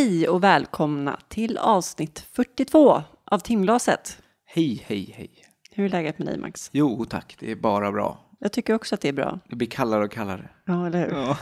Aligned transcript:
Hej 0.00 0.28
och 0.28 0.44
välkomna 0.44 1.20
till 1.28 1.58
avsnitt 1.58 2.26
42 2.32 3.02
av 3.24 3.38
timglaset. 3.38 4.22
Hej, 4.46 4.84
hej, 4.86 5.14
hej. 5.16 5.30
Hur 5.70 5.84
är 5.84 5.88
läget 5.88 6.18
med 6.18 6.28
dig 6.28 6.38
Max? 6.38 6.70
Jo 6.72 7.04
tack, 7.04 7.36
det 7.40 7.50
är 7.50 7.56
bara 7.56 7.92
bra. 7.92 8.18
Jag 8.38 8.52
tycker 8.52 8.74
också 8.74 8.94
att 8.94 9.00
det 9.00 9.08
är 9.08 9.12
bra. 9.12 9.38
Det 9.48 9.56
blir 9.56 9.68
kallare 9.68 10.04
och 10.04 10.10
kallare. 10.10 10.50
Ja, 10.64 10.86
eller 10.86 10.98
hur? 10.98 11.16
Ja. 11.16 11.38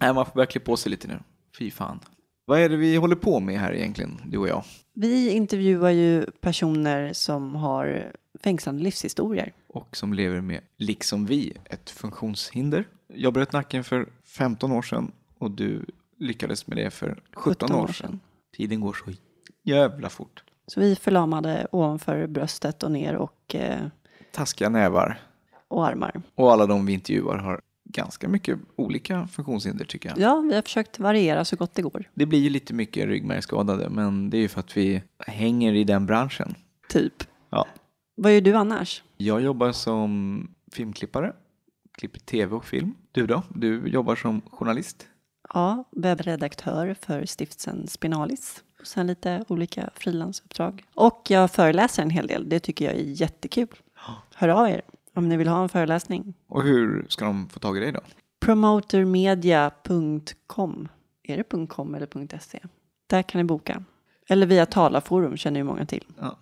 Nej, 0.00 0.14
man 0.14 0.26
får 0.26 0.32
börja 0.32 0.46
klä 0.46 0.60
på 0.60 0.76
sig 0.76 0.90
lite 0.90 1.08
nu. 1.08 1.18
Fy 1.58 1.70
fan. 1.70 2.00
Vad 2.44 2.60
är 2.60 2.68
det 2.68 2.76
vi 2.76 2.96
håller 2.96 3.16
på 3.16 3.40
med 3.40 3.58
här 3.60 3.72
egentligen, 3.72 4.20
du 4.26 4.38
och 4.38 4.48
jag? 4.48 4.64
Vi 4.94 5.30
intervjuar 5.30 5.90
ju 5.90 6.26
personer 6.40 7.12
som 7.12 7.54
har 7.54 8.12
fängslande 8.42 8.82
livshistorier. 8.82 9.52
Och 9.68 9.96
som 9.96 10.12
lever 10.12 10.40
med, 10.40 10.60
liksom 10.76 11.26
vi, 11.26 11.56
ett 11.64 11.90
funktionshinder. 11.90 12.84
Jag 13.14 13.32
bröt 13.32 13.52
nacken 13.52 13.84
för 13.84 14.08
15 14.24 14.72
år 14.72 14.82
sedan 14.82 15.12
och 15.38 15.50
du 15.50 15.86
lyckades 16.20 16.66
med 16.66 16.76
det 16.78 16.90
för 16.90 17.22
17, 17.34 17.72
år 17.72 17.88
sedan. 17.88 18.20
Tiden 18.56 18.80
går 18.80 18.92
så 18.92 19.12
jävla 19.62 20.08
fort. 20.08 20.44
Så 20.66 20.80
vi 20.80 20.96
förlamade 20.96 21.66
ovanför 21.72 22.26
bröstet 22.26 22.82
och 22.82 22.92
ner 22.92 23.14
och, 23.16 23.54
eh, 23.54 23.80
Taskiga 24.32 24.68
nävar. 24.68 25.20
och 25.68 25.86
armar. 25.86 26.22
Och 26.34 26.52
alla 26.52 26.66
de 26.66 26.86
vi 26.86 26.92
intervjuar 26.92 27.38
har 27.38 27.60
ganska 27.84 28.28
mycket 28.28 28.58
olika 28.76 29.26
funktionshinder 29.26 29.84
tycker 29.84 30.08
jag. 30.08 30.18
Ja, 30.18 30.40
vi 30.40 30.54
har 30.54 30.62
försökt 30.62 30.98
variera 30.98 31.44
så 31.44 31.56
gott 31.56 31.74
det 31.74 31.82
går. 31.82 32.10
Det 32.14 32.26
blir 32.26 32.38
ju 32.38 32.50
lite 32.50 32.74
mycket 32.74 33.06
ryggmärgsskadade 33.06 33.88
men 33.90 34.30
det 34.30 34.36
är 34.36 34.40
ju 34.40 34.48
för 34.48 34.60
att 34.60 34.76
vi 34.76 35.02
hänger 35.18 35.72
i 35.74 35.84
den 35.84 36.06
branschen. 36.06 36.54
Typ. 36.88 37.14
Ja. 37.50 37.66
Vad 38.14 38.34
gör 38.34 38.40
du 38.40 38.54
annars? 38.54 39.02
Jag 39.16 39.40
jobbar 39.40 39.72
som 39.72 40.54
filmklippare, 40.72 41.32
klipper 41.92 42.18
tv 42.20 42.54
och 42.56 42.64
film. 42.64 42.94
Du 43.12 43.26
då? 43.26 43.42
Du 43.54 43.88
jobbar 43.88 44.16
som 44.16 44.40
journalist. 44.40 45.06
Ja, 45.54 45.84
webbredaktör 45.90 46.96
för 47.00 47.26
stiftelsen 47.26 47.88
Spinalis. 47.88 48.64
Och 48.80 48.86
sen 48.86 49.06
lite 49.06 49.44
olika 49.48 49.90
frilansuppdrag. 49.94 50.84
Och 50.94 51.22
jag 51.28 51.50
föreläser 51.50 52.02
en 52.02 52.10
hel 52.10 52.26
del. 52.26 52.48
Det 52.48 52.60
tycker 52.60 52.84
jag 52.84 52.94
är 52.94 53.02
jättekul. 53.02 53.68
Hör 54.34 54.48
av 54.48 54.68
er 54.68 54.82
om 55.14 55.28
ni 55.28 55.36
vill 55.36 55.48
ha 55.48 55.62
en 55.62 55.68
föreläsning. 55.68 56.34
Och 56.46 56.62
hur 56.62 57.06
ska 57.08 57.24
de 57.24 57.48
få 57.48 57.60
tag 57.60 57.76
i 57.76 57.80
dig 57.80 57.92
då? 57.92 58.00
Promotermedia.com. 58.40 60.88
Är 61.22 61.36
det 61.36 61.66
.com 61.66 61.94
eller 61.94 62.38
.se? 62.38 62.58
Där 63.06 63.22
kan 63.22 63.38
ni 63.38 63.44
boka. 63.44 63.84
Eller 64.28 64.46
via 64.46 64.66
Talarforum 64.66 65.36
känner 65.36 65.60
ju 65.60 65.64
många 65.64 65.86
till. 65.86 66.04
Ja. 66.20 66.36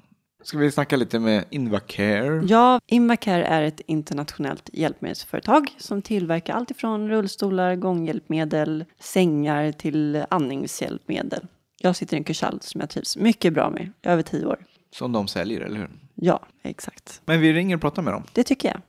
Ska 0.49 0.59
vi 0.59 0.71
snacka 0.71 0.97
lite 0.97 1.19
med 1.19 1.45
Invacare? 1.51 2.43
Ja, 2.47 2.81
Invacare 2.87 3.45
är 3.45 3.63
ett 3.63 3.81
internationellt 3.81 4.71
hjälpmedelsföretag 4.73 5.71
som 5.77 6.03
tillverkar 6.03 6.55
allt 6.55 6.71
ifrån 6.71 7.09
rullstolar, 7.11 7.75
gånghjälpmedel, 7.77 8.85
sängar 8.99 9.73
till 9.73 10.25
andningshjälpmedel. 10.31 11.41
Jag 11.79 11.97
sitter 11.97 12.17
i 12.17 12.19
en 12.19 12.25
kurshall 12.25 12.61
som 12.61 12.81
jag 12.81 12.91
trivs 12.91 13.17
mycket 13.17 13.53
bra 13.53 13.71
med, 13.71 13.93
över 14.03 14.23
tio 14.23 14.47
år. 14.47 14.59
Som 14.91 15.13
de 15.13 15.29
säljer, 15.29 15.61
eller 15.61 15.77
hur? 15.77 15.91
Ja, 16.15 16.41
exakt. 16.63 17.23
Men 17.25 17.41
vi 17.41 17.53
ringer 17.53 17.77
och 17.77 17.81
pratar 17.83 18.03
med 18.03 18.13
dem. 18.13 18.23
Det 18.33 18.43
tycker 18.43 18.69
jag. 18.69 18.81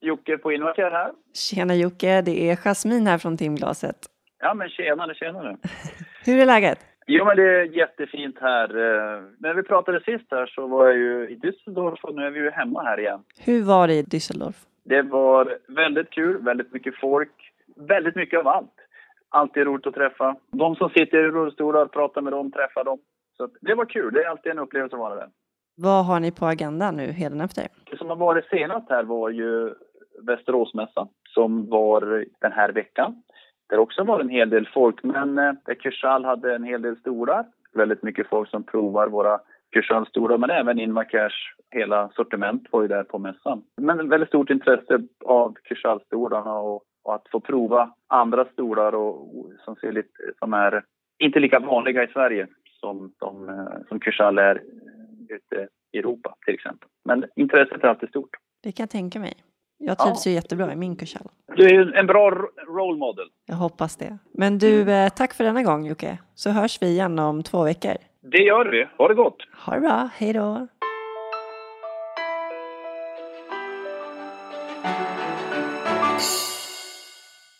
Jocke 0.00 0.38
på 0.38 0.52
Invacare 0.52 0.90
här. 0.90 1.12
Tjena 1.34 1.74
Jocke, 1.74 2.22
det 2.22 2.50
är 2.50 2.56
Jasmin 2.56 3.06
här 3.06 3.18
från 3.18 3.36
timglaset. 3.36 3.96
Ja, 4.38 4.54
men 4.54 4.68
tjenare, 4.68 5.14
tjenare. 5.14 5.56
Hur 6.24 6.38
är 6.38 6.46
läget? 6.46 6.78
Jo, 7.12 7.24
men 7.24 7.36
det 7.36 7.42
är 7.60 7.64
jättefint 7.64 8.36
här. 8.40 8.68
Eh, 8.76 9.22
När 9.38 9.54
vi 9.54 9.62
pratade 9.62 10.00
sist 10.00 10.24
här 10.30 10.46
så 10.46 10.66
var 10.66 10.86
jag 10.86 10.96
ju 10.96 11.28
i 11.28 11.36
Düsseldorf 11.36 12.00
och 12.02 12.14
nu 12.14 12.22
är 12.26 12.30
vi 12.30 12.40
ju 12.40 12.50
hemma 12.50 12.82
här 12.82 13.00
igen. 13.00 13.20
Hur 13.38 13.62
var 13.62 13.86
det 13.88 13.94
i 13.94 14.02
Düsseldorf? 14.02 14.66
Det 14.84 15.02
var 15.02 15.58
väldigt 15.68 16.10
kul, 16.10 16.42
väldigt 16.42 16.72
mycket 16.72 16.94
folk, 17.00 17.32
väldigt 17.76 18.16
mycket 18.16 18.40
av 18.40 18.48
allt. 18.48 18.74
Alltid 19.28 19.66
roligt 19.66 19.86
att 19.86 19.94
träffa. 19.94 20.36
De 20.50 20.76
som 20.76 20.88
sitter 20.90 21.18
i 21.18 21.30
rullstolar, 21.30 21.86
prata 21.86 22.20
med 22.20 22.32
dem, 22.32 22.52
träffa 22.52 22.84
dem. 22.84 22.98
Så 23.36 23.48
det 23.60 23.74
var 23.74 23.84
kul, 23.84 24.12
det 24.14 24.20
är 24.22 24.28
alltid 24.28 24.52
en 24.52 24.58
upplevelse 24.58 24.96
att 24.96 25.00
vara 25.00 25.14
där. 25.14 25.28
Vad 25.76 26.06
har 26.06 26.20
ni 26.20 26.32
på 26.32 26.46
agendan 26.46 26.96
nu 26.96 27.04
efter? 27.44 27.66
Det 27.90 27.96
som 27.98 28.08
har 28.08 28.16
varit 28.16 28.44
senast 28.44 28.90
här 28.90 29.02
var 29.04 29.30
ju 29.30 29.74
Västeråsmässan 30.26 31.08
som 31.28 31.68
var 31.70 32.24
den 32.40 32.52
här 32.52 32.72
veckan. 32.72 33.22
Där 33.70 33.78
också 33.78 34.04
var 34.04 34.20
en 34.20 34.28
hel 34.28 34.50
del 34.50 34.68
folk, 34.74 35.02
men 35.02 35.38
eh, 35.38 35.52
där 35.64 35.74
Kurchal 35.74 36.24
hade 36.24 36.54
en 36.54 36.64
hel 36.64 36.82
del 36.82 36.96
stolar. 36.96 37.46
Väldigt 37.72 38.02
mycket 38.02 38.28
folk 38.28 38.50
som 38.50 38.62
provar 38.62 39.08
våra 39.08 39.40
Kurchal-stolar, 39.72 40.38
men 40.38 40.50
även 40.50 40.80
Invacash, 40.80 41.36
hela 41.70 42.08
sortiment 42.08 42.66
var 42.70 42.82
ju 42.82 42.88
där 42.88 43.04
på 43.04 43.18
mässan. 43.18 43.62
Men 43.76 44.08
väldigt 44.08 44.28
stort 44.28 44.50
intresse 44.50 45.02
av 45.24 45.54
Kurchal-stolarna 45.64 46.58
och, 46.58 46.82
och 47.02 47.14
att 47.14 47.28
få 47.30 47.40
prova 47.40 47.94
andra 48.06 48.44
stolar 48.44 48.94
och, 48.94 49.38
och 49.38 49.52
som 49.64 49.76
ser 49.76 49.92
lite, 49.92 50.08
som 50.38 50.52
är 50.54 50.84
inte 51.18 51.40
lika 51.40 51.58
vanliga 51.58 52.04
i 52.04 52.12
Sverige 52.12 52.46
som, 52.80 53.12
de, 53.18 53.48
eh, 53.48 53.88
som 53.88 54.00
Kurchal 54.00 54.38
är 54.38 54.54
eh, 54.56 55.36
ute 55.36 55.68
i 55.92 55.98
Europa 55.98 56.34
till 56.44 56.54
exempel. 56.54 56.88
Men 57.04 57.24
intresset 57.36 57.84
är 57.84 57.88
alltid 57.88 58.08
stort. 58.08 58.36
Det 58.62 58.72
kan 58.72 58.82
jag 58.82 58.90
tänka 58.90 59.20
mig. 59.20 59.34
Jag 59.82 59.98
trivs 59.98 60.26
ju 60.26 60.30
jättebra 60.30 60.72
i 60.72 60.76
min 60.76 60.96
kurshall. 60.96 61.26
Du 61.56 61.68
är 61.68 61.92
en 61.94 62.06
bra 62.06 62.30
ro- 62.30 62.48
role 62.76 62.98
model. 62.98 63.26
Jag 63.46 63.56
hoppas 63.56 63.96
det. 63.96 64.18
Men 64.34 64.58
du, 64.58 64.90
eh, 64.92 65.08
tack 65.08 65.34
för 65.34 65.44
denna 65.44 65.62
gång 65.62 65.86
Jocke. 65.86 66.18
Så 66.34 66.50
hörs 66.50 66.82
vi 66.82 66.86
igen 66.86 67.18
om 67.18 67.42
två 67.42 67.62
veckor. 67.64 67.96
Det 68.22 68.42
gör 68.42 68.66
vi. 68.70 68.86
Ha 68.98 69.08
det 69.08 69.14
gott! 69.14 69.36
Ha 69.66 69.74
det 69.74 69.80
bra, 69.80 70.08
hej 70.14 70.32
då! 70.32 70.66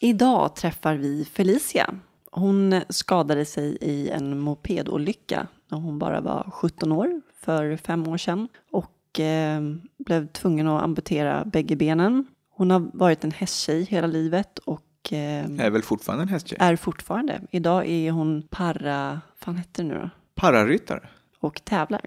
Idag 0.00 0.56
träffar 0.56 0.94
vi 0.96 1.24
Felicia. 1.24 1.94
Hon 2.30 2.80
skadade 2.88 3.44
sig 3.44 3.76
i 3.80 4.10
en 4.10 4.38
mopedolycka 4.40 5.46
när 5.68 5.78
hon 5.78 5.98
bara 5.98 6.20
var 6.20 6.50
17 6.52 6.92
år 6.92 7.20
för 7.40 7.76
fem 7.76 8.08
år 8.08 8.16
sedan 8.16 8.48
och 8.72 8.90
eh, 9.18 9.60
blev 9.98 10.26
tvungen 10.32 10.68
att 10.68 10.82
amputera 10.82 11.44
bägge 11.44 11.76
benen. 11.76 12.26
Hon 12.50 12.70
har 12.70 12.90
varit 12.94 13.24
en 13.24 13.30
hästtjej 13.30 13.82
hela 13.84 14.06
livet 14.06 14.58
och 14.58 15.12
eh, 15.12 15.44
Är 15.60 15.70
väl 15.70 15.82
fortfarande 15.82 16.22
en 16.22 16.28
hästtjej? 16.28 16.58
är 16.60 16.76
fortfarande. 16.76 17.40
Idag 17.50 17.86
är 17.88 18.10
hon 18.10 18.42
para, 18.50 19.20
fan 19.36 19.56
hette 19.56 19.82
det 19.82 19.88
nu 19.88 19.94
då? 19.94 20.10
Pararyttare? 20.34 21.08
och 21.40 21.64
tävlar. 21.64 22.00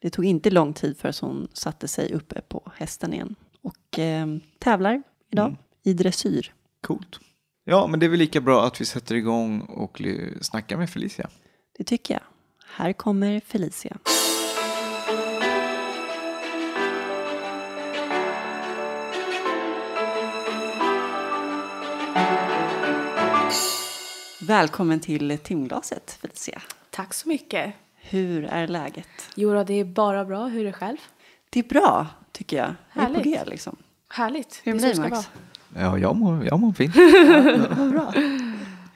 Det 0.00 0.10
tog 0.10 0.24
inte 0.24 0.50
lång 0.50 0.72
tid 0.72 0.98
förrän 0.98 1.14
hon 1.20 1.48
satte 1.52 1.88
sig 1.88 2.12
uppe 2.12 2.40
på 2.40 2.72
hästen 2.76 3.12
igen 3.14 3.34
och 3.62 3.98
eh, 3.98 4.26
tävlar 4.58 5.02
idag 5.32 5.46
Mm. 5.46 5.58
i 5.82 5.92
dressyr. 5.92 6.52
Coolt. 6.86 7.20
Ja, 7.64 7.86
men 7.86 8.00
det 8.00 8.06
är 8.06 8.10
väl 8.10 8.18
lika 8.18 8.40
bra 8.40 8.64
att 8.66 8.80
vi 8.80 8.84
sätter 8.84 9.14
igång 9.14 9.60
och 9.60 10.02
snackar 10.40 10.76
med 10.76 10.90
Felicia. 10.90 11.28
Det 11.78 11.84
tycker 11.84 12.14
jag. 12.14 12.22
Här 12.76 12.92
kommer 12.92 13.40
Felicia. 13.40 13.96
Välkommen 24.48 25.00
till 25.00 25.38
timglaset 25.38 26.18
Felicia. 26.20 26.62
Tack 26.90 27.14
så 27.14 27.28
mycket. 27.28 27.74
Hur 27.94 28.44
är 28.44 28.68
läget? 28.68 29.08
Jo, 29.34 29.64
det 29.64 29.74
är 29.74 29.84
bara 29.84 30.24
bra. 30.24 30.46
Hur 30.46 30.60
är 30.60 30.64
det 30.64 30.72
själv? 30.72 30.96
Det 31.50 31.60
är 31.60 31.64
bra 31.64 32.06
tycker 32.32 32.56
jag. 32.56 32.74
Jag 32.92 33.04
är 33.04 33.08
på 33.08 33.14
Härligt. 33.14 33.24
G 33.24 33.40
liksom. 33.46 33.76
Härligt. 34.08 34.60
Hur 34.64 34.72
det 34.72 34.98
Max? 34.98 35.10
vara. 35.10 35.22
Ja, 35.84 35.98
jag 35.98 36.16
mår, 36.16 36.46
jag 36.46 36.60
mår 36.60 36.72
fint. 36.72 36.96
Vad 37.78 37.90
bra. 37.90 38.12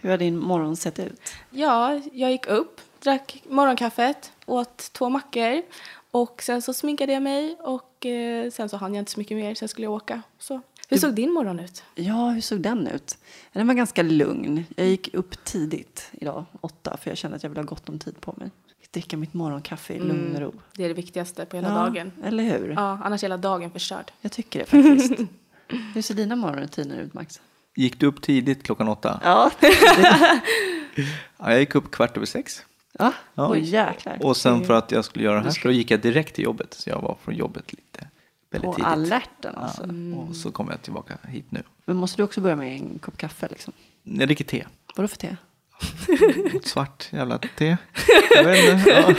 Hur 0.00 0.10
har 0.10 0.18
din 0.18 0.38
morgon 0.38 0.76
sett 0.76 0.98
ut? 0.98 1.34
Ja, 1.50 2.00
jag 2.12 2.30
gick 2.30 2.46
upp, 2.46 2.80
drack 3.02 3.42
morgonkaffet, 3.48 4.32
åt 4.46 4.92
två 4.92 5.08
mackor 5.08 5.62
och 6.10 6.42
sen 6.42 6.62
så 6.62 6.72
sminkade 6.72 7.12
jag 7.12 7.22
mig 7.22 7.56
och 7.60 8.06
eh, 8.06 8.50
sen 8.50 8.68
så 8.68 8.76
hann 8.76 8.94
jag 8.94 9.02
inte 9.02 9.12
så 9.12 9.20
mycket 9.20 9.36
mer, 9.36 9.54
sen 9.54 9.68
skulle 9.68 9.86
jag 9.86 9.94
åka. 9.94 10.22
Så. 10.38 10.60
Hur 10.92 10.98
såg 10.98 11.14
din 11.14 11.32
morgon 11.32 11.60
ut? 11.60 11.82
Ja, 11.94 12.28
hur 12.28 12.40
såg 12.40 12.60
den 12.60 12.86
ut? 12.86 13.18
Den 13.52 13.66
var 13.66 13.74
ganska 13.74 14.02
lugn. 14.02 14.64
Jag 14.76 14.86
gick 14.86 15.14
upp 15.14 15.44
tidigt 15.44 16.10
idag, 16.12 16.44
åtta, 16.60 16.96
för 16.96 17.10
jag 17.10 17.18
kände 17.18 17.36
att 17.36 17.42
jag 17.42 17.50
ville 17.50 17.60
ha 17.60 17.66
gott 17.66 17.88
om 17.88 17.98
tid 17.98 18.20
på 18.20 18.34
mig. 18.36 18.50
Dricka 18.90 19.16
mitt 19.16 19.34
morgonkaffe 19.34 19.94
i 19.94 19.98
lugn 19.98 20.34
och 20.34 20.40
ro. 20.40 20.52
Det 20.76 20.84
är 20.84 20.88
det 20.88 20.94
viktigaste 20.94 21.44
på 21.46 21.56
hela 21.56 21.68
ja, 21.68 21.74
dagen. 21.74 22.12
Eller 22.24 22.44
hur? 22.44 22.72
Ja, 22.76 22.98
annars 23.04 23.22
är 23.22 23.24
hela 23.24 23.36
dagen 23.36 23.70
förstörd. 23.70 24.12
Jag 24.20 24.32
tycker 24.32 24.58
det 24.58 24.66
faktiskt. 24.66 25.30
hur 25.94 26.02
ser 26.02 26.14
dina 26.14 26.36
morgonrutiner 26.36 27.00
ut, 27.00 27.14
Max? 27.14 27.40
Gick 27.76 28.00
du 28.00 28.06
upp 28.06 28.22
tidigt 28.22 28.62
klockan 28.62 28.88
åtta? 28.88 29.20
Ja. 29.24 29.50
Ja, 31.38 31.50
jag 31.50 31.60
gick 31.60 31.74
upp 31.74 31.90
kvart 31.90 32.16
över 32.16 32.26
sex. 32.26 32.62
ja. 32.98 33.12
Ja. 33.34 33.50
Oj, 33.50 33.60
jäklar. 33.60 34.18
Och 34.22 34.36
sen 34.36 34.64
för 34.64 34.74
att 34.74 34.92
jag 34.92 35.04
skulle 35.04 35.24
göra 35.24 35.36
det 35.36 35.42
här 35.42 35.50
så 35.50 35.70
gick 35.70 35.90
jag 35.90 36.00
direkt 36.00 36.34
till 36.34 36.44
jobbet. 36.44 36.74
Så 36.74 36.90
jag 36.90 37.00
var 37.00 37.16
från 37.24 37.34
jobbet 37.34 37.72
lite 37.72 38.08
väldigt 38.52 38.70
På 38.70 38.74
tidigt. 38.74 38.86
alerten 38.86 39.54
alltså. 39.54 39.82
Och 40.16 40.36
så 40.36 40.52
kom 40.52 40.68
jag 40.70 40.82
tillbaka 40.82 41.14
hit 41.28 41.46
nu. 41.48 41.62
Men 41.84 41.96
måste 41.96 42.16
du 42.16 42.22
också 42.22 42.40
börja 42.40 42.56
med 42.56 42.76
en 42.76 42.98
kopp 42.98 43.16
kaffe 43.16 43.48
liksom? 43.50 43.72
Jag 44.02 44.28
dricker 44.28 44.44
te. 44.44 44.66
Vadå 44.96 45.08
för 45.08 45.16
te? 45.16 45.36
Svart 46.64 47.08
jävla 47.12 47.38
te. 47.38 47.76
Jag 48.34 48.44
vet 48.44 48.72
inte. 48.78 49.16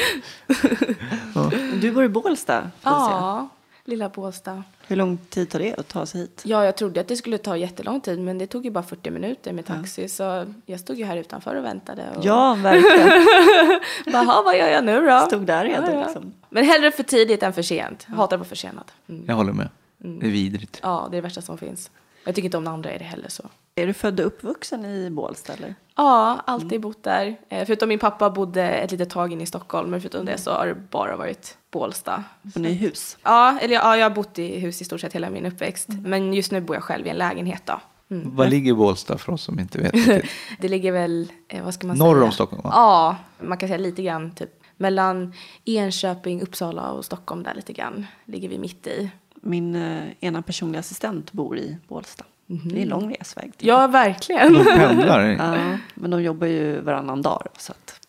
Ja. 1.36 1.52
Du 1.82 1.92
bor 1.92 2.04
i 2.04 2.10
Bålsta. 2.10 2.72
Ja, 2.84 3.50
Lilla 3.86 4.10
Båstad. 4.10 4.64
Hur 4.88 4.96
lång 4.96 5.18
tid 5.18 5.50
tar 5.50 5.60
det 5.60 5.76
att 5.76 5.88
ta 5.88 6.06
sig 6.06 6.22
hit? 6.22 6.42
Ja, 6.46 6.66
jag 6.66 6.76
trodde 6.78 7.02
att 7.02 7.08
det 7.08 7.16
skulle 7.16 7.38
ta 7.38 7.58
jättelång 7.58 8.02
tid, 8.02 8.20
men 8.20 8.38
det 8.38 8.48
tog 8.48 8.66
ju 8.66 8.72
bara 8.72 8.84
40 8.84 9.10
minuter 9.12 9.54
med 9.54 9.66
taxi. 9.66 10.10
Så 10.10 10.46
jag 10.66 10.80
stod 10.80 10.96
ju 10.98 11.06
här 11.06 11.18
utanför 11.18 11.56
och 11.56 11.64
väntade. 11.66 12.04
Och 12.18 12.26
Ja, 12.26 12.58
verkligen. 12.62 13.80
bara, 14.14 14.24
"Ha, 14.24 14.42
vad 14.44 14.58
gör 14.58 14.68
jag 14.70 14.84
nu 14.86 15.02
då? 15.08 15.20
Stod 15.28 15.42
där 15.46 15.66
redan 15.66 15.86
Ja, 15.86 15.92
ja. 16.00 16.04
liksom. 16.06 16.34
Men 16.50 16.64
hellre 16.66 16.92
för 16.92 17.04
tidigt 17.04 17.44
än 17.44 17.54
för 17.54 17.62
sent. 17.62 18.06
Jag 18.10 18.16
hatar 18.16 18.36
att 18.36 18.40
vara 18.40 18.50
försenad. 18.50 18.92
Mm. 19.10 19.26
Jag 19.28 19.36
håller 19.36 19.54
med. 19.54 19.70
Det 19.98 20.26
är 20.28 20.32
vidrigt. 20.32 20.80
Ja, 20.84 21.08
det 21.12 21.18
är 21.18 21.22
det 21.22 21.22
värsta 21.22 21.42
som 21.42 21.58
finns. 21.58 21.92
Jag 22.26 22.36
tycker 22.36 22.46
inte 22.46 22.58
om 22.58 22.68
andra 22.68 22.92
är 22.92 23.00
det 23.00 23.06
heller 23.06 23.30
så. 23.30 23.44
Är 23.76 23.88
du 23.88 23.94
född 23.94 24.20
och 24.20 24.26
uppvuxen 24.26 24.86
i 24.86 25.10
Bålsta 25.10 25.54
eller? 25.54 25.76
Ja, 25.96 26.42
alltid 26.46 26.82
bott 26.82 27.04
där. 27.04 27.36
Eh, 27.50 27.66
Förutom 27.66 27.90
min 27.90 28.00
pappa 28.00 28.30
bodde 28.30 28.64
ett 28.64 28.92
litet 28.92 29.10
tag 29.10 29.32
inne 29.34 29.44
i 29.44 29.46
Stockholm, 29.46 29.90
men 29.90 30.02
förutom 30.02 30.26
det 30.26 30.38
så 30.38 30.52
har 30.52 30.68
det 30.68 30.76
bara 30.76 31.16
varit 31.16 31.58
Bålsta. 31.74 32.24
På 32.54 32.60
ni 32.60 32.74
hus? 32.74 33.18
Ja, 33.24 33.60
eller 33.62 33.74
ja, 33.74 33.98
jag 33.98 34.06
har 34.06 34.16
bott 34.16 34.40
i 34.40 34.60
hus 34.60 34.82
i 34.82 34.86
stort 34.86 35.02
sett 35.02 35.14
hela 35.14 35.30
min 35.30 35.46
uppväxt. 35.46 35.90
Men 35.90 36.34
just 36.34 36.52
nu 36.52 36.62
bor 36.62 36.76
jag 36.76 36.84
själv 36.84 37.08
i 37.08 37.10
en 37.10 37.18
lägenhet 37.18 37.62
då. 37.66 37.82
Mm. 38.16 38.36
Var 38.36 38.48
ligger 38.48 38.74
Bålsta 38.74 39.18
för 39.18 39.34
oss 39.34 39.44
som 39.44 39.60
inte 39.60 39.78
vet? 39.78 40.24
Det 40.60 40.68
ligger 40.68 40.92
väl, 40.92 41.32
eh, 41.48 41.64
vad 41.64 41.74
ska 41.74 41.88
man 41.88 41.98
Norr 41.98 42.16
säga? 42.16 42.26
om 42.26 42.32
Stockholm, 42.32 42.62
va? 42.64 42.70
Ja, 42.74 43.16
man 43.46 43.58
kan 43.58 43.70
säga 43.70 43.78
lite 43.78 44.04
grann 44.04 44.36
typ 44.36 44.50
mellan 44.78 45.34
Enköping, 45.66 46.42
Uppsala 46.42 46.92
och 46.92 47.06
Stockholm 47.06 47.44
där 47.44 47.54
lite 47.54 47.74
grann. 47.74 48.06
Ligger 48.26 48.50
vi 48.50 48.58
mitt 48.58 48.88
i. 48.88 49.10
Min 49.42 49.76
eh, 49.76 50.04
ena 50.20 50.42
personliga 50.42 50.80
assistent 50.80 51.32
bor 51.32 51.58
i 51.58 51.78
Bålsta. 51.88 52.24
Det 52.46 52.78
är 52.78 52.82
en 52.82 52.90
lång 52.90 53.16
resväg. 53.20 53.52
Ja, 53.58 53.88
verkligen. 53.88 54.54
De 54.54 54.64
pendlar. 54.64 55.24
Ja, 55.40 55.78
men 55.94 56.12
de 56.12 56.24
jobbar 56.24 56.48
ju 56.48 56.82
varannan 56.82 57.22
dag. 57.22 57.48
Så 57.58 57.72
att, 57.72 58.00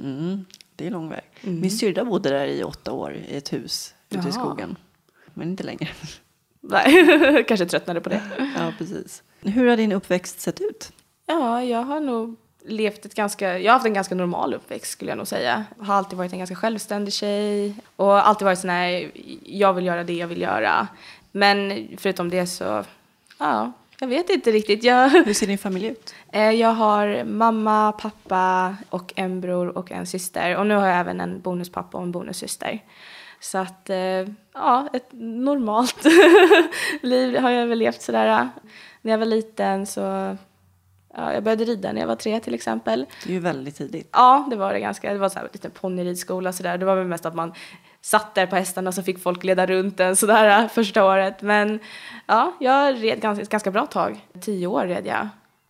mm, 0.00 0.44
det 0.80 0.86
är 0.86 0.90
lång 0.90 1.08
väg. 1.08 1.22
Min 1.40 1.70
syrra 1.70 2.04
bodde 2.04 2.28
där 2.28 2.46
i 2.46 2.64
åtta 2.64 2.92
år 2.92 3.14
i 3.14 3.36
ett 3.36 3.52
hus 3.52 3.94
ute 4.10 4.28
i 4.28 4.32
skogen. 4.32 4.76
Men 5.34 5.48
inte 5.48 5.62
längre. 5.62 5.88
Nej, 6.60 7.44
kanske 7.48 7.66
tröttnade 7.66 8.00
på 8.00 8.08
det. 8.08 8.22
Ja, 8.58 8.72
precis. 8.78 9.22
Hur 9.40 9.66
har 9.66 9.76
din 9.76 9.92
uppväxt 9.92 10.40
sett 10.40 10.60
ut? 10.60 10.92
Ja, 11.26 11.64
jag 11.64 11.82
har 11.82 12.00
nog 12.00 12.36
levt 12.64 13.04
ett 13.04 13.14
ganska, 13.14 13.58
jag 13.58 13.72
har 13.72 13.72
haft 13.72 13.86
en 13.86 13.94
ganska 13.94 14.14
normal 14.14 14.54
uppväxt 14.54 14.92
skulle 14.92 15.10
jag 15.10 15.18
nog 15.18 15.26
säga. 15.26 15.64
Har 15.78 15.94
alltid 15.94 16.18
varit 16.18 16.32
en 16.32 16.38
ganska 16.38 16.56
självständig 16.56 17.14
tjej 17.14 17.74
och 17.96 18.28
alltid 18.28 18.44
varit 18.44 18.58
sån 18.58 18.70
här, 18.70 19.10
jag 19.44 19.72
vill 19.72 19.86
göra 19.86 20.04
det 20.04 20.14
jag 20.14 20.28
vill 20.28 20.40
göra. 20.40 20.88
Men 21.32 21.88
förutom 21.98 22.30
det 22.30 22.46
så, 22.46 22.84
ja, 23.38 23.72
jag 24.00 24.08
vet 24.08 24.30
inte 24.30 24.50
riktigt. 24.50 24.84
Jag, 24.84 25.08
Hur 25.08 25.34
ser 25.34 25.46
din 25.46 25.58
familj 25.58 25.86
ut? 25.86 26.14
eh, 26.32 26.50
jag 26.50 26.68
har 26.72 27.24
mamma, 27.24 27.92
pappa 27.92 28.76
och 28.90 29.12
en 29.16 29.40
bror 29.40 29.78
och 29.78 29.92
en 29.92 30.06
syster. 30.06 30.56
Och 30.56 30.66
nu 30.66 30.74
har 30.74 30.86
jag 30.86 30.98
även 30.98 31.20
en 31.20 31.40
bonuspappa 31.40 31.96
och 31.98 32.02
en 32.04 32.12
bonussyster. 32.12 32.84
Så 33.40 33.58
att, 33.58 33.90
eh, 33.90 33.96
ja, 34.54 34.88
ett 34.92 35.08
normalt 35.12 36.04
liv 37.02 37.36
har 37.38 37.50
jag 37.50 37.66
väl 37.66 37.78
levt 37.78 38.02
sådär. 38.02 38.48
När 39.02 39.12
jag 39.12 39.18
var 39.18 39.26
liten 39.26 39.86
så, 39.86 40.00
ja, 41.14 41.32
jag 41.34 41.42
började 41.42 41.64
rida 41.64 41.92
när 41.92 42.00
jag 42.00 42.08
var 42.08 42.16
tre 42.16 42.40
till 42.40 42.54
exempel. 42.54 43.06
Det 43.24 43.30
är 43.30 43.34
ju 43.34 43.40
väldigt 43.40 43.76
tidigt. 43.76 44.08
Ja, 44.12 44.46
det 44.50 44.56
var 44.56 44.72
det 44.72 44.80
ganska. 44.80 45.12
Det 45.12 45.18
var 45.18 45.28
så 45.28 45.38
här, 45.38 45.48
lite 45.52 45.70
ponnyridskola 45.70 46.52
sådär. 46.52 46.78
Det 46.78 46.84
var 46.84 46.96
väl 46.96 47.06
mest 47.06 47.26
att 47.26 47.34
man 47.34 47.52
satt 48.02 48.34
där 48.34 48.46
på 48.46 48.56
hästarna 48.56 48.92
så 48.92 49.02
fick 49.02 49.22
folk 49.22 49.44
leda 49.44 49.66
runt 49.66 50.00
en 50.00 50.16
sådär 50.16 50.68
första 50.68 51.04
året. 51.04 51.42
Men 51.42 51.78
ja, 52.26 52.52
jag 52.60 53.02
red 53.02 53.20
ganska, 53.20 53.44
ganska 53.44 53.70
bra 53.70 53.86
tag. 53.86 54.26
Tio 54.40 54.66
år 54.66 54.86
red 54.86 55.06
jag. 55.06 55.28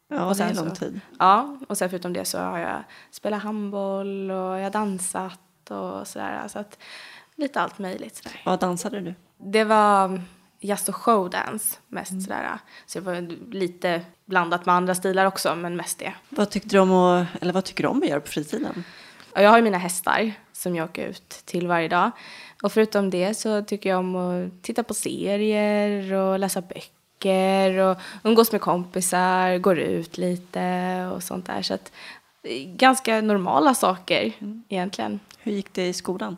Ja, 0.08 0.24
Och 0.24 0.36
det 0.36 0.42
är 0.44 0.48
sen 0.54 0.56
lång 0.64 0.68
så- 0.74 0.76
tid. 0.76 1.00
Ja, 1.18 1.56
och 1.68 1.78
sen 1.78 1.90
förutom 1.90 2.12
det 2.12 2.24
så 2.24 2.38
har 2.38 2.58
jag 2.58 2.82
spelat 3.10 3.42
handboll 3.42 4.30
och 4.30 4.58
jag 4.60 4.72
dansat 4.72 5.70
och 5.70 6.06
sådär. 6.06 6.48
Så 6.48 6.58
att 6.58 6.78
lite 7.36 7.60
allt 7.60 7.78
möjligt 7.78 8.16
sådär. 8.16 8.42
Vad 8.44 8.60
dansade 8.60 9.00
du? 9.00 9.14
Det 9.38 9.64
var 9.64 10.22
jazz 10.60 10.88
och 10.88 10.96
showdance 10.96 11.78
mest 11.88 12.22
sådär. 12.22 12.58
Så 12.86 12.98
det 13.00 13.04
var 13.04 13.20
lite 13.52 14.00
blandat 14.24 14.66
med 14.66 14.74
andra 14.74 14.94
stilar 14.94 15.24
också, 15.26 15.54
men 15.54 15.76
mest 15.76 15.98
det. 15.98 16.12
Vad 16.28 16.50
tyckte 16.50 16.68
du 16.68 16.78
om 16.78 16.92
att, 16.92 17.26
eller 17.42 17.52
vad 17.52 17.64
tycker 17.64 17.82
du 17.82 17.88
om 17.88 18.02
att 18.02 18.08
göra 18.08 18.20
på 18.20 18.26
fritiden? 18.28 18.84
Jag 19.34 19.50
har 19.50 19.56
ju 19.56 19.62
mina 19.64 19.78
hästar 19.78 20.32
som 20.60 20.76
jag 20.76 20.84
åker 20.84 21.06
ut 21.06 21.28
till 21.28 21.66
varje 21.66 21.88
dag. 21.88 22.10
Och 22.62 22.72
förutom 22.72 23.10
det 23.10 23.34
så 23.34 23.62
tycker 23.62 23.90
jag 23.90 23.98
om 23.98 24.16
att 24.16 24.62
titta 24.62 24.82
på 24.82 24.94
serier 24.94 26.12
och 26.12 26.38
läsa 26.38 26.60
böcker 26.60 27.78
och 27.78 27.96
umgås 28.24 28.52
med 28.52 28.60
kompisar, 28.60 29.58
går 29.58 29.78
ut 29.78 30.18
lite 30.18 31.06
och 31.14 31.22
sånt 31.22 31.46
där. 31.46 31.62
Så 31.62 31.74
att 31.74 31.92
ganska 32.64 33.20
normala 33.20 33.74
saker 33.74 34.32
egentligen. 34.68 35.20
Hur 35.38 35.52
gick 35.52 35.72
det 35.72 35.86
i 35.86 35.92
skolan? 35.92 36.36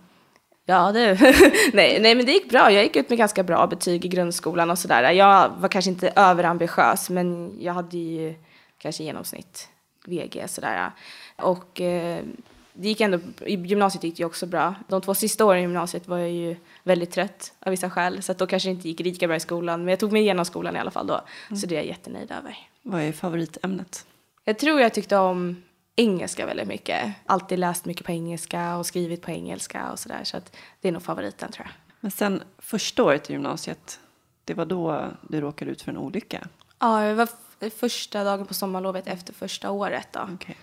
Ja, 0.67 0.93
det, 0.93 1.21
nej, 1.73 2.01
nej, 2.01 2.15
men 2.15 2.27
det 2.27 2.33
gick 2.33 2.51
bra. 2.51 2.73
Jag 2.73 2.83
gick 2.83 2.97
ut 2.97 3.09
med 3.09 3.19
ganska 3.19 3.43
bra 3.43 3.67
betyg 3.67 4.05
i 4.05 4.09
grundskolan 4.09 4.71
och 4.71 4.79
sådär. 4.79 5.11
Jag 5.13 5.49
var 5.49 5.69
kanske 5.69 5.91
inte 5.91 6.13
överambitiös, 6.17 7.11
men 7.11 7.57
jag 7.61 7.73
hade 7.73 7.99
ju 7.99 8.35
kanske 8.79 9.05
genomsnitt 9.05 9.69
VG 10.07 10.45
sådär. 10.49 10.91
Och 11.37 11.81
eh, 11.81 12.25
det 12.73 12.89
gick 12.89 13.01
ändå, 13.01 13.19
i 13.47 13.55
gymnasiet 13.55 14.05
gick 14.05 14.17
det 14.17 14.25
också 14.25 14.47
bra. 14.47 14.75
De 14.89 15.01
två 15.01 15.15
sista 15.15 15.45
åren 15.45 15.59
i 15.59 15.63
gymnasiet 15.63 16.09
var 16.09 16.19
jag 16.19 16.31
ju 16.31 16.57
väldigt 16.83 17.11
trött 17.11 17.53
av 17.59 17.71
vissa 17.71 17.91
skäl, 17.91 18.23
så 18.23 18.33
att 18.33 18.39
då 18.39 18.47
kanske 18.47 18.69
det 18.69 18.73
inte 18.73 18.89
gick 18.89 19.01
lika 19.01 19.27
bra 19.27 19.37
i 19.37 19.41
skolan. 19.41 19.81
Men 19.81 19.89
jag 19.89 19.99
tog 19.99 20.13
mig 20.13 20.23
igenom 20.23 20.45
skolan 20.45 20.77
i 20.77 20.79
alla 20.79 20.91
fall 20.91 21.07
då, 21.07 21.21
så 21.61 21.67
det 21.67 21.75
är 21.75 21.77
jag 21.77 21.87
jättenöjd 21.87 22.31
över. 22.31 22.57
Vad 22.83 23.01
är 23.01 23.13
favoritämnet? 23.13 24.07
Jag 24.45 24.59
tror 24.59 24.81
jag 24.81 24.95
tyckte 24.95 25.17
om 25.17 25.63
engelska 25.97 26.47
väldigt 26.47 26.69
mycket. 26.69 27.13
Alltid 27.27 27.59
läst 27.59 27.85
mycket 27.85 28.07
på 28.07 28.13
engelska 28.13 28.77
och 28.77 28.87
skrivit 28.87 29.23
på 29.23 29.31
engelska 29.31 29.93
och 29.93 29.99
sådär. 29.99 30.25
Så 30.25 30.37
att 30.37 30.57
det 30.81 30.89
är 30.89 30.93
nog 30.93 31.03
favoriten 31.03 31.53
tror 31.53 31.67
jag. 31.67 31.95
Men 32.01 32.11
sen 32.11 32.43
första 32.59 33.05
året 33.05 33.31
i 33.31 33.33
gymnasiet, 33.33 34.01
det 34.45 34.55
var 34.55 34.65
då 34.65 35.11
du 35.29 35.41
råkade 35.41 35.71
ut 35.71 35.83
för 35.83 35.91
en 35.91 35.99
olycka. 35.99 36.49
Ja, 36.79 37.01
det 37.01 37.15
var 37.15 37.29
första 37.71 38.25
dagen 38.25 38.47
på 38.47 38.55
sommarlovet 38.55 39.07
efter 39.07 39.33
första 39.33 39.71
året 39.71 40.09
då. 40.13 40.29
Okej. 40.35 40.57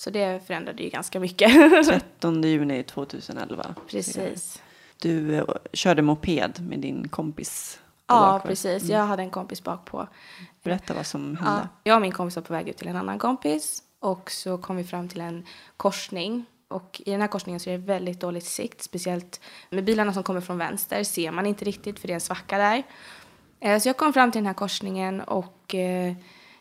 Så 0.00 0.10
det 0.10 0.46
förändrade 0.46 0.82
ju 0.82 0.88
ganska 0.88 1.20
mycket. 1.20 1.50
13 1.88 2.42
juni 2.42 2.82
2011. 2.82 3.74
precis. 3.90 4.62
Du 4.98 5.34
eh, 5.34 5.44
körde 5.72 6.02
moped 6.02 6.60
med 6.68 6.78
din 6.80 7.08
kompis. 7.08 7.80
Ja, 8.06 8.40
precis. 8.44 8.84
Jag 8.84 9.04
hade 9.06 9.22
en 9.22 9.30
kompis 9.30 9.62
bak 9.62 9.84
på. 9.84 10.08
Berätta 10.62 10.94
vad 10.94 11.06
som 11.06 11.36
Ja, 11.40 11.46
hände. 11.46 11.68
jag 11.84 11.94
och 11.96 12.02
min 12.02 12.12
kompis 12.12 12.36
var 12.36 12.42
på 12.42 12.52
väg 12.52 12.68
ut 12.68 12.76
till 12.76 12.88
en 12.88 12.96
annan 12.96 13.18
kompis 13.18 13.82
och 14.00 14.30
så 14.30 14.58
kom 14.58 14.76
vi 14.76 14.84
fram 14.84 15.08
till 15.08 15.20
en 15.20 15.46
korsning. 15.76 16.44
Och 16.68 17.02
i 17.06 17.10
den 17.10 17.20
här 17.20 17.28
korsningen 17.28 17.60
så 17.60 17.70
är 17.70 17.78
det 17.78 17.84
väldigt 17.84 18.20
dåligt 18.20 18.44
sikt, 18.46 18.82
speciellt 18.82 19.40
med 19.70 19.84
bilarna 19.84 20.12
som 20.12 20.22
kommer 20.22 20.40
från 20.40 20.58
vänster 20.58 21.04
ser 21.04 21.30
man 21.30 21.46
inte 21.46 21.64
riktigt 21.64 21.98
för 21.98 22.08
det 22.08 22.12
är 22.12 22.14
en 22.14 22.20
svacka 22.20 22.58
där. 22.58 22.82
Eh, 23.60 23.78
Så 23.78 23.88
jag 23.88 23.96
kom 23.96 24.12
fram 24.12 24.32
till 24.32 24.38
den 24.38 24.46
här 24.46 24.54
korsningen 24.54 25.20
och 25.20 25.74
eh, 25.74 26.14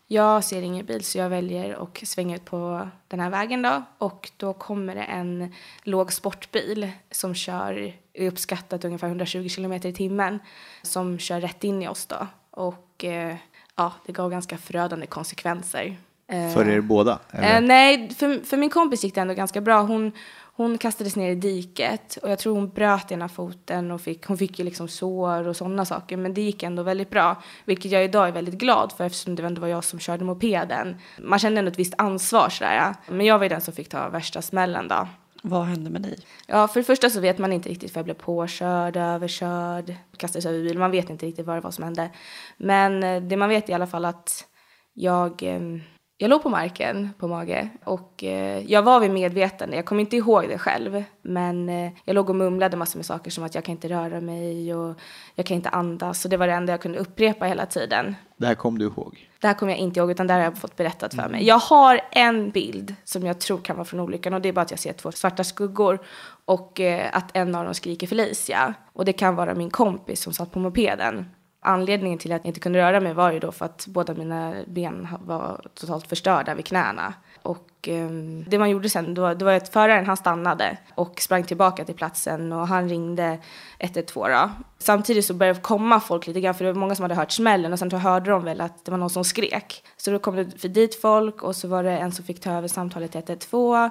jag 0.08 0.44
ser 0.44 0.62
ingen 0.62 0.86
bil 0.86 1.04
så 1.04 1.18
jag 1.18 1.30
väljer 1.30 1.84
att 1.84 2.08
svänga 2.08 2.36
ut 2.36 2.46
på 2.46 2.90
den 3.08 3.20
här 3.20 3.30
vägen 3.30 3.62
då. 3.62 3.84
Och 3.98 4.32
då 4.38 4.54
kommer 4.54 4.96
det 4.96 5.04
en 5.04 5.54
låg 5.84 6.14
sportbil 6.14 6.92
som 7.12 7.36
kör, 7.36 7.94
uppskattat 8.20 8.86
ungefär 8.86 9.08
120 9.08 9.48
kilometer 9.48 9.90
i 9.90 9.94
timmen, 9.94 10.40
som 10.82 11.20
kör 11.20 11.42
rätt 11.42 11.64
in 11.64 11.84
i 11.84 11.88
oss 11.88 12.06
då. 12.06 12.28
Och 12.52 13.04
eh, 13.04 13.36
ja, 13.76 13.94
det 14.06 14.12
gav 14.12 14.32
ganska 14.32 14.58
förödande 14.58 15.06
konsekvenser. 15.06 15.98
Eh, 16.28 16.54
För 16.54 16.70
er 16.70 16.82
båda? 16.82 17.20
Eller? 17.32 17.56
Eh, 17.56 17.62
nej, 17.62 18.10
för, 18.10 18.46
för 18.46 18.58
min 18.58 18.70
kompis 18.70 19.04
gick 19.04 19.16
det 19.16 19.22
ändå 19.22 19.34
ganska 19.34 19.62
bra. 19.62 19.82
Hon, 19.82 20.12
hon 20.58 20.78
kastades 20.78 21.16
ner 21.16 21.32
i 21.32 21.36
diket 21.36 22.18
och 22.24 22.30
jag 22.30 22.40
tror 22.40 22.56
hon 22.56 22.70
bröt 22.70 23.12
ena 23.12 23.30
foten 23.30 23.92
och 23.92 24.02
fick, 24.02 24.26
hon 24.26 24.38
fick 24.38 24.60
ju 24.60 24.66
liksom 24.66 24.88
sår 24.88 25.48
och 25.48 25.56
sådana 25.56 25.86
saker. 25.86 26.18
Men 26.18 26.34
det 26.34 26.42
gick 26.42 26.64
ändå 26.64 26.84
väldigt 26.84 27.10
bra, 27.10 27.42
vilket 27.66 27.92
jag 27.92 28.04
idag 28.04 28.28
är 28.28 28.32
väldigt 28.32 28.58
glad 28.58 28.92
för 28.92 29.04
eftersom 29.04 29.36
det 29.36 29.44
ändå 29.44 29.62
var 29.62 29.68
jag 29.68 29.84
som 29.84 30.00
körde 30.00 30.26
mopeden. 30.26 30.96
Man 31.22 31.40
kände 31.40 31.60
ändå 31.60 31.72
ett 31.72 31.80
visst 31.80 31.94
ansvar 31.98 32.50
sådär. 32.50 32.96
Men 33.08 33.26
jag 33.26 33.38
var 33.38 33.46
ju 33.46 33.50
den 33.50 33.62
som 33.62 33.74
fick 33.74 33.90
ta 33.90 34.10
värsta 34.10 34.42
smällen 34.42 34.88
då. 34.88 35.08
Vad 35.42 35.66
hände 35.66 35.90
med 35.90 36.02
dig? 36.02 36.18
Ja, 36.48 36.68
för 36.68 36.80
det 36.80 36.84
första 36.84 37.10
så 37.10 37.20
vet 37.20 37.38
man 37.38 37.54
inte 37.54 37.70
riktigt 37.70 37.92
för 37.92 38.00
jag 38.00 38.06
blev 38.06 38.14
påkörd, 38.14 38.98
överkörd, 38.98 39.96
kastades 40.18 40.46
över 40.46 40.64
bil. 40.64 40.80
Man 40.80 40.92
vet 40.92 41.10
inte 41.10 41.26
riktigt 41.26 41.46
vad 41.46 41.58
det 41.58 41.62
var 41.62 41.72
som 41.72 41.84
hände. 41.84 42.10
Men 42.58 43.04
eh, 43.04 43.22
det 43.22 43.38
man 43.38 43.50
vet 43.50 43.70
i 43.70 43.74
alla 43.74 43.88
fall 43.88 44.06
att 44.06 44.46
jag, 44.94 45.44
eh, 45.44 45.62
jag 46.19 46.29
låg 46.29 46.43
på 46.43 46.50
marken 46.50 47.09
på 47.17 47.27
mage 47.27 47.69
och 47.83 48.24
eh, 48.24 48.71
jag 48.71 48.81
var 48.81 49.00
vid 49.00 49.12
medvetande. 49.12 49.75
Jag 49.75 49.86
kommer 49.86 50.01
inte 50.01 50.15
ihåg 50.15 50.50
det 50.50 50.57
själv, 50.57 51.03
men 51.21 51.69
eh, 51.69 51.91
jag 52.05 52.13
låg 52.13 52.29
och 52.29 52.36
mumlade 52.36 52.77
massor 52.77 53.00
med 53.00 53.05
saker 53.05 53.31
som 53.31 53.43
att 53.43 53.55
jag 53.55 53.63
kan 53.63 53.71
inte 53.71 53.89
röra 53.89 54.21
mig 54.21 54.75
och 54.75 54.95
jag 55.36 55.45
kan 55.45 55.55
inte 55.55 55.69
andas. 55.69 56.25
Och 56.25 56.31
det 56.31 56.38
var 56.38 56.47
det 56.47 56.53
enda 56.53 56.74
jag 56.74 56.81
kunde 56.81 56.97
upprepa 56.97 57.45
hela 57.45 57.65
tiden. 57.65 58.15
Det 58.38 58.47
här 58.47 58.55
kom 58.55 58.77
du 58.77 58.86
ihåg? 58.86 59.29
Det 59.39 59.47
här 59.47 59.53
kommer 59.53 59.71
jag 59.71 59.79
inte 59.79 60.00
ihåg, 60.00 60.12
utan 60.12 60.27
det 60.27 60.33
här 60.33 60.39
har 60.39 60.45
jag 60.45 60.57
fått 60.57 60.75
berättat 60.75 61.13
för 61.13 61.29
mig. 61.29 61.43
Jag 61.43 61.59
har 61.59 62.01
en 62.12 62.50
bild 62.50 62.95
som 63.03 63.25
jag 63.25 63.39
tror 63.39 63.57
kan 63.57 63.75
vara 63.75 63.86
från 63.86 64.00
olyckan 64.00 64.33
och 64.33 64.41
det 64.41 64.50
är 64.50 64.53
bara 64.53 64.62
att 64.62 64.71
jag 64.71 64.79
ser 64.79 64.93
två 64.93 65.12
svarta 65.12 65.43
skuggor 65.43 66.00
och 66.45 66.79
eh, 66.79 67.09
att 67.13 67.38
en 67.38 67.55
av 67.55 67.65
dem 67.65 67.74
skriker 67.74 68.07
Felicia. 68.07 68.74
Och 68.93 69.05
det 69.05 69.13
kan 69.13 69.36
vara 69.36 69.55
min 69.55 69.69
kompis 69.69 70.21
som 70.21 70.33
satt 70.33 70.51
på 70.51 70.59
mopeden 70.59 71.25
anledningen 71.67 72.19
till 72.19 72.31
att 72.31 72.41
jag 72.41 72.50
inte 72.50 72.59
kunde 72.59 72.79
röra 72.79 73.00
mig 73.00 73.13
var 73.13 73.31
ju 73.31 73.39
då 73.39 73.51
för 73.51 73.65
att 73.65 73.88
båda 73.88 74.13
mina 74.13 74.53
ben 74.67 75.07
var 75.25 75.62
totalt 75.74 76.07
förstörda 76.07 76.55
vid 76.55 76.65
knäna. 76.65 77.13
Och 77.41 77.88
eh, 77.88 78.09
det 78.47 78.59
man 78.59 78.69
gjorde 78.69 78.89
sen, 78.89 79.13
då, 79.13 79.33
det 79.33 79.45
var 79.45 79.53
att 79.53 79.69
föraren 79.69 80.05
han 80.05 80.17
stannade 80.17 80.77
och 80.95 81.21
sprang 81.21 81.43
tillbaka 81.43 81.86
till 81.86 81.95
platsen 81.95 82.53
och 82.53 82.67
han 82.67 82.89
ringde 82.89 83.39
112 83.79 84.31
då. 84.31 84.50
Samtidigt 84.77 85.25
så 85.25 85.33
började 85.33 85.59
det 85.59 85.63
komma 85.63 86.00
folk 86.00 86.27
lite 86.27 86.41
grann 86.41 86.55
för 86.55 86.65
det 86.65 86.74
var 86.74 86.79
många 86.79 86.95
som 86.95 87.03
hade 87.03 87.15
hört 87.15 87.31
smällen 87.31 87.74
och 87.74 87.79
sen 87.79 87.91
så 87.91 87.97
hörde 87.97 88.31
de 88.31 88.43
väl 88.43 88.62
att 88.62 88.86
det 88.86 88.91
var 88.91 88.97
någon 88.97 89.09
som 89.09 89.24
skrek. 89.24 89.83
Så 89.97 90.12
då 90.12 90.19
kom 90.19 90.36
det 90.36 90.62
för 90.62 90.67
dit 90.67 91.01
folk 91.01 91.43
och 91.43 91.55
så 91.55 91.67
var 91.67 91.83
det 91.83 91.97
en 91.97 92.12
som 92.12 92.25
fick 92.25 92.41
ta 92.41 92.51
över 92.51 92.67
samtalet 92.67 93.12
till 93.12 93.19
112 93.19 93.89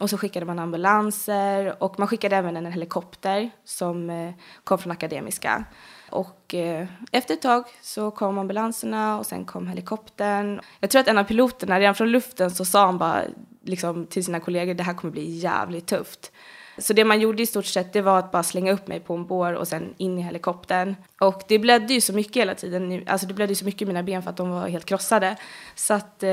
och 0.00 0.10
så 0.10 0.18
skickade 0.18 0.46
man 0.46 0.58
ambulanser 0.58 1.82
och 1.82 1.98
man 1.98 2.08
skickade 2.08 2.36
även 2.36 2.56
en 2.56 2.72
helikopter 2.72 3.50
som 3.64 4.10
eh, 4.10 4.32
kom 4.64 4.78
från 4.78 4.92
Akademiska. 4.92 5.64
Och 6.10 6.54
eh, 6.54 6.86
efter 7.12 7.34
ett 7.34 7.42
tag 7.42 7.64
så 7.82 8.10
kom 8.10 8.38
ambulanserna 8.38 9.18
och 9.18 9.26
sen 9.26 9.44
kom 9.44 9.66
helikoptern. 9.66 10.60
Jag 10.80 10.90
tror 10.90 11.00
att 11.00 11.08
en 11.08 11.18
av 11.18 11.24
piloterna, 11.24 11.80
redan 11.80 11.94
från 11.94 12.10
luften 12.10 12.50
så 12.50 12.64
sa 12.64 12.86
han 12.86 12.98
bara 12.98 13.22
liksom, 13.64 14.06
till 14.06 14.24
sina 14.24 14.40
kollegor 14.40 14.74
det 14.74 14.82
här 14.82 14.94
kommer 14.94 15.12
bli 15.12 15.30
jävligt 15.30 15.86
tufft. 15.86 16.32
Så 16.78 16.92
det 16.92 17.04
man 17.04 17.20
gjorde 17.20 17.42
i 17.42 17.46
stort 17.46 17.66
sett 17.66 17.92
det 17.92 18.00
var 18.00 18.18
att 18.18 18.32
bara 18.32 18.42
slänga 18.42 18.72
upp 18.72 18.86
mig 18.86 19.00
på 19.00 19.14
en 19.14 19.26
bår 19.26 19.52
och 19.52 19.68
sen 19.68 19.94
in 19.96 20.18
i 20.18 20.22
helikoptern. 20.22 20.96
Och 21.20 21.42
det 21.48 21.58
blödde 21.58 21.94
ju 21.94 22.00
så 22.00 22.12
mycket 22.12 22.36
hela 22.36 22.54
tiden, 22.54 23.02
alltså 23.06 23.26
det 23.26 23.34
blödde 23.34 23.52
ju 23.52 23.56
så 23.56 23.64
mycket 23.64 23.82
i 23.82 23.86
mina 23.86 24.02
ben 24.02 24.22
för 24.22 24.30
att 24.30 24.36
de 24.36 24.50
var 24.50 24.68
helt 24.68 24.84
krossade. 24.84 25.36
Så 25.74 25.94
att 25.94 26.22
eh, 26.22 26.30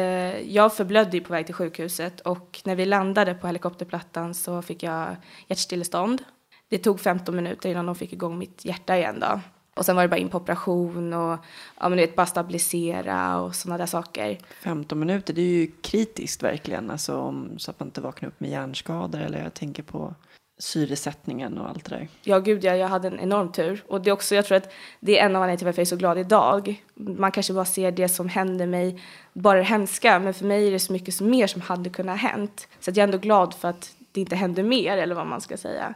jag 0.51 0.73
förblödde 0.73 1.17
ju 1.17 1.23
på 1.23 1.33
väg 1.33 1.45
till 1.45 1.55
sjukhuset 1.55 2.19
och 2.19 2.61
när 2.63 2.75
vi 2.75 2.85
landade 2.85 3.33
på 3.33 3.47
helikopterplattan 3.47 4.33
så 4.33 4.61
fick 4.61 4.83
jag 4.83 5.15
hjärtstillestånd. 5.47 6.23
Det 6.69 6.77
tog 6.77 6.99
15 6.99 7.35
minuter 7.35 7.69
innan 7.69 7.85
de 7.85 7.95
fick 7.95 8.13
igång 8.13 8.37
mitt 8.37 8.65
hjärta 8.65 8.97
igen 8.97 9.19
då. 9.19 9.39
Och 9.75 9.85
sen 9.85 9.95
var 9.95 10.03
det 10.03 10.09
bara 10.09 10.17
in 10.17 10.29
på 10.29 10.37
operation 10.37 11.13
och 11.13 11.39
ja, 11.79 11.89
men 11.89 11.95
vet, 11.95 12.15
bara 12.15 12.25
stabilisera 12.25 13.41
och 13.41 13.55
sådana 13.55 13.77
där 13.77 13.85
saker. 13.85 14.37
15 14.63 14.99
minuter, 14.99 15.33
det 15.33 15.41
är 15.41 15.45
ju 15.45 15.71
kritiskt 15.81 16.43
verkligen. 16.43 16.91
Alltså, 16.91 17.17
om, 17.17 17.49
så 17.57 17.71
att 17.71 17.79
man 17.79 17.87
inte 17.87 18.01
vaknar 18.01 18.29
upp 18.29 18.39
med 18.39 18.49
hjärnskador 18.49 19.19
eller 19.19 19.43
jag 19.43 19.53
tänker 19.53 19.83
på 19.83 20.13
syresättningen 20.57 21.57
och 21.57 21.69
allt 21.69 21.85
det 21.85 21.95
där. 21.95 22.07
Ja, 22.23 22.39
gud 22.39 22.63
ja, 22.63 22.75
jag 22.75 22.87
hade 22.87 23.07
en 23.07 23.19
enorm 23.19 23.51
tur. 23.51 23.83
Och 23.87 24.01
det 24.01 24.09
är 24.09 24.13
också, 24.13 24.35
jag 24.35 24.45
tror 24.45 24.57
att 24.57 24.73
det 24.99 25.19
är 25.19 25.25
en 25.25 25.35
av 25.35 25.41
anledningarna 25.41 25.57
till 25.57 25.65
varför 25.65 25.79
jag 25.79 25.85
är 25.85 25.89
så 25.89 25.95
glad 25.95 26.17
idag. 26.17 26.83
Man 26.93 27.31
kanske 27.31 27.53
bara 27.53 27.65
ser 27.65 27.91
det 27.91 28.09
som 28.09 28.29
händer 28.29 28.67
mig, 28.67 29.01
bara 29.33 29.57
det 29.57 29.63
hemska, 29.63 30.19
men 30.19 30.33
för 30.33 30.45
mig 30.45 30.67
är 30.67 30.71
det 30.71 30.79
så 30.79 30.93
mycket 30.93 31.21
mer 31.21 31.47
som 31.47 31.61
hade 31.61 31.89
kunnat 31.89 32.21
ha 32.21 32.29
hänt. 32.29 32.67
Så 32.79 32.91
att 32.91 32.97
jag 32.97 33.03
är 33.03 33.07
ändå 33.07 33.17
glad 33.17 33.53
för 33.53 33.67
att 33.67 33.95
det 34.11 34.21
inte 34.21 34.35
hände 34.35 34.63
mer, 34.63 34.97
eller 34.97 35.15
vad 35.15 35.27
man 35.27 35.41
ska 35.41 35.57
säga. 35.57 35.93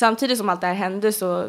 Samtidigt 0.00 0.38
som 0.38 0.48
allt 0.48 0.60
det 0.60 0.66
här 0.66 0.74
hände 0.74 1.12
så 1.12 1.46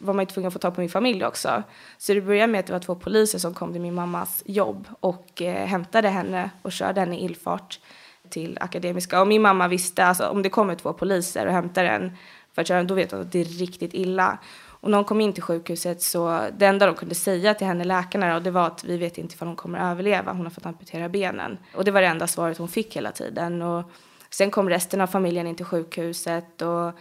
var 0.00 0.14
man 0.14 0.22
ju 0.22 0.26
tvungen 0.26 0.46
att 0.46 0.52
få 0.52 0.58
tag 0.58 0.74
på 0.74 0.80
min 0.80 0.90
familj 0.90 1.24
också. 1.24 1.62
Så 1.98 2.14
det 2.14 2.20
började 2.20 2.52
med 2.52 2.60
att 2.60 2.66
det 2.66 2.72
var 2.72 2.80
två 2.80 2.94
poliser 2.94 3.38
som 3.38 3.54
kom 3.54 3.72
till 3.72 3.80
min 3.80 3.94
mammas 3.94 4.42
jobb 4.46 4.88
och 5.00 5.42
eh, 5.42 5.66
hämtade 5.66 6.08
henne 6.08 6.50
och 6.62 6.72
körde 6.72 7.00
henne 7.00 7.18
i 7.18 7.24
ilfart 7.24 7.80
till 8.30 8.58
Akademiska. 8.60 9.20
Och 9.20 9.28
min 9.28 9.42
mamma 9.42 9.68
visste, 9.68 10.04
alltså 10.04 10.28
om 10.28 10.42
det 10.42 10.50
kommer 10.50 10.74
två 10.74 10.92
poliser 10.92 11.46
och 11.46 11.52
hämtar 11.52 11.84
en 11.84 12.12
för 12.54 12.62
att 12.62 12.68
köra 12.68 12.82
då 12.82 12.94
vet 12.94 13.12
hon 13.12 13.20
att 13.20 13.32
det 13.32 13.40
är 13.40 13.44
riktigt 13.44 13.94
illa. 13.94 14.38
Och 14.80 14.90
när 14.90 14.98
hon 14.98 15.04
kom 15.04 15.20
in 15.20 15.32
till 15.32 15.42
sjukhuset 15.42 16.02
så 16.02 16.48
det 16.58 16.66
enda 16.66 16.86
de 16.86 16.94
kunde 16.94 17.14
säga 17.14 17.54
till 17.54 17.66
henne, 17.66 17.84
läkarna, 17.84 18.34
då, 18.34 18.40
det 18.40 18.50
var 18.50 18.66
att 18.66 18.84
vi 18.84 18.96
vet 18.96 19.18
inte 19.18 19.36
om 19.40 19.48
hon 19.48 19.56
kommer 19.56 19.90
överleva, 19.90 20.32
hon 20.32 20.46
har 20.46 20.50
fått 20.50 20.66
amputera 20.66 21.08
benen. 21.08 21.58
Och 21.74 21.84
det 21.84 21.90
var 21.90 22.00
det 22.00 22.06
enda 22.06 22.26
svaret 22.26 22.58
hon 22.58 22.68
fick 22.68 22.96
hela 22.96 23.12
tiden. 23.12 23.62
Och 23.62 23.84
sen 24.30 24.50
kom 24.50 24.68
resten 24.68 25.00
av 25.00 25.06
familjen 25.06 25.46
in 25.46 25.56
till 25.56 25.66
sjukhuset 25.66 26.62
och 26.62 26.92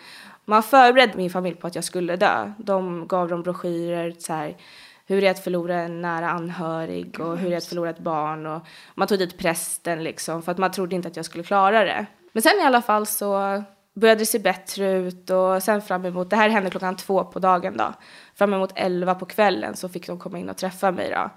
man 0.47 0.63
förberedde 0.63 1.17
min 1.17 1.29
familj 1.29 1.55
på 1.55 1.67
att 1.67 1.75
jag 1.75 1.83
skulle 1.83 2.15
dö. 2.15 2.53
De 2.57 3.07
gav 3.07 3.27
dem 3.27 3.43
broschyrer, 3.43 4.15
så 4.19 4.33
här, 4.33 4.57
hur 5.05 5.21
det 5.21 5.27
är 5.27 5.31
att 5.31 5.43
förlora 5.43 5.75
en 5.75 6.01
nära 6.01 6.29
anhörig 6.29 7.19
och 7.19 7.37
hur 7.37 7.49
det 7.49 7.55
är 7.55 7.57
att 7.57 7.65
förlora 7.65 7.89
ett 7.89 7.99
barn. 7.99 8.45
Och 8.45 8.61
man 8.95 9.07
tog 9.07 9.19
dit 9.19 9.37
prästen 9.37 10.03
liksom, 10.03 10.41
för 10.41 10.51
att 10.51 10.57
man 10.57 10.71
trodde 10.71 10.95
inte 10.95 11.07
att 11.07 11.15
jag 11.15 11.25
skulle 11.25 11.43
klara 11.43 11.83
det. 11.83 12.05
Men 12.31 12.43
sen 12.43 12.59
i 12.59 12.63
alla 12.63 12.81
fall 12.81 13.05
så 13.05 13.63
började 13.93 14.21
det 14.21 14.25
se 14.25 14.39
bättre 14.39 14.91
ut 14.91 15.29
och 15.29 15.63
sen 15.63 15.81
fram 15.81 16.05
emot, 16.05 16.29
det 16.29 16.35
här 16.35 16.49
hände 16.49 16.69
klockan 16.69 16.95
två 16.95 17.23
på 17.23 17.39
dagen 17.39 17.77
då. 17.77 17.93
Fram 18.35 18.53
emot 18.53 18.71
elva 18.75 19.15
på 19.15 19.25
kvällen 19.25 19.75
så 19.75 19.89
fick 19.89 20.07
de 20.07 20.19
komma 20.19 20.39
in 20.39 20.49
och 20.49 20.57
träffa 20.57 20.91
mig 20.91 21.09
då. 21.09 21.29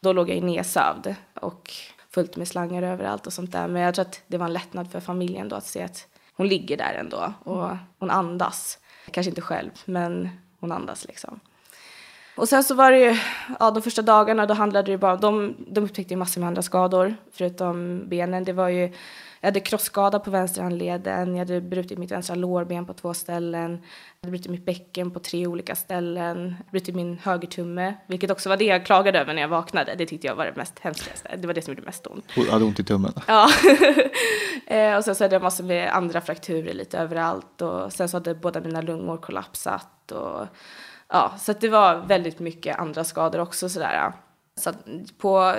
Då 0.00 0.12
låg 0.12 0.30
jag 0.30 0.36
ju 0.36 0.42
nedsövd 0.42 1.14
och 1.40 1.70
fullt 2.10 2.36
med 2.36 2.48
slangar 2.48 2.82
överallt 2.82 3.26
och 3.26 3.32
sånt 3.32 3.52
där. 3.52 3.68
Men 3.68 3.82
jag 3.82 3.94
tror 3.94 4.04
att 4.04 4.22
det 4.26 4.38
var 4.38 4.46
en 4.46 4.52
lättnad 4.52 4.90
för 4.90 5.00
familjen 5.00 5.48
då 5.48 5.56
att 5.56 5.66
se 5.66 5.82
att 5.82 6.06
hon 6.36 6.48
ligger 6.48 6.76
där 6.76 6.94
ändå 6.94 7.32
och 7.44 7.68
hon 7.98 8.10
andas. 8.10 8.78
Kanske 9.10 9.30
inte 9.30 9.40
själv, 9.40 9.70
men 9.84 10.28
hon 10.60 10.72
andas 10.72 11.04
liksom. 11.04 11.40
Och 12.36 12.48
sen 12.48 12.64
så 12.64 12.74
var 12.74 12.90
det 12.90 12.98
ju, 12.98 13.16
ja 13.60 13.70
de 13.70 13.82
första 13.82 14.02
dagarna 14.02 14.46
då 14.46 14.54
handlade 14.54 14.92
det 14.92 14.98
bara, 14.98 15.16
de, 15.16 15.54
de 15.68 15.84
upptäckte 15.84 16.14
ju 16.14 16.18
massor 16.18 16.40
med 16.40 16.48
andra 16.48 16.62
skador 16.62 17.16
förutom 17.32 18.08
benen. 18.08 18.44
Det 18.44 18.52
var 18.52 18.68
ju, 18.68 18.92
jag 19.44 19.48
hade 19.48 19.60
krossskada 19.60 20.18
på 20.18 20.30
vänsterhandleden, 20.30 21.30
jag 21.30 21.38
hade 21.38 21.60
brutit 21.60 21.98
mitt 21.98 22.10
vänstra 22.10 22.34
lårben 22.34 22.86
på 22.86 22.92
två 22.92 23.14
ställen, 23.14 23.70
jag 24.20 24.26
hade 24.26 24.30
brutit 24.30 24.50
mitt 24.50 24.64
bäcken 24.64 25.10
på 25.10 25.20
tre 25.20 25.46
olika 25.46 25.74
ställen, 25.74 26.54
brutit 26.70 26.94
min 26.94 27.18
högertumme, 27.18 27.94
vilket 28.06 28.30
också 28.30 28.48
var 28.48 28.56
det 28.56 28.64
jag 28.64 28.86
klagade 28.86 29.18
över 29.18 29.34
när 29.34 29.42
jag 29.42 29.48
vaknade. 29.48 29.94
Det 29.94 30.06
tyckte 30.06 30.26
jag 30.26 30.34
var 30.34 30.44
det 30.44 30.56
mest 30.56 30.78
hemskaste, 30.78 31.36
det 31.36 31.46
var 31.46 31.54
det 31.54 31.62
som 31.62 31.74
gjorde 31.74 31.86
mest 31.86 32.06
ont. 32.06 32.24
Du 32.34 32.50
hade 32.50 32.64
ont 32.64 32.80
i 32.80 32.84
tummen? 32.84 33.12
Ja. 33.26 33.48
Eh, 34.66 34.96
och 34.96 35.04
sen 35.04 35.14
så 35.14 35.24
hade 35.24 35.34
jag 35.34 35.42
massor 35.42 35.64
med 35.64 35.96
andra 35.96 36.20
frakturer 36.20 36.74
lite 36.74 36.98
överallt 36.98 37.62
och 37.62 37.92
sen 37.92 38.08
så 38.08 38.16
hade 38.16 38.34
båda 38.34 38.60
mina 38.60 38.80
lungor 38.80 39.16
kollapsat 39.16 40.12
och 40.12 40.46
ja, 41.08 41.34
så 41.38 41.52
det 41.52 41.68
var 41.68 41.96
väldigt 41.96 42.38
mycket 42.38 42.78
andra 42.78 43.04
skador 43.04 43.40
också 43.40 43.68
sådär. 43.68 44.12
Så 44.56 44.72
på 45.18 45.54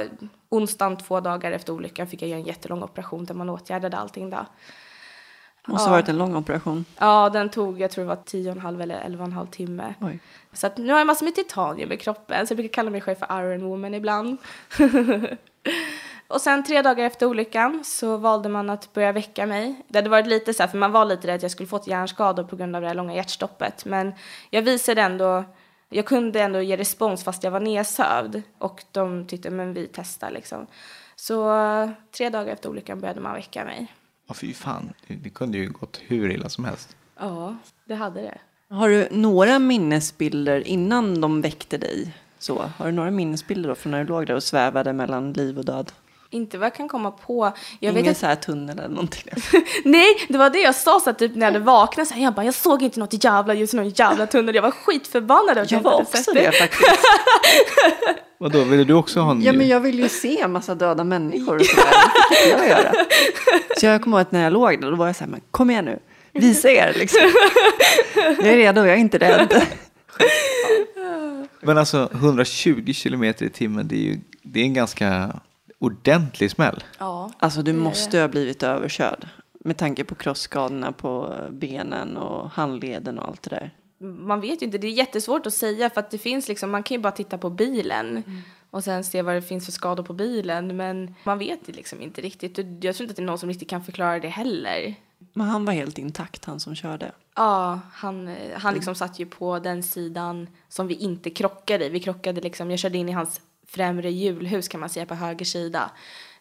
onsdagen 0.50 0.98
två 0.98 1.20
dagar 1.20 1.52
efter 1.52 1.74
olyckan 1.74 2.08
fick 2.08 2.22
jag 2.22 2.30
göra 2.30 2.40
en 2.40 2.46
jättelång 2.46 2.84
operation 2.84 3.26
där 3.26 3.34
man 3.34 3.50
åtgärdade 3.50 3.98
allting 3.98 4.30
då. 4.30 4.46
Måste 5.68 5.90
ja. 5.90 5.92
varit 5.92 6.10
en 6.10 6.18
lång 6.18 6.36
operation. 6.36 6.86
Ja, 6.98 7.30
den 7.30 7.50
tog, 7.50 7.82
jag 7.82 7.92
tror 7.92 8.04
det 8.04 8.08
var 8.08 8.16
tio 8.26 8.50
och 8.50 8.56
en 8.56 8.62
halv 8.62 8.82
eller 8.82 8.96
elva 8.96 9.24
och 9.24 9.28
en 9.28 9.34
halv 9.34 9.48
timme. 9.48 9.94
Oj. 10.02 10.20
Så 10.54 10.68
att 10.68 10.78
nu 10.78 10.92
har 10.92 10.98
jag 10.98 11.08
massor 11.08 11.26
med 11.26 11.36
titanium 11.36 11.92
i 11.92 11.98
kroppen, 11.98 12.48
så 12.48 12.52
jag 12.52 12.58
brukar 12.58 12.74
kalla 12.74 12.90
mig 12.90 13.02
själv 13.02 13.16
för 13.16 13.42
Iron 13.42 13.64
Woman 13.64 13.94
ibland. 13.94 14.38
Och 16.28 16.42
sen 16.42 16.64
tre 16.64 16.82
dagar 16.82 17.06
efter 17.06 17.26
olyckan 17.26 17.84
så 17.84 18.18
valde 18.18 18.50
man 18.50 18.70
att 18.70 18.94
börja 18.94 19.12
väcka 19.12 19.46
mig. 19.46 19.86
Det 19.88 19.98
hade 19.98 20.10
varit 20.10 20.28
lite 20.28 20.54
så 20.54 20.64
här, 20.64 20.68
för 20.68 20.78
man 20.78 20.92
var 20.92 21.06
lite 21.06 21.28
rädd 21.28 21.36
att 21.36 21.42
jag 21.42 21.52
skulle 21.52 21.68
fått 21.68 21.88
hjärnskador 21.88 22.44
på 22.44 22.56
grund 22.56 22.76
av 22.76 22.82
det 22.82 22.88
här 22.88 22.96
långa 22.96 23.16
hjärtstoppet. 23.16 23.86
Men 23.86 24.14
jag 24.50 24.62
visade 24.62 25.02
ändå, 25.02 25.44
jag 25.96 26.06
kunde 26.06 26.42
ändå 26.42 26.62
ge 26.62 26.78
respons 26.78 27.24
fast 27.24 27.44
jag 27.44 27.52
var 27.52 27.60
nedsövd. 27.60 28.42
Och 28.58 28.84
de 28.92 29.28
tyckte, 29.28 29.50
men 29.50 29.74
vi 29.74 29.90
testar 29.94 30.32
liksom. 30.32 30.68
Så 31.16 31.54
tre 32.18 32.30
dagar 32.30 32.54
efter 32.54 32.70
olyckan 32.70 33.00
började 33.00 33.22
man 33.22 33.34
väcka 33.34 33.66
mig. 33.66 33.94
Ja, 34.28 34.34
fy 34.34 34.54
fan. 34.54 34.94
Det 35.08 35.30
kunde 35.30 35.58
ju 35.58 35.70
gått 35.70 36.02
hur 36.08 36.32
illa 36.32 36.50
som 36.50 36.66
helst. 36.66 36.96
Ja, 37.20 37.58
det 37.86 37.96
hade 37.96 38.22
det. 38.22 38.38
Har 38.70 38.90
du 38.90 39.08
några 39.12 39.60
minnesbilder 39.60 40.68
innan 40.68 41.22
de 41.22 41.42
väckte 41.42 41.78
dig? 41.78 42.16
Så, 42.40 42.72
har 42.78 42.86
du 42.86 42.92
några 42.92 43.12
minnesbilder 43.12 43.70
då 43.70 43.76
från 43.76 43.92
när 43.92 44.04
du 44.04 44.10
låg 44.10 44.28
där 44.28 44.36
och 44.36 44.44
svävade 44.44 44.94
mellan 44.94 45.34
liv 45.34 45.58
och 45.58 45.66
död? 45.66 45.92
Inte 46.30 46.58
vad 46.58 46.66
jag 46.66 46.76
kan 46.76 46.88
komma 46.88 47.12
på. 47.12 47.52
Jag 47.80 47.92
Ingen 47.92 48.04
vet 48.04 48.12
att... 48.12 48.18
så 48.18 48.26
här 48.26 48.36
tunnel 48.36 48.80
eller 48.80 48.90
någonting? 48.90 49.24
Nej, 49.84 50.26
det 50.30 50.38
var 50.38 50.50
det 50.50 50.60
jag 50.60 50.76
sa 50.76 51.00
så 51.00 51.10
att 51.10 51.20
typ 51.20 51.36
när 51.36 51.52
jag 51.52 51.60
vaknat. 51.60 52.08
Så 52.08 52.14
här, 52.14 52.24
jag 52.24 52.34
bara, 52.34 52.46
jag 52.46 52.54
såg 52.54 52.82
inte 52.84 53.00
något 53.00 53.24
jävla 53.24 53.54
ljus 53.54 53.74
i 53.74 53.78
någon 53.78 53.90
jävla 53.90 54.28
tunnel. 54.28 54.56
Jag 54.56 54.62
var 54.62 54.72
skitförbannad. 54.72 55.58
Jag, 55.58 55.72
jag 55.72 55.82
var 55.82 56.02
också 56.02 56.32
det, 56.34 56.42
det 56.42 56.52
faktiskt. 56.52 56.90
Vadå, 58.38 58.64
ville 58.64 58.84
du 58.84 58.94
också 58.94 59.20
ha 59.20 59.32
en 59.32 59.42
Ja, 59.42 59.54
men 59.54 59.68
jag 59.68 59.80
ville 59.80 60.02
ju 60.02 60.10
se 60.10 60.42
en 60.42 60.52
massa 60.52 60.76
döda 60.76 61.04
människor 61.04 61.56
och 61.60 61.66
sådär. 61.66 61.86
Det 62.30 62.50
jag 62.50 62.68
göra. 62.68 62.94
Så 63.78 63.86
jag 63.86 64.02
kommer 64.02 64.18
ihåg 64.18 64.22
att 64.22 64.32
när 64.32 64.44
jag 64.44 64.54
låg 64.54 64.82
där, 64.82 64.92
då 64.92 64.96
var 64.96 65.08
jag 65.08 65.16
så 65.16 65.24
här, 65.24 65.32
men 65.32 65.42
kom 65.52 65.70
igen 65.70 65.86
nu. 65.86 66.00
Visa 66.32 66.70
er 66.70 66.94
liksom. 66.96 67.22
Jag 68.16 68.48
är 68.48 68.56
redo, 68.58 68.82
jag 68.82 68.96
är 68.96 69.00
inte 69.00 69.18
rädd. 69.18 69.66
Men 71.62 71.78
alltså 71.78 72.10
120 72.14 72.94
kilometer 72.94 73.46
i 73.46 73.50
timmen, 73.50 73.88
det 73.88 73.96
är 73.96 74.00
ju 74.00 74.20
det 74.44 74.60
är 74.60 74.64
en 74.64 74.74
ganska 74.74 75.40
ordentlig 75.80 76.52
smäll. 76.52 76.84
Ja. 77.00 77.32
Alltså 77.40 77.62
du 77.62 77.74
måste 77.74 78.20
ha 78.20 78.28
blivit 78.28 78.64
överkörd. 78.64 79.28
Med 79.60 79.78
tanke 79.78 80.04
på 80.04 80.16
krossskadorna 80.16 80.92
på 80.92 81.36
benen 81.50 82.18
och 82.18 82.50
handleden 82.50 83.20
och 83.20 83.28
allt 83.28 83.42
det 83.44 83.50
där. 83.50 83.72
Man 83.98 84.42
vet 84.42 84.62
ju 84.62 84.66
inte, 84.66 84.78
det 84.78 84.88
är 84.88 84.92
jättesvårt 84.92 85.46
att 85.46 85.54
säga 85.54 85.90
för 85.90 86.00
att 86.00 86.12
det 86.12 86.18
finns 86.18 86.48
liksom, 86.48 86.72
man 86.72 86.84
kan 86.84 86.98
ju 86.98 87.02
bara 87.02 87.12
titta 87.12 87.38
på 87.38 87.50
bilen 87.50 88.10
mm. 88.10 88.42
och 88.70 88.84
sen 88.84 89.04
se 89.04 89.22
vad 89.22 89.36
det 89.36 89.42
finns 89.42 89.66
för 89.66 89.72
skador 89.72 90.04
på 90.04 90.14
bilen 90.14 90.78
men 90.78 91.16
man 91.24 91.38
vet 91.38 91.66
det 91.66 91.72
liksom 91.72 92.02
inte 92.02 92.22
riktigt 92.22 92.58
jag 92.58 92.96
tror 92.96 93.02
inte 93.02 93.12
att 93.12 93.16
det 93.16 93.22
är 93.22 93.26
någon 93.26 93.40
som 93.40 93.50
riktigt 93.50 93.70
kan 93.70 93.84
förklara 93.84 94.20
det 94.20 94.28
heller. 94.28 94.96
Men 95.34 95.48
han 95.48 95.66
var 95.66 95.74
helt 95.74 95.98
intakt 95.98 96.46
han 96.46 96.60
som 96.60 96.76
körde? 96.76 97.12
Ja, 97.36 97.80
han, 97.94 98.36
han 98.54 98.74
liksom 98.74 98.96
satt 98.96 99.20
ju 99.20 99.26
på 99.26 99.60
den 99.60 99.84
sidan 99.84 100.48
som 100.70 100.88
vi 100.88 100.94
inte 100.94 101.30
krockade 101.30 101.86
i. 101.86 101.90
Vi 101.90 102.00
krockade 102.00 102.42
liksom, 102.42 102.70
jag 102.70 102.80
körde 102.80 102.98
in 102.98 103.10
i 103.10 103.12
hans 103.12 103.42
främre 103.68 104.12
hjulhus 104.12 104.68
kan 104.68 104.80
man 104.80 104.90
säga 104.90 105.06
på 105.06 105.16
höger 105.16 105.46
sida. 105.46 105.92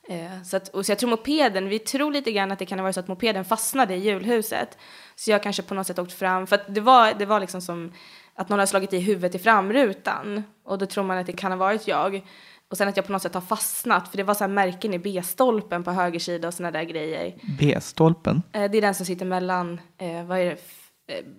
Eh, 0.08 0.42
så, 0.44 0.56
att, 0.56 0.68
och 0.68 0.86
så 0.86 0.92
jag 0.92 0.98
tror 0.98 1.10
mopeden, 1.10 1.68
vi 1.68 1.78
tror 1.78 2.12
lite 2.12 2.32
grann 2.32 2.52
att 2.52 2.58
det 2.58 2.66
kan 2.66 2.78
ha 2.78 2.82
varit 2.82 2.94
så 2.94 3.00
att 3.00 3.08
mopeden 3.08 3.44
fastnade 3.44 3.94
i 3.94 3.98
hjulhuset. 3.98 4.78
Så 5.14 5.30
jag 5.30 5.42
kanske 5.42 5.62
på 5.62 5.74
något 5.74 5.86
sätt 5.86 5.98
åkt 5.98 6.12
fram, 6.12 6.46
för 6.46 6.56
att 6.56 6.74
det 6.74 6.80
var, 6.80 7.14
det 7.14 7.26
var 7.26 7.40
liksom 7.40 7.60
som 7.60 7.92
att 8.34 8.48
någon 8.48 8.58
har 8.58 8.66
slagit 8.66 8.92
i 8.92 8.98
huvudet 8.98 9.34
i 9.34 9.38
framrutan. 9.38 10.42
Och 10.64 10.78
då 10.78 10.86
tror 10.86 11.04
man 11.04 11.18
att 11.18 11.26
det 11.26 11.32
kan 11.32 11.52
ha 11.52 11.58
varit 11.58 11.88
jag. 11.88 12.26
Och 12.70 12.76
sen 12.76 12.88
att 12.88 12.96
jag 12.96 13.06
på 13.06 13.12
något 13.12 13.22
sätt 13.22 13.34
har 13.34 13.40
fastnat, 13.40 14.08
för 14.08 14.16
det 14.16 14.22
var 14.22 14.34
så 14.34 14.44
här 14.44 14.48
märken 14.48 14.94
i 14.94 14.98
B-stolpen 14.98 15.84
på 15.84 15.90
höger 15.90 16.18
sida 16.18 16.48
och 16.48 16.54
såna 16.54 16.70
där 16.70 16.82
grejer. 16.82 17.34
B-stolpen? 17.58 18.42
Eh, 18.52 18.70
det 18.70 18.78
är 18.78 18.82
den 18.82 18.94
som 18.94 19.06
sitter 19.06 19.26
mellan, 19.26 19.80
eh, 19.98 20.24
vad 20.24 20.38
är 20.38 20.44
det, 20.44 20.56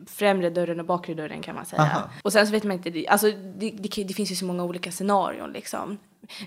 främre 0.07 0.49
dörren 0.49 0.79
och 0.79 0.85
bakre 0.85 1.13
dörren 1.13 1.41
kan 1.41 1.55
man 1.55 1.65
säga. 1.65 1.81
Aha. 1.81 2.09
Och 2.23 2.33
sen 2.33 2.45
så 2.47 2.51
vet 2.51 2.63
man 2.63 2.71
inte, 2.71 2.89
det- 2.89 3.07
alltså 3.07 3.31
det, 3.31 3.69
det, 3.71 4.03
det 4.03 4.13
finns 4.13 4.31
ju 4.31 4.35
så 4.35 4.45
många 4.45 4.63
olika 4.63 4.91
scenarion 4.91 5.51
liksom. 5.51 5.97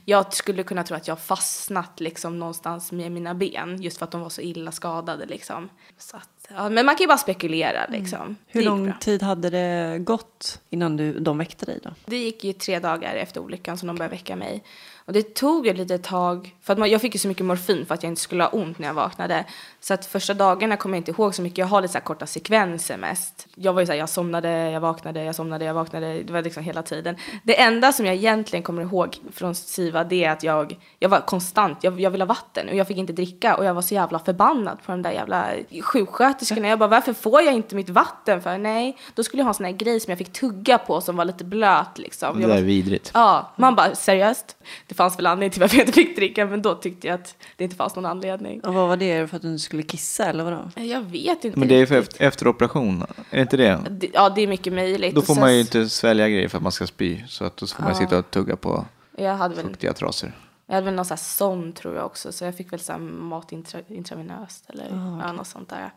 Jag 0.04 0.32
skulle 0.34 0.62
kunna 0.62 0.82
tro 0.84 0.96
att 0.96 1.08
jag 1.08 1.18
fastnat 1.18 2.00
liksom 2.00 2.38
någonstans 2.38 2.92
med 2.92 3.12
mina 3.12 3.34
ben 3.34 3.82
just 3.82 3.98
för 3.98 4.04
att 4.04 4.10
de 4.10 4.20
var 4.20 4.28
så 4.28 4.40
illa 4.40 4.72
skadade 4.72 5.26
liksom. 5.26 5.68
Så 5.98 6.16
att, 6.16 6.48
ja, 6.54 6.68
men 6.68 6.86
man 6.86 6.94
kan 6.96 7.04
ju 7.04 7.08
bara 7.08 7.18
spekulera 7.18 7.86
liksom. 7.88 8.20
Mm. 8.22 8.36
Hur 8.46 8.62
lång 8.62 8.84
bra. 8.84 8.94
tid 9.00 9.22
hade 9.22 9.50
det 9.50 9.98
gått 9.98 10.60
innan 10.70 10.96
du, 10.96 11.18
de 11.18 11.38
väckte 11.38 11.66
dig 11.66 11.80
då? 11.82 11.90
Det 12.06 12.16
gick 12.16 12.44
ju 12.44 12.52
tre 12.52 12.78
dagar 12.78 13.14
efter 13.14 13.40
olyckan 13.40 13.78
som 13.78 13.86
de 13.86 13.96
började 13.96 14.14
väcka 14.16 14.36
mig. 14.36 14.64
Och 14.96 15.12
det 15.12 15.34
tog 15.34 15.66
ett 15.66 15.76
litet 15.76 16.02
tag, 16.04 16.56
för 16.62 16.72
att 16.72 16.78
man, 16.78 16.90
jag 16.90 17.00
fick 17.00 17.14
ju 17.14 17.18
så 17.18 17.28
mycket 17.28 17.46
morfin 17.46 17.86
för 17.86 17.94
att 17.94 18.02
jag 18.02 18.10
inte 18.10 18.20
skulle 18.20 18.42
ha 18.42 18.50
ont 18.50 18.78
när 18.78 18.86
jag 18.86 18.94
vaknade. 18.94 19.44
Så 19.80 19.94
att 19.94 20.06
första 20.06 20.34
dagarna 20.34 20.76
kommer 20.76 20.96
jag 20.96 21.00
inte 21.00 21.10
ihåg 21.10 21.34
så 21.34 21.42
mycket, 21.42 21.58
jag 21.58 21.66
har 21.66 21.82
lite 21.82 21.92
så 21.92 21.98
här 21.98 22.04
korta 22.04 22.26
sekvenser 22.26 22.96
mest. 22.96 23.46
Jag 23.54 23.72
var 23.72 23.80
ju 23.80 23.86
så 23.86 23.92
här, 23.92 23.98
jag 23.98 24.08
somnade, 24.08 24.70
jag 24.70 24.80
vaknade, 24.80 25.24
jag 25.24 25.34
somnade, 25.34 25.64
jag 25.64 25.74
vaknade, 25.74 26.22
det 26.22 26.32
var 26.32 26.42
liksom 26.42 26.62
hela 26.62 26.82
tiden. 26.82 27.16
Det 27.42 27.60
enda 27.60 27.92
som 27.92 28.06
jag 28.06 28.14
egentligen 28.14 28.62
kommer 28.62 28.82
ihåg 28.82 29.16
från 29.32 29.54
Siva 29.54 30.04
det 30.04 30.24
är 30.24 30.30
att 30.30 30.42
jag, 30.42 30.78
jag 30.98 31.08
var 31.08 31.20
konstant, 31.20 31.78
jag, 31.84 32.00
jag 32.00 32.10
ville 32.10 32.24
ha 32.24 32.28
vatten 32.28 32.68
och 32.68 32.74
jag 32.74 32.86
fick 32.86 32.96
inte 32.96 33.12
dricka 33.12 33.56
och 33.56 33.64
jag 33.64 33.74
var 33.74 33.82
så 33.82 33.94
jävla 33.94 34.18
förbannad 34.18 34.78
på 34.86 34.92
de 34.92 35.02
där 35.02 35.10
jävla 35.10 35.46
sjuksköterskorna. 35.82 36.68
Jag 36.68 36.78
bara, 36.78 36.88
varför 36.88 37.12
får 37.12 37.42
jag 37.42 37.54
inte 37.54 37.76
mitt 37.76 37.88
vatten 37.88 38.42
för? 38.42 38.58
Nej, 38.58 38.96
då 39.14 39.24
skulle 39.24 39.40
jag 39.40 39.44
ha 39.44 39.50
en 39.50 39.54
sån 39.54 39.66
här 39.66 39.72
grej 39.72 40.00
som 40.00 40.10
jag 40.10 40.18
fick 40.18 40.32
tugga 40.32 40.78
på 40.78 41.00
som 41.00 41.16
var 41.16 41.24
lite 41.24 41.44
blöt 41.44 41.98
liksom. 41.98 42.36
Det 42.36 42.42
Jag 42.42 42.50
där 42.50 42.58
är 42.58 42.62
vidrigt. 42.62 43.10
Ja, 43.14 43.52
man 43.56 43.74
bara 43.74 43.94
seriöst. 43.94 44.56
Det 44.86 44.94
fanns 44.94 45.18
väl 45.18 45.26
anledning 45.26 45.50
till 45.50 45.60
varför 45.60 45.76
jag 45.76 45.82
inte 45.82 45.92
fick 45.92 46.16
dricka 46.16 46.46
men 46.46 46.62
då 46.62 46.74
tyckte 46.74 47.06
jag 47.06 47.14
att 47.14 47.36
det 47.56 47.64
inte 47.64 47.76
fanns 47.76 47.96
någon 47.96 48.06
anledning. 48.06 48.60
Och 48.60 48.74
vad 48.74 48.88
var 48.88 48.96
det? 48.96 49.30
För 49.30 49.36
att 49.36 49.42
du 49.42 49.48
inte 49.48 49.62
skulle 49.62 49.77
kissa 49.82 50.24
eller 50.26 50.44
vadå? 50.44 50.70
Jag 50.76 51.00
vet 51.00 51.44
inte 51.44 51.58
Men 51.58 51.68
det 51.68 51.74
är 51.74 51.86
för 51.86 51.94
efter, 51.98 52.22
efter 52.24 52.48
operation, 52.48 53.02
är 53.30 53.36
det 53.36 53.40
inte 53.42 53.56
det? 53.56 53.80
Det- 53.90 54.10
Ja, 54.14 54.28
det 54.30 54.40
är 54.42 54.46
mycket 54.46 54.72
möjligt. 54.72 55.14
Då 55.14 55.22
får 55.22 55.34
sen- 55.34 55.40
man 55.40 55.54
ju 55.54 55.60
inte 55.60 55.88
svälja 55.88 56.28
grejer 56.28 56.48
för 56.48 56.56
att 56.56 56.62
man 56.62 56.72
ska 56.72 56.86
spy. 56.86 57.22
Så 57.26 57.44
att 57.44 57.56
då 57.56 57.66
får 57.66 57.82
man 57.82 57.92
Ja. 57.92 57.98
sitta 57.98 58.18
och 58.18 58.30
tugga 58.30 58.56
på 58.56 58.84
Jag 59.16 59.36
hade 59.36 59.54
väl, 59.54 59.64
fuktiga 59.66 59.92
trasor. 59.92 60.32
jag 60.66 60.74
hade 60.74 60.84
väl 60.84 60.94
någon 60.94 61.04
sån 61.04 61.14
här 61.14 61.72
tror 61.72 61.94
jag 61.96 62.06
också 62.06 62.32
så 62.32 62.44
jag 62.44 62.56
fick 62.56 62.72
väl 62.72 62.80
så 62.80 62.92
här 62.92 62.98
mat 63.00 63.52
intra, 63.52 63.80
intravenöst 63.88 64.70
eller 64.70 64.84
Ah, 64.84 65.26
ja, 65.26 65.32
något 65.32 65.46
sånt 65.46 65.68
där. 65.68 65.92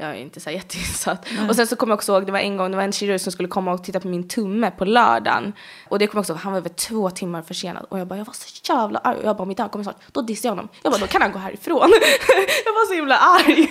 Jag 0.00 0.10
är 0.10 0.14
inte 0.14 0.40
så 0.40 0.50
jätteinsatt. 0.50 1.26
Och 1.48 1.56
sen 1.56 1.66
så 1.66 1.76
kommer 1.76 1.90
jag 1.90 1.96
också 1.96 2.12
ihåg, 2.12 2.26
det 2.26 2.32
var 2.32 2.38
en 2.38 2.56
gång, 2.56 2.70
det 2.70 2.76
var 2.76 2.84
en 2.84 2.92
kirurg 2.92 3.20
som 3.20 3.32
skulle 3.32 3.48
komma 3.48 3.72
och 3.72 3.84
titta 3.84 4.00
på 4.00 4.08
min 4.08 4.28
tumme 4.28 4.70
på 4.70 4.84
lördagen. 4.84 5.52
Och 5.88 5.98
det 5.98 6.06
kommer 6.06 6.18
jag 6.18 6.22
också 6.22 6.32
ihåg, 6.32 6.40
han 6.40 6.52
var 6.52 6.58
över 6.58 6.68
två 6.68 7.10
timmar 7.10 7.42
försenad. 7.42 7.86
Och 7.88 7.98
jag 7.98 8.06
bara, 8.06 8.18
jag 8.18 8.24
var 8.24 8.34
så 8.34 8.72
jävla 8.72 8.98
arg. 8.98 9.16
Och 9.18 9.24
jag 9.24 9.36
bara, 9.36 9.44
mitt 9.44 9.58
dag 9.58 9.70
kommer 9.70 9.82
snart. 9.82 9.96
Då 10.12 10.22
dissade 10.22 10.48
jag 10.48 10.52
honom. 10.52 10.68
Jag 10.82 10.92
bara, 10.92 10.98
då 10.98 11.06
kan 11.06 11.22
han 11.22 11.32
gå 11.32 11.38
härifrån. 11.38 11.78
jag 12.64 12.72
var 12.72 12.86
så 12.86 12.94
himla 12.94 13.18
arg. 13.18 13.68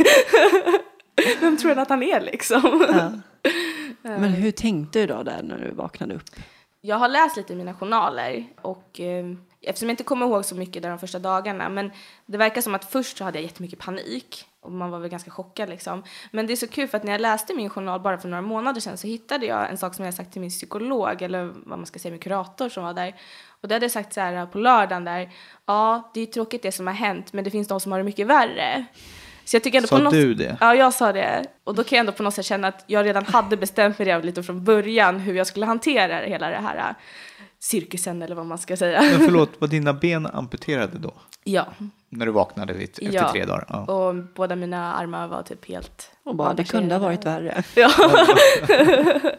Vem 1.39 1.57
tror 1.57 1.69
han 1.69 1.79
att 1.79 1.89
han 1.89 2.03
är 2.03 2.21
liksom? 2.21 2.85
Men 4.01 4.23
hur 4.23 4.51
tänkte 4.51 4.99
du 4.99 5.05
då 5.05 5.23
där 5.23 5.43
när 5.43 5.57
du 5.57 5.71
vaknade 5.71 6.15
upp? 6.15 6.29
Jag 6.81 6.95
har 6.95 7.07
läst 7.07 7.37
lite 7.37 7.53
i 7.53 7.55
mina 7.55 7.73
journaler 7.73 8.45
och 8.61 8.99
eh, 8.99 9.25
eftersom 9.61 9.89
jag 9.89 9.93
inte 9.93 10.03
kommer 10.03 10.25
ihåg 10.25 10.45
så 10.45 10.55
mycket 10.55 10.81
där 10.81 10.89
de 10.89 10.99
första 10.99 11.19
dagarna 11.19 11.69
men 11.69 11.91
det 12.25 12.37
verkar 12.37 12.61
som 12.61 12.75
att 12.75 12.91
först 12.91 13.17
så 13.17 13.23
hade 13.23 13.37
jag 13.37 13.43
jättemycket 13.43 13.79
panik 13.79 14.45
och 14.67 14.73
man 14.73 14.91
var 14.91 14.99
väl 14.99 15.09
ganska 15.09 15.31
chockad 15.31 15.69
liksom. 15.69 16.03
Men 16.31 16.47
det 16.47 16.53
är 16.53 16.57
så 16.57 16.67
kul 16.67 16.87
för 16.87 16.97
att 16.97 17.03
när 17.03 17.11
jag 17.11 17.21
läste 17.21 17.53
min 17.53 17.69
journal 17.69 17.99
bara 17.99 18.17
för 18.17 18.27
några 18.27 18.41
månader 18.41 18.81
sedan 18.81 18.97
så 18.97 19.07
hittade 19.07 19.45
jag 19.45 19.69
en 19.69 19.77
sak 19.77 19.93
som 19.93 20.05
jag 20.05 20.13
sagt 20.13 20.31
till 20.31 20.41
min 20.41 20.49
psykolog 20.49 21.21
eller 21.21 21.43
vad 21.43 21.79
man 21.79 21.85
ska 21.85 21.99
säga 21.99 22.11
min 22.11 22.19
kurator 22.19 22.69
som 22.69 22.83
var 22.83 22.93
där. 22.93 23.15
Och 23.61 23.67
det 23.67 23.75
hade 23.75 23.85
jag 23.85 23.91
sagt 23.91 24.13
så 24.13 24.21
här 24.21 24.45
på 24.45 24.57
lördagen 24.57 25.03
där, 25.03 25.29
ja 25.65 26.11
det 26.13 26.21
är 26.21 26.25
tråkigt 26.25 26.61
det 26.61 26.71
som 26.71 26.87
har 26.87 26.93
hänt 26.93 27.33
men 27.33 27.43
det 27.43 27.51
finns 27.51 27.67
de 27.67 27.79
som 27.79 27.91
har 27.91 27.99
det 27.99 28.05
mycket 28.05 28.27
värre. 28.27 28.85
Så 29.45 29.55
jag 29.55 29.63
tycker 29.63 29.77
ändå 29.77 29.87
Sa 29.87 29.97
på 29.97 30.03
något... 30.03 30.13
du 30.13 30.33
det? 30.33 30.57
Ja, 30.61 30.75
jag 30.75 30.93
sa 30.93 31.11
det. 31.11 31.45
Och 31.63 31.75
då 31.75 31.83
kan 31.83 31.95
jag 31.95 31.99
ändå 31.99 32.11
på 32.11 32.23
något 32.23 32.33
sätt 32.33 32.45
känna 32.45 32.67
att 32.67 32.83
jag 32.87 33.05
redan 33.05 33.25
hade 33.25 33.57
bestämt 33.57 33.99
mig 33.99 34.07
redan 34.07 34.21
lite 34.21 34.43
från 34.43 34.63
början 34.63 35.19
hur 35.19 35.33
jag 35.33 35.47
skulle 35.47 35.65
hantera 35.65 36.17
hela 36.17 36.49
det 36.49 36.55
här 36.55 36.77
äh, 36.77 36.95
cirkusen 37.59 38.21
eller 38.21 38.35
vad 38.35 38.45
man 38.45 38.57
ska 38.57 38.77
säga. 38.77 39.01
Men 39.01 39.19
förlåt, 39.19 39.49
var 39.61 39.67
dina 39.67 39.93
ben 39.93 40.25
amputerade 40.25 40.97
då? 40.97 41.13
Ja, 41.43 41.67
När 42.09 42.25
du 42.25 42.31
vaknade 42.31 42.73
vid, 42.73 42.89
efter 42.89 43.11
Ja. 43.11 43.31
tre 43.31 43.45
dagar? 43.45 43.65
Ja. 43.69 43.79
och 43.93 44.15
båda 44.15 44.55
mina 44.55 44.93
armar 44.93 45.27
var 45.27 45.43
typ 45.43 45.65
helt 45.65 46.11
Och 46.23 46.35
bara, 46.35 46.53
det 46.53 46.63
kunde 46.63 46.95
ha 46.95 46.99
varit 46.99 47.25
värre. 47.25 47.63
Ja. 47.75 47.91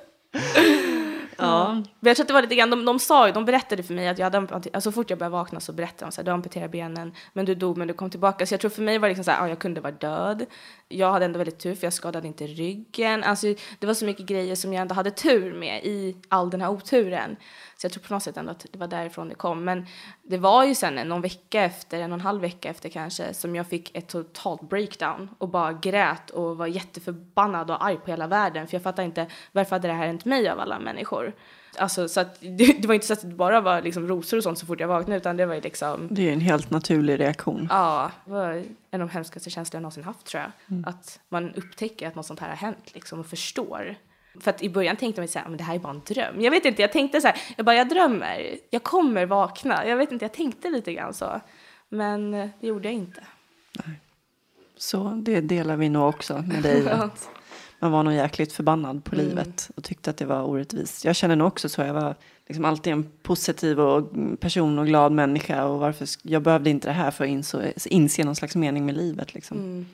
Ja. 1.40 1.72
Men 1.72 1.84
jag 2.00 2.16
tror 2.16 2.24
att 2.24 2.28
det 2.28 2.34
var 2.34 2.42
lite 2.42 2.54
grann, 2.54 2.70
de, 2.70 2.84
de 2.84 2.98
sa 2.98 3.26
ju, 3.26 3.32
de 3.32 3.44
berättade 3.44 3.82
för 3.82 3.94
mig 3.94 4.08
att 4.08 4.18
jag 4.18 4.26
hade 4.30 4.38
alltså 4.54 4.80
så 4.80 4.92
fort 4.92 5.10
jag 5.10 5.18
började 5.18 5.32
vakna 5.32 5.60
så 5.60 5.72
berättade 5.72 6.06
de 6.06 6.12
så 6.12 6.20
här, 6.20 6.24
du 6.26 6.30
amputerade 6.30 6.68
benen, 6.68 7.12
men 7.32 7.44
du 7.44 7.54
dog 7.54 7.76
men 7.76 7.88
du 7.88 7.94
kom 7.94 8.10
tillbaka. 8.10 8.46
Så 8.46 8.54
jag 8.54 8.60
tror 8.60 8.70
för 8.70 8.82
mig 8.82 8.98
var 8.98 9.08
det 9.08 9.10
liksom 9.10 9.24
så 9.24 9.30
här, 9.30 9.38
ja, 9.42 9.48
jag 9.48 9.58
kunde 9.58 9.80
vara 9.80 9.92
död. 9.92 10.46
Jag 10.90 11.12
hade 11.12 11.24
ändå 11.24 11.38
väldigt 11.38 11.58
tur 11.58 11.74
för 11.74 11.86
jag 11.86 11.92
skadade 11.92 12.26
inte 12.26 12.46
ryggen. 12.46 13.24
Alltså 13.24 13.54
det 13.78 13.86
var 13.86 13.94
så 13.94 14.04
mycket 14.04 14.26
grejer 14.26 14.54
som 14.54 14.72
jag 14.72 14.82
ändå 14.82 14.94
hade 14.94 15.10
tur 15.10 15.54
med 15.54 15.84
i 15.84 16.16
all 16.28 16.50
den 16.50 16.60
här 16.60 16.70
oturen. 16.70 17.36
Så 17.76 17.84
jag 17.84 17.92
tror 17.92 18.02
på 18.02 18.14
något 18.14 18.22
sätt 18.22 18.36
ändå 18.36 18.50
att 18.50 18.66
det 18.72 18.78
var 18.78 18.86
därifrån 18.86 19.28
det 19.28 19.34
kom. 19.34 19.64
Men 19.64 19.86
det 20.22 20.38
var 20.38 20.64
ju 20.64 20.74
sen 20.74 21.08
någon 21.08 21.20
vecka 21.20 21.62
efter, 21.62 22.00
en 22.00 22.12
och 22.12 22.18
en 22.18 22.20
halv 22.20 22.40
vecka 22.40 22.68
efter 22.68 22.88
kanske, 22.88 23.34
som 23.34 23.56
jag 23.56 23.66
fick 23.66 23.96
ett 23.96 24.08
totalt 24.08 24.68
breakdown 24.68 25.28
och 25.38 25.48
bara 25.48 25.72
grät 25.72 26.30
och 26.30 26.56
var 26.56 26.66
jätteförbannad 26.66 27.70
och 27.70 27.84
arg 27.84 27.96
på 27.96 28.10
hela 28.10 28.26
världen. 28.26 28.66
För 28.66 28.74
jag 28.74 28.82
fattar 28.82 29.02
inte, 29.02 29.26
varför 29.52 29.70
hade 29.70 29.88
det 29.88 29.94
här 29.94 30.06
hänt 30.06 30.24
mig 30.24 30.48
av 30.48 30.60
alla 30.60 30.78
människor? 30.78 31.34
Alltså 31.76 32.08
så 32.08 32.20
att 32.20 32.40
det, 32.40 32.72
det 32.82 32.88
var 32.88 32.94
inte 32.94 33.06
så 33.06 33.12
att 33.12 33.20
det 33.20 33.26
bara 33.26 33.60
var 33.60 33.82
liksom 33.82 34.06
rosor 34.08 34.36
och 34.36 34.42
sånt 34.42 34.58
så 34.58 34.66
fort 34.66 34.80
jag 34.80 34.88
vaknade 34.88 35.16
utan 35.16 35.36
det 35.36 35.46
var 35.46 35.54
ju 35.54 35.60
liksom 35.60 36.08
Det 36.10 36.28
är 36.28 36.32
en 36.32 36.40
helt 36.40 36.70
naturlig 36.70 37.20
reaktion. 37.20 37.66
Ja, 37.70 38.10
det 38.24 38.30
var 38.30 38.50
en 38.90 39.00
av 39.02 39.08
de 39.08 39.08
hemskaste 39.08 39.50
känslor 39.50 39.76
jag 39.76 39.82
någonsin 39.82 40.04
haft 40.04 40.26
tror 40.26 40.42
jag. 40.42 40.88
Att 40.88 41.20
man 41.28 41.54
upptäcker 41.54 42.08
att 42.08 42.14
något 42.14 42.26
sånt 42.26 42.40
här 42.40 42.48
har 42.48 42.56
hänt 42.56 42.94
liksom 42.94 43.20
och 43.20 43.26
förstår. 43.26 43.96
För 44.40 44.50
att 44.50 44.62
i 44.62 44.70
början 44.70 44.96
tänkte 44.96 45.20
man 45.20 45.28
så 45.28 45.38
här, 45.38 45.48
men 45.48 45.58
det 45.58 45.64
här 45.64 45.74
är 45.74 45.78
bara 45.78 45.92
en 45.92 46.02
dröm. 46.06 46.40
Jag 46.40 46.50
vet 46.50 46.64
inte, 46.64 46.82
jag 46.82 46.92
tänkte 46.92 47.20
så 47.20 47.26
här, 47.26 47.36
jag 47.56 47.66
bara, 47.66 47.76
jag 47.76 47.88
drömmer, 47.88 48.58
jag 48.70 48.82
kommer 48.82 49.26
vakna. 49.26 49.86
Jag 49.86 49.96
vet 49.96 50.12
inte, 50.12 50.24
jag 50.24 50.32
tänkte 50.32 50.70
lite 50.70 50.92
grann 50.92 51.14
så. 51.14 51.40
Men 51.88 52.34
eh, 52.34 52.48
det 52.60 52.66
gjorde 52.66 52.88
jag 52.88 52.94
inte. 52.94 53.22
Så 54.76 55.08
det 55.08 55.40
delar 55.40 55.76
vi 55.76 55.88
nog 55.88 56.08
också 56.08 56.44
med 56.46 56.62
dig. 56.62 56.90
att 56.90 57.28
Man 57.78 57.92
var 57.92 58.02
nog 58.02 58.14
jäkligt 58.14 58.52
förbannad 58.52 59.04
på 59.04 59.14
livet 59.14 59.70
och 59.76 59.84
tyckte 59.84 60.10
att 60.10 60.16
det 60.16 60.24
var 60.24 60.42
orättvist. 60.42 61.04
Jag 61.04 61.16
känner 61.16 61.36
nog 61.36 61.46
också 61.48 61.68
så. 61.68 61.80
Jag 61.80 61.94
var 61.94 62.14
liksom 62.46 62.64
alltid 62.64 62.92
en 62.92 63.10
positiv 63.22 63.80
och 63.80 64.10
person 64.40 64.78
och 64.78 64.86
glad 64.86 65.12
människa. 65.12 65.64
Och 65.64 65.78
varför, 65.78 66.08
jag 66.22 66.42
behövde 66.42 66.70
inte 66.70 66.88
det 66.88 66.92
här 66.92 67.10
för 67.10 67.24
att 67.24 67.30
inse, 67.30 67.72
inse 67.84 68.24
någon 68.24 68.36
slags 68.36 68.56
mening 68.56 68.86
med 68.86 68.96
livet. 68.96 69.34
Liksom. 69.34 69.86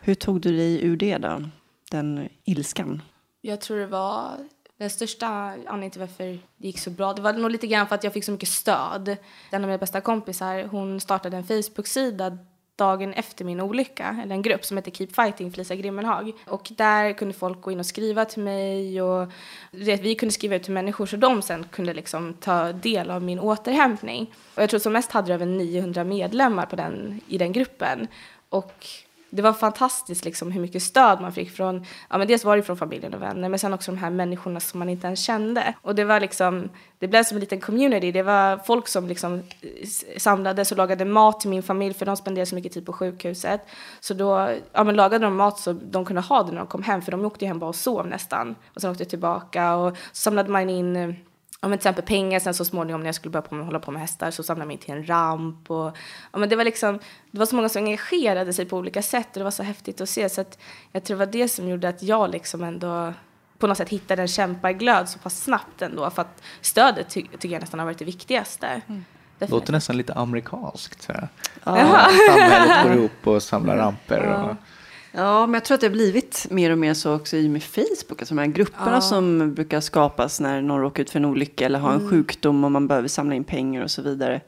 Hur 0.00 0.14
tog 0.14 0.40
du 0.40 0.56
dig 0.56 0.84
ur 0.84 0.96
det 0.96 1.18
då? 1.18 1.42
Den 1.90 2.28
ilskan? 2.44 3.02
Jag 3.40 3.60
tror 3.60 3.78
det 3.78 3.86
var 3.86 4.30
den 4.78 4.90
största 4.90 5.26
anledningen 5.26 5.90
till 5.90 6.00
varför 6.00 6.24
det 6.56 6.66
gick 6.66 6.78
så 6.78 6.90
bra. 6.90 7.12
Det 7.12 7.22
var 7.22 7.32
nog 7.32 7.50
lite 7.50 7.66
grann 7.66 7.86
för 7.86 7.94
att 7.94 8.04
jag 8.04 8.12
fick 8.12 8.24
så 8.24 8.32
mycket 8.32 8.48
stöd. 8.48 9.16
En 9.50 9.64
av 9.64 9.68
mina 9.68 9.78
bästa 9.78 10.00
kompisar, 10.00 10.64
hon 10.64 11.00
startade 11.00 11.36
en 11.36 11.44
Facebook-sida 11.44 12.38
dagen 12.76 13.14
efter 13.14 13.44
min 13.44 13.60
olycka, 13.60 14.16
eller 14.22 14.34
en 14.34 14.42
grupp 14.42 14.64
som 14.64 14.76
heter 14.76 14.90
Keep 14.90 15.08
Fighting 15.12 15.52
Felicia 15.52 15.76
Grimmenhag. 15.76 16.32
Och 16.46 16.72
där 16.76 17.12
kunde 17.12 17.34
folk 17.34 17.60
gå 17.60 17.72
in 17.72 17.78
och 17.78 17.86
skriva 17.86 18.24
till 18.24 18.42
mig 18.42 19.02
och 19.02 19.28
vet, 19.70 20.00
vi 20.00 20.14
kunde 20.14 20.32
skriva 20.32 20.56
ut 20.56 20.62
till 20.62 20.72
människor 20.72 21.06
så 21.06 21.16
de 21.16 21.42
sen 21.42 21.64
kunde 21.70 21.94
liksom 21.94 22.34
ta 22.34 22.72
del 22.72 23.10
av 23.10 23.22
min 23.22 23.38
återhämtning. 23.38 24.34
Och 24.54 24.62
jag 24.62 24.70
tror 24.70 24.80
som 24.80 24.92
mest 24.92 25.12
hade 25.12 25.28
det 25.28 25.34
över 25.34 25.46
900 25.46 26.04
medlemmar 26.04 26.66
på 26.66 26.76
den, 26.76 27.20
i 27.28 27.38
den 27.38 27.52
gruppen. 27.52 28.08
Och 28.48 28.86
det 29.34 29.42
var 29.42 29.52
fantastiskt 29.52 30.24
liksom 30.24 30.52
hur 30.52 30.60
mycket 30.60 30.82
stöd 30.82 31.20
man 31.20 31.32
fick 31.32 31.50
från, 31.50 31.84
ja 32.10 32.18
men 32.18 32.28
dels 32.28 32.44
var 32.44 32.56
det 32.56 32.62
från 32.62 32.76
familjen 32.76 33.14
och 33.14 33.22
vänner 33.22 33.48
men 33.48 33.58
sen 33.58 33.74
också 33.74 33.90
de 33.90 33.98
här 33.98 34.10
människorna 34.10 34.60
som 34.60 34.78
man 34.78 34.88
inte 34.88 35.06
ens 35.06 35.24
kände. 35.24 35.74
Och 35.82 35.94
det 35.94 36.04
var 36.04 36.20
liksom, 36.20 36.68
det 36.98 37.08
blev 37.08 37.24
som 37.24 37.36
en 37.36 37.40
liten 37.40 37.60
community. 37.60 38.12
Det 38.12 38.22
var 38.22 38.56
folk 38.56 38.88
som 38.88 39.08
liksom 39.08 39.34
eh, 39.34 40.18
samlades 40.18 40.72
och 40.72 40.78
lagade 40.78 41.04
mat 41.04 41.40
till 41.40 41.50
min 41.50 41.62
familj 41.62 41.94
för 41.94 42.06
de 42.06 42.16
spenderade 42.16 42.46
så 42.46 42.54
mycket 42.54 42.72
tid 42.72 42.86
på 42.86 42.92
sjukhuset. 42.92 43.60
Så 44.00 44.14
då, 44.14 44.50
ja 44.72 44.84
men 44.84 44.96
lagade 44.96 45.24
de 45.24 45.36
mat 45.36 45.58
så 45.58 45.72
de 45.72 46.04
kunde 46.04 46.22
ha 46.22 46.42
det 46.42 46.52
när 46.52 46.58
de 46.58 46.66
kom 46.66 46.82
hem 46.82 47.02
för 47.02 47.12
de 47.12 47.24
åkte 47.24 47.44
ju 47.44 47.48
hem 47.48 47.58
bara 47.58 47.68
och 47.68 47.74
sov 47.74 48.06
nästan. 48.06 48.54
Och 48.74 48.80
sen 48.80 48.90
åkte 48.90 49.04
tillbaka 49.04 49.74
och 49.74 49.96
så 49.96 50.02
samlade 50.12 50.50
man 50.50 50.70
in 50.70 50.96
eh, 50.96 51.14
ja, 51.62 51.68
men 51.68 51.78
till 51.78 51.88
exempel 51.88 52.04
pengar 52.04 52.40
sen 52.40 52.54
så 52.54 52.64
småningom 52.64 53.00
när 53.00 53.08
jag 53.08 53.14
skulle 53.14 53.32
börja 53.32 53.42
på 53.42 53.54
med, 53.54 53.64
hålla 53.64 53.80
på 53.80 53.90
med 53.90 54.00
hästar 54.00 54.30
så 54.30 54.42
samlade 54.42 54.62
jag 54.62 54.68
mig 54.68 54.78
till 54.78 54.94
en 54.94 55.08
ramp 55.08 55.70
och 55.70 55.96
ja, 56.32 56.38
men 56.38 56.48
det 56.48 56.56
var 56.56 56.64
liksom 56.64 56.98
det 57.30 57.38
var 57.38 57.46
så 57.46 57.56
många 57.56 57.68
som 57.68 57.84
engagerade 57.84 58.52
sig 58.52 58.64
på 58.64 58.76
olika 58.76 59.02
sätt 59.02 59.26
och 59.26 59.38
det 59.38 59.44
var 59.44 59.50
så 59.50 59.62
häftigt 59.62 60.00
att 60.00 60.08
se 60.08 60.28
så 60.28 60.40
att 60.40 60.58
jag 60.92 61.04
tror 61.04 61.16
det 61.18 61.26
var 61.26 61.32
det 61.32 61.48
som 61.48 61.68
gjorde 61.68 61.88
att 61.88 62.02
jag 62.02 62.30
liksom 62.30 62.62
ändå 62.62 63.12
på 63.58 63.66
något 63.66 63.78
sätt 63.78 63.88
hittade 63.88 64.22
en 64.22 64.28
kämpaglöd 64.28 65.08
så 65.08 65.18
pass 65.18 65.42
snabbt 65.42 65.82
ändå 65.82 66.10
för 66.10 66.22
att 66.22 66.42
stödet 66.60 67.10
ty 67.10 67.22
tycker 67.22 67.48
jag 67.48 67.60
nästan 67.60 67.80
har 67.80 67.86
varit 67.86 67.98
det 67.98 68.04
viktigaste. 68.04 68.66
Definitivt. 68.86 69.50
Låter 69.50 69.72
nästan 69.72 69.96
lite 69.96 70.14
amerikanskt. 70.14 71.02
Så 71.02 71.12
här. 71.12 71.28
Ja. 71.64 72.08
Samhället 72.28 72.82
går 72.84 72.92
ihop 72.92 73.26
och 73.26 73.42
samlar 73.42 73.76
ramper. 73.76 74.22
Och, 74.22 74.56
Ja, 75.12 75.46
men 75.46 75.54
jag 75.54 75.64
tror 75.64 75.74
att 75.74 75.80
det 75.80 75.86
har 75.86 75.92
blivit 75.92 76.46
mer 76.50 76.70
och 76.70 76.78
mer 76.78 76.94
så 76.94 77.14
också 77.14 77.36
i 77.36 77.48
med 77.48 77.62
Facebook. 77.62 78.20
Alltså 78.22 78.34
de 78.34 78.38
här 78.40 78.46
grupperna 78.46 78.92
Ja. 78.94 79.00
som 79.00 79.54
brukar 79.54 79.80
skapas 79.80 80.40
när 80.40 80.62
någon 80.62 80.80
råkar 80.80 81.02
ut 81.02 81.10
för 81.10 81.18
en 81.18 81.24
olycka 81.24 81.66
eller 81.66 81.78
har 81.78 81.92
en 81.92 82.10
sjukdom 82.10 82.64
och 82.64 82.72
man 82.72 82.88
behöver 82.88 83.08
samla 83.08 83.34
in 83.34 83.44
pengar 83.44 83.82
och 83.82 83.90
så 83.90 84.02
vidare. 84.02 84.40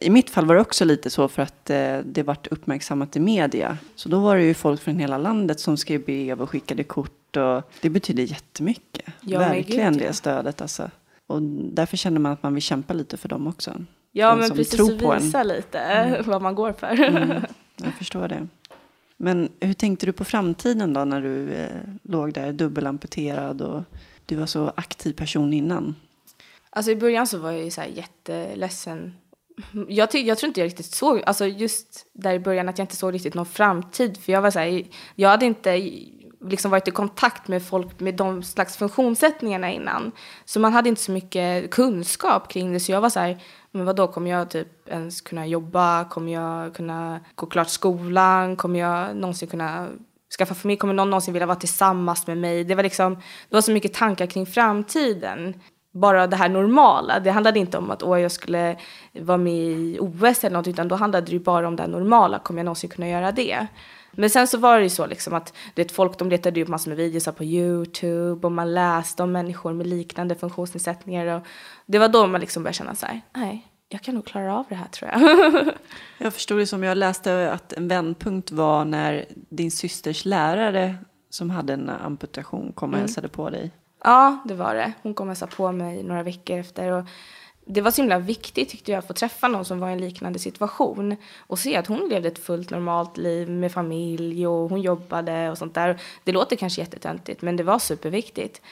I 0.00 0.10
mitt 0.10 0.30
fall 0.30 0.46
var 0.46 0.54
det 0.54 0.60
också 0.60 0.84
lite 0.84 1.10
så 1.10 1.28
för 1.28 1.42
att 1.42 1.70
eh, 1.70 1.98
det 2.04 2.22
vart 2.22 2.46
uppmärksammat 2.46 3.16
i 3.16 3.20
media. 3.20 3.78
Så 3.94 4.08
då 4.08 4.18
var 4.20 4.36
det 4.36 4.42
ju 4.42 4.54
folk 4.54 4.80
från 4.80 4.98
hela 4.98 5.18
landet 5.18 5.60
som 5.60 5.76
skrev 5.76 6.04
brev 6.04 6.42
och 6.42 6.50
skickade 6.50 6.84
kort. 6.84 7.36
Och 7.36 7.62
det 7.80 7.90
betyder 7.90 8.22
jättemycket. 8.22 9.04
Ja, 9.20 9.38
Verkligen 9.38 9.92
gud, 9.92 10.02
ja. 10.02 10.06
det 10.06 10.12
stödet 10.12 10.60
alltså. 10.62 10.90
Och 11.26 11.42
därför 11.72 11.96
känner 11.96 12.20
man 12.20 12.32
att 12.32 12.42
man 12.42 12.54
vill 12.54 12.62
kämpa 12.62 12.94
lite 12.94 13.16
för 13.16 13.28
dem 13.28 13.46
också. 13.46 13.72
Ja, 14.12 14.30
De 14.30 14.40
men 14.40 14.50
precis, 14.50 14.70
tror 14.70 14.98
på 14.98 15.06
och 15.06 15.14
en. 15.16 15.22
visa 15.22 15.42
lite 15.42 16.22
vad 16.26 16.42
man 16.42 16.54
går 16.54 16.72
för. 16.72 16.96
Jag 17.82 17.94
förstår 17.94 18.28
det. 18.28 18.46
Men 19.24 19.48
hur 19.60 19.74
tänkte 19.74 20.06
du 20.06 20.12
på 20.12 20.24
framtiden 20.24 20.92
då 20.92 21.04
när 21.04 21.20
du 21.20 21.52
eh, 21.52 21.68
låg 22.02 22.32
där 22.32 22.52
dubbelamputerad 22.52 23.62
och 23.62 23.82
du 24.26 24.36
var 24.36 24.46
så 24.46 24.72
aktiv 24.76 25.12
person 25.12 25.52
innan? 25.52 25.96
Alltså 26.70 26.90
i 26.90 26.96
början 26.96 27.26
så 27.26 27.38
var 27.38 27.50
jag 27.52 27.64
ju 27.64 27.70
så 27.70 27.80
här 27.80 27.88
jätteledsen. 27.88 29.14
Jag, 29.88 30.10
ty- 30.10 30.18
jag 30.26 30.38
tror 30.38 30.48
inte 30.48 30.60
jag 30.60 30.66
riktigt 30.66 30.86
såg, 30.94 31.22
alltså 31.26 31.46
just 31.46 32.06
där 32.12 32.34
i 32.34 32.38
början 32.38 32.68
att 32.68 32.78
jag 32.78 32.84
inte 32.84 32.96
såg 32.96 33.14
riktigt 33.14 33.34
någon 33.34 33.46
framtid. 33.46 34.16
För 34.16 34.32
jag 34.32 34.42
var 34.42 34.50
så 34.50 34.58
här, 34.58 34.84
jag 35.14 35.28
hade 35.28 35.46
inte 35.46 35.70
liksom 36.48 36.70
varit 36.70 36.88
i 36.88 36.90
kontakt 36.90 37.48
med 37.48 37.62
folk 37.62 38.00
med 38.00 38.14
de 38.14 38.42
slags 38.42 38.76
funktionssättningarna 38.76 39.72
innan. 39.72 40.12
Så 40.44 40.60
man 40.60 40.72
hade 40.72 40.88
inte 40.88 41.02
så 41.02 41.12
mycket 41.12 41.70
kunskap 41.70 42.48
kring 42.48 42.72
det. 42.72 42.80
Så 42.80 42.92
jag 42.92 43.00
var 43.00 43.10
så 43.10 43.20
här, 43.20 43.38
men 43.70 43.84
vadå, 43.84 44.06
kommer 44.06 44.30
jag 44.30 44.50
typ 44.50 44.88
ens 44.88 45.20
kunna 45.20 45.46
jobba? 45.46 46.04
Kommer 46.04 46.32
jag 46.32 46.74
kunna 46.74 47.20
gå 47.34 47.46
klart 47.46 47.68
skolan? 47.68 48.56
Kommer 48.56 48.80
jag 48.80 49.16
någonsin 49.16 49.48
kunna 49.48 49.88
skaffa 50.38 50.54
familj? 50.54 50.78
Kommer 50.78 50.94
någon 50.94 51.10
någonsin 51.10 51.34
vilja 51.34 51.46
vara 51.46 51.58
tillsammans 51.58 52.26
med 52.26 52.38
mig? 52.38 52.64
Det 52.64 52.74
var 52.74 52.82
liksom, 52.82 53.14
det 53.48 53.56
var 53.56 53.60
så 53.60 53.72
mycket 53.72 53.94
tankar 53.94 54.26
kring 54.26 54.46
framtiden 54.46 55.54
bara 55.94 56.26
det 56.26 56.36
här 56.36 56.48
normala. 56.48 57.20
Det 57.20 57.30
handlade 57.30 57.58
inte 57.58 57.78
om 57.78 57.90
att 57.90 58.02
åh, 58.02 58.20
jag 58.20 58.32
skulle 58.32 58.76
vara 59.12 59.38
med 59.38 59.54
i 59.54 59.98
OS 60.00 60.44
eller 60.44 60.56
något, 60.56 60.68
utan 60.68 60.88
då 60.88 60.94
handlade 60.94 61.26
det 61.26 61.32
ju 61.32 61.40
bara 61.40 61.68
om 61.68 61.76
det 61.76 61.82
här 61.82 61.90
normala. 61.90 62.38
Kommer 62.38 62.60
jag 62.60 62.64
någonsin 62.64 62.90
kunna 62.90 63.08
göra 63.08 63.32
det? 63.32 63.66
Men 64.16 64.30
sen 64.30 64.48
så 64.48 64.58
var 64.58 64.76
det 64.76 64.82
ju 64.82 64.90
så 64.90 65.06
liksom 65.06 65.34
att 65.34 65.52
det 65.74 65.92
folk 65.92 66.18
de 66.18 66.30
letade 66.30 66.62
upp 66.62 66.68
massor 66.68 66.90
med 66.90 66.96
videos 66.96 67.24
på 67.24 67.44
YouTube 67.44 68.46
och 68.46 68.52
man 68.52 68.74
läste 68.74 69.22
om 69.22 69.32
människor 69.32 69.72
med 69.72 69.86
liknande 69.86 70.34
funktionsnedsättningar. 70.34 71.26
Och 71.26 71.46
det 71.86 71.98
var 71.98 72.08
då 72.08 72.26
man 72.26 72.40
liksom 72.40 72.62
började 72.62 72.76
känna 72.76 72.94
så 72.94 73.06
här, 73.06 73.20
nej, 73.34 73.68
jag 73.88 74.02
kan 74.02 74.14
nog 74.14 74.24
klara 74.24 74.56
av 74.56 74.66
det 74.68 74.74
här 74.74 74.88
tror 74.88 75.10
jag. 75.10 75.74
Jag 76.18 76.34
förstod 76.34 76.58
det 76.58 76.66
som 76.66 76.82
jag 76.82 76.98
läste 76.98 77.52
att 77.52 77.72
en 77.72 77.88
vändpunkt 77.88 78.50
var 78.50 78.84
när 78.84 79.24
din 79.30 79.70
systers 79.70 80.24
lärare 80.24 80.96
som 81.30 81.50
hade 81.50 81.72
en 81.72 81.88
amputation 81.88 82.72
kom 82.72 82.92
och 82.92 82.98
hälsade 82.98 83.28
på 83.28 83.50
dig. 83.50 83.70
Ja, 84.04 84.38
det 84.44 84.54
var 84.54 84.74
det. 84.74 84.92
Hon 85.02 85.14
kom 85.14 85.26
och 85.26 85.30
hälsade 85.30 85.52
på 85.56 85.72
mig 85.72 86.02
några 86.02 86.22
veckor 86.22 86.58
efter. 86.58 86.92
Och 86.92 87.04
det 87.66 87.80
var 87.80 87.90
så 87.90 88.02
himla 88.02 88.18
viktigt 88.18 88.68
tyckte 88.68 88.92
jag 88.92 88.98
att 88.98 89.06
få 89.06 89.12
träffa 89.12 89.48
någon 89.48 89.64
som 89.64 89.78
var 89.78 89.88
i 89.88 89.92
en 89.92 90.00
liknande 90.00 90.38
situation. 90.38 91.16
Och 91.38 91.58
se 91.58 91.76
att 91.76 91.86
hon 91.86 92.08
levde 92.08 92.28
ett 92.28 92.38
fullt 92.38 92.70
normalt 92.70 93.16
liv 93.16 93.50
med 93.50 93.72
familj 93.72 94.46
och 94.46 94.70
hon 94.70 94.80
jobbade 94.80 95.50
och 95.50 95.58
sånt 95.58 95.74
där. 95.74 96.00
Det 96.24 96.32
låter 96.32 96.56
kanske 96.56 96.80
jättetöntigt 96.80 97.42
men 97.42 97.56
det 97.56 97.62
var 97.62 97.78
superviktigt. 97.78 98.62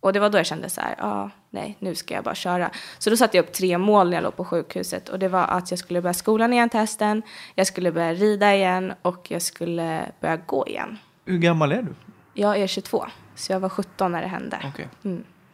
Och 0.00 0.12
det 0.12 0.20
var 0.20 0.30
då 0.30 0.38
jag 0.38 0.46
kände 0.46 0.70
så 0.70 0.80
här, 0.80 0.94
ja, 0.98 1.06
ah, 1.06 1.30
nej, 1.50 1.76
nu 1.78 1.94
ska 1.94 2.14
jag 2.14 2.24
bara 2.24 2.34
köra. 2.34 2.70
Så 2.98 3.10
då 3.10 3.16
satte 3.16 3.36
jag 3.36 3.44
upp 3.44 3.52
tre 3.52 3.78
mål 3.78 4.10
när 4.10 4.16
jag 4.16 4.22
låg 4.22 4.36
på 4.36 4.44
sjukhuset. 4.44 5.08
Och 5.08 5.18
det 5.18 5.28
var 5.28 5.44
att 5.44 5.70
jag 5.70 5.78
skulle 5.78 6.00
börja 6.00 6.14
skolan 6.14 6.52
igen 6.52 6.68
till 6.68 6.80
hösten, 6.80 7.22
jag 7.54 7.66
skulle 7.66 7.92
börja 7.92 8.14
rida 8.14 8.54
igen 8.54 8.92
och 9.02 9.30
jag 9.30 9.42
skulle 9.42 10.12
börja 10.20 10.36
gå 10.36 10.66
igen. 10.68 10.98
Hur 11.24 11.38
gammal 11.38 11.72
är 11.72 11.82
du? 11.82 11.94
Jag 12.34 12.56
är 12.56 12.66
22, 12.66 13.06
så 13.34 13.52
jag 13.52 13.60
var 13.60 13.68
17 13.68 14.12
när 14.12 14.22
det 14.22 14.28
hände. 14.28 14.58
Okej. 14.74 14.88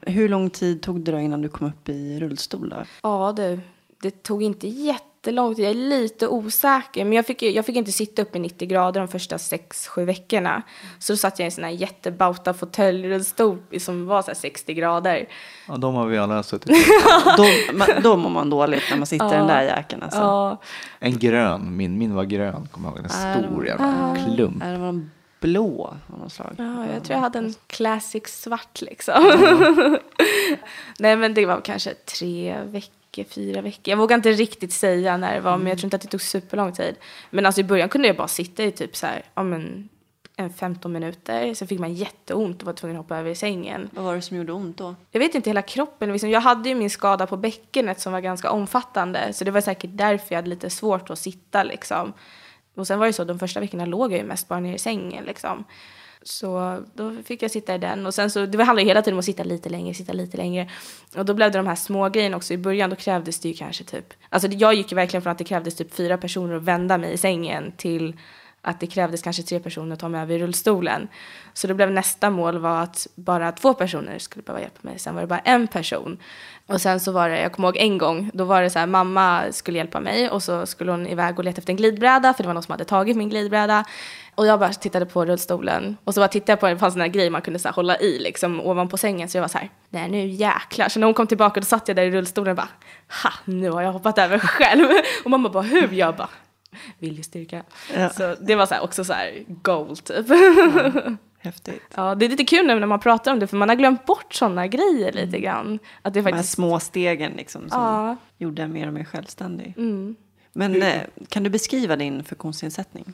Hur 0.07 0.29
lång 0.29 0.51
tid 0.51 0.83
tog 0.83 1.01
det 1.01 1.13
då 1.13 1.19
innan 1.19 1.43
du 1.43 1.49
kom 1.49 1.67
upp 1.67 1.89
i 1.89 2.21
rullstol? 2.21 2.69
Då? 2.69 2.77
Ja 3.03 3.33
du, 3.37 3.61
det 4.03 4.23
tog 4.23 4.43
inte 4.43 4.69
jättelång 4.69 5.55
tid. 5.55 5.65
Jag 5.65 5.71
är 5.71 5.75
lite 5.75 6.29
osäker. 6.29 7.05
Men 7.05 7.13
jag 7.13 7.27
fick, 7.27 7.43
jag 7.43 7.67
fick 7.67 7.77
inte 7.77 7.93
sitta 7.93 8.23
upp 8.23 8.37
i 8.37 8.39
90 8.39 8.69
grader 8.69 9.01
de 9.01 9.09
första 9.09 9.37
6-7 9.37 10.05
veckorna. 10.05 10.63
Så 10.99 11.13
då 11.13 11.17
satt 11.17 11.39
jag 11.39 11.45
i 11.45 11.47
en 11.47 11.53
sån 11.53 11.65
här 11.65 11.71
jättebauta 11.71 12.55
fåtöljrullstol 12.55 13.59
som 13.81 14.07
var 14.07 14.23
så 14.23 14.27
här 14.27 14.35
60 14.35 14.75
grader. 14.75 15.29
Ja, 15.69 15.77
de 15.77 15.95
har 15.95 16.07
vi 16.07 16.19
alla 16.19 16.43
suttit 16.43 16.71
i. 16.71 16.85
Då 18.03 18.17
mår 18.17 18.31
man 18.31 18.51
dåligt 18.51 18.83
när 18.91 18.97
man 18.97 19.07
sitter 19.07 19.35
i 19.35 19.39
den 19.39 19.47
där 19.47 19.63
jäkeln. 19.63 20.03
Alltså. 20.03 20.19
Ja, 20.19 20.61
En 20.99 21.19
grön, 21.19 21.77
min, 21.77 21.99
min 21.99 22.15
var 22.15 22.25
grön, 22.25 22.69
kommer 22.71 22.89
jag 22.89 22.97
ihåg. 22.97 23.05
En 23.05 23.45
stor 23.45 23.67
jävla 23.67 24.17
klump. 24.27 24.63
Är 24.63 24.73
det 24.73 24.79
var 24.79 24.89
en 24.89 25.11
blå 25.41 25.97
av 26.13 26.21
något 26.21 26.33
slag? 26.33 26.55
ja, 26.59 26.87
jag 26.93 27.05
tror 27.05 27.15
jag 27.15 27.21
hade 27.21 27.39
en 27.39 27.55
classic 27.67 28.27
svart 28.27 28.81
liksom. 28.81 29.15
Nej 30.99 31.17
men 31.17 31.35
det 31.35 31.47
var 31.47 31.61
kanske 31.61 31.95
tre 31.95 32.59
veckor, 32.65 33.25
fyra 33.25 33.61
veckor. 33.61 33.91
Jag 33.91 33.97
vågar 33.97 34.17
inte 34.17 34.33
riktigt 34.33 34.73
säga 34.73 35.17
när 35.17 35.35
det 35.35 35.41
var, 35.41 35.59
men 35.59 35.67
jag 35.67 35.79
tror 35.79 35.87
inte 35.87 35.97
att 35.97 36.03
det 36.03 36.09
tog 36.09 36.23
superlång 36.23 36.73
tid. 36.73 36.95
Men 37.31 37.47
alltså 37.47 37.61
i 37.61 37.65
början 37.65 37.89
kunde 37.89 38.09
jag 38.09 38.17
bara 38.17 38.29
sitta 38.29 38.65
i 38.65 38.73
typ 38.73 38.97
så 38.97 39.07
här, 39.07 39.23
ja 39.35 39.43
men 39.43 39.89
en 40.37 40.53
15 40.53 40.93
minuter. 40.93 41.55
Sen 41.55 41.69
fick 41.69 41.81
man 41.81 41.95
jätteont 41.95 42.61
och 42.63 42.67
var 42.67 42.73
tvungen 42.73 42.97
att 42.97 43.03
hoppa 43.03 43.17
över 43.17 43.31
i 43.31 43.35
sängen. 43.35 43.91
Vad 43.93 44.05
var 44.05 44.15
det 44.15 44.23
som 44.23 44.37
gjorde 44.37 44.53
ont 44.53 44.77
då? 44.77 44.95
Jag 45.11 45.21
vet 45.21 45.35
inte, 45.35 45.51
hela 45.51 45.63
kroppen. 45.63 46.13
Liksom, 46.13 46.31
jag 46.31 46.41
hade 46.41 46.69
ju 46.69 46.75
min 46.75 46.91
skada 46.91 47.27
på 47.27 47.37
bäckenet 47.37 48.01
som 48.01 48.13
var 48.13 48.21
ganska 48.21 48.51
omfattande. 48.51 49.33
Så 49.33 49.45
det 49.45 49.51
var 49.51 49.61
säkert 49.61 49.91
därför 49.93 50.27
jag 50.29 50.39
hade 50.39 50.49
lite 50.49 50.71
svårt 50.71 51.11
att 51.11 51.19
sitta 51.19 51.63
liksom. 51.63 52.13
Och 52.77 52.87
sen 52.87 52.99
var 52.99 53.07
det 53.07 53.13
så, 53.13 53.25
de 53.25 53.39
första 53.39 53.61
veckorna 53.61 53.87
låg 53.87 54.13
jag 54.13 54.19
ju 54.19 54.25
mest 54.25 54.49
bara 54.49 54.61
ner 54.61 54.75
i 54.75 54.79
sängen 54.79 55.25
liksom. 55.25 55.65
Så 56.23 56.83
då 56.95 57.17
fick 57.25 57.43
jag 57.43 57.51
sitta 57.51 57.75
i 57.75 57.79
den. 57.79 58.07
Och 58.07 58.15
sen 58.15 58.31
så, 58.31 58.47
det 58.47 58.59
handlade 58.59 58.83
ju 58.83 58.89
hela 58.89 59.03
tiden 59.03 59.15
om 59.15 59.19
att 59.19 59.25
sitta 59.25 59.45
lite 59.45 59.69
längre, 59.69 59.95
sitta 59.95 60.13
lite 60.13 60.37
längre. 60.37 60.71
Och 61.17 61.25
då 61.25 61.35
blev 61.35 61.53
det 61.53 61.59
de 61.59 61.67
här 61.67 61.75
små 61.75 62.09
grejerna 62.09 62.37
också. 62.37 62.55
I 62.55 62.59
början 62.59 62.91
då 62.91 62.97
krävdes 62.97 63.41
det 63.41 63.49
ju 63.49 63.55
kanske 63.55 63.85
typ, 63.85 64.15
alltså 64.29 64.49
jag 64.49 64.75
gick 64.75 64.93
ju 64.93 64.95
verkligen 64.95 65.23
från 65.23 65.31
att 65.31 65.39
det 65.39 65.45
krävdes 65.45 65.77
typ 65.77 65.95
fyra 65.95 66.19
personer 66.19 66.55
att 66.55 66.63
vända 66.63 66.99
mig 66.99 67.13
i 67.13 67.17
sängen 67.17 67.73
till 67.77 68.17
att 68.67 68.81
det 68.81 68.87
krävdes 68.87 69.23
kanske 69.23 69.43
tre 69.43 69.61
personer 69.61 69.93
att 69.93 70.01
ta 70.01 70.09
mig 70.09 70.21
över 70.21 70.35
i 70.35 70.39
rullstolen. 70.39 71.09
Så 71.53 71.67
då 71.67 71.75
blev 71.75 71.91
nästa 71.91 72.31
mål 72.31 72.59
var 72.59 72.83
att 72.83 73.07
bara 73.15 73.53
två 73.53 73.75
personer 73.75 74.19
skulle 74.19 74.43
behöva 74.43 74.61
hjälpa 74.61 74.79
mig. 74.83 74.99
Sen 74.99 75.15
var 75.15 75.21
det 75.21 75.27
bara 75.27 75.39
en 75.39 75.67
person. 75.67 76.19
Och 76.67 76.81
sen 76.81 77.01
så 77.01 77.13
var 77.13 77.29
det, 77.29 77.41
jag 77.41 77.53
kommer 77.53 77.69
ihåg 77.69 77.77
en 77.77 77.99
gång, 77.99 78.31
då 78.35 78.45
var 78.45 78.63
det 78.63 78.71
så 78.71 78.79
här, 78.79 78.87
mamma 78.87 79.43
skulle 79.51 79.79
hjälpa 79.79 80.01
mig 80.01 80.31
och 80.31 80.43
så 80.43 80.67
skulle 80.67 80.91
hon 80.91 81.07
iväg 81.07 81.39
och 81.39 81.45
leta 81.45 81.59
efter 81.59 81.73
en 81.73 81.77
glidbräda 81.77 82.35
för 82.35 82.43
det 82.43 82.47
var 82.47 82.55
någon 82.55 82.63
som 82.63 82.73
hade 82.73 82.85
tagit 82.85 83.17
min 83.17 83.29
glidbräda. 83.29 83.85
Och 84.35 84.47
jag 84.47 84.61
bara 84.61 84.73
tittade 84.73 85.07
på 85.07 85.25
rullstolen 85.25 85.97
och 86.05 86.15
så 86.15 86.21
bara 86.21 86.29
tittade 86.29 86.53
jag 86.53 86.61
på 86.61 86.67
den, 86.67 86.75
det 86.75 86.81
fanns 86.81 86.97
en 86.97 87.03
sån 87.03 87.13
grej 87.13 87.31
man 87.31 87.43
kunde 87.43 87.59
så 87.59 87.69
här 87.69 87.75
hålla 87.75 87.97
i 87.97 88.19
liksom 88.19 88.61
ovanpå 88.61 88.97
sängen 88.97 89.29
så 89.29 89.37
jag 89.37 89.43
var 89.43 89.49
så 89.49 89.59
här, 89.59 89.71
nej 89.89 90.11
nu 90.11 90.27
jäklar. 90.27 90.89
Så 90.89 91.01
när 91.01 91.07
hon 91.07 91.15
kom 91.15 91.27
tillbaka 91.27 91.61
då 91.61 91.67
satt 91.67 91.89
jag 91.89 91.97
där 91.97 92.03
i 92.03 92.11
rullstolen 92.11 92.51
och 92.51 92.57
bara, 92.57 92.69
ha 93.23 93.33
nu 93.45 93.71
har 93.71 93.83
jag 93.83 93.93
hoppat 93.93 94.19
över 94.19 94.39
själv. 94.39 94.89
Och 95.25 95.31
mamma 95.31 95.49
bara, 95.49 95.63
hur? 95.63 95.93
Jag 95.93 96.17
bara, 96.17 96.29
viljestyrka. 96.99 97.63
Ja. 97.95 98.09
Så 98.11 98.35
det 98.41 98.55
var 98.55 98.67
så 98.67 98.75
här, 98.75 98.83
också 98.83 99.05
så 99.05 99.13
här 99.13 99.45
goal 99.49 99.97
typ. 99.97 100.27
Häftigt. 101.39 101.83
Ja, 101.97 102.15
det 102.15 102.25
är 102.25 102.29
lite 102.29 102.45
kul 102.45 102.67
nu 102.67 102.81
när 102.81 102.87
man 102.87 103.01
pratar 103.01 103.33
om 103.33 103.39
det 103.39 103.47
för 103.47 103.57
man 103.57 103.69
har 103.69 103.77
glömt 103.77 104.07
bort 104.07 104.35
sådana 104.35 104.67
grejer 104.67 105.13
lite 105.13 105.39
grann. 105.41 105.79
Att 106.03 106.15
det 106.15 106.21
De 106.21 106.25
här 106.27 106.33
faktiskt... 106.33 106.53
små 106.55 106.81
stegen 106.81 107.33
liksom 107.33 107.71
som 107.71 107.81
Ja. 107.83 108.17
gjorde 108.39 108.63
en 108.63 108.73
mer 108.73 108.87
och 108.87 108.93
mer 108.93 109.05
självständig. 109.05 109.75
Mm. 109.77 110.17
Men 110.57 110.83
eh, 110.83 111.03
kan 111.29 111.43
du 111.43 111.51
beskriva 111.51 111.97
din 111.97 112.25
funktionsnedsättning? 112.25 113.05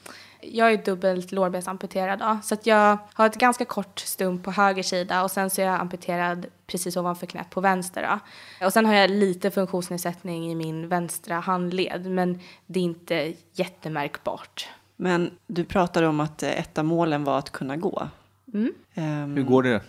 Jag 0.41 0.73
är 0.73 0.85
dubbelt 0.85 1.33
lårbensamputerad 1.33 2.19
då, 2.19 2.39
så 2.43 2.55
att 2.55 2.67
jag 2.67 2.99
har 3.15 3.27
ett 3.27 3.39
ganska 3.39 3.65
kort 3.65 3.99
stump 4.01 4.45
på 4.45 4.51
höger 4.51 4.83
sida 4.83 5.23
och 5.23 5.31
sen 5.31 5.51
så 5.51 5.63
är 5.63 5.67
jag 5.67 5.81
amputerad 5.81 6.47
precis 6.67 6.97
ovanför 6.97 7.27
knät 7.27 7.51
på 7.51 7.61
vänster. 7.61 8.03
Då. 8.61 8.67
Och 8.67 8.73
sen 8.73 8.87
har 8.87 8.95
jag 8.95 9.11
lite 9.11 9.51
funktionsnedsättning 9.51 10.51
i 10.51 10.55
min 10.55 10.89
vänstra 10.89 11.41
handled 11.41 12.07
men 12.07 12.41
det 12.67 12.81
är 12.81 12.85
inte 12.85 13.33
jättemärkbart. 13.53 14.69
Men 14.97 15.31
du 15.47 15.65
pratade 15.65 16.07
om 16.07 16.21
att 16.21 16.43
eh, 16.43 16.59
ett 16.59 16.79
av 16.79 16.85
målen 16.85 17.25
var 17.25 17.39
att 17.39 17.51
kunna 17.51 17.77
gå. 17.77 18.09
Mm. 18.55 18.73
Ehm, 18.95 19.37
Hur 19.37 19.43
går 19.43 19.63
det? 19.63 19.81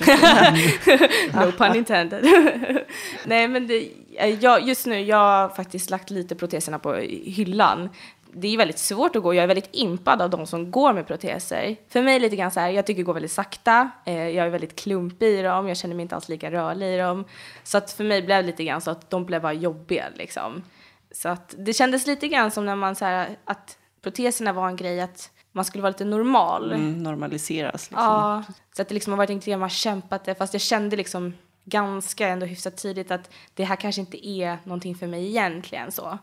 No 1.32 1.52
pun 1.52 1.76
intended. 1.76 2.24
Nej 3.24 3.48
men 3.48 3.66
det, 3.66 3.90
eh, 4.16 4.44
jag, 4.44 4.68
just 4.68 4.86
nu, 4.86 5.00
jag 5.00 5.16
har 5.16 5.48
faktiskt 5.48 5.90
lagt 5.90 6.10
lite 6.10 6.34
proteserna 6.34 6.78
på 6.78 6.94
hyllan. 7.24 7.88
Det 8.32 8.48
är 8.48 8.58
väldigt 8.58 8.78
svårt 8.78 9.16
att 9.16 9.22
gå. 9.22 9.34
Jag 9.34 9.42
är 9.42 9.46
väldigt 9.46 9.68
impad 9.72 10.22
av 10.22 10.30
de 10.30 10.46
som 10.46 10.70
går 10.70 10.92
med 10.92 11.06
proteser. 11.06 11.76
För 11.88 12.02
mig 12.02 12.14
är 12.14 12.20
det 12.20 12.24
lite 12.24 12.36
grann 12.36 12.50
så 12.50 12.60
här, 12.60 12.68
jag 12.68 12.86
tycker 12.86 12.98
det 12.98 13.04
går 13.04 13.14
väldigt 13.14 13.32
sakta. 13.32 13.90
Eh, 14.06 14.28
jag 14.28 14.46
är 14.46 14.50
väldigt 14.50 14.76
klumpig 14.76 15.26
i 15.26 15.42
dem. 15.42 15.68
Jag 15.68 15.76
känner 15.76 15.94
mig 15.94 16.02
inte 16.02 16.14
alls 16.14 16.28
lika 16.28 16.50
rörlig 16.50 16.94
i 16.94 16.96
dem. 16.96 17.24
Så 17.64 17.78
att 17.78 17.92
för 17.92 18.04
mig 18.04 18.22
blev 18.22 18.42
det 18.42 18.46
lite 18.46 18.64
grann 18.64 18.80
så 18.80 18.90
att 18.90 19.10
de 19.10 19.24
blev 19.24 19.42
bara 19.42 19.52
jobbiga 19.52 20.04
liksom. 20.14 20.62
Så 21.10 21.28
att 21.28 21.54
det 21.58 21.72
kändes 21.72 22.06
lite 22.06 22.28
grann 22.28 22.50
som 22.50 22.66
när 22.66 22.76
man 22.76 22.96
så 22.96 23.04
här, 23.04 23.28
att 23.44 23.78
proteserna 24.02 24.52
var 24.52 24.68
en 24.68 24.76
grej 24.76 25.00
att 25.00 25.30
man 25.54 25.64
skulle 25.64 25.82
vara 25.82 25.90
lite 25.90 26.04
normal. 26.04 26.72
mm, 26.72 27.02
normaliseras. 27.02 27.90
Liksom. 27.90 28.04
Ja, 28.04 28.42
så 28.76 28.82
att 28.82 28.88
det 28.88 28.94
liksom 28.94 29.12
har 29.12 29.18
varit 29.18 29.30
en 29.30 29.40
grej 29.40 29.54
man 29.56 29.62
har 29.62 29.68
kämpat 29.68 30.24
det. 30.24 30.34
Fast 30.34 30.52
jag 30.54 30.60
kände 30.62 30.96
liksom 30.96 31.34
ganska 31.64 32.28
ändå 32.28 32.46
hyfsat 32.46 32.76
tidigt 32.76 33.10
att 33.10 33.30
det 33.54 33.64
här 33.64 33.76
kanske 33.76 34.00
inte 34.00 34.28
är 34.28 34.58
någonting 34.64 34.94
för 34.94 35.06
mig 35.06 35.26
egentligen 35.26 35.92
så. 35.92 36.18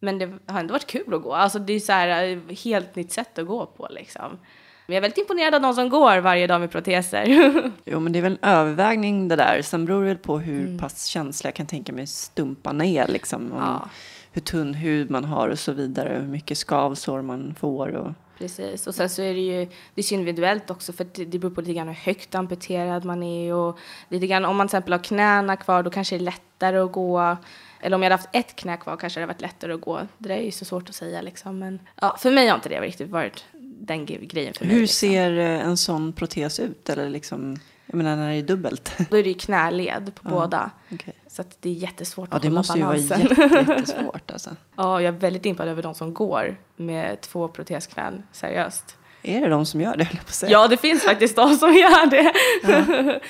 Men 0.00 0.18
det 0.18 0.32
har 0.46 0.60
ändå 0.60 0.72
varit 0.72 0.86
kul 0.86 1.14
att 1.14 1.22
gå. 1.22 1.34
Alltså 1.34 1.58
det 1.58 1.72
är 1.72 1.80
så 1.80 1.92
här 1.92 2.24
eh, 2.48 2.56
helt 2.64 2.96
nytt 2.96 3.12
sätt 3.12 3.38
att 3.38 3.46
gå 3.46 3.66
på 3.66 3.88
liksom. 3.90 4.38
Men 4.86 4.94
jag 4.94 4.96
är 4.96 5.00
väldigt 5.00 5.18
imponerad 5.18 5.54
av 5.54 5.60
de 5.62 5.74
som 5.74 5.88
går 5.88 6.18
varje 6.18 6.46
dag 6.46 6.60
med 6.60 6.70
proteser. 6.70 7.26
Jo, 7.84 8.00
men 8.00 8.12
det 8.12 8.18
är 8.18 8.22
väl 8.22 8.38
en 8.42 8.48
övervägning 8.50 9.28
det 9.28 9.36
där. 9.36 9.62
Sen 9.62 9.84
beror 9.84 10.00
det 10.02 10.08
väl 10.08 10.16
på 10.18 10.38
hur 10.38 10.60
Mm. 10.66 10.78
pass 10.78 11.06
känsliga 11.06 11.48
jag 11.48 11.54
kan 11.54 11.66
tänka 11.66 11.92
mig 11.92 12.06
stumparna 12.06 12.84
är. 12.84 13.08
Liksom, 13.08 13.52
om 13.52 13.58
Ja. 13.58 13.88
Hur 14.32 14.40
tunn 14.42 14.74
hud 14.74 15.10
man 15.10 15.24
har 15.24 15.48
och 15.48 15.58
så 15.58 15.72
vidare. 15.72 16.18
Hur 16.20 16.28
mycket 16.28 16.58
skavsår 16.58 17.22
man 17.22 17.54
får. 17.60 17.88
Och... 17.88 18.12
Precis, 18.38 18.86
och 18.86 18.94
sen 18.94 19.08
så 19.08 19.22
är 19.22 19.34
det 19.34 19.40
ju 19.40 19.64
det 19.94 20.00
är 20.00 20.02
så 20.02 20.14
individuellt 20.14 20.70
också 20.70 20.92
för 20.92 21.06
det 21.14 21.38
beror 21.38 21.50
på 21.50 21.60
lite 21.60 21.72
grann 21.72 21.88
hur 21.88 21.94
högt 21.94 22.34
amputerad 22.34 23.04
man 23.04 23.22
är 23.22 23.54
och 23.54 23.78
lite 24.08 24.26
grann 24.26 24.44
om 24.44 24.56
man 24.56 24.68
till 24.68 24.76
exempel 24.76 24.92
har 24.92 25.04
knäna 25.04 25.56
kvar 25.56 25.82
då 25.82 25.90
kanske 25.90 26.18
det 26.18 26.22
är 26.22 26.24
lättare 26.24 26.78
att 26.78 26.92
gå. 26.92 27.36
Eller 27.80 27.96
om 27.96 28.02
jag 28.02 28.10
hade 28.10 28.22
haft 28.22 28.28
ett 28.32 28.56
knä 28.56 28.76
kvar 28.76 28.96
kanske 28.96 29.20
det 29.20 29.22
hade 29.22 29.32
varit 29.32 29.40
lättare 29.40 29.72
att 29.72 29.80
gå. 29.80 30.00
Det 30.18 30.28
där 30.28 30.36
är 30.36 30.42
ju 30.42 30.50
så 30.50 30.64
svårt 30.64 30.88
att 30.88 30.94
säga 30.94 31.22
liksom. 31.22 31.58
Men 31.58 31.80
ja, 32.00 32.16
för 32.18 32.30
mig 32.30 32.48
har 32.48 32.54
inte 32.54 32.68
det 32.68 32.80
riktigt 32.80 33.10
varit 33.10 33.44
den 33.60 34.06
grejen 34.06 34.54
för 34.54 34.64
mig. 34.64 34.74
Hur 34.74 34.80
liksom. 34.80 35.08
ser 35.08 35.38
eh, 35.38 35.66
en 35.66 35.76
sån 35.76 36.12
protes 36.12 36.60
ut? 36.60 36.88
Eller 36.88 37.10
liksom, 37.10 37.58
jag 37.86 37.96
menar 37.96 38.16
när 38.16 38.28
det 38.30 38.36
är 38.36 38.42
dubbelt. 38.42 38.92
Då 39.10 39.16
är 39.16 39.22
det 39.22 39.28
ju 39.28 39.34
knäled 39.34 40.14
på 40.14 40.28
båda. 40.28 40.70
Okej. 40.92 41.14
Så 41.28 41.42
att 41.42 41.56
det 41.60 41.68
är 41.68 41.72
jättesvårt 41.72 42.28
Ja, 42.30 42.36
att 42.36 42.42
det 42.42 42.48
hålla 42.48 42.58
måste 42.58 42.78
ju 42.78 42.84
vara 42.84 42.92
balansen. 42.96 43.20
jätte, 43.20 43.72
jättesvårt 43.72 44.30
alltså. 44.30 44.50
Ja, 44.76 45.00
jag 45.02 45.14
är 45.14 45.18
väldigt 45.18 45.46
impad 45.46 45.68
över 45.68 45.82
de 45.82 45.94
som 45.94 46.14
går 46.14 46.56
med 46.76 47.20
två 47.20 47.48
protesknän, 47.48 48.22
seriöst. 48.32 48.96
Är 49.22 49.40
det 49.40 49.48
de 49.48 49.66
som 49.66 49.80
gör 49.80 49.96
det? 49.96 50.08
Ja, 50.50 50.68
det 50.68 50.76
finns 50.76 51.02
faktiskt 51.02 51.36
de 51.36 51.54
som 51.56 51.74
gör 51.74 52.10
det. 52.10 52.32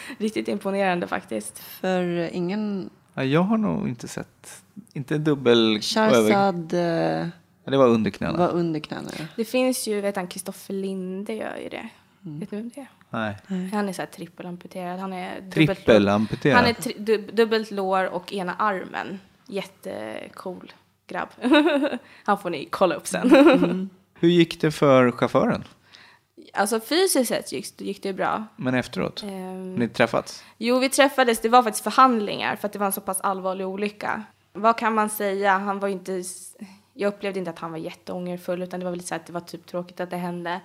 Riktigt 0.18 0.48
imponerande 0.48 1.06
faktiskt. 1.06 1.58
För 1.58 2.02
ingen 2.34 2.90
Ja, 3.14 3.24
jag 3.24 3.40
har 3.42 3.56
nog 3.56 3.88
inte 3.88 4.08
sett, 4.08 4.62
inte 4.92 5.18
dubbel 5.18 5.80
Sharzad 5.82 6.72
eh, 6.74 6.80
ja, 7.64 7.70
det 7.70 7.76
var 7.76 7.86
under 7.88 8.10
knäna. 8.10 8.38
var 8.38 8.50
under 8.50 8.80
knäna. 8.80 9.08
ja. 9.18 9.24
Det 9.36 9.44
finns 9.44 9.88
ju, 9.88 10.00
vet 10.00 10.16
han, 10.16 10.26
Kristoffer 10.26 10.74
Linde 10.74 11.32
gör 11.34 11.56
ju 11.62 11.68
det. 11.68 11.88
Mm. 12.26 12.38
Vet 12.40 12.50
du 12.50 12.56
vem 12.56 12.70
det 12.74 12.80
är? 12.80 12.86
Nej. 13.10 13.36
Han 13.72 13.88
är 13.88 13.92
så 13.92 14.02
här 14.02 14.06
trippelamputerad. 14.06 15.00
Han 15.00 15.12
är 15.12 15.40
dubbelt- 15.40 15.52
Trippelamputerad. 15.54 16.56
Han 16.56 16.66
är 16.66 16.72
tri- 16.72 16.98
dub- 17.04 17.34
dubbelt 17.34 17.70
lår 17.70 18.04
och 18.04 18.32
ena 18.32 18.54
armen. 18.54 19.20
Jättecool 19.46 20.72
grabb. 21.06 21.28
Han 22.24 22.38
får 22.38 22.50
ni 22.50 22.64
kolla 22.70 22.94
upp 22.94 23.06
sen. 23.06 23.34
Mm. 23.36 23.88
Hur 24.14 24.28
gick 24.28 24.60
det 24.60 24.70
för 24.70 25.10
chauffören? 25.10 25.64
Alltså 26.52 26.80
fysiskt 26.80 27.28
sett 27.28 27.52
gick, 27.52 27.80
gick 27.80 28.02
det 28.02 28.12
bra. 28.12 28.44
Men 28.56 28.74
efteråt? 28.74 29.22
Ehm, 29.22 29.74
Ni 29.74 29.88
träffats? 29.88 30.44
Jo, 30.58 30.78
vi 30.78 30.88
träffades. 30.88 31.40
Det 31.40 31.48
var 31.48 31.62
faktiskt 31.62 31.84
förhandlingar 31.84 32.56
för 32.56 32.66
att 32.68 32.72
det 32.72 32.78
var 32.78 32.86
en 32.86 32.92
så 32.92 33.00
pass 33.00 33.20
allvarlig 33.20 33.66
olycka. 33.66 34.22
Vad 34.52 34.78
kan 34.78 34.94
man 34.94 35.10
säga? 35.10 35.58
Han 35.58 35.78
var 35.78 35.88
inte... 35.88 36.22
Jag 36.94 37.08
upplevde 37.14 37.38
inte 37.38 37.50
att 37.50 37.58
han 37.58 37.70
var 37.70 37.78
jätteångerfull 37.78 38.62
utan 38.62 38.80
det 38.80 38.84
var 38.84 38.90
väl 38.90 38.96
lite 38.98 39.08
så 39.08 39.14
att 39.14 39.26
det 39.26 39.32
var 39.32 39.40
typ 39.40 39.66
tråkigt 39.66 40.00
att 40.00 40.10
det 40.10 40.16
hände. 40.16 40.60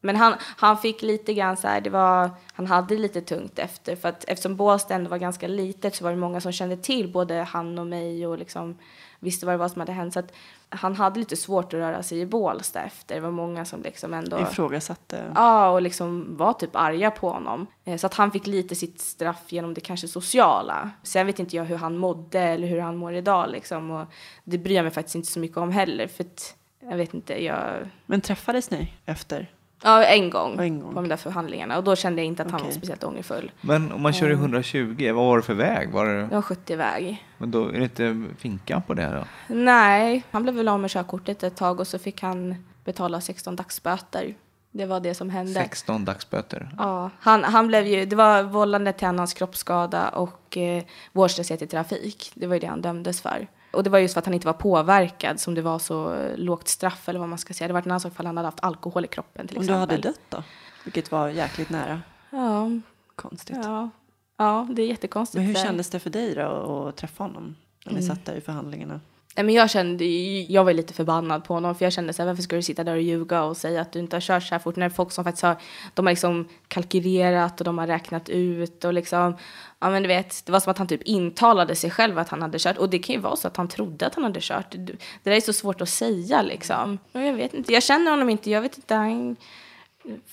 Men 0.00 0.16
han, 0.16 0.34
han 0.56 0.78
fick 0.78 1.02
lite 1.02 1.34
grann 1.34 1.56
så 1.56 1.68
här, 1.68 1.80
det 1.80 1.90
var, 1.90 2.30
han 2.52 2.66
hade 2.66 2.96
lite 2.96 3.20
tungt 3.20 3.58
efter 3.58 3.96
för 3.96 4.08
att 4.08 4.24
eftersom 4.24 4.56
Båstad 4.56 4.94
ändå 4.94 5.10
var 5.10 5.18
ganska 5.18 5.48
litet 5.48 5.94
så 5.94 6.04
var 6.04 6.10
det 6.10 6.16
många 6.16 6.40
som 6.40 6.52
kände 6.52 6.76
till 6.76 7.12
både 7.12 7.34
han 7.34 7.78
och 7.78 7.86
mig 7.86 8.26
och 8.26 8.38
liksom 8.38 8.78
visste 9.18 9.46
vad 9.46 9.54
det 9.54 9.58
var 9.58 9.68
som 9.68 9.80
hade 9.80 9.92
hänt 9.92 10.12
så 10.14 10.18
att 10.20 10.32
han 10.68 10.96
hade 10.96 11.18
lite 11.18 11.36
svårt 11.36 11.64
att 11.64 11.72
röra 11.72 12.02
sig 12.02 12.20
i 12.20 12.26
Bålsta 12.26 12.82
efter. 12.82 13.14
Det 13.14 13.20
var 13.20 13.30
många 13.30 13.64
som 13.64 13.82
liksom 13.82 14.14
ändå 14.14 14.40
Ifrågasatte. 14.40 15.32
Ja, 15.34 15.70
och 15.70 15.82
liksom 15.82 16.36
var 16.36 16.52
typ 16.52 16.76
arga 16.76 17.10
på 17.10 17.30
honom. 17.30 17.66
Eh, 17.84 17.96
Så 17.96 18.06
att 18.06 18.14
han 18.14 18.30
fick 18.30 18.46
lite 18.46 18.74
sitt 18.74 19.00
straff 19.00 19.42
genom 19.52 19.74
det 19.74 19.80
kanske 19.80 20.08
sociala. 20.08 20.90
Sen 21.02 21.26
vet 21.26 21.38
inte 21.38 21.56
jag 21.56 21.64
hur 21.64 21.76
han 21.76 21.96
mådde 21.96 22.40
eller 22.40 22.68
hur 22.68 22.80
han 22.80 22.96
mår 22.96 23.14
idag 23.14 23.50
liksom. 23.50 23.90
Och 23.90 24.06
det 24.44 24.58
bryr 24.58 24.74
jag 24.76 24.82
mig 24.82 24.92
faktiskt 24.92 25.14
inte 25.14 25.32
så 25.32 25.40
mycket 25.40 25.56
om 25.56 25.70
heller. 25.70 26.06
För 26.06 26.24
att, 26.24 26.54
jag 26.80 26.96
vet 26.96 27.14
inte, 27.14 27.44
jag... 27.44 27.90
Men 28.06 28.20
träffades 28.20 28.70
ni 28.70 28.92
efter? 29.06 29.50
Ja, 29.82 30.04
en 30.04 30.30
gång, 30.30 30.60
En 30.60 30.80
gång. 30.80 30.94
på 30.94 31.00
de 31.00 31.08
där 31.08 31.16
förhandlingarna. 31.16 31.78
Och 31.78 31.84
då 31.84 31.96
kände 31.96 32.20
jag 32.22 32.26
inte 32.26 32.42
att 32.42 32.50
han 32.50 32.62
var 32.64 32.70
speciellt 32.70 33.04
ångerfull. 33.04 33.50
Men 33.60 33.92
om 33.92 34.02
man 34.02 34.12
kör 34.12 34.30
i 34.30 34.32
120, 34.32 35.12
vad 35.14 35.24
var 35.26 35.36
det 35.36 35.42
för 35.42 35.54
väg? 35.54 35.90
Var 35.90 36.06
det, 36.06 36.20
Det 36.22 36.34
var 36.34 36.42
70 36.42 36.76
väg. 36.76 37.26
men 37.38 37.50
då 37.50 37.68
är 37.68 37.72
det 37.78 37.82
inte 37.84 38.24
finkan 38.38 38.82
på 38.82 38.94
det 38.94 39.06
då? 39.14 39.54
Nej, 39.54 40.22
han 40.30 40.42
blev 40.42 40.54
väl 40.54 40.68
av 40.68 40.80
med 40.80 40.90
körkortet 40.90 41.42
ett 41.42 41.56
tag 41.56 41.80
och 41.80 41.86
så 41.86 41.98
fick 41.98 42.22
han 42.22 42.54
betala 42.84 43.20
16 43.20 43.56
dagsböter. 43.56 44.34
Det 44.72 44.86
var 44.86 45.00
det 45.00 45.14
som 45.14 45.30
hände. 45.30 45.52
16 45.52 46.04
dagsböter. 46.04 46.70
Ja, 46.78 47.10
han, 47.20 47.44
han 47.44 47.66
blev 47.66 47.86
ju, 47.86 48.04
det 48.06 48.16
var 48.16 48.42
vållande 48.42 48.92
till 48.92 49.06
annans 49.06 49.34
kroppsskada 49.34 50.08
och 50.08 50.56
eh, 50.56 50.82
vårdslöshet 51.12 51.62
i 51.62 51.66
trafik. 51.66 52.30
Det 52.34 52.46
var 52.46 52.54
ju 52.54 52.60
det 52.60 52.66
han 52.66 52.80
dömdes 52.82 53.20
för. 53.20 53.46
Och 53.72 53.82
det 53.82 53.90
var 53.90 53.98
just 53.98 54.14
för 54.14 54.18
att 54.18 54.24
han 54.24 54.34
inte 54.34 54.46
var 54.46 54.52
påverkad 54.54 55.40
som 55.40 55.54
det 55.54 55.62
var 55.62 55.78
så 55.78 56.16
lågt 56.36 56.68
straff 56.68 57.08
eller 57.08 57.20
vad 57.20 57.28
man 57.28 57.38
ska 57.38 57.54
säga. 57.54 57.68
Det 57.68 57.74
var 57.74 57.80
en 57.82 57.86
annan 57.90 58.00
sak 58.00 58.12
ifall 58.12 58.26
han 58.26 58.36
hade 58.36 58.46
haft 58.48 58.60
alkohol 58.64 59.04
i 59.04 59.08
kroppen 59.08 59.46
till 59.48 59.56
Om 59.58 59.66
du 59.66 59.72
exempel. 59.72 59.96
hade 59.96 60.08
dött 60.08 60.20
då? 60.28 60.42
Vilket 60.84 61.10
var 61.12 61.28
jäkligt 61.28 61.70
nära. 61.70 62.02
Ja, 62.30 62.70
Konstigt. 63.16 63.56
ja, 63.62 63.90
ja, 64.36 64.66
det 64.70 64.82
är 64.82 64.86
jättekonstigt. 64.86 65.36
Men 65.38 65.46
hur 65.46 65.54
kändes 65.54 65.90
det 65.90 66.00
för 66.00 66.10
dig 66.10 66.34
då 66.34 66.86
att 66.88 66.96
träffa 66.96 67.24
honom? 67.24 67.56
När 67.84 67.92
Mm. 67.92 68.00
ni 68.02 68.06
satt 68.08 68.24
där 68.24 68.34
i 68.34 68.40
förhandlingarna? 68.40 69.00
Nej, 69.36 69.44
men 69.44 69.54
jag 69.54 69.70
kände, 69.70 70.04
jag 70.48 70.64
var 70.64 70.72
lite 70.72 70.94
förbannad 70.94 71.44
på 71.44 71.54
honom 71.54 71.74
för 71.74 71.84
jag 71.84 71.92
kände 71.92 72.12
så 72.12 72.22
här, 72.22 72.26
varför 72.26 72.42
ska 72.42 72.56
du 72.56 72.62
sitta 72.62 72.84
där 72.84 72.94
och 72.94 73.02
ljuga 73.02 73.42
och 73.42 73.56
säga 73.56 73.80
att 73.80 73.92
du 73.92 73.98
inte 73.98 74.16
har 74.16 74.20
kört 74.20 74.42
så 74.42 74.54
här 74.54 74.58
fort 74.58 74.76
när 74.76 74.88
folk 74.88 75.12
som 75.12 75.24
faktiskt 75.24 75.42
har, 75.42 75.56
de 75.94 76.06
har 76.06 76.12
liksom 76.12 76.48
kalkylerat 76.68 77.60
och 77.60 77.64
de 77.64 77.78
har 77.78 77.86
räknat 77.86 78.28
ut 78.28 78.84
och 78.84 78.94
liksom, 78.94 79.36
ja 79.78 79.90
men 79.90 80.02
du 80.02 80.08
vet, 80.08 80.46
det 80.46 80.52
var 80.52 80.60
som 80.60 80.70
att 80.70 80.78
han 80.78 80.86
typ 80.86 81.02
intalade 81.02 81.76
sig 81.76 81.90
själv 81.90 82.18
att 82.18 82.28
han 82.28 82.42
hade 82.42 82.58
kört 82.58 82.78
och 82.78 82.90
det 82.90 82.98
kan 82.98 83.14
ju 83.14 83.20
vara 83.20 83.36
så 83.36 83.48
att 83.48 83.56
han 83.56 83.68
trodde 83.68 84.06
att 84.06 84.14
han 84.14 84.24
hade 84.24 84.40
kört. 84.42 84.70
Det, 84.70 84.96
där 85.22 85.32
är 85.32 85.40
så 85.40 85.52
svårt 85.52 85.80
att 85.80 85.88
säga 85.88 86.42
liksom. 86.42 86.98
Jag 87.12 87.32
vet 87.32 87.54
inte, 87.54 87.72
jag 87.72 87.82
känner 87.82 88.10
honom 88.10 88.30
inte, 88.30 88.50
jag 88.50 88.62
vet 88.62 88.76
inte, 88.76 88.94
han, 88.94 89.36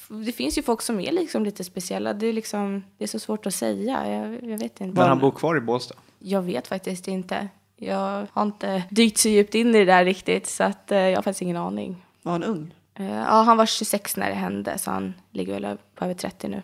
det 0.08 0.32
finns 0.32 0.58
ju 0.58 0.62
folk 0.62 0.82
som 0.82 1.00
är 1.00 1.12
liksom 1.12 1.44
lite 1.46 1.64
speciella, 1.64 2.14
det 2.14 2.28
är 2.28 2.34
liksom, 2.34 2.84
det 2.98 3.04
är 3.04 3.08
så 3.08 3.20
svårt 3.20 3.46
att 3.46 3.56
säga, 3.56 4.12
jag, 4.12 4.52
jag 4.52 4.58
vet 4.58 4.82
inte. 4.82 5.00
Men 5.00 5.10
han 5.10 5.20
bor 5.20 5.32
kvar 5.32 5.58
i 5.58 5.62
Båstad? 5.62 5.96
Jag 6.20 6.42
vet 6.42 6.68
faktiskt 6.68 7.08
inte. 7.08 7.48
Jag 7.80 8.28
har 8.34 8.44
inte 8.44 8.84
dykt 8.90 9.18
så 9.18 9.30
djupt 9.30 9.56
in 9.56 9.76
i 9.76 9.80
det 9.80 9.86
där 9.86 10.06
riktigt 10.06 10.48
så 10.48 10.64
att 10.64 10.92
eh, 10.92 11.00
jag 11.00 11.18
har 11.18 11.24
faktiskt 11.24 11.42
ingen 11.42 11.58
aning. 11.58 12.06
Var 12.22 12.32
han 12.32 12.44
ung? 12.44 12.74
Eh, 12.94 13.16
ja, 13.16 13.42
han 13.42 13.58
var 13.58 13.66
26 13.66 14.18
när 14.18 14.30
det 14.30 14.36
hände 14.36 14.78
så 14.78 14.92
han 14.92 15.14
ligger 15.32 15.60
väl 15.60 15.78
på 15.96 16.06
över 16.06 16.14
30 16.14 16.48
nu. 16.48 16.62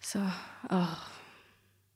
Så, 0.00 0.18
ah. 0.70 0.86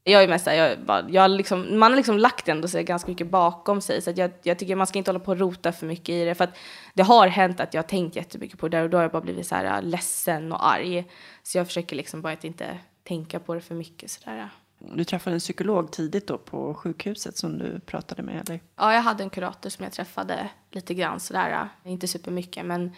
Jag 0.05 0.22
är 0.22 0.29
mest 0.29 0.44
där, 0.44 0.52
jag, 0.52 0.81
bara, 0.81 1.11
jag 1.11 1.31
liksom, 1.31 1.79
man 1.79 1.92
har 1.92 1.96
liksom 1.96 2.18
lagt 2.18 2.48
ändå 2.48 2.68
sig 2.68 2.85
ganska 2.85 3.11
mycket 3.11 3.31
bakom 3.31 3.81
sig 3.81 4.02
så 4.02 4.12
jag, 4.16 4.31
jag 4.42 4.59
tycker 4.59 4.76
man 4.76 4.87
ska 4.87 4.98
inte 4.98 5.11
hålla 5.11 5.24
på 5.24 5.31
och 5.31 5.38
rota 5.38 5.72
för 5.72 5.87
mycket 5.87 6.09
i 6.09 6.24
det 6.24 6.35
för 6.35 6.44
att 6.44 6.57
det 6.94 7.02
har 7.02 7.26
hänt 7.26 7.61
att 7.61 7.74
jag 7.74 7.83
har 7.83 7.88
tänkt 7.88 8.16
jättemycket 8.16 8.59
på 8.59 8.68
det 8.68 8.76
där 8.76 8.85
och 8.85 8.90
då 8.90 8.98
har 8.98 9.02
jag 9.02 9.12
bara 9.12 9.22
blivit 9.22 9.46
så 9.46 9.55
här 9.55 9.64
äh, 9.64 9.83
ledsen 9.83 10.52
och 10.52 10.66
arg. 10.66 11.05
Så 11.42 11.59
jag 11.59 11.66
försöker 11.66 11.96
liksom 11.96 12.22
bara 12.22 12.33
att 12.33 12.44
inte 12.44 12.79
tänka 13.05 13.40
på 13.40 13.55
det 13.55 13.61
för 13.61 13.74
mycket 13.74 14.11
sådär. 14.11 14.48
Du 14.78 15.04
träffade 15.04 15.36
en 15.36 15.40
psykolog 15.40 15.92
tidigt 15.92 16.26
då 16.26 16.38
på 16.38 16.74
sjukhuset 16.74 17.36
som 17.36 17.58
du 17.58 17.80
pratade 17.80 18.22
med 18.22 18.48
eller? 18.48 18.60
Ja, 18.76 18.94
jag 18.94 19.02
hade 19.02 19.22
en 19.22 19.30
kurator 19.30 19.70
som 19.70 19.84
jag 19.84 19.92
träffade 19.92 20.48
lite 20.70 20.94
grann 20.94 21.20
sådär. 21.20 21.68
Inte 21.84 22.08
supermycket, 22.08 22.66
men 22.66 22.92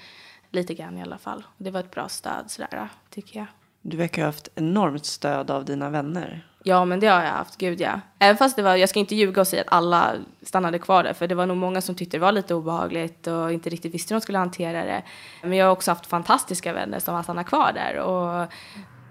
lite 0.51 0.75
grann 0.75 0.99
i 0.99 1.03
alla 1.03 1.19
fall. 1.19 1.45
Det 1.57 1.71
var 1.71 1.81
ett 1.81 1.91
bra 1.91 2.09
stöd 2.09 2.51
sådär, 2.51 2.89
tycker 3.11 3.39
jag. 3.39 3.47
Du 3.83 3.97
verkar 3.97 4.23
ha 4.23 4.29
haft 4.29 4.49
enormt 4.55 5.05
stöd 5.05 5.51
av 5.51 5.65
dina 5.65 5.91
vänner. 5.91 6.47
Ja, 6.63 6.85
men 6.85 7.01
det 7.01 7.07
har 7.07 7.23
jag 7.23 7.31
haft, 7.31 7.57
gud 7.57 7.81
ja. 7.81 8.01
Även 8.19 8.37
fast 8.37 8.57
det 8.57 8.63
var, 8.63 8.77
jag 8.77 8.89
ska 8.89 8.99
inte 8.99 9.15
ljuga 9.15 9.41
och 9.41 9.49
säga 9.49 9.63
att 9.63 9.73
alla 9.73 10.15
stannade 10.43 10.79
kvar 10.79 11.05
där, 11.05 11.13
för 11.13 11.27
det 11.27 11.35
var 11.35 11.47
nog 11.47 11.57
många 11.57 11.81
som 11.81 11.95
tyckte 11.95 12.17
det 12.17 12.21
var 12.21 12.33
lite 12.33 12.55
obehagligt 12.55 13.27
och 13.27 13.53
inte 13.53 13.71
riktigt 13.71 13.95
visste 13.95 14.15
hur 14.15 14.21
de 14.21 14.23
skulle 14.23 14.39
hantera 14.39 14.85
det. 14.85 15.03
Men 15.43 15.53
jag 15.53 15.67
har 15.67 15.73
också 15.73 15.91
haft 15.91 16.07
fantastiska 16.07 16.73
vänner 16.73 16.99
som 16.99 17.15
har 17.15 17.23
stannat 17.23 17.47
kvar 17.47 17.73
där 17.75 17.99
och 17.99 18.53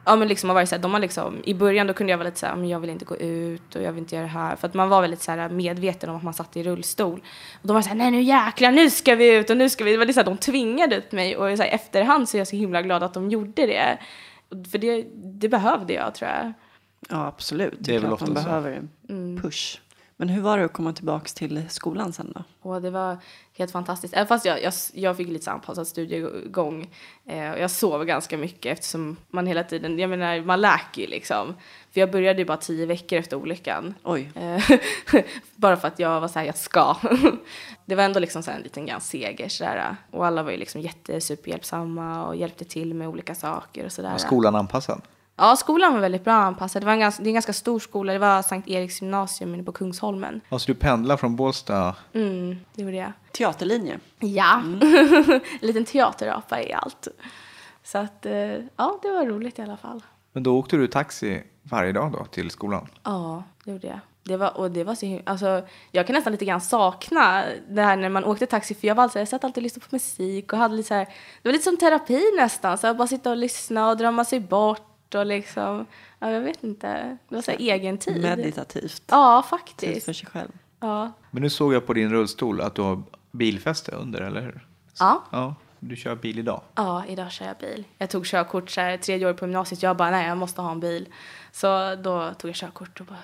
ja, 0.08 0.15
men 0.15 0.28
liksom 0.28 0.50
har 0.50 0.54
varit 0.54 0.70
så 0.70 0.76
här, 0.76 0.82
de 0.82 0.93
har 0.93 1.00
liksom, 1.00 1.41
i 1.43 1.54
början 1.54 1.88
då 1.88 1.93
kunde 1.93 2.12
jag 2.12 2.17
vara 2.17 2.28
lite 2.28 2.39
så 2.39 2.46
här, 2.46 2.56
men 2.56 2.70
jag 2.70 2.80
vill 2.80 2.89
inte 2.89 3.06
gå 3.06 3.17
ut 3.17 3.76
och 3.76 3.82
jag 3.82 3.91
vill 3.91 4.00
inte 4.00 4.15
göra 4.15 4.26
det 4.26 4.32
här. 4.32 4.56
För 4.56 4.67
att 4.67 4.74
man 4.74 4.89
var 4.89 5.02
väldigt 5.02 5.22
så 5.22 5.32
här 5.32 5.50
medveten 5.50 6.10
om 6.10 6.15
att 6.15 6.24
man 6.24 6.34
satt 6.34 6.58
i 6.58 6.63
rullstol. 6.63 7.22
Och 7.62 7.67
de 7.67 7.74
var 7.74 7.82
så 7.82 7.89
här, 7.89 7.96
nej 7.96 8.12
nu 8.12 8.22
jäklar, 8.22 8.72
nu 8.72 8.89
ska 8.89 9.15
vi 9.15 9.36
ut 9.36 9.50
och 9.50 9.58
nu 9.58 9.70
ska 9.70 9.84
vi, 9.84 9.91
det 9.91 9.98
var 9.98 10.06
liksom 10.06 10.26
de 10.26 10.38
tvingade 10.38 10.96
ut 10.96 11.12
mig 11.12 11.38
och 11.38 11.58
så 11.58 11.63
här, 11.63 11.70
efterhand 11.70 12.30
så 12.30 12.38
är 12.38 12.39
jag 12.39 12.48
så 12.48 12.56
himla 12.56 12.82
glad 12.82 13.04
att 13.04 13.13
de 13.13 13.30
gjorde 13.30 13.65
det. 13.65 13.98
För 14.72 14.78
det, 14.78 15.06
det 15.13 15.50
behövde 15.50 15.93
jag 15.93 16.15
tror 16.15 16.32
jag. 16.32 16.54
Ja, 17.10 17.26
absolut. 17.26 17.78
Det 17.80 17.96
är 17.96 18.00
väl 18.00 18.04
man 18.04 18.13
ofta 18.13 18.26
så. 18.26 18.34
behöver 18.34 18.72
en 18.72 18.89
Mm. 19.10 19.41
Men 20.19 20.30
hur 20.30 20.41
var 20.41 20.58
det 20.58 20.65
att 20.65 20.73
komma 20.73 20.93
tillbaka 20.93 21.27
till 21.36 21.69
skolan 21.69 22.13
sen 22.13 22.34
då? 22.36 22.43
Och 22.69 22.82
det 22.82 22.89
var 22.89 23.17
helt 23.58 23.71
fantastiskt. 23.71 24.13
Även 24.13 24.27
fast 24.27 24.45
jag, 24.45 24.63
jag, 24.63 24.73
jag 24.93 25.17
fick 25.17 25.27
lite 25.27 25.51
anpassad 25.51 25.88
studiegång. 25.88 26.89
Eh, 27.25 27.51
och 27.51 27.60
jag 27.60 27.71
sov 27.71 28.06
ganska 28.06 28.38
mycket 28.38 28.71
eftersom 28.71 29.17
man 29.30 29.47
hela 29.47 29.63
tiden, 29.63 29.99
jag 29.99 30.10
menar 30.10 30.41
man 30.41 30.62
läker 30.62 31.01
ju 31.01 31.08
liksom. 31.08 31.56
För 31.91 31.99
jag 31.99 32.12
började 32.12 32.39
ju 32.39 32.45
bara 32.45 32.58
tio 32.58 32.86
veckor 32.86 33.19
efter 33.19 33.38
olyckan. 33.38 33.93
Oj, 34.03 34.32
Eh, 34.36 34.63
bara 35.56 35.77
för 35.77 35.88
att 35.88 35.99
jag 35.99 36.21
var 36.21 36.27
så 36.27 36.39
här, 36.39 36.45
jag 36.45 36.58
ska. 36.58 36.95
det 37.86 37.95
var 37.95 38.03
ändå 38.03 38.19
liksom 38.19 38.43
så 38.43 38.51
en 38.51 38.62
liten 38.62 38.86
grann 38.86 39.01
seger 39.01 39.49
sådär. 39.49 39.95
Och 40.12 40.25
alla 40.25 40.43
var 40.43 40.51
ju 40.51 40.58
liksom 40.58 40.82
jättesuperhjälpsamma 40.82 42.27
och 42.27 42.36
hjälpte 42.36 42.65
till 42.65 42.93
med 42.93 43.08
olika 43.08 43.36
saker 43.36 43.86
och 43.86 43.91
sådär. 43.91 44.12
Var 44.12 44.17
skolan 44.17 44.56
anpassad? 44.56 45.01
Ja, 45.39 45.56
skolan 45.56 45.93
var 45.93 46.00
väldigt 46.00 46.23
bra 46.23 46.34
anpassad. 46.34 46.82
Det, 46.82 46.86
var 46.86 46.93
en 46.93 47.00
ganska, 47.00 47.23
det 47.23 47.28
är 47.28 47.30
en 47.30 47.34
ganska 47.34 47.54
stor 47.54 47.80
skola. 47.80 48.13
Det 48.13 48.19
var 48.19 48.41
Sankt 48.41 48.67
Eriks 48.67 49.02
gymnasium 49.02 49.54
inne 49.54 49.63
på 49.63 49.71
Kungsholmen. 49.71 50.41
Alltså 50.50 50.67
du 50.67 50.76
pendlar 50.80 51.17
från 51.17 51.36
Båstad? 51.36 51.95
Mm, 52.13 52.58
det 52.76 52.82
gjorde 52.82 52.95
jag. 52.95 53.12
teaterlinje. 53.32 54.00
Ja, 54.19 54.62
en 54.63 54.80
liten 55.62 55.86
teaterapa 55.86 56.62
i 56.62 56.73
allt. 56.73 57.08
Så 57.84 57.97
att, 57.97 58.26
eh, 58.26 58.34
ja, 58.76 59.00
det 59.02 59.12
var 59.12 59.26
roligt 59.26 59.60
i 59.60 59.62
alla 59.62 59.78
fall. 59.78 60.04
Men 60.34 60.43
då 60.43 60.58
åkte 60.58 60.78
du 60.78 60.88
taxi 60.88 61.43
varje 61.63 61.91
dag 61.91 62.12
då 62.12 62.26
till 62.26 62.52
skolan? 62.52 62.88
Ja, 63.04 63.43
det 63.63 63.71
gjorde 63.71 63.88
jag. 63.88 64.00
Det 64.23 64.38
var, 64.38 64.58
och 64.58 64.71
det 64.71 64.84
var 64.84 64.95
så 64.95 65.19
alltså, 65.26 65.62
jag 65.91 66.08
kan 66.08 66.13
nästan 66.13 66.32
lite 66.32 66.45
grann 66.45 66.62
sakna 66.62 67.43
det 67.69 67.82
här 67.82 67.95
när 67.95 68.10
man 68.10 68.26
åkte 68.26 68.45
taxi 68.45 68.76
för 68.76 68.88
jag 68.88 68.95
var 68.95 69.04
alltid, 69.04 69.21
jag 69.21 69.28
satt 69.28 69.43
alltid 69.43 69.58
och 69.58 69.63
lyssnade 69.63 69.86
på 69.89 69.95
musik 69.95 70.54
och 70.54 70.60
hade 70.60 70.76
lite 70.76 70.88
så 70.88 70.93
här, 70.93 71.06
det 71.41 71.50
var 71.50 71.52
lite 71.52 71.63
som 71.63 71.78
terapi 71.78 72.23
nästan, 72.38 72.78
så 72.78 72.88
att 72.88 72.97
bara 72.97 73.08
sitta 73.08 73.30
och 73.30 73.38
lyssna 73.38 73.89
och 73.89 73.97
drömma 73.97 74.26
sig 74.26 74.39
bort 74.39 74.87
och 75.15 75.26
liksom, 75.26 75.86
ja, 76.20 76.32
jag 76.32 76.41
vet 76.41 76.63
inte, 76.63 77.17
det 77.30 77.36
var 77.36 77.41
så 77.41 77.52
här 77.52 77.58
egen 77.60 77.98
tid. 77.98 78.22
Meditativt. 78.22 79.04
Ja, 79.08 79.41
Tid 79.41 79.50
faktiskt. 79.60 80.06
för 80.06 80.13
sig 80.13 80.28
själv. 80.28 80.52
Ja. 80.80 81.12
Men 81.32 81.43
nu 81.43 81.50
såg 81.50 81.74
jag 81.74 81.86
på 81.88 81.93
din 81.93 82.10
rullstol 82.12 82.62
att 82.62 82.76
du 82.76 82.82
har 82.82 83.04
bilfäste 83.32 83.91
under, 83.91 84.22
eller 84.22 84.41
hur? 84.41 84.67
Ja. 85.00 85.24
Ja, 85.32 85.56
du 85.80 85.96
kör 85.96 86.15
bil 86.15 86.39
idag. 86.39 86.62
ja, 86.76 87.06
idag 87.08 87.32
kör 87.32 87.46
jag 87.46 87.58
bil. 87.58 87.84
Jag 87.98 88.10
tog 88.10 88.26
körkort 88.26 88.70
så 88.70 88.82
här, 88.82 88.98
tredje 88.98 89.30
år 89.30 89.34
på 89.34 89.46
gymnasiet, 89.46 89.84
jag 89.84 89.98
bara, 89.98 90.12
nej 90.12 90.28
jag 90.28 90.38
måste 90.38 90.62
ha 90.62 90.72
en 90.72 90.80
bil. 90.80 91.08
Så 91.52 91.96
då 91.96 92.32
tog 92.38 92.50
jag 92.50 92.56
körkort 92.56 93.00
och 93.00 93.06
bara, 93.06 93.17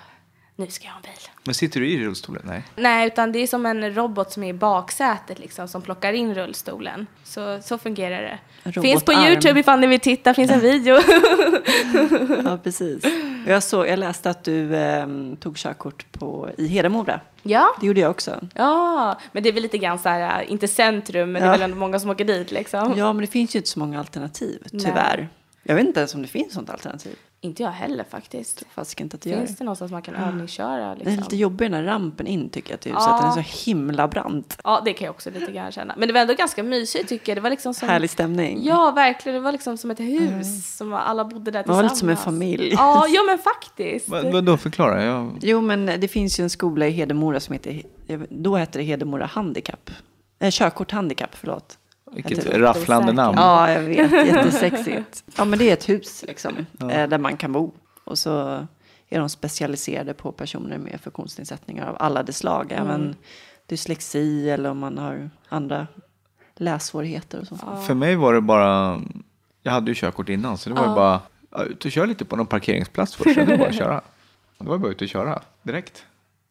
nu 0.56 0.66
ska 0.66 0.84
jag 0.84 0.92
ha 0.92 0.96
en 0.96 1.02
bil. 1.02 1.28
Men 1.44 1.54
sitter 1.54 1.80
du 1.80 1.88
i 1.90 2.04
rullstolen? 2.04 2.42
Nej. 2.44 2.62
Nej, 2.76 3.06
utan 3.06 3.32
det 3.32 3.38
är 3.38 3.46
som 3.46 3.66
en 3.66 3.94
robot 3.94 4.32
som 4.32 4.42
är 4.44 4.48
i 4.48 4.52
baksätet 4.52 5.38
liksom, 5.38 5.68
som 5.68 5.82
plockar 5.82 6.12
in 6.12 6.34
rullstolen. 6.34 7.06
Så, 7.24 7.60
så 7.62 7.78
fungerar 7.78 8.22
det. 8.22 8.38
En 8.62 8.72
Finns 8.72 9.04
på 9.04 9.12
robotarm. 9.12 9.32
Youtube 9.32 9.60
ifall 9.60 9.80
ni 9.80 9.86
vill 9.86 10.00
titta, 10.00 10.34
finns 10.34 10.50
en 10.50 10.60
video. 10.60 10.98
Ja, 12.44 12.58
precis. 12.62 13.04
Jag, 13.46 13.62
såg, 13.62 13.86
jag 13.88 13.98
läste 13.98 14.30
att 14.30 14.44
du 14.44 14.76
ehm, 14.76 15.36
tog 15.36 15.56
körkort 15.56 16.06
på, 16.12 16.50
i 16.58 16.66
Hedemora. 16.66 17.20
ja. 17.42 17.68
Det 17.80 17.86
gjorde 17.86 18.00
jag 18.00 18.10
också. 18.10 18.40
ja, 18.54 19.18
men 19.32 19.42
det 19.42 19.48
är 19.48 19.52
väl 19.52 19.62
lite 19.62 19.78
grann 19.78 19.98
så 19.98 20.08
här, 20.08 20.42
äh, 20.42 20.52
inte 20.52 20.68
centrum, 20.68 21.32
men 21.32 21.42
det 21.42 21.46
är 21.48 21.52
Ja. 21.52 21.52
väl 21.52 21.62
ändå 21.62 21.76
många 21.76 22.00
som 22.00 22.10
åker 22.10 22.24
dit 22.24 22.50
liksom. 22.52 22.94
Ja, 22.96 23.12
men 23.12 23.20
det 23.20 23.26
finns 23.30 23.54
ju 23.54 23.58
inte 23.58 23.68
så 23.68 23.78
många 23.78 23.98
alternativ, 23.98 24.62
Nej. 24.72 24.84
tyvärr. 24.84 25.28
Jag 25.62 25.74
vet 25.74 25.86
inte 25.86 26.00
ens 26.00 26.14
om 26.14 26.22
det 26.22 26.28
finns 26.28 26.52
sånt 26.52 26.70
alternativ. 26.70 27.16
Inte 27.44 27.62
jag 27.62 27.70
heller 27.70 28.04
faktiskt. 28.04 28.62
Fasiken 28.74 29.04
inte 29.06 29.14
att 29.14 29.20
det 29.22 29.30
gör 29.30 29.38
Finns 29.38 29.56
det. 29.56 29.64
någonstans 29.64 29.92
man 29.92 30.02
kan 30.02 30.14
övningsköra 30.14 30.76
Den 30.76 30.90
är 30.90 30.96
liksom? 30.96 31.16
lite 31.16 31.36
jobbig 31.36 31.70
den 31.70 31.74
här 31.74 31.82
rampen 31.92 32.26
in 32.26 32.48
tycker 32.50 32.70
jag 32.72 32.80
till 32.80 32.92
huset. 32.92 33.06
Ja. 33.08 33.18
Den 33.20 33.38
är 33.38 33.42
så 33.42 33.64
himla 33.70 34.08
brant. 34.08 34.58
Ja, 34.64 34.82
det 34.84 34.92
kan 34.92 35.04
jag 35.04 35.14
också 35.14 35.30
lite 35.30 35.52
grann 35.52 35.72
känna. 35.72 35.94
Men 35.98 36.08
det 36.08 36.12
var 36.14 36.20
ändå 36.20 36.34
ganska 36.34 36.62
mysigt 36.62 37.08
tycker 37.08 37.32
jag. 37.32 37.36
Det 37.36 37.40
var 37.40 37.50
liksom 37.50 37.74
som... 37.74 37.88
Härlig 37.88 38.10
stämning. 38.10 38.64
Ja, 38.64 38.90
verkligen. 38.90 39.34
Det 39.36 39.40
var 39.40 39.52
liksom 39.52 39.76
som 39.78 39.90
ett 39.90 40.00
hus 40.00 40.76
som 40.76 40.92
alla 40.92 41.24
bodde 41.24 41.50
där 41.50 41.64
Man 41.66 41.76
var 41.76 41.82
tillsammans. 41.82 41.92
lite 41.92 42.00
som 42.00 42.08
en 42.08 42.16
familj. 42.16 42.72
Ja, 42.72 43.06
ja 43.08 43.22
men 43.26 43.38
faktiskt. 43.38 44.08
Vad, 44.08 44.32
vadå, 44.32 44.56
förklara. 44.56 45.04
Jag... 45.04 45.38
Jo, 45.42 45.60
men 45.60 45.86
det 45.86 46.08
finns 46.08 46.40
ju 46.40 46.42
en 46.44 46.50
skola 46.50 46.86
i 46.86 46.90
Hedemora 46.90 47.40
som 47.40 47.52
heter, 47.52 47.82
då 48.30 48.56
hette 48.56 48.78
det 48.78 48.84
Hedemora 48.84 49.26
Handikapp. 49.26 49.90
Eh, 50.38 50.50
körkort 50.50 50.90
Handikapp, 50.92 51.30
förlåt. 51.34 51.78
Vilket 52.14 52.42
tror- 52.42 52.58
rafflande 52.58 53.12
namn. 53.12 53.38
Ja, 53.38 53.70
jag 53.70 53.80
vet. 53.82 54.12
Jättesexigt. 54.26 55.24
Ja, 55.36 55.44
men 55.44 55.58
det 55.58 55.68
är 55.70 55.72
ett 55.72 55.88
hus 55.88 56.24
liksom, 56.28 56.66
eh, 56.80 56.86
där 57.08 57.18
man 57.18 57.36
kan 57.36 57.52
bo. 57.52 57.72
Och 58.04 58.18
så 58.18 58.66
är 59.08 59.18
de 59.18 59.28
specialiserade 59.28 60.14
på 60.14 60.32
personer 60.32 60.78
med 60.78 61.00
funktionsnedsättningar 61.00 61.86
av 61.86 61.96
alla 62.00 62.22
dess 62.22 62.36
slag. 62.38 62.72
Även 62.72 63.14
dyslexi 63.66 64.50
eller 64.50 64.70
om 64.70 64.78
man 64.78 64.98
har 64.98 65.30
andra 65.48 65.86
lässvårigheter 66.56 67.40
och 67.40 67.46
så. 67.46 67.56
För 67.86 67.94
mig 67.94 68.16
var 68.16 68.34
det 68.34 68.40
bara, 68.40 69.00
jag 69.62 69.72
hade 69.72 69.90
ju 69.90 69.94
körkort 69.94 70.28
innan 70.28 70.58
så 70.58 70.70
det 70.70 70.76
var 70.76 70.88
ju 70.88 70.94
bara, 70.94 71.20
ja, 71.50 71.62
ut 71.64 71.84
och 71.84 71.92
kör 71.92 72.06
lite 72.06 72.24
på 72.24 72.36
någon 72.36 72.46
parkeringsplats 72.46 73.14
först, 73.14 73.36
det 73.46 73.58
bara 73.58 73.68
att 73.68 73.74
köra. 73.74 74.00
Det 74.58 74.64
var 74.68 74.78
bara 74.78 74.90
ut 74.92 75.02
och 75.02 75.08
köra 75.08 75.42
direkt. 75.62 76.04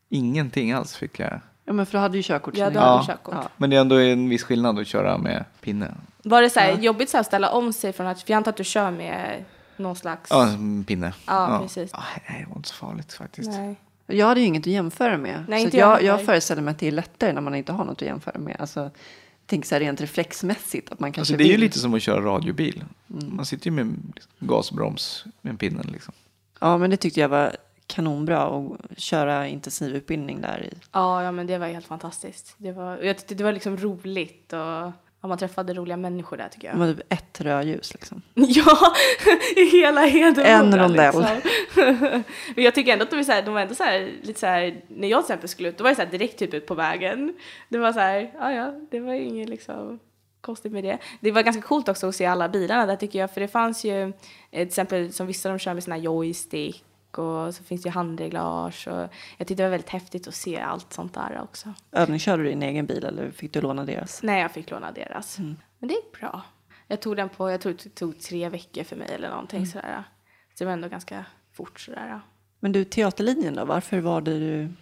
Ingenting 0.10 0.71
alls 0.71 0.95
fick 0.95 1.19
jag. 1.19 1.39
Ja, 1.65 1.73
men 1.73 1.86
för 1.86 1.91
du 1.91 1.97
hade 1.97 2.17
ju 2.17 2.23
körkort. 2.23 2.58
Ja, 2.58 2.71
innan. 2.71 2.84
hade 2.84 3.06
körkort. 3.06 3.36
Ja. 3.38 3.49
Men 3.58 3.69
det 3.69 3.76
är 3.76 3.82
ändå 3.82 3.95
en 3.95 4.30
viss 4.30 4.43
skillnad 4.43 4.80
att 4.80 4.88
köra 4.88 5.17
med 5.17 5.45
pinne. 5.62 5.95
Var 6.23 6.41
det 6.41 6.49
så 6.49 6.60
här 6.60 6.78
jobbigt 6.78 7.10
så 7.10 7.17
här 7.17 7.19
att 7.21 7.28
ställa 7.28 7.52
om 7.52 7.73
sig 7.73 7.93
från 7.93 8.08
att, 8.08 8.21
för 8.21 8.32
jag 8.32 8.38
antar 8.38 8.52
att 8.52 8.58
du 8.58 8.63
kör 8.63 8.91
med 8.91 9.43
någon 9.78 9.95
slags... 9.95 10.30
Ja, 10.30 10.47
en 10.47 10.84
pinne. 10.84 11.13
Ja, 11.28 11.60
precis. 11.63 11.89
Ja, 11.93 12.04
nej, 12.30 12.41
det 12.41 12.49
var 12.49 12.58
inte 12.58 12.69
så 12.69 12.76
farligt 12.76 13.13
faktiskt. 13.13 13.49
Nej. 13.49 13.76
Jag 14.08 14.28
hade 14.28 14.39
ju 14.39 14.45
inget 14.45 14.63
att 14.63 14.67
jämföra 14.67 15.17
med. 15.17 15.45
Nej, 15.47 15.60
så 15.60 15.65
inte 15.65 15.78
jag 15.78 15.91
jag, 15.91 16.04
jag 16.04 16.26
föreställer 16.26 16.62
mig 16.62 16.71
att 16.71 16.80
det 16.80 16.88
är 16.88 16.91
lättare 16.91 17.34
när 17.34 17.41
man 17.41 17.56
inte 17.56 17.71
har 17.71 17.86
något 17.86 18.02
att 18.02 18.08
jämföra 18.08 18.39
med. 18.39 18.56
Alltså, 18.60 18.80
jag 18.80 18.91
tänker 19.45 19.67
så 19.67 19.76
här 19.76 19.80
rent 19.80 20.02
reflexmässigt 20.02 20.91
att 20.91 20.99
man 20.99 21.12
kanske 21.12 21.34
Alltså, 21.34 21.43
det 21.43 21.49
är 21.49 21.52
ju 21.52 21.58
lite 21.58 21.80
som 21.80 21.93
att 21.93 22.02
köra 22.02 22.21
radiobil. 22.21 22.84
Man 23.08 23.45
sitter 23.45 23.65
ju 23.65 23.71
med 23.71 23.95
gasbroms 24.39 25.26
med 25.41 25.60
pinnen 25.60 25.88
liksom. 25.91 26.13
Ja, 26.60 26.78
men 26.78 26.89
det 26.89 26.97
tyckte 26.97 27.19
jag 27.19 27.30
var 27.30 27.56
kanonbra 27.88 28.41
att 28.43 29.00
köra 29.00 29.48
intensivutbildning 29.48 30.41
där 30.41 30.63
i. 30.63 30.78
Ja, 30.91 31.24
ja, 31.24 31.32
men 31.32 31.48
det 31.48 31.58
var 31.58 31.67
helt 31.67 31.86
fantastiskt. 31.88 32.56
Det 32.58 32.72
var, 32.72 32.98
jag 32.98 33.17
tyckte 33.17 33.36
det 33.36 33.43
var 33.43 33.52
liksom 33.52 33.78
roligt 33.78 34.54
och 34.54 34.60
ja, 34.60 34.93
man 35.22 35.38
träffade 35.38 35.74
roliga 35.74 35.98
människor 35.98 36.38
där 36.38 36.48
tycker 36.50 36.67
Det 36.67 36.80
jag. 36.80 36.86
var 36.88 36.93
typ 36.93 37.13
ett 37.13 37.41
rödljus 37.41 37.93
liksom. 37.93 38.22
Ja, 38.34 38.78
i 39.56 39.65
hela 39.65 40.02
Hedemora. 40.02 40.48
En 40.48 40.78
rondell. 40.80 41.15
Liksom. 41.15 41.41
Men 42.56 42.63
jag 42.63 42.76
tycker 42.76 42.93
ändå 42.93 43.04
att 43.04 43.12
de, 43.12 43.19
är 43.19 43.24
så 43.24 43.32
här, 43.32 43.41
de 43.41 43.54
var 43.54 43.62
ändå 43.62 43.76
så 43.76 43.84
här, 43.84 44.12
lite 44.22 44.39
så 44.39 44.46
här, 44.46 44.82
när 44.88 45.08
jag 45.08 45.22
till 45.22 45.26
exempel 45.34 45.50
skulle 45.50 45.69
ut, 45.69 45.78
då 45.78 45.84
var 45.84 45.89
jag 45.89 45.98
så 45.98 46.04
här 46.04 46.12
direkt 46.12 46.39
typ 46.39 46.54
ut 46.54 46.65
på 46.67 46.76
vägen. 46.76 47.34
Det 47.69 47.78
var 47.78 47.93
så 47.93 48.00
här, 48.00 48.32
ja 48.39 48.52
ja, 48.52 48.74
det 48.91 49.00
var 49.00 49.13
inget 49.13 49.50
liksom 49.50 50.00
konstigt 50.41 50.72
med 50.72 50.84
det. 50.84 50.98
Det 51.22 51.32
var 51.32 51.41
ganska 51.41 51.62
coolt 51.62 51.89
också 51.89 52.08
att 52.08 52.15
se 52.15 52.26
alla 52.26 52.50
bilarna 52.50 52.86
där 52.86 52.96
tycker 52.96 53.19
jag, 53.19 53.32
för 53.34 53.41
det 53.41 53.48
fanns 53.48 53.84
ju 53.84 54.04
eh, 54.04 54.12
till 54.52 54.62
exempel 54.67 55.13
som 55.13 55.28
vissa 55.28 55.50
de 55.50 55.60
kör 55.60 55.74
med 55.74 55.84
sina 55.84 55.98
joystick 55.98 56.84
och 57.17 57.56
så 57.56 57.63
finns 57.63 57.82
det 57.82 57.88
ju 57.88 57.93
handreglage 57.93 58.88
och 58.88 59.10
jag 59.38 59.47
tyckte 59.47 59.54
det 59.56 59.63
var 59.63 59.69
väldigt 59.69 59.89
häftigt 59.89 60.28
att 60.28 60.36
se 60.36 60.60
allt 60.60 60.93
sånt 60.93 61.13
där 61.13 61.41
också. 61.43 61.73
Övningskörde 61.91 62.43
du 62.43 62.49
i 62.49 62.52
din 62.52 62.63
egen 62.63 62.86
bil 62.86 63.06
eller 63.06 63.32
fick 63.32 63.54
du 63.54 63.62
låna 63.62 63.86
deras? 63.86 64.23
Nej, 64.23 64.41
jag 64.41 64.52
fick 64.52 64.71
låna 64.71 64.91
deras. 64.91 65.39
Men 65.39 65.58
det 65.80 65.93
gick 65.93 66.19
bra. 66.19 66.41
Jag 66.88 67.02
tog 67.02 67.15
den 67.15 67.30
på, 67.30 67.52
jag 67.52 67.62
tror 67.62 67.73
det 67.84 67.89
tog 67.89 68.19
tre 68.19 68.49
veckor 68.49 68.84
för 68.84 68.95
mig 68.95 69.08
eller 69.12 69.30
någonting 69.30 69.67
sådär. 69.67 70.04
Så 70.54 70.63
det 70.63 70.65
var 70.65 70.73
ändå 70.73 70.88
ganska 70.88 71.26
fort 71.52 71.80
sådär. 71.80 72.21
Men 72.60 72.71
du, 72.71 72.84
teaterlinjen 72.84 73.56
då? 73.56 73.65
Varför 73.65 73.99
valde 73.99 74.39
du 74.39 74.73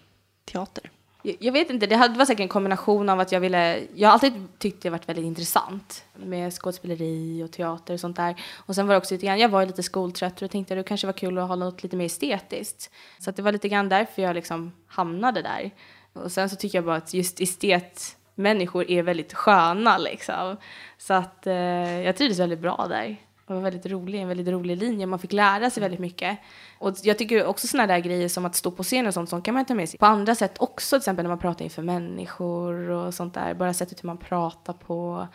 teater? 0.46 0.92
Jag, 1.24 1.52
vet 1.52 1.70
inte, 1.70 1.88
det 1.88 1.96
var 1.98 2.26
säkert 2.26 2.40
en 2.40 2.48
kombination 2.48 3.10
av 3.10 3.20
att 3.20 3.32
jag 3.32 3.40
ville, 3.40 3.80
jag 3.96 4.10
har 4.10 4.14
alltid 4.14 4.48
tyckt 4.58 4.84
det 4.84 4.90
varit 4.90 5.10
väldigt 5.10 5.26
intressant 5.26 6.04
med 6.16 6.54
skådespeleri 6.54 7.44
och 7.44 7.52
teater 7.52 7.94
och 7.94 8.00
sånt 8.00 8.16
där. 8.16 8.36
Och 8.56 8.76
sen 8.76 8.88
var 8.88 8.94
det 8.94 8.98
också 8.98 9.14
lite 9.14 9.26
grann, 9.26 9.40
jag 9.40 9.50
var 9.50 9.62
ju 9.62 9.68
lite 9.68 9.84
skoltrött 9.84 10.34
och 10.34 10.40
då 10.40 10.48
tänkte 10.48 10.74
jag 10.74 10.80
det 10.80 10.88
kanske 10.88 11.08
var 11.08 11.14
kul 11.14 11.38
att 11.38 11.48
ha 11.48 11.56
något 11.56 11.84
lite 11.84 11.96
mer 11.96 12.06
estetiskt. 12.06 12.92
Så 13.20 13.30
att 13.30 13.36
det 13.36 13.42
var 13.42 13.52
lite 13.52 13.70
grann 13.70 13.90
därför 13.90 14.22
jag 14.22 14.36
liksom 14.36 14.72
hamnade 14.88 15.42
där. 15.42 15.72
Och 16.14 16.32
sen 16.32 16.50
så 16.50 16.56
tycker 16.56 16.78
jag 16.78 16.86
bara 16.86 16.96
att 16.96 17.14
just 17.14 17.42
estetmänniskor 17.42 18.92
är 18.92 19.04
väldigt 19.04 19.34
sköna 19.34 19.98
liksom. 19.98 20.58
Så 20.98 21.14
att 21.14 21.48
eh, 21.48 22.02
jag 22.02 22.16
trivdes 22.16 22.40
väldigt 22.40 22.60
bra 22.60 22.86
där. 22.90 23.18
Det 23.52 23.56
var 23.56 23.62
väldigt 23.62 23.86
rolig, 23.86 24.22
en 24.22 24.28
väldigt 24.28 24.48
rolig 24.48 24.78
linje. 24.78 25.06
Man 25.06 25.20
fick 25.20 25.34
lära 25.34 25.70
sig 25.70 25.82
väldigt 25.82 26.00
mycket. 26.00 26.40
Och 26.80 26.96
jag 27.04 27.18
tycker 27.18 27.46
också 27.46 27.68
sådana 27.68 27.94
där 27.94 28.00
grejer 28.00 28.30
som 28.30 28.46
att 28.46 28.56
stå 28.56 28.72
på 28.72 28.84
scen 28.84 29.08
och 29.08 29.14
sånt, 29.14 29.30
sånt 29.30 29.46
kan 29.46 29.54
man 29.54 29.66
ta 29.66 29.76
med 29.76 29.90
sig 29.90 30.00
på 30.00 30.06
andra 30.06 30.36
sätt 30.36 30.56
också. 30.60 30.96
Till 30.96 31.02
exempel 31.02 31.24
när 31.24 31.30
man 31.30 31.40
pratar 31.40 31.66
inför 31.66 31.82
människor 31.82 32.90
och 32.90 33.14
sånt 33.14 33.34
där. 33.34 33.54
Bara 33.54 33.74
sättet 33.74 34.04
hur 34.04 34.08
man 34.08 34.18
pratar 34.18 34.74
på. 34.74 35.28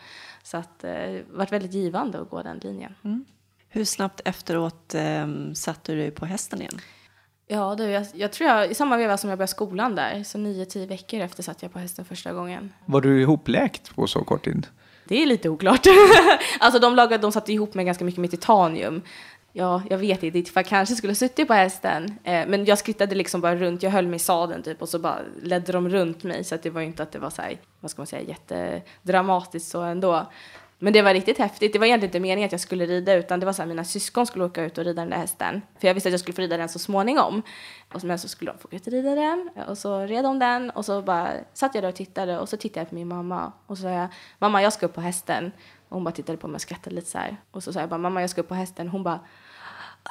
Så 0.43 0.57
att 0.57 0.83
eh, 0.83 0.91
det 0.91 1.23
har 1.31 1.37
varit 1.37 1.51
väldigt 1.51 1.73
givande 1.73 2.21
att 2.21 2.29
gå 2.29 2.41
den 2.43 2.57
linjen. 2.57 2.95
Hur 3.69 3.85
snabbt 3.85 4.21
efteråt 4.25 4.95
eh, 4.95 5.27
satte 5.53 5.91
du 5.91 5.97
dig 5.97 6.11
på 6.11 6.25
hästen 6.25 6.61
igen? 6.61 6.79
Ja, 7.47 7.75
du, 7.75 7.83
jag, 7.83 8.05
jag 8.13 8.31
tror 8.31 8.49
jag, 8.49 8.71
i 8.71 8.73
samma 8.73 8.97
veva 8.97 9.17
som 9.17 9.29
jag 9.29 9.39
började 9.39 9.51
skolan 9.51 9.95
där, 9.95 10.23
så 10.23 10.37
nio, 10.37 10.65
tio 10.65 10.85
veckor 10.85 11.19
efter 11.19 11.43
satt 11.43 11.61
jag 11.61 11.73
på 11.73 11.79
hästen 11.79 12.05
första 12.05 12.33
gången. 12.33 12.73
Var 12.85 13.01
du 13.01 13.21
ihopläkt 13.21 13.95
på 13.95 14.07
så 14.07 14.23
kort 14.23 14.45
tid? 14.45 14.67
Det 15.07 15.23
är 15.23 15.25
lite 15.25 15.49
oklart. 15.49 15.87
alltså 16.59 16.79
de 16.79 16.95
lagade, 16.95 17.21
de 17.21 17.31
satte 17.31 17.53
ihop 17.53 17.73
med 17.73 17.85
ganska 17.85 18.05
mycket 18.05 18.21
med 18.21 18.31
titanium. 18.31 19.01
Ja, 19.53 19.81
jag 19.89 19.97
vet 19.97 20.23
inte, 20.23 20.39
ifall 20.39 20.61
jag 20.61 20.69
kanske 20.69 20.95
skulle 20.95 21.15
suttit 21.15 21.47
på 21.47 21.53
hästen. 21.53 22.19
Eh, 22.23 22.47
men 22.47 22.65
jag 22.65 22.77
skrittade 22.77 23.15
liksom 23.15 23.41
bara 23.41 23.55
runt, 23.55 23.83
jag 23.83 23.91
höll 23.91 24.07
mig 24.07 24.15
i 24.15 24.19
sadeln 24.19 24.63
typ 24.63 24.81
och 24.81 24.89
så 24.89 24.99
bara 24.99 25.19
ledde 25.41 25.71
de 25.71 25.89
runt 25.89 26.23
mig. 26.23 26.43
Så 26.43 26.55
att 26.55 26.63
det 26.63 26.69
var 26.69 26.81
ju 26.81 26.87
inte 26.87 27.03
att 27.03 27.11
det 27.11 27.19
var 27.19 27.29
så 27.29 27.41
här, 27.41 27.57
vad 27.79 27.91
ska 27.91 27.99
man 27.99 28.07
säga, 28.07 28.21
jättedramatiskt 28.21 29.69
så 29.71 29.81
ändå. 29.81 30.27
Men 30.79 30.93
det 30.93 31.01
var 31.01 31.13
riktigt 31.13 31.37
häftigt. 31.37 31.73
Det 31.73 31.79
var 31.79 31.85
egentligen 31.85 32.09
inte 32.09 32.19
meningen 32.19 32.47
att 32.47 32.51
jag 32.51 32.61
skulle 32.61 32.85
rida 32.85 33.13
utan 33.13 33.39
det 33.39 33.45
var 33.45 33.53
så 33.53 33.61
här, 33.61 33.69
mina 33.69 33.83
syskon 33.83 34.25
skulle 34.25 34.45
åka 34.45 34.63
ut 34.63 34.77
och 34.77 34.83
rida 34.83 35.01
den 35.01 35.09
där 35.09 35.17
hästen. 35.17 35.61
För 35.79 35.87
jag 35.87 35.93
visste 35.93 36.09
att 36.09 36.13
jag 36.13 36.19
skulle 36.19 36.35
få 36.35 36.41
rida 36.41 36.57
den 36.57 36.69
så 36.69 36.79
småningom. 36.79 37.41
Och 37.93 38.03
men 38.03 38.19
så 38.19 38.27
skulle 38.27 38.51
de 38.51 38.57
få 38.57 38.67
åka 38.67 38.75
ut 38.75 38.87
och 38.87 38.93
rida 38.93 39.15
den. 39.15 39.49
Och 39.67 39.77
så 39.77 39.99
red 39.99 40.23
de 40.23 40.39
den 40.39 40.69
och 40.69 40.85
så 40.85 41.01
bara 41.01 41.29
satt 41.53 41.75
jag 41.75 41.83
där 41.83 41.89
och 41.89 41.95
tittade 41.95 42.39
och 42.39 42.49
så 42.49 42.57
tittade 42.57 42.79
jag 42.79 42.89
på 42.89 42.95
min 42.95 43.07
mamma. 43.07 43.51
Och 43.67 43.77
så 43.77 43.81
sa 43.81 43.89
jag, 43.89 44.07
mamma 44.39 44.61
jag 44.61 44.73
ska 44.73 44.85
upp 44.85 44.93
på 44.93 45.01
hästen. 45.01 45.51
Och 45.89 45.95
hon 45.95 46.03
bara 46.03 46.11
tittade 46.11 46.37
på 46.37 46.47
mig 46.47 46.55
och 46.55 46.61
skrattade 46.61 46.95
lite 46.95 47.09
så 47.09 47.17
här. 47.17 47.37
Och 47.51 47.63
så 47.63 47.73
sa 47.73 47.79
jag 47.79 47.89
bara, 47.89 47.97
mamma 47.97 48.21
jag 48.21 48.29
ska 48.29 48.41
upp 48.41 48.47
på 48.47 48.55
hästen. 48.55 48.87
Hon 48.87 49.03
bara, 49.03 49.19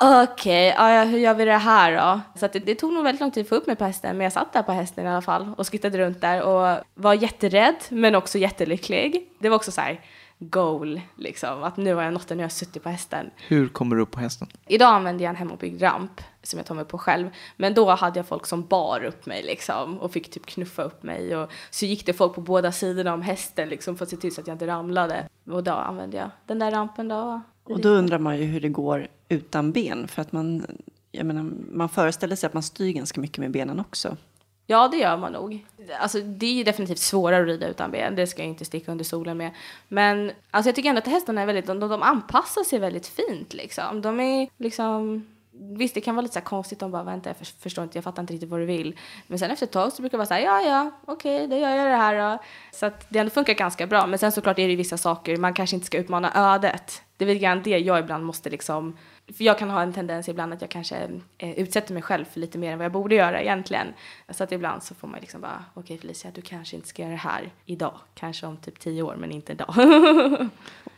okej, 0.00 0.74
ja, 0.76 0.92
ja, 0.92 1.04
hur 1.04 1.18
gör 1.18 1.34
vi 1.34 1.44
det 1.44 1.56
här 1.56 1.92
då? 1.96 2.20
Så 2.38 2.46
att 2.46 2.52
det, 2.52 2.58
det 2.58 2.74
tog 2.74 2.92
nog 2.92 3.04
väldigt 3.04 3.20
lång 3.20 3.30
tid 3.30 3.42
att 3.42 3.48
få 3.48 3.54
upp 3.54 3.66
mig 3.66 3.76
på 3.76 3.84
hästen. 3.84 4.16
Men 4.16 4.24
jag 4.24 4.32
satt 4.32 4.52
där 4.52 4.62
på 4.62 4.72
hästen 4.72 5.06
i 5.06 5.08
alla 5.08 5.22
fall 5.22 5.54
och 5.56 5.66
skrittade 5.66 5.98
runt 5.98 6.20
där 6.20 6.42
och 6.42 6.84
var 6.94 7.14
jätterädd 7.14 7.76
men 7.88 8.14
också 8.14 8.38
jättelycklig. 8.38 9.30
Det 9.38 9.48
var 9.48 9.56
också 9.56 9.72
så 9.72 9.80
här 9.80 10.00
goal 10.38 11.00
liksom, 11.16 11.62
att 11.62 11.76
nu 11.76 11.94
har 11.94 12.02
jag 12.02 12.12
nått 12.12 12.28
det, 12.28 12.34
nu 12.34 12.38
har 12.38 12.44
jag 12.44 12.52
suttit 12.52 12.82
på 12.82 12.88
hästen. 12.88 13.30
Hur 13.36 13.68
kommer 13.68 13.96
du 13.96 14.02
upp 14.02 14.10
på 14.10 14.20
hästen? 14.20 14.48
Idag 14.66 14.94
använder 14.94 15.24
jag 15.24 15.30
en 15.30 15.36
hemmabyggd 15.36 15.82
ramp 15.82 16.20
som 16.42 16.58
jag 16.58 16.66
tar 16.66 16.74
mig 16.74 16.84
på 16.84 16.98
själv. 16.98 17.30
Men 17.56 17.74
då 17.74 17.90
hade 17.90 18.18
jag 18.18 18.26
folk 18.26 18.46
som 18.46 18.66
bar 18.66 19.04
upp 19.04 19.26
mig 19.26 19.42
liksom 19.42 19.98
och 19.98 20.12
fick 20.12 20.30
typ 20.30 20.46
knuffa 20.46 20.82
upp 20.82 21.02
mig. 21.02 21.36
Och 21.36 21.50
så 21.70 21.86
gick 21.86 22.06
det 22.06 22.12
folk 22.12 22.34
på 22.34 22.40
båda 22.40 22.72
sidorna 22.72 23.14
om 23.14 23.22
hästen 23.22 23.68
liksom 23.68 23.96
för 23.96 24.04
att 24.04 24.10
se 24.10 24.16
till 24.16 24.34
så 24.34 24.40
att 24.40 24.46
jag 24.46 24.54
inte 24.54 24.66
ramlade. 24.66 25.28
Och 25.50 25.64
då 25.64 25.72
använde 25.72 26.16
jag 26.16 26.30
den 26.46 26.58
där 26.58 26.70
rampen 26.70 27.08
då. 27.08 27.40
Och 27.64 27.80
då 27.80 27.88
undrar 27.88 28.18
man 28.18 28.38
ju 28.38 28.44
hur 28.44 28.60
det 28.60 28.68
går 28.68 29.08
utan 29.28 29.72
ben. 29.72 30.08
För 30.08 30.22
att 30.22 30.32
man, 30.32 30.66
jag 31.12 31.26
menar, 31.26 31.50
man 31.72 31.88
föreställer 31.88 32.36
sig 32.36 32.46
att 32.46 32.54
man 32.54 32.62
styr 32.62 32.92
ganska 32.92 33.20
mycket 33.20 33.38
med 33.38 33.50
benen 33.50 33.80
också. 33.80 34.16
Ja, 34.66 34.88
det 34.88 34.96
gör 34.96 35.16
man 35.16 35.32
nog. 35.32 35.66
Alltså, 36.00 36.20
det 36.20 36.46
är 36.46 36.52
ju 36.52 36.64
definitivt 36.64 36.98
svårare 36.98 37.42
att 37.42 37.48
rida 37.48 37.68
utan 37.68 37.90
ben, 37.90 38.16
det 38.16 38.26
ska 38.26 38.42
jag 38.42 38.48
inte 38.48 38.64
sticka 38.64 38.92
under 38.92 39.04
solen 39.04 39.36
med. 39.36 39.50
Men 39.88 40.32
alltså, 40.50 40.68
jag 40.68 40.76
tycker 40.76 40.88
ändå 40.88 40.98
att 40.98 41.06
hästarna 41.06 41.42
är 41.42 41.46
väldigt, 41.46 41.66
de, 41.66 41.80
de 41.80 42.02
anpassar 42.02 42.64
sig 42.64 42.78
väldigt 42.78 43.06
fint 43.06 43.54
liksom. 43.54 44.02
De 44.02 44.20
är 44.20 44.48
liksom 44.56 45.26
Visst, 45.58 45.94
det 45.94 46.00
kan 46.00 46.14
vara 46.14 46.22
lite 46.22 46.34
så 46.34 46.40
konstigt. 46.40 46.78
De 46.78 46.90
bara, 46.90 47.02
vänta, 47.02 47.30
jag 47.30 47.36
förstår 47.60 47.84
inte, 47.84 47.98
jag 47.98 48.04
fattar 48.04 48.22
inte 48.22 48.32
riktigt 48.32 48.50
vad 48.50 48.60
du 48.60 48.64
vill. 48.64 48.98
Men 49.26 49.38
sen 49.38 49.50
efter 49.50 49.66
ett 49.66 49.72
tag 49.72 49.92
så 49.92 50.02
brukar 50.02 50.10
det 50.10 50.18
vara 50.18 50.26
så 50.26 50.34
här, 50.34 50.40
ja, 50.40 50.60
ja, 50.60 50.90
okej, 51.04 51.36
okay, 51.36 51.46
då 51.46 51.56
gör 51.56 51.76
jag 51.76 51.86
det 51.86 51.96
här 51.96 52.32
då. 52.32 52.42
Så 52.72 52.86
att 52.86 53.06
det 53.08 53.18
ändå 53.18 53.30
funkar 53.30 53.54
ganska 53.54 53.86
bra. 53.86 54.06
Men 54.06 54.18
sen 54.18 54.32
såklart 54.32 54.58
är 54.58 54.62
det 54.62 54.70
ju 54.70 54.76
vissa 54.76 54.96
saker, 54.96 55.36
man 55.36 55.54
kanske 55.54 55.76
inte 55.76 55.86
ska 55.86 55.98
utmana 55.98 56.54
ödet. 56.54 57.02
Det 57.16 57.24
är 57.24 57.26
väl 57.26 57.38
grann 57.38 57.62
det 57.62 57.78
jag 57.78 57.98
ibland 57.98 58.24
måste 58.24 58.50
liksom, 58.50 58.96
för 59.34 59.44
jag 59.44 59.58
kan 59.58 59.70
ha 59.70 59.82
en 59.82 59.92
tendens 59.92 60.28
ibland 60.28 60.52
att 60.52 60.60
jag 60.60 60.70
kanske 60.70 60.96
eh, 61.38 61.50
utsätter 61.50 61.94
mig 61.94 62.02
själv 62.02 62.24
för 62.24 62.40
lite 62.40 62.58
mer 62.58 62.72
än 62.72 62.78
vad 62.78 62.84
jag 62.84 62.92
borde 62.92 63.14
göra 63.14 63.42
egentligen. 63.42 63.86
Så 64.28 64.44
att 64.44 64.52
ibland 64.52 64.82
så 64.82 64.94
får 64.94 65.08
man 65.08 65.20
liksom 65.20 65.40
bara, 65.40 65.64
okej 65.74 65.82
okay, 65.82 65.98
Felicia, 65.98 66.30
du 66.34 66.42
kanske 66.42 66.76
inte 66.76 66.88
ska 66.88 67.02
göra 67.02 67.12
det 67.12 67.16
här 67.16 67.50
idag. 67.64 67.98
Kanske 68.14 68.46
om 68.46 68.56
typ 68.56 68.80
tio 68.80 69.02
år, 69.02 69.16
men 69.16 69.32
inte 69.32 69.52
idag. 69.52 69.74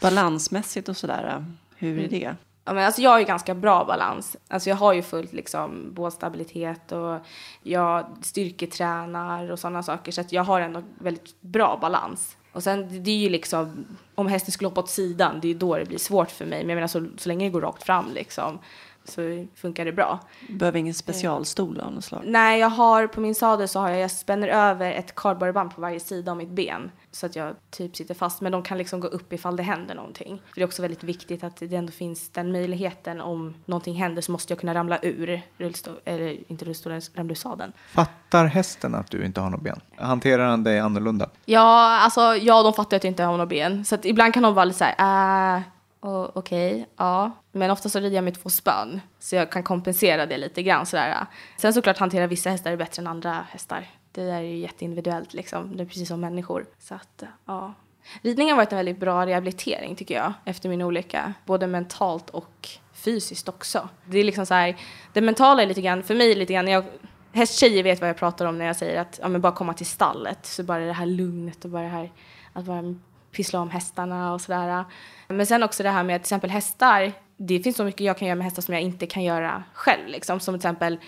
Balansmässigt 0.00 0.88
och 0.88 0.96
sådär, 0.96 1.44
hur 1.76 1.94
är 1.94 1.98
mm. 1.98 2.10
det? 2.10 2.36
Ja, 2.64 2.74
men 2.74 2.84
alltså 2.84 3.02
jag 3.02 3.10
har 3.10 3.18
ju 3.18 3.24
ganska 3.24 3.54
bra 3.54 3.84
balans. 3.84 4.36
Alltså 4.48 4.70
jag 4.70 4.76
har 4.76 4.92
ju 4.92 5.02
fullt 5.02 5.32
liksom 5.32 5.94
bålstabilitet 5.94 6.92
och 6.92 7.18
jag 7.62 8.06
styrketränar 8.22 9.50
och 9.50 9.58
sådana 9.58 9.82
saker. 9.82 10.12
Så 10.12 10.20
att 10.20 10.32
jag 10.32 10.44
har 10.44 10.60
ändå 10.60 10.82
väldigt 10.98 11.40
bra 11.40 11.78
balans. 11.80 12.36
Och 12.59 12.64
sen 12.64 13.02
det 13.02 13.11
är 13.11 13.16
ju 13.16 13.28
liksom, 13.28 13.86
om 14.14 14.26
hästen 14.26 14.52
skulle 14.52 14.68
hoppa 14.68 14.80
åt 14.80 14.90
sidan, 14.90 15.40
det 15.40 15.46
är 15.46 15.52
ju 15.52 15.59
då 15.59 15.76
det 15.76 15.84
blir 15.84 15.98
svårt 15.98 16.30
för 16.30 16.44
mig. 16.44 16.59
Men 16.61 16.68
jag 16.68 16.76
menar 16.76 16.88
så, 16.88 17.06
så 17.16 17.28
länge 17.28 17.46
det 17.46 17.50
går 17.50 17.61
rakt 17.61 17.82
fram 17.82 18.12
liksom 18.14 18.59
så 19.04 19.46
funkar 19.54 19.84
det 19.84 19.92
bra. 19.92 20.20
Behöver 20.48 20.78
ingen 20.78 20.94
specialstol 20.94 21.80
av 21.80 21.92
något 21.92 22.04
slag? 22.04 22.22
Nej, 22.24 22.61
jag 22.61 22.68
har 22.68 23.06
på 23.06 23.20
min 23.20 23.34
sadel 23.34 23.68
så 23.68 23.80
har 23.80 23.88
jag, 23.88 24.00
jag 24.00 24.11
spänner 24.11 24.48
över 24.48 24.92
ett 24.92 25.14
kardborreband 25.14 25.74
på 25.74 25.80
varje 25.80 26.00
sida 26.00 26.30
av 26.30 26.36
mitt 26.36 26.48
ben 26.48 26.90
så 27.18 27.26
att 27.26 27.36
jag 27.36 27.56
typ 27.70 27.96
sitter 27.96 28.14
fast. 28.14 28.40
Men 28.40 28.52
de 28.52 28.62
kan 28.62 28.78
liksom 28.78 29.00
gå 29.00 29.08
upp 29.08 29.32
ifall 29.32 29.56
det 29.56 29.62
händer 29.62 29.94
någonting. 29.94 30.42
För 30.48 30.54
det 30.54 30.60
är 30.60 30.66
också 30.66 30.82
väldigt 30.82 31.04
viktigt 31.04 31.44
att 31.44 31.56
det 31.56 31.74
ändå 31.74 31.92
finns 31.92 32.28
den 32.28 32.52
möjligheten 32.52 33.20
om 33.20 33.54
någonting 33.64 33.94
händer 33.94 34.22
så 34.22 34.32
måste 34.32 34.52
jag 34.52 34.60
kunna 34.60 34.74
ramla 34.74 34.98
ur 35.02 35.42
rullstol, 35.58 35.94
eller 36.04 36.50
inte 36.50 36.64
rullstolen, 36.64 37.00
ramla 37.14 37.30
ur 37.30 37.34
sadeln. 37.34 37.72
Fattar 37.88 38.44
hästen 38.44 38.94
att 38.94 39.10
du 39.10 39.24
inte 39.24 39.40
har 39.40 39.50
något 39.50 39.62
ben? 39.62 39.80
Hanterar 39.96 40.46
han 40.48 40.64
dig 40.64 40.78
annorlunda? 40.78 41.30
Ja, 41.44 41.98
alltså 42.00 42.20
ja, 42.20 42.62
de 42.62 42.72
fattar 42.72 42.96
att 42.96 43.04
jag 43.04 43.10
inte 43.10 43.22
har 43.22 43.38
något 43.38 43.48
ben. 43.48 43.84
Så 43.84 43.94
att 43.94 44.04
ibland 44.04 44.34
kan 44.34 44.42
de 44.42 44.54
vara 44.54 44.64
lite 44.64 44.78
så 44.78 44.84
här, 44.84 45.56
äh, 45.56 45.62
Okej, 46.00 46.72
okay, 46.72 46.84
ja. 46.96 47.30
Men 47.52 47.70
ofta 47.70 47.88
så 47.88 48.00
rider 48.00 48.16
jag 48.16 48.24
med 48.24 48.42
två 48.42 48.48
spön. 48.48 49.00
Så 49.18 49.36
jag 49.36 49.52
kan 49.52 49.62
kompensera 49.62 50.26
det 50.26 50.38
lite 50.38 50.62
grann 50.62 50.86
sådär. 50.86 51.26
Sen 51.56 51.74
såklart 51.74 51.98
hanterar 51.98 52.26
vissa 52.26 52.50
hästar 52.50 52.76
bättre 52.76 53.00
än 53.00 53.06
andra 53.06 53.46
hästar. 53.50 53.86
Det 54.18 54.26
där 54.26 54.34
är 54.34 54.40
ju 54.40 54.56
jätteindividuellt 54.56 55.34
liksom. 55.34 55.76
Det 55.76 55.82
är 55.82 55.86
precis 55.86 56.08
som 56.08 56.20
människor. 56.20 56.66
Så 56.78 56.94
att, 56.94 57.22
ja. 57.44 57.74
Ridning 58.22 58.48
har 58.48 58.56
varit 58.56 58.72
en 58.72 58.76
väldigt 58.76 59.00
bra 59.00 59.26
rehabilitering 59.26 59.96
tycker 59.96 60.14
jag. 60.14 60.32
Efter 60.44 60.68
min 60.68 60.82
olycka. 60.82 61.34
Både 61.44 61.66
mentalt 61.66 62.30
och 62.30 62.68
fysiskt 62.92 63.48
också. 63.48 63.88
Det 64.04 64.18
är 64.18 64.24
liksom 64.24 64.46
så 64.46 64.54
här, 64.54 64.76
det 65.12 65.20
mentala 65.20 65.62
är 65.62 65.66
lite 65.66 65.80
grann, 65.80 66.02
för 66.02 66.14
mig 66.14 66.34
lite 66.34 66.52
grann, 66.52 66.68
jag, 66.68 66.84
hästtjejer 67.32 67.82
vet 67.82 68.00
vad 68.00 68.08
jag 68.08 68.16
pratar 68.16 68.46
om 68.46 68.58
när 68.58 68.64
jag 68.64 68.76
säger 68.76 69.00
att 69.00 69.18
ja, 69.22 69.28
men 69.28 69.40
bara 69.40 69.52
komma 69.52 69.74
till 69.74 69.86
stallet. 69.86 70.46
Så 70.46 70.62
bara 70.62 70.84
det 70.84 70.92
här 70.92 71.06
lugnet 71.06 71.64
och 71.64 71.70
bara 71.70 71.82
det 71.82 71.88
här 71.88 72.12
att 72.52 72.64
bara 72.64 72.94
pyssla 73.32 73.60
om 73.60 73.70
hästarna 73.70 74.32
och 74.32 74.40
sådär. 74.40 74.84
Men 75.28 75.46
sen 75.46 75.62
också 75.62 75.82
det 75.82 75.90
här 75.90 76.04
med 76.04 76.20
till 76.20 76.26
exempel 76.26 76.50
hästar. 76.50 77.12
Det 77.36 77.60
finns 77.60 77.76
så 77.76 77.84
mycket 77.84 78.00
jag 78.00 78.18
kan 78.18 78.28
göra 78.28 78.36
med 78.36 78.44
hästar 78.44 78.62
som 78.62 78.74
jag 78.74 78.82
inte 78.82 79.06
kan 79.06 79.24
göra 79.24 79.64
själv. 79.74 80.08
Liksom. 80.08 80.40
Som 80.40 80.54
till 80.54 80.58
exempel, 80.58 80.98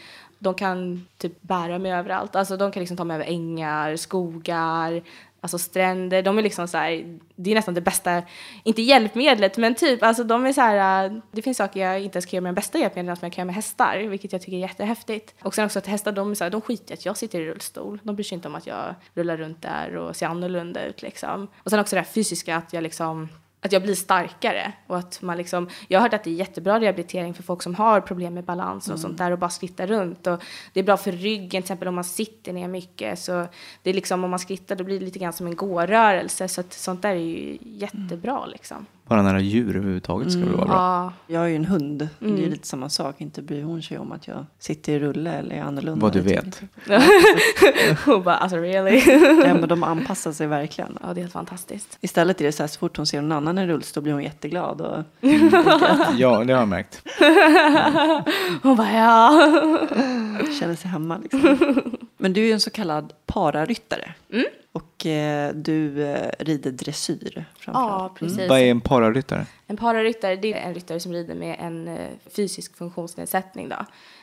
de 0.42 0.54
kan 0.54 1.06
typ 1.18 1.42
bära 1.42 1.78
mig 1.78 1.92
överallt. 1.92 2.36
Alltså 2.36 2.56
de 2.56 2.72
kan 2.72 2.80
liksom 2.80 2.96
ta 2.96 3.04
mig 3.04 3.14
över 3.14 3.24
ängar, 3.24 3.96
skogar, 3.96 5.02
alltså 5.40 5.58
stränder. 5.58 6.22
De 6.22 6.38
är 6.38 6.42
liksom 6.42 6.68
så 6.68 6.78
här, 6.78 7.18
det 7.36 7.50
är 7.50 7.54
nästan 7.54 7.74
det 7.74 7.80
bästa, 7.80 8.22
inte 8.64 8.82
hjälpmedlet, 8.82 9.56
men 9.56 9.74
typ, 9.74 10.02
alltså 10.02 10.24
de 10.24 10.46
är 10.46 10.52
så 10.52 10.60
här, 10.60 11.04
äh, 11.04 11.12
det 11.32 11.42
finns 11.42 11.56
saker 11.56 11.80
jag 11.80 12.00
inte 12.00 12.16
ens 12.16 12.26
kan 12.26 12.36
göra 12.36 12.42
med 12.42 12.54
de 12.54 12.54
bästa 12.54 12.78
hjälpmedlen 12.78 13.16
som 13.16 13.26
jag 13.26 13.32
kan 13.32 13.42
göra 13.42 13.46
med 13.46 13.54
hästar, 13.54 13.98
vilket 13.98 14.32
jag 14.32 14.42
tycker 14.42 14.56
är 14.56 14.60
jättehäftigt. 14.60 15.34
Och 15.42 15.54
sen 15.54 15.64
också 15.64 15.78
att 15.78 15.86
hästar, 15.86 16.12
de, 16.12 16.30
är 16.30 16.34
så 16.34 16.44
här, 16.44 16.50
de 16.50 16.60
skiter 16.60 16.92
i 16.92 16.94
att 16.94 17.06
jag 17.06 17.16
sitter 17.16 17.40
i 17.40 17.46
rullstol. 17.46 18.00
De 18.02 18.16
bryr 18.16 18.24
sig 18.24 18.36
inte 18.36 18.48
om 18.48 18.54
att 18.54 18.66
jag 18.66 18.94
rullar 19.14 19.36
runt 19.36 19.62
där 19.62 19.96
och 19.96 20.16
ser 20.16 20.26
annorlunda 20.26 20.84
ut 20.84 21.02
liksom. 21.02 21.48
Och 21.58 21.70
sen 21.70 21.80
också 21.80 21.96
det 21.96 22.00
här 22.00 22.08
fysiska, 22.08 22.56
att 22.56 22.72
jag 22.72 22.82
liksom 22.82 23.28
att 23.60 23.72
jag 23.72 23.82
blir 23.82 23.94
starkare. 23.94 24.72
Och 24.86 24.98
att 24.98 25.22
man 25.22 25.36
liksom, 25.36 25.68
jag 25.88 25.98
har 25.98 26.02
hört 26.02 26.14
att 26.14 26.24
det 26.24 26.30
är 26.30 26.34
jättebra 26.34 26.80
rehabilitering 26.80 27.34
för 27.34 27.42
folk 27.42 27.62
som 27.62 27.74
har 27.74 28.00
problem 28.00 28.34
med 28.34 28.44
balans 28.44 28.86
och 28.86 28.90
mm. 28.90 29.02
sånt 29.02 29.18
där 29.18 29.30
och 29.30 29.38
bara 29.38 29.50
skritta 29.50 29.86
runt. 29.86 30.26
Och 30.26 30.42
det 30.72 30.80
är 30.80 30.84
bra 30.84 30.96
för 30.96 31.12
ryggen, 31.12 31.50
till 31.50 31.58
exempel 31.58 31.88
om 31.88 31.94
man 31.94 32.04
sitter 32.04 32.52
ner 32.52 32.68
mycket. 32.68 33.18
Så 33.18 33.46
det 33.82 33.90
är 33.90 33.94
liksom, 33.94 34.24
om 34.24 34.30
man 34.30 34.38
skrittar 34.38 34.76
då 34.76 34.84
blir 34.84 34.98
det 34.98 35.04
lite 35.04 35.18
grann 35.18 35.32
som 35.32 35.46
en 35.46 35.56
gårörelse. 35.56 36.48
Så 36.48 36.60
att 36.60 36.72
sånt 36.72 37.02
där 37.02 37.10
är 37.10 37.14
ju 37.14 37.58
jättebra 37.60 38.38
mm. 38.38 38.50
liksom. 38.50 38.86
Bara 39.10 39.22
nära 39.22 39.40
djur 39.40 39.76
överhuvudtaget 39.76 40.32
ska 40.32 40.40
mm. 40.40 40.56
vara 40.56 40.66
bra. 40.66 40.74
Ja. 40.74 41.12
Jag 41.26 41.40
har 41.40 41.46
ju 41.46 41.56
en 41.56 41.64
hund. 41.64 42.08
Mm. 42.20 42.36
Det 42.36 42.44
är 42.44 42.50
lite 42.50 42.66
samma 42.66 42.88
sak. 42.88 43.20
Inte 43.20 43.42
bryr 43.42 43.62
hon 43.62 43.82
sig 43.82 43.98
om 43.98 44.12
att 44.12 44.28
jag 44.28 44.46
sitter 44.58 44.92
i 44.92 44.98
rulle 44.98 45.32
eller 45.32 45.56
är 45.56 45.62
annorlunda. 45.62 46.02
Vad 46.02 46.12
du 46.12 46.20
vet. 46.20 46.62
hon 48.04 48.22
bara, 48.22 48.36
alltså 48.36 48.56
really? 48.56 49.02
ja, 49.46 49.54
men 49.54 49.68
de 49.68 49.82
anpassar 49.82 50.32
sig 50.32 50.46
verkligen. 50.46 50.98
Ja, 51.02 51.14
det 51.14 51.20
är 51.20 51.22
helt 51.22 51.32
fantastiskt. 51.32 51.98
Istället 52.00 52.40
är 52.40 52.44
det 52.44 52.52
så 52.52 52.62
här, 52.62 52.68
så 52.68 52.78
fort 52.78 52.96
hon 52.96 53.06
ser 53.06 53.22
någon 53.22 53.32
annan 53.32 53.58
i 53.58 53.66
rullstol 53.66 54.02
blir 54.02 54.12
hon 54.12 54.22
jätteglad. 54.22 54.80
Och 54.80 55.04
ja, 56.16 56.44
det 56.44 56.52
har 56.52 56.60
jag 56.60 56.68
märkt. 56.68 57.02
hon 58.62 58.76
bara, 58.76 58.92
ja. 58.92 59.30
Känner 60.60 60.74
sig 60.74 60.90
hemma 60.90 61.18
liksom. 61.18 61.96
Men 62.20 62.32
du 62.32 62.40
är 62.40 62.46
ju 62.46 62.52
en 62.52 62.60
så 62.60 62.70
kallad 62.70 63.12
pararyttare. 63.26 64.14
Mm. 64.32 64.46
Och 64.72 65.06
eh, 65.06 65.54
du 65.54 66.04
eh, 66.04 66.30
rider 66.38 66.70
dressyr 66.70 67.44
Ja, 67.66 68.14
precis. 68.18 68.38
Mm. 68.38 68.48
Vad 68.48 68.58
är 68.58 68.70
en 68.70 68.80
pararyttare? 68.80 69.46
En 69.66 69.76
pararyttare 69.76 70.36
det 70.36 70.52
är 70.52 70.68
en 70.68 70.74
ryttare 70.74 71.00
som 71.00 71.12
rider 71.12 71.34
med 71.34 71.56
en 71.60 71.88
eh, 71.88 72.10
fysisk 72.36 72.76
funktionsnedsättning. 72.76 73.68
Då. 73.68 73.76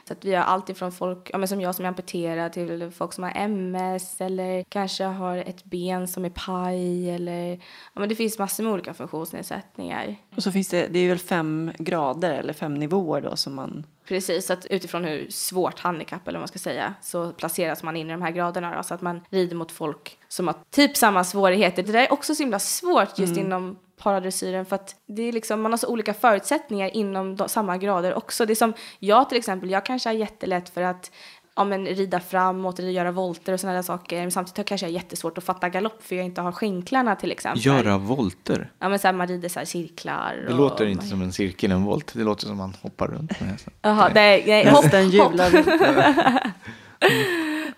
Så 0.07 0.13
att 0.13 0.25
vi 0.25 0.35
har 0.35 0.43
allt 0.43 0.69
ifrån 0.69 0.91
folk 0.91 1.29
ja, 1.33 1.37
men 1.37 1.47
som 1.47 1.61
jag 1.61 1.75
som 1.75 1.85
är 1.85 1.89
amputerad 1.89 2.53
till 2.53 2.91
folk 2.91 3.13
som 3.13 3.23
har 3.23 3.31
MS 3.35 4.21
eller 4.21 4.63
kanske 4.63 5.03
har 5.03 5.37
ett 5.37 5.63
ben 5.63 6.07
som 6.07 6.25
är 6.25 6.29
paj 6.29 7.09
eller 7.09 7.51
ja, 7.93 7.99
men 7.99 8.09
det 8.09 8.15
finns 8.15 8.39
massor 8.39 8.63
med 8.63 8.73
olika 8.73 8.93
funktionsnedsättningar. 8.93 10.15
Och 10.35 10.43
så 10.43 10.51
finns 10.51 10.67
det, 10.67 10.87
det 10.87 10.99
är 10.99 11.09
väl 11.09 11.19
fem 11.19 11.71
grader 11.79 12.33
eller 12.33 12.53
fem 12.53 12.73
nivåer 12.73 13.21
då 13.21 13.35
som 13.35 13.55
man 13.55 13.85
Precis, 14.07 14.51
att 14.51 14.65
utifrån 14.65 15.03
hur 15.03 15.29
svårt 15.29 15.79
handikapp 15.79 16.27
eller 16.27 16.39
vad 16.39 16.41
man 16.41 16.47
ska 16.47 16.59
säga 16.59 16.93
så 17.01 17.31
placeras 17.31 17.83
man 17.83 17.95
in 17.95 18.09
i 18.09 18.11
de 18.11 18.21
här 18.21 18.31
graderna 18.31 18.75
då, 18.77 18.83
så 18.83 18.93
att 18.93 19.01
man 19.01 19.21
rider 19.29 19.55
mot 19.55 19.71
folk 19.71 20.17
som 20.27 20.47
har 20.47 20.55
typ 20.69 20.97
samma 20.97 21.23
svårigheter. 21.23 21.83
Det 21.83 21.91
där 21.91 22.03
är 22.03 22.13
också 22.13 22.35
så 22.35 22.43
himla 22.43 22.59
svårt 22.59 23.19
just 23.19 23.33
mm. 23.33 23.45
inom 23.45 23.77
paradressyren 23.97 24.65
för 24.65 24.75
att 24.75 24.95
det 25.05 25.21
är 25.21 25.31
liksom, 25.31 25.61
man 25.61 25.71
har 25.71 25.77
så 25.77 25.87
olika 25.87 26.13
förutsättningar 26.13 26.95
inom 26.95 27.35
de, 27.35 27.49
samma 27.49 27.77
grader 27.77 28.13
också. 28.13 28.45
Det 28.45 28.53
är 28.53 28.55
som 28.55 28.73
jag 28.99 29.29
till 29.29 29.37
exempel, 29.37 29.69
jag 29.69 29.85
kanske 29.85 30.09
har 30.09 30.13
jättelätt 30.13 30.69
för 30.69 30.81
att 30.81 31.11
ja, 31.57 31.63
men, 31.63 31.85
rida 31.85 32.19
framåt 32.19 32.79
eller 32.79 32.89
göra 32.89 33.11
volter 33.11 33.53
och 33.53 33.59
sådana 33.59 33.75
där 33.75 33.83
saker. 33.83 34.21
Men 34.21 34.31
samtidigt 34.31 34.67
kanske 34.67 34.85
jag 34.85 34.93
jättesvårt 34.93 35.37
att 35.37 35.43
fatta 35.43 35.69
galopp 35.69 36.03
för 36.03 36.15
jag 36.15 36.25
inte 36.25 36.41
har 36.41 36.51
skänklarna 36.51 37.15
till 37.15 37.31
exempel. 37.31 37.65
Göra 37.65 37.97
volter? 37.97 38.71
Ja 38.79 38.89
men 38.89 38.99
så 38.99 39.07
här, 39.07 39.13
man 39.13 39.27
rider 39.27 39.49
så 39.49 39.59
här 39.59 39.65
cirklar. 39.65 40.45
Det 40.47 40.53
låter 40.53 40.85
inte 40.85 41.03
man... 41.03 41.09
som 41.09 41.21
en 41.21 41.33
cirkel, 41.33 41.71
en 41.71 41.83
volt. 41.83 42.13
Det 42.13 42.23
låter 42.23 42.47
som 42.47 42.57
man 42.57 42.73
hoppar 42.81 43.07
runt 43.07 43.39
med 43.39 43.49
hästen. 43.49 43.73
Jaha, 43.81 44.11
nej, 44.13 44.43
nej, 44.47 44.65
hästen 44.65 45.09
hjular. 45.09 45.51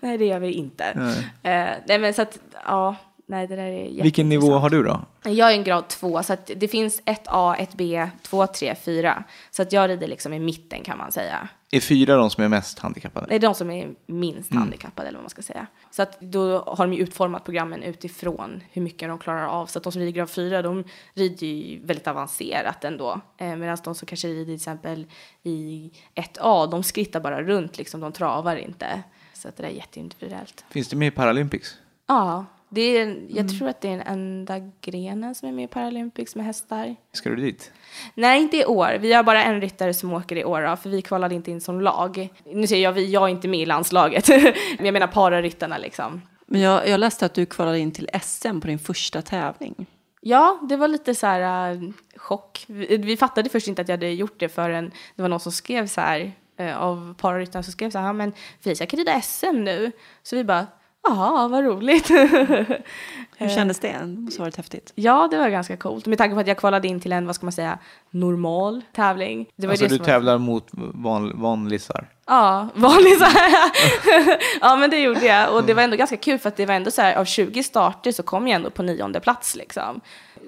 nej 0.00 0.18
det 0.18 0.24
gör 0.24 0.40
vi 0.40 0.52
inte. 0.52 0.84
Nej. 0.94 1.18
Uh, 1.18 1.78
nej 1.86 1.98
men 1.98 2.14
så 2.14 2.22
att, 2.22 2.38
ja. 2.66 2.96
Nej, 3.26 3.46
det 3.46 3.56
där 3.56 3.62
är 3.62 4.02
Vilken 4.02 4.28
nivå 4.28 4.52
har 4.52 4.70
du 4.70 4.82
då? 4.82 5.00
Jag 5.24 5.50
är 5.50 5.54
en 5.54 5.64
grad 5.64 5.88
2, 5.88 6.22
så 6.22 6.32
att 6.32 6.50
det 6.56 6.68
finns 6.68 7.02
1A, 7.02 7.56
1B, 7.56 8.08
2, 8.22 8.46
3, 8.46 8.74
4. 8.74 9.24
Så 9.50 9.62
att 9.62 9.72
jag 9.72 9.90
rider 9.90 10.06
liksom 10.06 10.32
i 10.32 10.38
mitten 10.38 10.82
kan 10.82 10.98
man 10.98 11.12
säga. 11.12 11.48
Är 11.72 11.80
fyra 11.80 12.16
de 12.16 12.30
som 12.30 12.44
är 12.44 12.48
mest 12.48 12.78
handikappade? 12.78 13.26
Det 13.28 13.34
är 13.34 13.40
de 13.40 13.54
som 13.54 13.70
är 13.70 13.94
minst 14.06 14.50
mm. 14.50 14.62
handikappade 14.62 15.08
eller 15.08 15.18
vad 15.18 15.24
man 15.24 15.30
ska 15.30 15.42
säga. 15.42 15.66
Så 15.90 16.02
att 16.02 16.20
då 16.20 16.58
har 16.58 16.86
de 16.86 16.92
ju 16.92 17.02
utformat 17.02 17.44
programmen 17.44 17.82
utifrån 17.82 18.60
hur 18.72 18.82
mycket 18.82 19.08
de 19.08 19.18
klarar 19.18 19.46
av. 19.46 19.66
Så 19.66 19.78
att 19.78 19.84
de 19.84 19.92
som 19.92 20.00
rider 20.00 20.12
grad 20.12 20.30
4, 20.30 20.62
de 20.62 20.84
rider 21.14 21.46
ju 21.46 21.80
väldigt 21.86 22.06
avancerat 22.06 22.84
ändå. 22.84 23.20
Eh, 23.36 23.56
Medan 23.56 23.78
de 23.84 23.94
som 23.94 24.06
kanske 24.06 24.28
rider 24.28 24.44
till 24.44 24.54
exempel 24.54 25.06
i 25.42 25.90
1A, 26.14 26.70
de 26.70 26.82
skrittar 26.82 27.20
bara 27.20 27.42
runt 27.42 27.78
liksom, 27.78 28.00
de 28.00 28.12
travar 28.12 28.56
inte. 28.56 29.02
Så 29.34 29.48
att 29.48 29.56
det 29.56 29.66
är 29.66 29.70
jätteindividuellt. 29.70 30.64
Finns 30.70 30.88
det 30.88 30.96
med 30.96 31.08
i 31.08 31.10
Paralympics? 31.10 31.76
Ja, 32.06 32.46
det 32.72 32.80
är, 32.80 33.06
jag 33.28 33.38
mm. 33.38 33.48
tror 33.48 33.68
att 33.68 33.80
det 33.80 33.88
är 33.88 33.96
den 33.96 34.06
enda 34.06 34.70
grenen 34.80 35.34
som 35.34 35.48
är 35.48 35.52
med 35.52 35.64
i 35.64 35.68
Paralympics 35.68 36.36
med 36.36 36.46
hästar. 36.46 36.96
Ska 37.12 37.30
du 37.30 37.36
dit? 37.36 37.72
Nej, 38.14 38.42
inte 38.42 38.56
i 38.56 38.64
år. 38.64 38.98
Vi 39.00 39.12
har 39.12 39.22
bara 39.22 39.44
en 39.44 39.60
ryttare 39.60 39.94
som 39.94 40.12
åker 40.12 40.36
i 40.36 40.44
år, 40.44 40.62
då, 40.62 40.76
för 40.76 40.90
vi 40.90 41.02
kvalade 41.02 41.34
inte 41.34 41.50
in 41.50 41.60
som 41.60 41.80
lag. 41.80 42.28
Nu 42.44 42.66
säger 42.66 42.82
jag 42.82 42.92
vi, 42.92 43.10
jag 43.10 43.22
är 43.22 43.28
inte 43.28 43.48
med 43.48 43.60
i 43.60 43.66
landslaget, 43.66 44.28
men 44.76 44.86
jag 44.86 44.92
menar 44.92 45.06
pararyttarna 45.06 45.78
liksom. 45.78 46.22
Men 46.46 46.60
jag, 46.60 46.88
jag 46.88 47.00
läste 47.00 47.26
att 47.26 47.34
du 47.34 47.46
kvalade 47.46 47.78
in 47.78 47.92
till 47.92 48.08
SM 48.22 48.60
på 48.60 48.66
din 48.66 48.78
första 48.78 49.22
tävling. 49.22 49.86
Ja, 50.20 50.58
det 50.68 50.76
var 50.76 50.88
lite 50.88 51.14
så 51.14 51.26
här 51.26 51.72
uh, 51.72 51.90
chock. 52.16 52.64
Vi, 52.66 52.96
vi, 52.96 53.16
fattade 53.16 53.48
först 53.48 53.68
inte 53.68 53.82
att 53.82 53.88
jag 53.88 53.96
hade 53.96 54.10
gjort 54.10 54.40
det 54.40 54.48
förrän 54.48 54.90
det 55.16 55.22
var 55.22 55.28
någon 55.28 55.40
som 55.40 55.52
skrev 55.52 55.86
så 55.86 56.00
här 56.00 56.32
uh, 56.60 56.76
av 56.76 57.14
pararyttarna 57.14 57.62
som 57.62 57.72
skrev 57.72 57.90
så 57.90 57.98
här, 57.98 58.06
ja 58.06 58.12
men 58.12 58.32
Felicia 58.60 58.86
kan 58.86 58.98
rida 58.98 59.20
SM 59.20 59.56
nu. 59.64 59.92
Så 60.22 60.36
vi 60.36 60.44
bara, 60.44 60.66
Jaha, 61.02 61.48
vad 61.48 61.64
roligt. 61.64 62.10
Hur 63.38 63.48
kändes 63.48 63.78
det? 63.78 63.96
Det 64.00 64.06
måste 64.06 64.40
varit 64.40 64.56
häftigt. 64.56 64.92
Ja, 64.94 65.28
det 65.30 65.36
var 65.36 65.48
ganska 65.48 65.76
coolt. 65.76 66.06
Med 66.06 66.18
tanke 66.18 66.34
på 66.34 66.40
att 66.40 66.46
jag 66.46 66.56
kvalade 66.56 66.88
in 66.88 67.00
till 67.00 67.12
en, 67.12 67.26
vad 67.26 67.34
ska 67.34 67.46
man 67.46 67.52
säga, 67.52 67.78
normal 68.10 68.82
tävling. 68.92 69.46
Det 69.56 69.66
var 69.66 69.72
alltså 69.72 69.88
det 69.88 69.98
du 69.98 70.04
tävlar 70.04 70.32
var... 70.32 70.38
mot 70.38 70.68
van, 70.72 71.40
vanlisar? 71.40 72.08
Ja, 72.26 72.68
vanlisar. 72.74 73.30
ja, 74.60 74.76
men 74.76 74.90
det 74.90 75.00
gjorde 75.00 75.26
jag. 75.26 75.54
Och 75.54 75.64
det 75.64 75.74
var 75.74 75.82
ändå 75.82 75.96
ganska 75.96 76.16
kul 76.16 76.38
för 76.38 76.48
att 76.48 76.56
det 76.56 76.66
var 76.66 76.74
ändå 76.74 76.90
så 76.90 77.02
här, 77.02 77.14
av 77.14 77.24
20 77.24 77.62
starter 77.62 78.12
så 78.12 78.22
kom 78.22 78.48
jag 78.48 78.56
ändå 78.56 78.70
på 78.70 78.82
nionde 78.82 79.20
plats 79.20 79.56
liksom. 79.56 80.00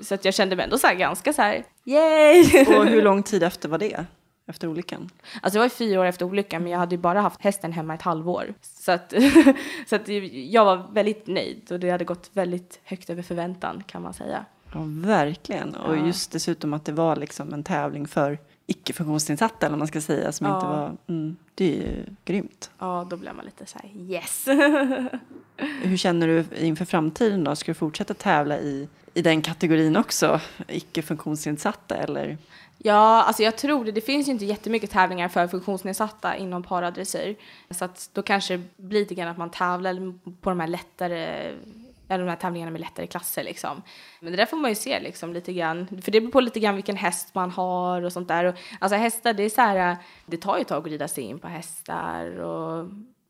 Så 0.03 0.15
att 0.15 0.25
jag 0.25 0.35
kände 0.35 0.57
mig 0.57 0.65
ändå 0.65 0.79
så 0.79 0.87
här 0.87 0.95
ganska 0.95 1.33
så 1.33 1.43
här, 1.43 1.65
yay! 1.85 2.67
Och 2.77 2.87
hur 2.87 3.03
lång 3.09 3.23
tid 3.23 3.43
efter 3.43 3.69
var 3.69 3.79
det? 3.79 4.05
Efter 4.53 4.69
olyckan? 4.69 5.11
Alltså 5.43 5.59
det 5.59 5.63
var 5.65 5.69
fyra 5.69 6.01
år 6.01 6.05
efter 6.05 6.25
olyckan, 6.25 6.63
men 6.63 6.73
jag 6.73 6.79
hade 6.79 6.95
ju 6.95 7.01
bara 7.01 7.21
haft 7.21 7.43
hästen 7.43 7.73
hemma 7.73 7.95
ett 7.95 8.03
halvår. 8.03 8.55
Så 8.63 8.93
att, 8.93 9.13
så 9.87 9.97
att 9.97 10.09
jag 10.33 10.65
var 10.65 10.87
väldigt 10.93 11.27
nöjd 11.27 11.73
och 11.73 11.81
det 11.81 11.91
hade 11.91 12.05
gått 12.05 12.31
väldigt 12.33 12.81
högt 12.85 13.11
över 13.11 13.23
förväntan 13.23 13.83
kan 13.87 14.03
man 14.03 14.15
säga. 14.15 14.45
Ja, 14.73 14.81
verkligen. 14.87 15.75
Och 15.75 15.97
just 15.97 16.33
dessutom 16.33 16.75
att 16.75 16.85
det 16.85 16.93
var 16.93 17.17
liksom 17.17 17.55
en 17.55 17.65
tävling 17.65 18.09
för 18.09 18.39
icke-funktionsnedsatta 18.67 19.67
eller 19.67 19.77
man 19.77 19.87
ska 19.87 20.01
säga 20.01 20.33
som 20.33 20.47
ja. 20.47 20.55
inte 20.55 20.67
var, 20.67 20.97
mm, 21.07 21.37
det 21.55 21.65
är 21.65 21.77
ju 21.77 22.05
grymt. 22.25 22.71
Ja, 22.79 23.07
då 23.11 23.17
blev 23.17 23.35
man 23.35 23.45
lite 23.45 23.67
så 23.67 23.79
här 23.79 23.91
yes. 23.97 24.47
Hur 25.83 25.97
känner 25.97 26.27
du 26.27 26.45
inför 26.67 26.85
framtiden 26.85 27.45
då? 27.45 27.57
Ska 27.57 27.71
du 27.71 27.75
fortsätta 27.75 28.15
tävla 28.15 28.59
i, 28.59 28.89
i 29.15 29.23
den 29.23 29.43
kategorin 29.43 29.97
också, 29.97 30.41
icke-funktionsnedsatta 30.69 31.97
eller? 31.97 32.39
Ja, 32.85 33.23
alltså 33.23 33.43
jag 33.43 33.57
tror 33.57 33.85
det. 33.85 33.93
Det 33.93 34.01
finns 34.01 34.29
ju 34.29 34.33
inte 34.33 34.45
jättemycket 34.45 34.91
tävlingar 34.91 35.29
för 35.29 35.49
funktionsnedsatta 35.49 36.37
inom 36.37 36.63
paradressyr. 36.63 37.37
Så 37.71 37.85
att 37.85 38.11
då 38.13 38.23
kanske 38.23 38.57
det 38.57 38.63
blir 38.77 39.01
lite 39.01 39.15
grann 39.15 39.29
att 39.29 39.39
man 39.39 39.51
tävlar 39.51 40.19
på 40.41 40.51
de 40.51 40.61
här 40.61 40.67
lättare 40.67 41.53
eller 42.09 42.25
de 42.25 42.31
här 42.31 42.37
tävlingarna 42.37 42.71
med 42.71 42.81
lättare 42.81 43.07
klasser 43.07 43.45
liksom. 43.45 43.83
Men 44.21 44.31
det 44.31 44.37
där 44.37 44.47
får 44.47 44.57
man 44.57 44.71
ju 44.71 44.75
se 44.75 45.01
liksom 45.01 45.33
lite 45.33 45.53
grann. 45.53 45.87
För 46.03 46.11
det 46.11 46.21
beror 46.21 46.33
på 46.33 46.41
lite 46.41 46.61
grann 46.61 46.75
vilken 46.75 46.97
häst 46.97 47.35
man 47.35 47.51
har 47.51 48.03
och 48.03 48.13
sånt 48.13 48.29
där. 48.29 48.45
Och, 48.45 48.55
alltså 48.79 48.97
hästar, 48.97 49.33
det 49.33 49.43
är 49.43 49.51
så 49.51 49.61
här, 49.61 49.97
det 50.27 50.37
tar 50.37 50.57
ju 50.57 50.63
ett 50.63 50.69
tag 50.69 50.87
att 50.87 50.93
rida 50.93 51.09
sig 51.09 51.25
in 51.25 51.39
på 51.39 51.49
hästar 51.49 52.41
och 52.41 52.89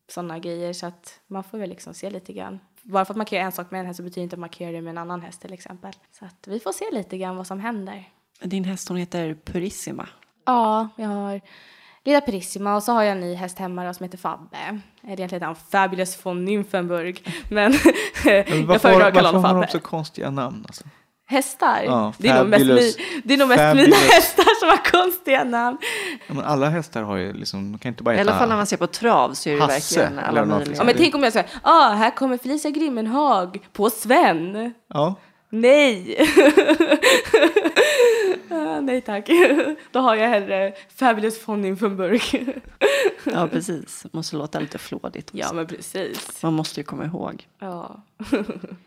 sådana 0.08 0.38
grejer. 0.38 0.72
Så 0.72 0.86
att 0.86 1.20
man 1.26 1.44
får 1.44 1.58
väl 1.58 1.68
liksom 1.68 1.94
se 1.94 2.10
lite 2.10 2.32
grann. 2.32 2.60
Bara 2.82 3.04
för 3.04 3.12
att 3.12 3.16
man 3.16 3.26
kan 3.26 3.36
göra 3.36 3.46
en 3.46 3.52
sak 3.52 3.70
med 3.70 3.80
en 3.80 3.86
häst 3.86 3.96
så 3.96 4.02
betyder 4.02 4.22
inte 4.22 4.36
att 4.36 4.40
man 4.40 4.48
kan 4.48 4.66
göra 4.66 4.76
det 4.76 4.82
med 4.82 4.90
en 4.90 4.98
annan 4.98 5.20
häst 5.20 5.40
till 5.40 5.52
exempel. 5.52 5.92
Så 6.18 6.24
att 6.24 6.46
vi 6.46 6.60
får 6.60 6.72
se 6.72 6.84
lite 6.92 7.18
grann 7.18 7.36
vad 7.36 7.46
som 7.46 7.60
händer. 7.60 8.08
Din 8.44 8.64
häst 8.64 8.88
hon 8.88 8.96
heter 8.96 9.34
Purissima. 9.44 10.08
Ja, 10.46 10.88
jag 10.96 11.08
har 11.08 11.40
lilla 12.04 12.20
Purissima 12.20 12.76
och 12.76 12.82
så 12.82 12.92
har 12.92 13.02
jag 13.02 13.12
en 13.12 13.20
ny 13.20 13.34
häst 13.34 13.58
hemma 13.58 13.94
som 13.94 14.04
heter 14.04 14.18
Fabbe. 14.18 14.80
Egentligen 15.02 15.30
heter 15.30 15.46
han 15.46 15.56
Fabulous 15.70 16.26
von 16.26 16.44
Nymphenburg. 16.44 17.28
Men, 17.48 17.72
men 18.24 18.66
jag 18.68 18.82
föredrar 18.82 19.08
att 19.08 19.14
kalla 19.14 19.28
honom 19.28 19.42
Fabbe. 19.42 19.54
Varför 19.54 19.54
har 19.54 19.62
de 19.62 19.72
så 19.72 19.80
konstiga 19.80 20.30
namn? 20.30 20.64
Alltså? 20.68 20.84
Hästar? 21.26 21.82
Ja, 21.84 22.12
det, 22.18 22.28
är 22.28 22.38
nog 22.38 22.48
mest, 22.48 22.98
det 23.24 23.34
är 23.34 23.38
nog 23.38 23.48
mest 23.48 23.76
mina 23.76 23.96
hästar 23.96 24.60
som 24.60 24.68
har 24.68 24.90
konstiga 24.90 25.44
namn. 25.44 25.78
Ja, 26.28 26.34
men 26.34 26.44
alla 26.44 26.68
hästar 26.68 27.02
har 27.02 27.16
ju 27.16 27.32
liksom, 27.32 27.78
kan 27.78 27.88
inte 27.88 28.02
bara 28.02 28.14
heta 28.14 28.24
I 28.24 28.28
alla 28.28 28.38
fall 28.38 28.48
när 28.48 28.56
man 28.56 28.66
ser 28.66 28.76
på 28.76 28.86
trav 28.86 29.34
så 29.34 29.48
är 29.50 29.54
det 29.54 29.60
Hasse, 29.60 30.00
verkligen 30.00 30.24
alla 30.24 30.44
möjliga. 30.44 30.76
Ja, 30.76 30.84
men 30.84 30.94
tänk 30.96 31.14
om 31.14 31.22
jag 31.22 31.32
säger, 31.32 31.50
ah, 31.62 31.88
här 31.88 32.10
kommer 32.10 32.38
Felicia 32.38 32.70
Grimmenhag 32.70 33.58
på 33.72 33.90
Sven. 33.90 34.74
Ja. 34.88 35.14
Nej! 35.50 36.16
ah, 38.52 38.80
nej 38.80 39.00
tack. 39.00 39.28
Då 39.92 40.00
har 40.00 40.14
jag 40.16 40.28
hellre 40.28 40.74
Fabulous 40.88 41.48
von 41.48 41.76
från 41.76 41.96
burk. 41.96 42.34
ja, 43.24 43.48
precis. 43.52 44.06
Måste 44.12 44.36
låta 44.36 44.60
lite 44.60 44.78
flådigt. 44.78 45.30
Också. 45.30 45.38
Ja, 45.38 45.52
men 45.52 45.66
precis. 45.66 46.42
Man 46.42 46.52
måste 46.52 46.80
ju 46.80 46.84
komma 46.84 47.04
ihåg. 47.04 47.46
Ja. 47.58 48.02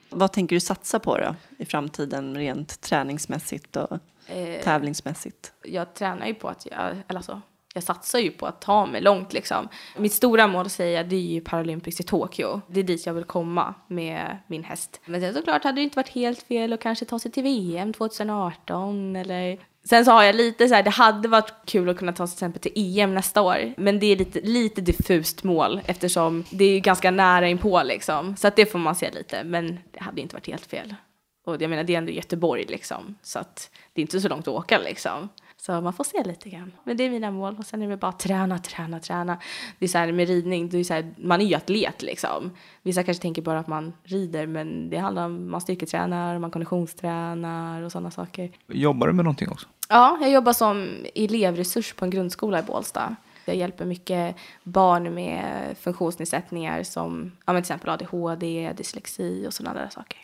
Vad 0.09 0.32
tänker 0.32 0.55
du 0.55 0.59
satsa 0.59 0.99
på 0.99 1.18
då 1.18 1.36
i 1.57 1.66
framtiden 1.66 2.38
rent 2.38 2.82
träningsmässigt 2.82 3.76
och 3.76 3.99
eh, 4.28 4.63
tävlingsmässigt? 4.63 5.53
Jag 5.63 5.93
tränar 5.93 6.28
ju 6.28 6.34
på 6.34 6.47
att 6.47 6.66
jag, 6.72 6.89
eller 7.07 7.20
alltså, 7.20 7.41
jag 7.76 7.84
satsar 7.84 8.19
ju 8.19 8.32
på 8.32 8.45
att 8.45 8.61
ta 8.61 8.86
mig 8.86 9.01
långt 9.01 9.34
liksom. 9.34 9.69
Mitt 9.97 10.13
stora 10.13 10.47
mål 10.47 10.69
säger 10.69 10.97
jag, 10.97 11.09
det 11.09 11.15
är 11.15 11.19
ju 11.19 11.41
Paralympics 11.41 11.99
i 11.99 12.03
Tokyo. 12.03 12.61
Det 12.67 12.80
är 12.80 12.84
dit 12.84 13.05
jag 13.05 13.13
vill 13.13 13.23
komma 13.23 13.73
med 13.88 14.38
min 14.47 14.63
häst. 14.63 15.01
Men 15.05 15.21
sen 15.21 15.34
såklart 15.34 15.63
hade 15.63 15.76
det 15.76 15.84
inte 15.84 15.95
varit 15.95 16.09
helt 16.09 16.41
fel 16.41 16.73
att 16.73 16.80
kanske 16.80 17.05
ta 17.05 17.19
sig 17.19 17.32
till 17.32 17.43
VM 17.43 17.93
2018 17.93 19.15
eller 19.15 19.59
Sen 19.89 20.05
så 20.05 20.11
har 20.11 20.23
jag 20.23 20.36
lite 20.36 20.67
så 20.67 20.76
här, 20.76 20.84
det 20.84 20.89
hade 20.89 21.28
varit 21.28 21.53
kul 21.65 21.89
att 21.89 21.97
kunna 21.97 22.13
ta 22.13 22.28
sig 22.28 22.38
till 22.38 22.45
exempel 22.45 22.61
till 22.61 22.99
EM 22.99 23.13
nästa 23.13 23.41
år. 23.41 23.73
Men 23.78 23.99
det 23.99 24.05
är 24.05 24.15
lite, 24.15 24.41
lite 24.41 24.82
diffust 24.82 25.43
mål 25.43 25.82
eftersom 25.86 26.43
det 26.49 26.65
är 26.65 26.80
ganska 26.80 27.11
nära 27.11 27.47
inpå 27.47 27.84
liksom. 27.84 28.36
Så 28.36 28.47
att 28.47 28.55
det 28.55 28.65
får 28.65 28.80
man 28.80 28.95
se 28.95 29.11
lite. 29.11 29.43
Men 29.43 29.80
det 29.91 29.99
hade 30.03 30.21
inte 30.21 30.36
varit 30.36 30.47
helt 30.47 30.65
fel. 30.65 30.95
Och 31.45 31.61
jag 31.61 31.69
menar 31.69 31.84
det 31.84 31.93
är 31.93 31.97
ändå 31.97 32.11
Göteborg 32.11 32.65
liksom. 32.67 33.15
Så 33.21 33.39
att 33.39 33.69
det 33.93 34.01
är 34.01 34.03
inte 34.03 34.21
så 34.21 34.28
långt 34.28 34.47
att 34.47 34.53
åka 34.53 34.78
liksom. 34.78 35.30
Så 35.66 35.82
man 35.82 35.93
får 35.93 36.03
se 36.03 36.24
lite 36.24 36.49
grann. 36.49 36.72
Men 36.84 36.97
det 36.97 37.03
är 37.03 37.09
mina 37.09 37.32
mål. 37.32 37.55
Och 37.59 37.66
sen 37.66 37.82
är 37.82 37.89
det 37.89 37.97
bara 37.97 38.11
träna, 38.11 38.57
träna, 38.59 38.99
träna. 38.99 39.38
Det 39.80 39.86
är 39.86 39.89
så 39.89 39.97
här 39.97 40.11
med 40.11 40.28
ridning, 40.28 40.70
det 40.70 40.78
är 40.78 40.84
så 40.84 40.93
här, 40.93 41.13
man 41.18 41.41
är 41.41 41.45
ju 41.45 41.55
atlet 41.55 42.01
liksom. 42.01 42.51
Vissa 42.82 43.03
kanske 43.03 43.22
tänker 43.22 43.41
bara 43.41 43.59
att 43.59 43.68
man 43.68 43.93
rider, 44.03 44.47
men 44.47 44.89
det 44.89 44.97
handlar 44.97 45.26
om 45.26 45.51
man 45.51 45.61
styrketränar, 45.61 46.39
man 46.39 46.51
konditionstränar 46.51 47.82
och 47.82 47.91
sådana 47.91 48.11
saker. 48.11 48.51
Jobbar 48.68 49.07
du 49.07 49.13
med 49.13 49.26
någonting 49.26 49.49
också? 49.49 49.68
Ja, 49.89 50.18
jag 50.22 50.32
jobbar 50.32 50.53
som 50.53 50.89
elevresurs 51.16 51.93
på 51.93 52.05
en 52.05 52.11
grundskola 52.11 52.59
i 52.59 52.63
Bålsta. 52.63 53.16
Jag 53.45 53.55
hjälper 53.55 53.86
mycket 53.86 54.36
barn 54.63 55.13
med 55.13 55.76
funktionsnedsättningar 55.80 56.84
som 56.84 57.32
ja, 57.45 57.53
till 57.53 57.59
exempel 57.59 57.89
ADHD, 57.89 58.74
dyslexi 58.78 59.45
och 59.47 59.53
sådana 59.53 59.80
där 59.80 59.89
saker. 59.89 60.20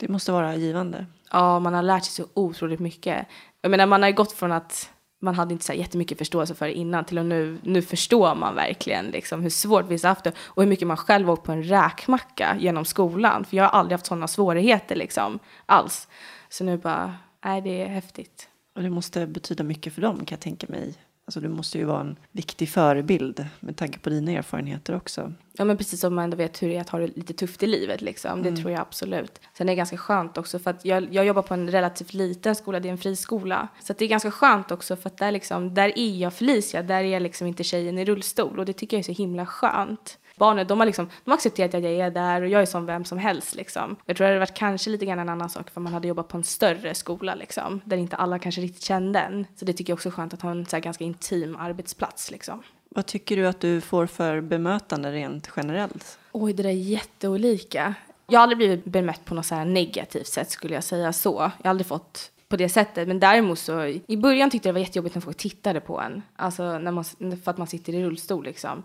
Det 0.00 0.08
måste 0.08 0.32
vara 0.32 0.56
givande. 0.56 1.06
Ja, 1.32 1.58
man 1.58 1.74
har 1.74 1.82
lärt 1.82 2.04
sig 2.04 2.24
så 2.24 2.30
otroligt 2.34 2.80
mycket. 2.80 3.26
Jag 3.64 3.70
menar, 3.70 3.86
man 3.86 4.02
har 4.02 4.08
ju 4.08 4.14
gått 4.14 4.32
från 4.32 4.52
att 4.52 4.90
man 5.20 5.34
hade 5.34 5.52
inte 5.52 5.64
så 5.64 5.72
jättemycket 5.72 6.18
förståelse 6.18 6.54
för 6.54 6.66
det 6.66 6.72
innan 6.72 7.04
till 7.04 7.18
att 7.18 7.24
nu, 7.24 7.58
nu 7.62 7.82
förstår 7.82 8.34
man 8.34 8.54
verkligen 8.54 9.06
liksom 9.06 9.42
hur 9.42 9.50
svårt 9.50 9.88
vissa 9.88 10.08
haft 10.08 10.24
det 10.24 10.32
och 10.38 10.62
hur 10.62 10.68
mycket 10.68 10.88
man 10.88 10.96
själv 10.96 11.30
åkt 11.30 11.42
på 11.42 11.52
en 11.52 11.62
räkmacka 11.62 12.56
genom 12.60 12.84
skolan. 12.84 13.44
För 13.44 13.56
jag 13.56 13.64
har 13.64 13.70
aldrig 13.70 13.92
haft 13.92 14.06
sådana 14.06 14.28
svårigheter 14.28 14.96
liksom 14.96 15.38
alls. 15.66 16.08
Så 16.48 16.64
nu 16.64 16.76
bara, 16.78 17.14
nej 17.44 17.60
det 17.60 17.82
är 17.82 17.86
häftigt. 17.86 18.48
Och 18.74 18.82
det 18.82 18.90
måste 18.90 19.26
betyda 19.26 19.64
mycket 19.64 19.94
för 19.94 20.02
dem 20.02 20.16
kan 20.16 20.36
jag 20.36 20.40
tänka 20.40 20.66
mig. 20.68 20.94
Alltså 21.26 21.40
du 21.40 21.48
måste 21.48 21.78
ju 21.78 21.84
vara 21.84 22.00
en 22.00 22.16
viktig 22.32 22.68
förebild 22.68 23.46
med 23.60 23.76
tanke 23.76 23.98
på 23.98 24.10
dina 24.10 24.32
erfarenheter 24.32 24.96
också. 24.96 25.32
Ja 25.52 25.64
men 25.64 25.76
precis 25.76 26.00
som 26.00 26.14
man 26.14 26.24
ändå 26.24 26.36
vet 26.36 26.62
hur 26.62 26.68
det 26.68 26.76
är 26.76 26.80
att 26.80 26.88
ha 26.88 26.98
det 26.98 27.16
lite 27.16 27.32
tufft 27.32 27.62
i 27.62 27.66
livet 27.66 28.02
liksom. 28.02 28.42
Det 28.42 28.48
mm. 28.48 28.60
tror 28.60 28.72
jag 28.72 28.80
absolut. 28.80 29.40
Sen 29.56 29.68
är 29.68 29.72
det 29.72 29.76
ganska 29.76 29.96
skönt 29.96 30.38
också 30.38 30.58
för 30.58 30.70
att 30.70 30.84
jag, 30.84 31.14
jag 31.14 31.26
jobbar 31.26 31.42
på 31.42 31.54
en 31.54 31.70
relativt 31.70 32.14
liten 32.14 32.54
skola, 32.54 32.80
det 32.80 32.88
är 32.88 32.92
en 32.92 32.98
friskola. 32.98 33.68
Så 33.82 33.92
det 33.92 34.04
är 34.04 34.08
ganska 34.08 34.30
skönt 34.30 34.70
också 34.70 34.96
för 34.96 35.10
att 35.10 35.16
där 35.16 35.32
liksom, 35.32 35.74
där 35.74 35.98
är 35.98 36.16
jag 36.16 36.34
Felicia, 36.34 36.82
där 36.82 37.04
är 37.04 37.12
jag 37.12 37.22
liksom 37.22 37.46
inte 37.46 37.64
tjejen 37.64 37.98
i 37.98 38.04
rullstol 38.04 38.58
och 38.58 38.66
det 38.66 38.72
tycker 38.72 38.96
jag 38.96 38.98
är 38.98 39.14
så 39.14 39.22
himla 39.22 39.46
skönt 39.46 40.18
barnen, 40.36 40.66
de 40.66 40.78
har, 40.78 40.86
liksom, 40.86 41.08
de 41.24 41.30
har 41.30 41.36
accepterat 41.36 41.74
att 41.74 41.82
jag 41.82 41.92
är 41.92 42.10
där 42.10 42.42
och 42.42 42.48
jag 42.48 42.62
är 42.62 42.66
som 42.66 42.86
vem 42.86 43.04
som 43.04 43.18
helst. 43.18 43.54
Liksom. 43.54 43.96
Jag 44.06 44.16
tror 44.16 44.24
det 44.24 44.30
hade 44.30 44.38
varit 44.38 44.54
kanske 44.54 44.90
lite 44.90 45.06
grann 45.06 45.18
en 45.18 45.28
annan 45.28 45.50
sak 45.50 45.70
för 45.70 45.80
man 45.80 45.92
hade 45.92 46.08
jobbat 46.08 46.28
på 46.28 46.36
en 46.36 46.44
större 46.44 46.94
skola 46.94 47.34
liksom, 47.34 47.80
där 47.84 47.96
inte 47.96 48.16
alla 48.16 48.38
kanske 48.38 48.60
riktigt 48.60 48.82
kände 48.82 49.18
en. 49.18 49.46
Så 49.56 49.64
det 49.64 49.72
tycker 49.72 49.90
jag 49.90 49.96
också 49.96 50.08
är 50.08 50.12
skönt 50.12 50.34
att 50.34 50.42
ha 50.42 50.50
en 50.50 50.66
så 50.66 50.78
ganska 50.78 51.04
intim 51.04 51.56
arbetsplats. 51.56 52.30
Liksom. 52.30 52.62
Vad 52.88 53.06
tycker 53.06 53.36
du 53.36 53.46
att 53.46 53.60
du 53.60 53.80
får 53.80 54.06
för 54.06 54.40
bemötande 54.40 55.12
rent 55.12 55.50
generellt? 55.56 56.18
Oj, 56.32 56.52
det 56.52 56.62
där 56.62 56.70
är 56.70 56.74
jätteolika. 56.74 57.94
Jag 58.26 58.38
har 58.38 58.42
aldrig 58.42 58.58
blivit 58.58 58.84
bemött 58.84 59.24
på 59.24 59.34
något 59.34 59.46
så 59.46 59.64
negativt 59.64 60.26
sätt 60.26 60.50
skulle 60.50 60.74
jag 60.74 60.84
säga 60.84 61.12
så. 61.12 61.34
Jag 61.38 61.64
har 61.64 61.70
aldrig 61.70 61.86
fått 61.86 62.30
på 62.48 62.56
det 62.56 62.68
sättet. 62.68 63.08
Men 63.08 63.20
däremot 63.20 63.58
så 63.58 63.84
i 64.06 64.16
början 64.16 64.50
tyckte 64.50 64.68
jag 64.68 64.74
det 64.74 64.80
var 64.80 64.86
jättejobbigt 64.86 65.14
när 65.14 65.22
folk 65.22 65.36
tittade 65.36 65.80
på 65.80 66.00
en. 66.00 66.22
Alltså 66.36 66.78
när 66.78 66.90
man, 66.90 67.04
för 67.44 67.50
att 67.50 67.58
man 67.58 67.66
sitter 67.66 67.94
i 67.94 68.04
rullstol 68.04 68.44
liksom. 68.44 68.82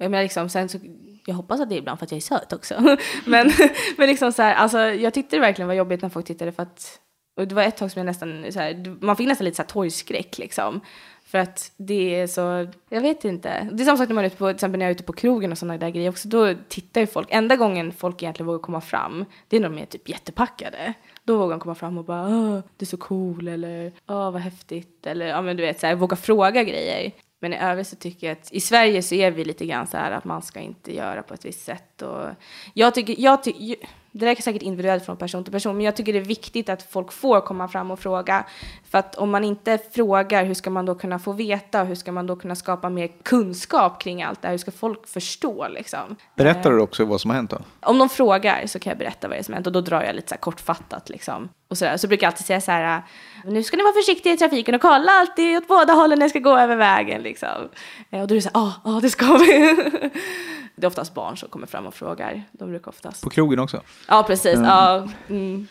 Jag 0.00 0.10
menar 0.10 0.22
liksom, 0.22 0.48
sen 0.48 0.68
så, 0.68 0.78
jag 1.26 1.34
hoppas 1.34 1.60
att 1.60 1.68
det 1.68 1.74
är 1.74 1.78
ibland 1.78 1.98
för 1.98 2.06
att 2.06 2.12
jag 2.12 2.16
är 2.16 2.22
söt 2.22 2.52
också. 2.52 2.74
men, 3.26 3.50
men 3.96 4.06
liksom 4.06 4.32
så 4.32 4.42
här, 4.42 4.54
alltså, 4.54 4.78
jag 4.78 5.14
tyckte 5.14 5.36
det 5.36 5.40
verkligen 5.40 5.68
var 5.68 5.74
jobbigt 5.74 6.02
när 6.02 6.08
folk 6.08 6.26
tittade 6.26 6.52
för 6.52 6.62
att, 6.62 7.00
och 7.36 7.48
det 7.48 7.54
var 7.54 7.62
ett 7.62 7.76
tag 7.76 7.90
som 7.90 8.00
jag 8.00 8.06
nästan, 8.06 8.52
så 8.52 8.60
här, 8.60 8.96
man 9.00 9.16
fick 9.16 9.28
nästan 9.28 9.44
lite 9.44 9.56
så 9.56 9.62
här 9.62 9.68
torgskräck 9.68 10.38
liksom. 10.38 10.80
För 11.24 11.38
att 11.38 11.72
det 11.76 12.14
är 12.14 12.26
så, 12.26 12.72
jag 12.88 13.00
vet 13.00 13.24
inte. 13.24 13.68
Det 13.72 13.82
är 13.82 13.84
samma 13.84 13.96
sak 13.96 14.08
när 14.08 14.14
man 14.14 14.24
är 14.24 14.28
ute 14.28 14.36
på, 14.36 14.46
till 14.46 14.54
exempel 14.54 14.78
när 14.78 14.86
jag 14.86 14.90
är 14.90 14.94
ute 14.94 15.04
på 15.04 15.12
krogen 15.12 15.52
och 15.52 15.58
sådana 15.58 15.78
där 15.78 15.90
grejer 15.90 16.10
också. 16.10 16.28
Då 16.28 16.54
tittar 16.68 17.00
ju 17.00 17.06
folk, 17.06 17.28
enda 17.30 17.56
gången 17.56 17.92
folk 17.92 18.22
egentligen 18.22 18.46
vågar 18.46 18.58
komma 18.58 18.80
fram, 18.80 19.24
det 19.48 19.56
är 19.56 19.60
när 19.60 19.68
de 19.68 19.78
är 19.78 19.86
typ 19.86 20.08
jättepackade. 20.08 20.94
Då 21.24 21.38
vågar 21.38 21.50
de 21.50 21.60
komma 21.60 21.74
fram 21.74 21.98
och 21.98 22.04
bara, 22.04 22.28
du 22.76 22.84
är 22.84 22.86
så 22.86 22.96
cool 22.96 23.48
eller, 23.48 23.92
åh 24.08 24.30
vad 24.30 24.40
häftigt. 24.40 25.06
Eller 25.06 25.26
ja 25.26 25.42
men 25.42 25.56
du 25.56 25.62
vet, 25.62 25.80
så 25.80 25.86
här, 25.86 25.94
våga 25.94 26.16
fråga 26.16 26.62
grejer. 26.62 27.12
Men 27.40 27.52
i 27.52 27.58
övrigt 27.58 27.88
så 27.88 27.96
tycker 27.96 28.26
jag 28.26 28.38
att 28.38 28.52
i 28.52 28.60
Sverige 28.60 29.02
så 29.02 29.14
är 29.14 29.30
vi 29.30 29.44
lite 29.44 29.66
grann 29.66 29.86
så 29.86 29.96
här 29.96 30.10
att 30.10 30.24
man 30.24 30.42
ska 30.42 30.60
inte 30.60 30.94
göra 30.94 31.22
på 31.22 31.34
ett 31.34 31.44
visst 31.44 31.64
sätt. 31.64 32.02
Och 32.02 32.26
jag 32.74 32.94
tycker, 32.94 33.14
jag 33.18 33.42
tycker 33.42 33.76
det 34.12 34.26
där 34.26 34.32
är 34.36 34.42
säkert 34.42 34.62
individuellt 34.62 35.04
från 35.04 35.16
person 35.16 35.44
till 35.44 35.52
person, 35.52 35.76
men 35.76 35.84
jag 35.84 35.96
tycker 35.96 36.12
det 36.12 36.18
är 36.18 36.24
viktigt 36.24 36.68
att 36.68 36.82
folk 36.82 37.12
får 37.12 37.40
komma 37.40 37.68
fram 37.68 37.90
och 37.90 37.98
fråga. 37.98 38.44
För 38.90 38.98
att 38.98 39.14
om 39.14 39.30
man 39.30 39.44
inte 39.44 39.78
frågar, 39.92 40.44
hur 40.44 40.54
ska 40.54 40.70
man 40.70 40.86
då 40.86 40.94
kunna 40.94 41.18
få 41.18 41.32
veta? 41.32 41.82
Hur 41.84 41.94
ska 41.94 42.12
man 42.12 42.26
då 42.26 42.36
kunna 42.36 42.54
skapa 42.54 42.90
mer 42.90 43.10
kunskap 43.22 44.02
kring 44.02 44.22
allt 44.22 44.42
det 44.42 44.48
här? 44.48 44.52
Hur 44.52 44.58
ska 44.58 44.70
folk 44.70 45.08
förstå 45.08 45.68
liksom? 45.68 46.16
Berättar 46.36 46.70
du 46.70 46.80
också 46.80 47.04
vad 47.04 47.20
som 47.20 47.30
har 47.30 47.36
hänt 47.36 47.50
då? 47.50 47.58
Om 47.80 47.98
de 47.98 48.08
frågar 48.08 48.66
så 48.66 48.78
kan 48.78 48.90
jag 48.90 48.98
berätta 48.98 49.28
vad 49.28 49.36
det 49.36 49.40
är 49.40 49.44
som 49.44 49.54
hänt 49.54 49.66
och 49.66 49.72
då 49.72 49.80
drar 49.80 50.02
jag 50.02 50.14
lite 50.14 50.28
så 50.28 50.34
här 50.34 50.40
kortfattat 50.40 51.08
liksom. 51.08 51.48
Och 51.70 51.78
så, 51.78 51.84
där. 51.84 51.96
så 51.96 52.08
brukar 52.08 52.26
jag 52.26 52.32
alltid 52.32 52.46
säga 52.46 52.60
så 52.60 52.70
här, 52.70 53.02
nu 53.44 53.62
ska 53.62 53.76
ni 53.76 53.82
vara 53.82 53.92
försiktiga 53.92 54.32
i 54.32 54.36
trafiken 54.36 54.74
och 54.74 54.80
kolla 54.80 55.12
alltid 55.12 55.56
åt 55.56 55.68
båda 55.68 55.92
hållen 55.92 56.18
när 56.18 56.26
ni 56.26 56.30
ska 56.30 56.38
gå 56.38 56.58
över 56.58 56.76
vägen 56.76 57.22
liksom. 57.22 57.68
Eh, 58.10 58.20
Och 58.20 58.28
då 58.28 58.34
är 58.34 58.36
det 58.36 58.42
så 58.42 58.50
här, 58.54 58.60
ja, 58.60 58.72
ah, 58.84 58.96
ah, 58.96 59.00
det 59.00 59.10
ska 59.10 59.36
vi. 59.36 59.76
det 60.80 60.84
är 60.84 60.88
oftast 60.88 61.14
barn 61.14 61.36
som 61.36 61.48
kommer 61.48 61.66
fram 61.66 61.86
och 61.86 61.94
frågar. 61.94 62.44
De 62.52 62.68
brukar 62.68 62.88
oftast. 62.88 63.22
På 63.22 63.30
krogen 63.30 63.58
också? 63.58 63.82
Ja, 64.08 64.24
precis. 64.26 64.58
Ja, 64.58 65.08
mm, 65.28 65.68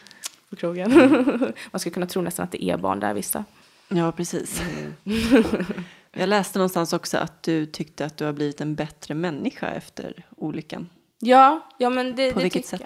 på 0.50 0.56
krogen. 0.56 0.92
Man 1.72 1.80
skulle 1.80 1.94
kunna 1.94 2.06
tro 2.06 2.22
nästan 2.22 2.44
att 2.44 2.52
det 2.52 2.64
är 2.64 2.78
barn 2.78 3.00
där, 3.00 3.14
vissa. 3.14 3.46
Ja, 3.88 4.12
precis. 4.12 4.62
Jag 6.12 6.30
läste 6.30 6.60
någonstans 6.60 6.94
också 6.94 7.18
att 7.18 7.44
du 7.44 7.66
tyckte 7.66 8.06
att 8.06 8.18
du 8.18 8.26
har 8.26 8.34
blivit 8.34 8.62
en 8.62 8.76
bättre 8.76 9.14
människa 9.14 9.68
efter 9.68 10.26
olyckan. 10.38 10.90
Ja, 11.20 11.68
ja 11.78 11.90
men 11.90 12.16
det, 12.16 12.32
På 12.32 12.40
det 12.40 12.44
vilket 12.44 12.64
tycker 12.64 12.78
sätt? 12.78 12.82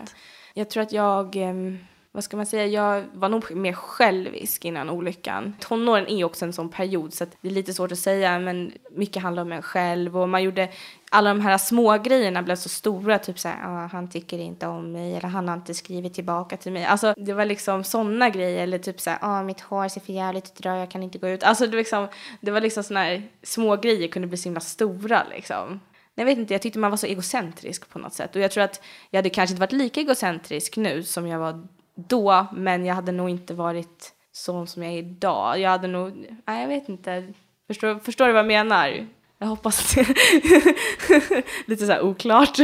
jag. 0.53 0.61
Jag 0.61 0.69
tror 0.69 0.83
att 0.83 0.91
jag, 0.91 1.35
ehm, 1.35 1.77
vad 2.15 2.23
ska 2.23 2.37
man 2.37 2.45
säga, 2.45 2.65
jag 2.65 3.03
var 3.13 3.29
nog 3.29 3.55
mer 3.55 3.73
självisk 3.73 4.65
innan 4.65 4.89
olyckan. 4.89 5.55
Tonåren 5.59 6.07
är 6.07 6.23
också 6.23 6.45
en 6.45 6.53
sån 6.53 6.69
period 6.69 7.13
så 7.13 7.23
att 7.23 7.37
det 7.41 7.47
är 7.47 7.51
lite 7.51 7.73
svårt 7.73 7.91
att 7.91 7.99
säga 7.99 8.39
men 8.39 8.71
mycket 8.91 9.23
handlar 9.23 9.41
om 9.41 9.51
en 9.51 9.61
själv 9.61 10.17
och 10.17 10.29
man 10.29 10.43
gjorde 10.43 10.69
alla 11.11 11.29
de 11.29 11.41
här 11.41 11.57
små 11.57 11.97
grejerna 11.97 12.43
blev 12.43 12.55
så 12.55 12.69
stora, 12.69 13.19
typ 13.19 13.39
så 13.39 13.47
här, 13.47 13.57
ah, 13.63 13.87
han 13.87 14.09
tycker 14.09 14.39
inte 14.39 14.67
om 14.67 14.91
mig 14.91 15.15
eller 15.15 15.27
han 15.27 15.47
har 15.47 15.55
inte 15.55 15.73
skrivit 15.73 16.13
tillbaka 16.13 16.57
till 16.57 16.71
mig. 16.71 16.85
Alltså 16.85 17.13
det 17.17 17.33
var 17.33 17.45
liksom 17.45 17.83
sådana 17.83 18.29
grejer 18.29 18.63
eller 18.63 18.77
typ 18.77 19.01
så 19.01 19.09
här, 19.09 19.19
ah, 19.21 19.43
mitt 19.43 19.61
hår 19.61 19.87
ser 19.87 20.01
för 20.01 20.13
jävligt 20.13 20.45
ut 20.45 20.59
idag, 20.59 20.79
jag 20.79 20.91
kan 20.91 21.03
inte 21.03 21.17
gå 21.17 21.29
ut. 21.29 21.43
Alltså 21.43 21.65
det, 21.65 21.71
var 21.71 21.77
liksom, 21.77 22.07
det 22.41 22.51
var 22.51 22.61
liksom 22.61 22.83
sådana 22.83 23.05
här 23.05 23.23
små 23.43 23.75
grejer 23.75 24.07
kunde 24.07 24.27
bli 24.27 24.37
så 24.37 24.43
himla 24.43 24.61
stora 24.61 25.23
liksom. 25.29 25.79
Jag 26.15 26.25
vet 26.25 26.37
inte, 26.37 26.53
jag 26.53 26.61
tyckte 26.61 26.79
man 26.79 26.91
var 26.91 26.97
så 26.97 27.07
egocentrisk 27.07 27.89
på 27.89 27.99
något 27.99 28.13
sätt. 28.13 28.35
Och 28.35 28.41
jag 28.41 28.51
tror 28.51 28.63
att 28.63 28.81
jag 29.09 29.17
hade 29.17 29.29
kanske 29.29 29.51
inte 29.53 29.59
varit 29.59 29.71
lika 29.71 30.01
egocentrisk 30.01 30.77
nu 30.77 31.03
som 31.03 31.27
jag 31.27 31.39
var 31.39 31.67
då, 31.95 32.47
men 32.53 32.85
jag 32.85 32.95
hade 32.95 33.11
nog 33.11 33.29
inte 33.29 33.53
varit 33.53 34.13
sån 34.31 34.67
som 34.67 34.83
jag 34.83 34.93
är 34.93 34.97
idag. 34.97 35.59
Jag 35.59 35.69
hade 35.69 35.87
nog, 35.87 36.27
nej 36.45 36.61
jag 36.61 36.67
vet 36.67 36.89
inte. 36.89 37.33
Förstår, 37.67 37.99
förstår 37.99 38.27
du 38.27 38.33
vad 38.33 38.39
jag 38.39 38.47
menar? 38.47 39.07
Jag 39.43 39.47
hoppas 39.47 39.97
att 39.97 40.05
det 40.05 41.45
lite 41.65 41.85
så 41.85 41.91
här 41.91 42.01
oklart. 42.01 42.57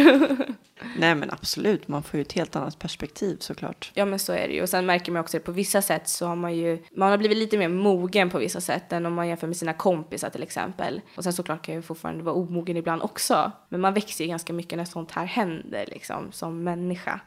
Nej, 0.98 1.16
men 1.16 1.32
absolut. 1.32 1.88
Man 1.88 2.04
får 2.04 2.18
ju 2.18 2.22
ett 2.22 2.34
helt 2.34 2.56
annat 2.56 2.80
perspektiv 2.80 3.38
såklart. 3.40 3.92
Ja 3.94 4.06
men 4.06 4.20
så 4.20 4.34
är 4.34 4.48
det 4.48 4.54
ju. 4.54 4.62
Och 4.62 4.70
sen 4.70 4.86
märker 4.86 5.12
man 5.12 5.20
också 5.20 5.38
att 5.38 5.44
på 5.44 5.52
vissa 5.52 5.82
sätt 5.82 6.08
så 6.08 6.28
har 6.28 6.36
man 6.36 6.56
ju, 6.56 6.84
man 6.92 7.12
har 7.12 7.18
blivit 7.18 7.38
lite 7.38 7.58
mer 7.58 7.70
mogen 7.70 8.30
på 8.30 8.38
vissa 8.38 8.62
sätt 8.62 8.94
än 8.94 9.06
om 9.06 9.14
man 9.14 9.28
jämför 9.28 9.48
med 9.48 9.58
sina 9.58 9.74
kompisar 9.74 10.30
till 10.30 10.44
exempel. 10.44 11.02
Och 11.16 11.24
sen 11.24 11.34
såklart 11.34 11.66
kan 11.66 11.76
jag 11.76 11.80
ju 11.80 11.88
fortfarande 11.88 12.24
vara 12.24 12.36
omogen 12.36 12.78
ibland 12.78 13.02
också. 13.02 13.52
Men 13.70 13.82
man 13.82 13.94
växer 13.94 14.24
ju 14.24 14.30
ganska 14.30 14.54
mycket 14.54 14.78
när 14.78 14.86
sånt 14.86 15.12
här 15.12 15.26
händer 15.26 15.86
liksom 15.88 16.32
som 16.32 16.64
människa. 16.64 17.20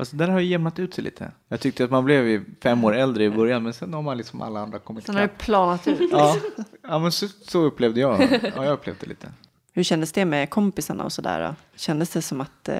Alltså, 0.00 0.16
där 0.16 0.28
har 0.28 0.40
ju 0.40 0.46
jämnat 0.46 0.78
ut 0.78 0.94
sig 0.94 1.04
lite. 1.04 1.32
Jag 1.48 1.60
tyckte 1.60 1.84
att 1.84 1.90
man 1.90 2.04
blev 2.04 2.28
ju 2.28 2.44
fem 2.62 2.84
år 2.84 2.96
äldre 2.96 3.24
i 3.24 3.30
början, 3.30 3.62
men 3.62 3.72
sen 3.72 3.94
har 3.94 4.02
man 4.02 4.16
liksom 4.16 4.42
alla 4.42 4.60
andra 4.60 4.78
kommit 4.78 5.06
Sen 5.06 5.14
har 5.14 5.22
det 5.22 5.38
planat 5.38 5.86
ut. 5.86 6.10
Ja, 6.12 6.36
ja 6.82 6.98
men 6.98 7.12
så, 7.12 7.28
så 7.28 7.62
upplevde 7.62 8.00
jag. 8.00 8.40
Ja, 8.56 8.64
jag 8.64 8.72
upplevde 8.72 9.00
det 9.00 9.08
lite. 9.08 9.32
Hur 9.72 9.82
kändes 9.82 10.12
det 10.12 10.24
med 10.24 10.50
kompisarna 10.50 11.04
och 11.04 11.12
sådär? 11.12 11.54
Kändes 11.76 12.10
det 12.10 12.22
som 12.22 12.40
att 12.40 12.68
eh, 12.68 12.76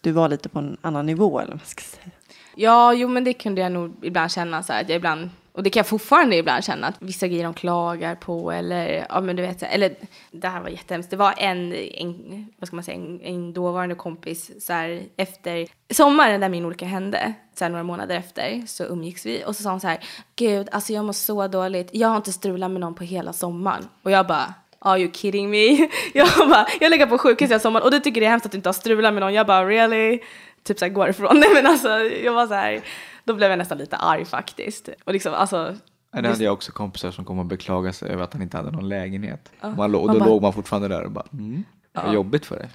du 0.00 0.12
var 0.12 0.28
lite 0.28 0.48
på 0.48 0.58
en 0.58 0.76
annan 0.80 1.06
nivå 1.06 1.40
eller 1.40 1.52
vad 1.52 1.66
ska 1.66 1.82
säga? 1.82 2.10
Ja, 2.56 2.94
jo 2.94 3.08
men 3.08 3.24
det 3.24 3.32
kunde 3.32 3.60
jag 3.60 3.72
nog 3.72 3.94
ibland 4.02 4.32
känna 4.32 4.62
så 4.62 4.72
här 4.72 4.82
att 4.82 4.88
jag 4.88 4.96
ibland 4.96 5.30
och 5.54 5.62
det 5.62 5.70
kan 5.70 5.80
jag 5.80 5.86
fortfarande 5.86 6.36
ibland 6.36 6.64
känna 6.64 6.86
att 6.86 6.94
vissa 6.98 7.28
grejer 7.28 7.44
de 7.44 7.54
klagar 7.54 8.14
på 8.14 8.52
eller 8.52 9.06
ja 9.08 9.20
men 9.20 9.36
du 9.36 9.42
vet 9.42 9.62
eller 9.62 9.94
det 10.30 10.48
här 10.48 10.60
var 10.60 10.68
jättehemskt. 10.68 11.10
Det 11.10 11.16
var 11.16 11.34
en, 11.38 11.72
en 11.74 12.46
vad 12.58 12.66
ska 12.66 12.76
man 12.76 12.84
säga, 12.84 12.96
en, 12.96 13.20
en 13.20 13.52
dåvarande 13.52 13.94
kompis 13.94 14.66
så 14.66 14.72
här 14.72 15.02
efter 15.16 15.68
sommaren 15.90 16.40
där 16.40 16.48
min 16.48 16.64
olycka 16.64 16.86
hände, 16.86 17.34
så 17.54 17.64
här 17.64 17.70
några 17.70 17.84
månader 17.84 18.16
efter 18.16 18.66
så 18.66 18.84
umgicks 18.84 19.26
vi 19.26 19.44
och 19.46 19.56
så 19.56 19.62
sa 19.62 19.70
hon 19.70 19.80
så 19.80 19.88
här, 19.88 19.98
gud 20.36 20.68
alltså 20.72 20.92
jag 20.92 21.04
mår 21.04 21.12
så 21.12 21.48
dåligt, 21.48 21.88
jag 21.92 22.08
har 22.08 22.16
inte 22.16 22.32
strulat 22.32 22.70
med 22.70 22.80
någon 22.80 22.94
på 22.94 23.04
hela 23.04 23.32
sommaren 23.32 23.88
och 24.02 24.10
jag 24.10 24.26
bara 24.26 24.54
Are 24.84 24.98
you 25.00 25.10
kidding 25.12 25.50
me? 25.50 25.88
Jag 26.14 26.28
bara, 26.48 26.66
jag 26.80 26.90
lägger 26.90 27.06
på 27.06 27.18
sjukhus 27.18 27.50
hela 27.50 27.60
sommaren 27.60 27.84
och 27.84 27.90
du 27.90 28.00
tycker 28.00 28.20
det 28.20 28.26
är 28.26 28.30
hemskt 28.30 28.46
att 28.46 28.52
du 28.52 28.58
inte 28.58 28.68
har 28.68 28.74
strulat 28.74 29.14
med 29.14 29.20
någon. 29.20 29.34
Jag 29.34 29.46
bara 29.46 29.68
really? 29.68 30.20
Typ 30.62 30.78
så 30.78 30.84
här, 30.84 30.92
går 30.92 31.08
ifrån. 31.08 31.40
Nej 31.40 31.48
men 31.54 31.66
alltså 31.66 31.88
jag 31.98 32.32
var 32.32 32.46
så 32.46 32.54
här, 32.54 32.82
då 33.24 33.34
blev 33.34 33.50
jag 33.50 33.58
nästan 33.58 33.78
lite 33.78 33.96
arg 33.96 34.24
faktiskt. 34.24 34.88
Och 35.04 35.12
liksom 35.12 35.34
alltså, 35.34 35.74
Ja, 36.14 36.22
Det 36.22 36.28
hade 36.28 36.44
jag 36.44 36.52
också 36.52 36.72
kompisar 36.72 37.10
som 37.10 37.24
kom 37.24 37.38
och 37.38 37.46
beklagade 37.46 37.92
sig 37.92 38.10
över 38.10 38.24
att 38.24 38.32
han 38.32 38.42
inte 38.42 38.56
hade 38.56 38.70
någon 38.70 38.88
lägenhet. 38.88 39.52
Man, 39.60 39.72
lå- 39.90 39.94
och 39.98 40.06
Man 40.06 40.14
då 40.14 40.18
bara- 40.20 40.28
låg 40.28 40.42
man 40.42 40.52
fortfarande 40.52 40.88
där 40.88 41.04
och 41.04 41.10
bara, 41.10 41.26
mm, 41.32 41.64
vad 41.92 42.14
jobbigt 42.14 42.46
för 42.46 42.56
dig. 42.56 42.68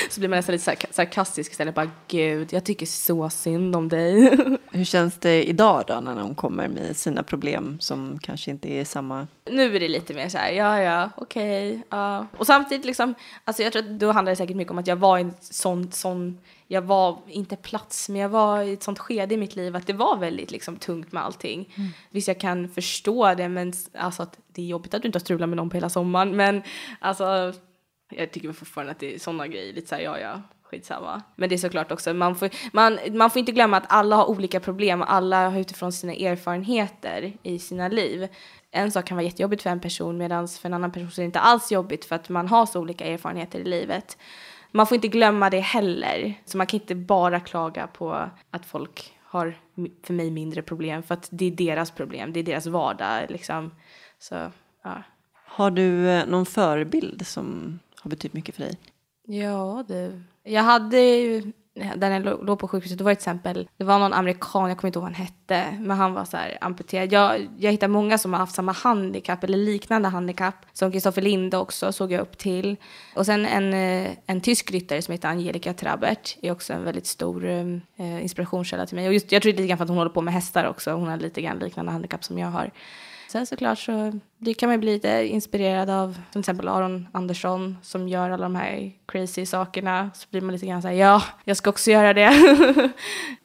så 0.10 0.20
blir 0.20 0.28
man 0.28 0.36
nästan 0.36 0.52
lite 0.52 0.64
sark- 0.64 0.86
sarkastisk 0.90 1.52
istället. 1.52 1.74
Bara 1.74 1.90
gud, 2.08 2.52
jag 2.52 2.64
tycker 2.64 2.86
så 2.86 3.30
synd 3.30 3.76
om 3.76 3.88
dig. 3.88 4.38
Hur 4.70 4.84
känns 4.84 5.18
det 5.18 5.48
idag 5.48 5.84
då 5.86 6.00
när 6.00 6.16
de 6.16 6.34
kommer 6.34 6.68
med 6.68 6.96
sina 6.96 7.22
problem 7.22 7.76
som 7.80 8.18
kanske 8.22 8.50
inte 8.50 8.68
är 8.68 8.84
samma? 8.84 9.26
nu 9.50 9.76
är 9.76 9.80
det 9.80 9.88
lite 9.88 10.14
mer 10.14 10.28
så 10.28 10.38
här, 10.38 10.52
ja 10.52 10.80
ja, 10.80 11.10
okej, 11.16 11.82
ja. 11.88 12.26
Och 12.36 12.46
samtidigt 12.46 12.84
liksom, 12.86 13.14
alltså 13.44 13.62
jag 13.62 13.72
tror 13.72 13.82
att 13.82 14.00
då 14.00 14.12
handlar 14.12 14.32
det 14.32 14.36
säkert 14.36 14.56
mycket 14.56 14.70
om 14.70 14.78
att 14.78 14.86
jag 14.86 14.96
var 14.96 15.18
i 15.18 15.20
en 15.20 15.34
sån, 15.40 15.92
sån, 15.92 16.38
jag 16.66 16.82
var, 16.82 17.18
inte 17.28 17.56
plats, 17.56 18.08
men 18.08 18.20
jag 18.20 18.28
var 18.28 18.62
i 18.62 18.72
ett 18.72 18.82
sånt 18.82 18.98
skede 18.98 19.34
i 19.34 19.38
mitt 19.38 19.56
liv 19.56 19.76
att 19.76 19.86
det 19.86 19.92
var 19.92 20.16
väldigt 20.16 20.50
liksom 20.50 20.76
tungt 20.76 21.12
med 21.12 21.24
allting. 21.24 21.74
Visst 22.10 22.28
jag 22.28 22.40
kan 22.40 22.68
förstå 22.68 23.34
det, 23.34 23.48
men 23.48 23.72
alltså 23.98 24.22
att 24.22 24.38
det 24.52 24.62
är 24.62 24.66
jobbigt 24.66 24.94
att 24.94 25.02
du 25.02 25.08
inte 25.08 25.16
har 25.16 25.20
strulat 25.20 25.48
med 25.48 25.56
någon 25.56 25.70
på 25.70 25.76
hela 25.76 25.88
sommaren, 25.88 26.36
men 26.36 26.62
alltså 27.00 27.52
jag 28.10 28.30
tycker 28.30 28.52
fortfarande 28.52 28.92
att 28.92 28.98
det 28.98 29.14
är 29.14 29.18
sådana 29.18 29.46
grejer, 29.46 29.72
lite 29.72 29.88
såhär, 29.88 30.02
ja 30.02 30.18
ja, 30.18 30.42
skitsamma. 30.62 31.22
Men 31.36 31.48
det 31.48 31.54
är 31.54 31.58
såklart 31.58 31.92
också, 31.92 32.14
man 32.14 32.36
får, 32.36 32.50
man, 32.72 32.98
man 33.12 33.30
får 33.30 33.40
inte 33.40 33.52
glömma 33.52 33.76
att 33.76 33.86
alla 33.88 34.16
har 34.16 34.30
olika 34.30 34.60
problem 34.60 35.02
och 35.02 35.12
alla 35.12 35.50
har 35.50 35.60
utifrån 35.60 35.92
sina 35.92 36.14
erfarenheter 36.14 37.32
i 37.42 37.58
sina 37.58 37.88
liv. 37.88 38.28
En 38.70 38.90
sak 38.90 39.04
kan 39.06 39.16
vara 39.16 39.24
jättejobbigt 39.24 39.62
för 39.62 39.70
en 39.70 39.80
person 39.80 40.18
medan 40.18 40.48
för 40.48 40.68
en 40.68 40.74
annan 40.74 40.92
person 40.92 41.10
så 41.10 41.20
är 41.20 41.22
det 41.22 41.26
inte 41.26 41.40
alls 41.40 41.72
jobbigt 41.72 42.04
för 42.04 42.16
att 42.16 42.28
man 42.28 42.48
har 42.48 42.66
så 42.66 42.80
olika 42.80 43.04
erfarenheter 43.04 43.58
i 43.58 43.64
livet. 43.64 44.18
Man 44.72 44.86
får 44.86 44.94
inte 44.94 45.08
glömma 45.08 45.50
det 45.50 45.60
heller. 45.60 46.34
Så 46.44 46.58
man 46.58 46.66
kan 46.66 46.80
inte 46.80 46.94
bara 46.94 47.40
klaga 47.40 47.86
på 47.86 48.30
att 48.50 48.66
folk 48.66 49.12
har 49.22 49.58
för 50.02 50.14
mig 50.14 50.30
mindre 50.30 50.62
problem 50.62 51.02
för 51.02 51.14
att 51.14 51.28
det 51.30 51.44
är 51.44 51.50
deras 51.50 51.90
problem, 51.90 52.32
det 52.32 52.40
är 52.40 52.44
deras 52.44 52.66
vardag 52.66 53.30
liksom. 53.30 53.74
Så, 54.18 54.52
ja. 54.82 55.02
Har 55.46 55.70
du 55.70 56.08
eh, 56.08 56.26
någon 56.26 56.46
förebild 56.46 57.26
som 57.26 57.78
har 58.00 58.10
betytt 58.10 58.32
mycket 58.32 58.54
för 58.54 58.62
dig? 58.62 58.78
Ja, 59.26 59.84
det... 59.88 60.22
Jag 60.42 60.62
hade 60.62 61.00
ju, 61.00 61.52
där 61.96 62.10
jag 62.10 62.46
låg 62.46 62.58
på 62.58 62.68
sjukhuset, 62.68 62.98
då 62.98 63.04
var 63.04 63.10
det 63.10 63.14
till 63.14 63.20
exempel, 63.20 63.68
det 63.76 63.84
var 63.84 63.98
någon 63.98 64.12
amerikan, 64.12 64.68
jag 64.68 64.78
kommer 64.78 64.88
inte 64.88 64.98
ihåg 64.98 65.04
vad 65.04 65.12
han 65.12 65.26
hette, 65.26 65.76
men 65.80 65.96
han 65.96 66.14
var 66.14 66.24
så 66.24 66.36
här 66.36 66.58
amputerad. 66.60 67.12
Jag, 67.12 67.48
jag 67.58 67.72
hittar 67.72 67.88
många 67.88 68.18
som 68.18 68.32
har 68.32 68.40
haft 68.40 68.54
samma 68.54 68.72
handikapp 68.72 69.44
eller 69.44 69.58
liknande 69.58 70.08
handikapp, 70.08 70.54
som 70.72 70.92
Kristoffer 70.92 71.22
Linde 71.22 71.56
också 71.56 71.92
såg 71.92 72.12
jag 72.12 72.20
upp 72.20 72.38
till. 72.38 72.76
Och 73.16 73.26
sen 73.26 73.46
en, 73.46 73.74
eh, 73.74 74.10
en 74.26 74.40
tysk 74.40 74.70
ryttare 74.70 75.02
som 75.02 75.12
heter 75.12 75.28
Angelica 75.28 75.74
Trabert, 75.74 76.36
är 76.42 76.52
också 76.52 76.72
en 76.72 76.84
väldigt 76.84 77.06
stor 77.06 77.44
eh, 77.46 78.22
inspirationskälla 78.22 78.86
till 78.86 78.96
mig. 78.96 79.08
Och 79.08 79.14
just, 79.14 79.32
jag 79.32 79.42
tror 79.42 79.52
det 79.52 79.56
är 79.56 79.62
lite 79.62 79.68
grann 79.68 79.78
för 79.78 79.84
att 79.84 79.88
hon 79.88 79.98
håller 79.98 80.10
på 80.10 80.22
med 80.22 80.34
hästar 80.34 80.64
också, 80.64 80.92
hon 80.92 81.08
har 81.08 81.16
lite 81.16 81.42
grann 81.42 81.58
liknande 81.58 81.92
handikapp 81.92 82.24
som 82.24 82.38
jag 82.38 82.48
har. 82.48 82.70
Sen 83.30 83.46
såklart 83.46 83.78
så 83.78 84.12
det 84.38 84.54
kan 84.54 84.68
man 84.68 84.80
bli 84.80 84.92
lite 84.92 85.26
inspirerad 85.26 85.90
av 85.90 86.20
till 86.32 86.40
exempel 86.40 86.68
Aron 86.68 87.08
Andersson 87.12 87.76
som 87.82 88.08
gör 88.08 88.30
alla 88.30 88.42
de 88.42 88.54
här 88.54 88.92
crazy 89.10 89.46
sakerna. 89.46 90.10
Så 90.14 90.26
blir 90.30 90.40
man 90.40 90.52
lite 90.52 90.66
grann 90.66 90.82
så 90.82 90.88
här, 90.88 90.94
ja, 90.94 91.22
jag 91.44 91.56
ska 91.56 91.70
också 91.70 91.90
göra 91.90 92.14
det. 92.14 92.30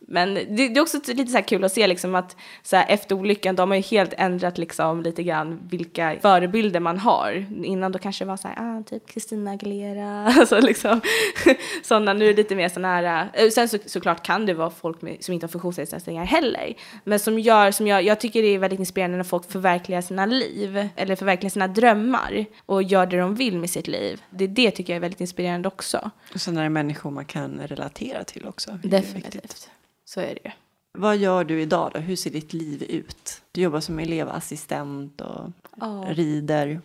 Men 0.08 0.34
det, 0.34 0.44
det 0.46 0.78
är 0.78 0.82
också 0.82 0.98
lite 1.08 1.32
så 1.32 1.38
här 1.38 1.48
kul 1.48 1.64
att 1.64 1.72
se 1.72 1.88
liksom 1.88 2.16
att 2.16 2.36
så 2.64 2.76
här, 2.76 2.86
efter 2.90 3.16
olyckan, 3.16 3.56
då 3.56 3.62
har 3.62 3.68
man 3.68 3.78
ju 3.78 3.84
helt 3.84 4.14
ändrat 4.18 4.58
liksom 4.58 5.02
lite 5.02 5.24
grann 5.24 5.60
vilka 5.70 6.16
förebilder 6.22 6.80
man 6.80 6.98
har. 6.98 7.46
Innan 7.64 7.92
då 7.92 8.00
kanske 8.00 8.24
det 8.24 8.28
var 8.28 8.38
så 8.38 8.48
här, 8.48 8.56
ah, 8.80 8.84
typ 8.84 9.12
Christina 9.12 9.52
Aguilera, 9.52 10.34
alltså 10.40 10.60
liksom 10.60 11.02
sådana, 11.84 12.14
nu 12.14 12.26
är 12.26 12.30
det 12.30 12.38
lite 12.38 12.56
mer 12.56 12.70
sådana 12.70 12.88
här, 12.88 13.30
eh, 13.34 13.50
sen 13.50 13.70
så, 13.70 13.78
såklart 13.86 14.26
kan 14.26 14.46
det 14.46 14.54
vara 14.54 14.70
folk 14.70 15.02
med, 15.02 15.18
som 15.20 15.34
inte 15.34 15.46
har 15.46 15.52
funktionsnedsättningar 15.52 16.26
heller, 16.26 16.74
men 17.04 17.20
som 17.20 17.40
gör, 17.40 17.72
som 17.72 17.88
jag, 17.88 18.04
jag 18.04 18.20
tycker 18.20 18.42
det 18.42 18.48
är 18.48 18.60
väldigt 18.60 18.80
inspirerande 18.80 19.18
när 19.18 19.24
folk 19.24 19.52
förverkligar 19.52 20.02
sina 20.02 20.26
liv, 20.26 20.90
eller 20.96 21.16
förverkligar 21.16 21.50
sina 21.50 21.68
drömmar 21.68 22.46
och 22.66 22.84
gör 22.84 23.06
det 23.06 23.18
de 23.18 23.36
vill 23.36 23.58
med 23.58 23.70
sitt 23.70 23.88
liv. 23.88 24.22
Det, 24.30 24.48
det 24.48 24.72
tycker 24.72 24.94
jag 24.94 24.98
är 24.98 25.02
väldigt 25.02 25.22
inspirerande 25.22 25.55
också. 25.66 26.12
Och 26.34 26.42
sen 26.42 26.58
är 26.58 26.64
det 26.64 26.70
människor 26.70 27.12
man 27.12 27.26
kan 27.26 27.60
relatera 27.60 28.24
till 28.24 28.46
också. 28.48 28.80
Definitivt. 28.84 29.70
Så 30.06 30.20
är 30.22 30.26
det 30.36 30.40
ju. 30.46 30.52
Vad 30.98 31.18
gör 31.18 31.44
du 31.44 31.62
idag 31.62 31.92
då? 31.94 32.00
Hur 32.00 32.16
ser 32.16 32.30
ditt 32.32 32.54
liv 32.54 32.84
ut? 32.84 33.42
Du 33.52 33.62
jobbar 33.62 33.80
som 33.80 34.00
elevassistent 34.00 35.22
och 35.22 35.52
Ja. 35.76 36.06
rider. 36.10 36.82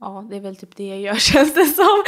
Ja, 0.00 0.24
det 0.30 0.36
är 0.36 0.40
väl 0.40 0.56
typ 0.56 0.76
det 0.76 0.88
jag 0.88 1.00
gör 1.00 1.14
känns 1.18 1.54
det 1.54 1.66
som. 1.66 2.04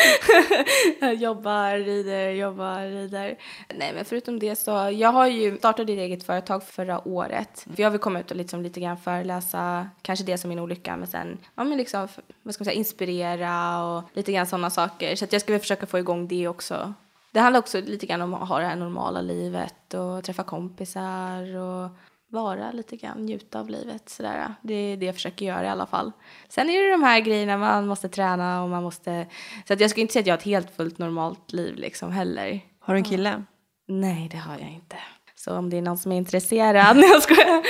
jag 1.00 1.14
jobbar, 1.14 1.78
rider, 1.78 2.30
jobbar, 2.30 2.90
rider. 2.90 3.38
Nej, 3.74 3.92
men 3.94 4.04
förutom 4.04 4.38
det 4.38 4.56
så, 4.56 4.70
jag 4.70 5.12
har 5.12 5.26
ju 5.26 5.58
startat 5.58 5.80
ett 5.80 5.88
eget 5.88 6.24
företag 6.24 6.62
förra 6.62 7.08
året. 7.08 7.66
För 7.74 7.82
jag 7.82 7.90
vill 7.90 8.00
komma 8.00 8.20
ut 8.20 8.30
och 8.30 8.36
liksom 8.36 8.62
lite 8.62 8.80
grann 8.80 8.96
föreläsa, 8.96 9.88
kanske 10.02 10.24
det 10.24 10.38
som 10.38 10.48
min 10.48 10.58
olycka, 10.58 10.96
men 10.96 11.06
sen, 11.08 11.38
ja 11.54 11.64
men 11.64 11.78
liksom, 11.78 12.08
vad 12.42 12.54
ska 12.54 12.62
man 12.62 12.64
säga, 12.64 12.78
inspirera 12.78 13.84
och 13.84 14.02
lite 14.12 14.32
grann 14.32 14.46
sådana 14.46 14.70
saker. 14.70 15.16
Så 15.16 15.24
att 15.24 15.32
jag 15.32 15.42
ska 15.42 15.52
väl 15.52 15.60
försöka 15.60 15.86
få 15.86 15.98
igång 15.98 16.28
det 16.28 16.48
också. 16.48 16.94
Det 17.32 17.40
handlar 17.40 17.58
också 17.58 17.80
lite 17.80 18.06
grann 18.06 18.22
om 18.22 18.34
att 18.34 18.48
ha 18.48 18.58
det 18.58 18.66
här 18.66 18.76
normala 18.76 19.20
livet 19.20 19.94
och 19.94 20.24
träffa 20.24 20.42
kompisar 20.42 21.56
och 21.56 21.90
vara 22.28 22.72
lite 22.72 22.96
grann, 22.96 23.26
njuta 23.26 23.60
av 23.60 23.68
livet. 23.70 24.08
Sådär. 24.08 24.54
Det 24.62 24.74
är 24.74 24.96
det 24.96 25.06
jag 25.06 25.14
försöker 25.14 25.46
göra 25.46 25.64
i 25.64 25.68
alla 25.68 25.86
fall. 25.86 26.12
Sen 26.48 26.70
är 26.70 26.84
det 26.84 26.90
de 26.90 27.02
här 27.02 27.20
grejerna 27.20 27.58
man 27.58 27.86
måste 27.86 28.08
träna 28.08 28.62
och 28.62 28.68
man 28.70 28.82
måste... 28.82 29.26
Så 29.68 29.72
att 29.72 29.80
jag 29.80 29.90
skulle 29.90 30.02
inte 30.02 30.12
säga 30.12 30.20
att 30.20 30.26
jag 30.26 30.32
har 30.32 30.38
ett 30.38 30.44
helt 30.44 30.76
fullt 30.76 30.98
normalt 30.98 31.52
liv 31.52 31.74
liksom 31.76 32.12
heller. 32.12 32.60
Har 32.80 32.94
du 32.94 32.98
en 32.98 33.04
kille? 33.04 33.42
Nej, 33.88 34.28
det 34.30 34.36
har 34.36 34.58
jag 34.58 34.70
inte. 34.70 34.96
Så 35.34 35.56
om 35.56 35.70
det 35.70 35.76
är 35.76 35.82
någon 35.82 35.98
som 35.98 36.12
är 36.12 36.16
intresserad, 36.16 36.96
jag 37.02 37.22
skojar. 37.22 37.62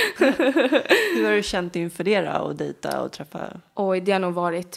Hur 1.16 1.24
har 1.24 1.32
du 1.32 1.42
känt 1.42 1.76
inför 1.76 2.04
det 2.04 2.20
då, 2.20 2.30
att 2.30 2.58
dejta 2.58 3.02
och 3.02 3.12
träffa? 3.12 3.60
Oj, 3.74 4.00
det 4.00 4.12
har 4.12 4.18
nog 4.18 4.34
varit, 4.34 4.76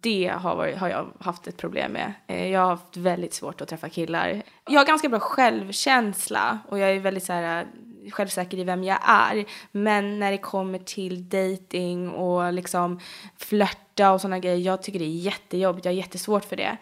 det 0.00 0.32
har, 0.34 0.56
varit, 0.56 0.76
har 0.76 0.88
jag 0.88 1.12
haft 1.20 1.46
ett 1.46 1.56
problem 1.56 1.92
med. 1.92 2.12
Eh, 2.26 2.48
jag 2.48 2.60
har 2.60 2.68
haft 2.68 2.96
väldigt 2.96 3.34
svårt 3.34 3.60
att 3.60 3.68
träffa 3.68 3.88
killar. 3.88 4.42
Jag 4.66 4.80
har 4.80 4.86
ganska 4.86 5.08
bra 5.08 5.20
självkänsla 5.20 6.58
och 6.68 6.78
jag 6.78 6.90
är 6.90 7.00
väldigt 7.00 7.24
så 7.24 7.32
här 7.32 7.66
självsäker 8.10 8.58
i 8.58 8.64
vem 8.64 8.84
jag 8.84 8.98
är. 9.02 9.44
Men 9.72 10.18
när 10.18 10.30
det 10.30 10.38
kommer 10.38 10.78
till 10.78 11.28
dating 11.28 12.08
och 12.08 12.52
liksom 12.52 13.00
flörta 13.36 14.12
och 14.12 14.20
sådana 14.20 14.38
grejer, 14.38 14.58
jag 14.58 14.82
tycker 14.82 14.98
det 14.98 15.04
är 15.04 15.08
jättejobbigt, 15.08 15.84
jag 15.84 15.92
har 15.92 15.96
jättesvårt 15.96 16.44
för 16.44 16.56
det. 16.56 16.76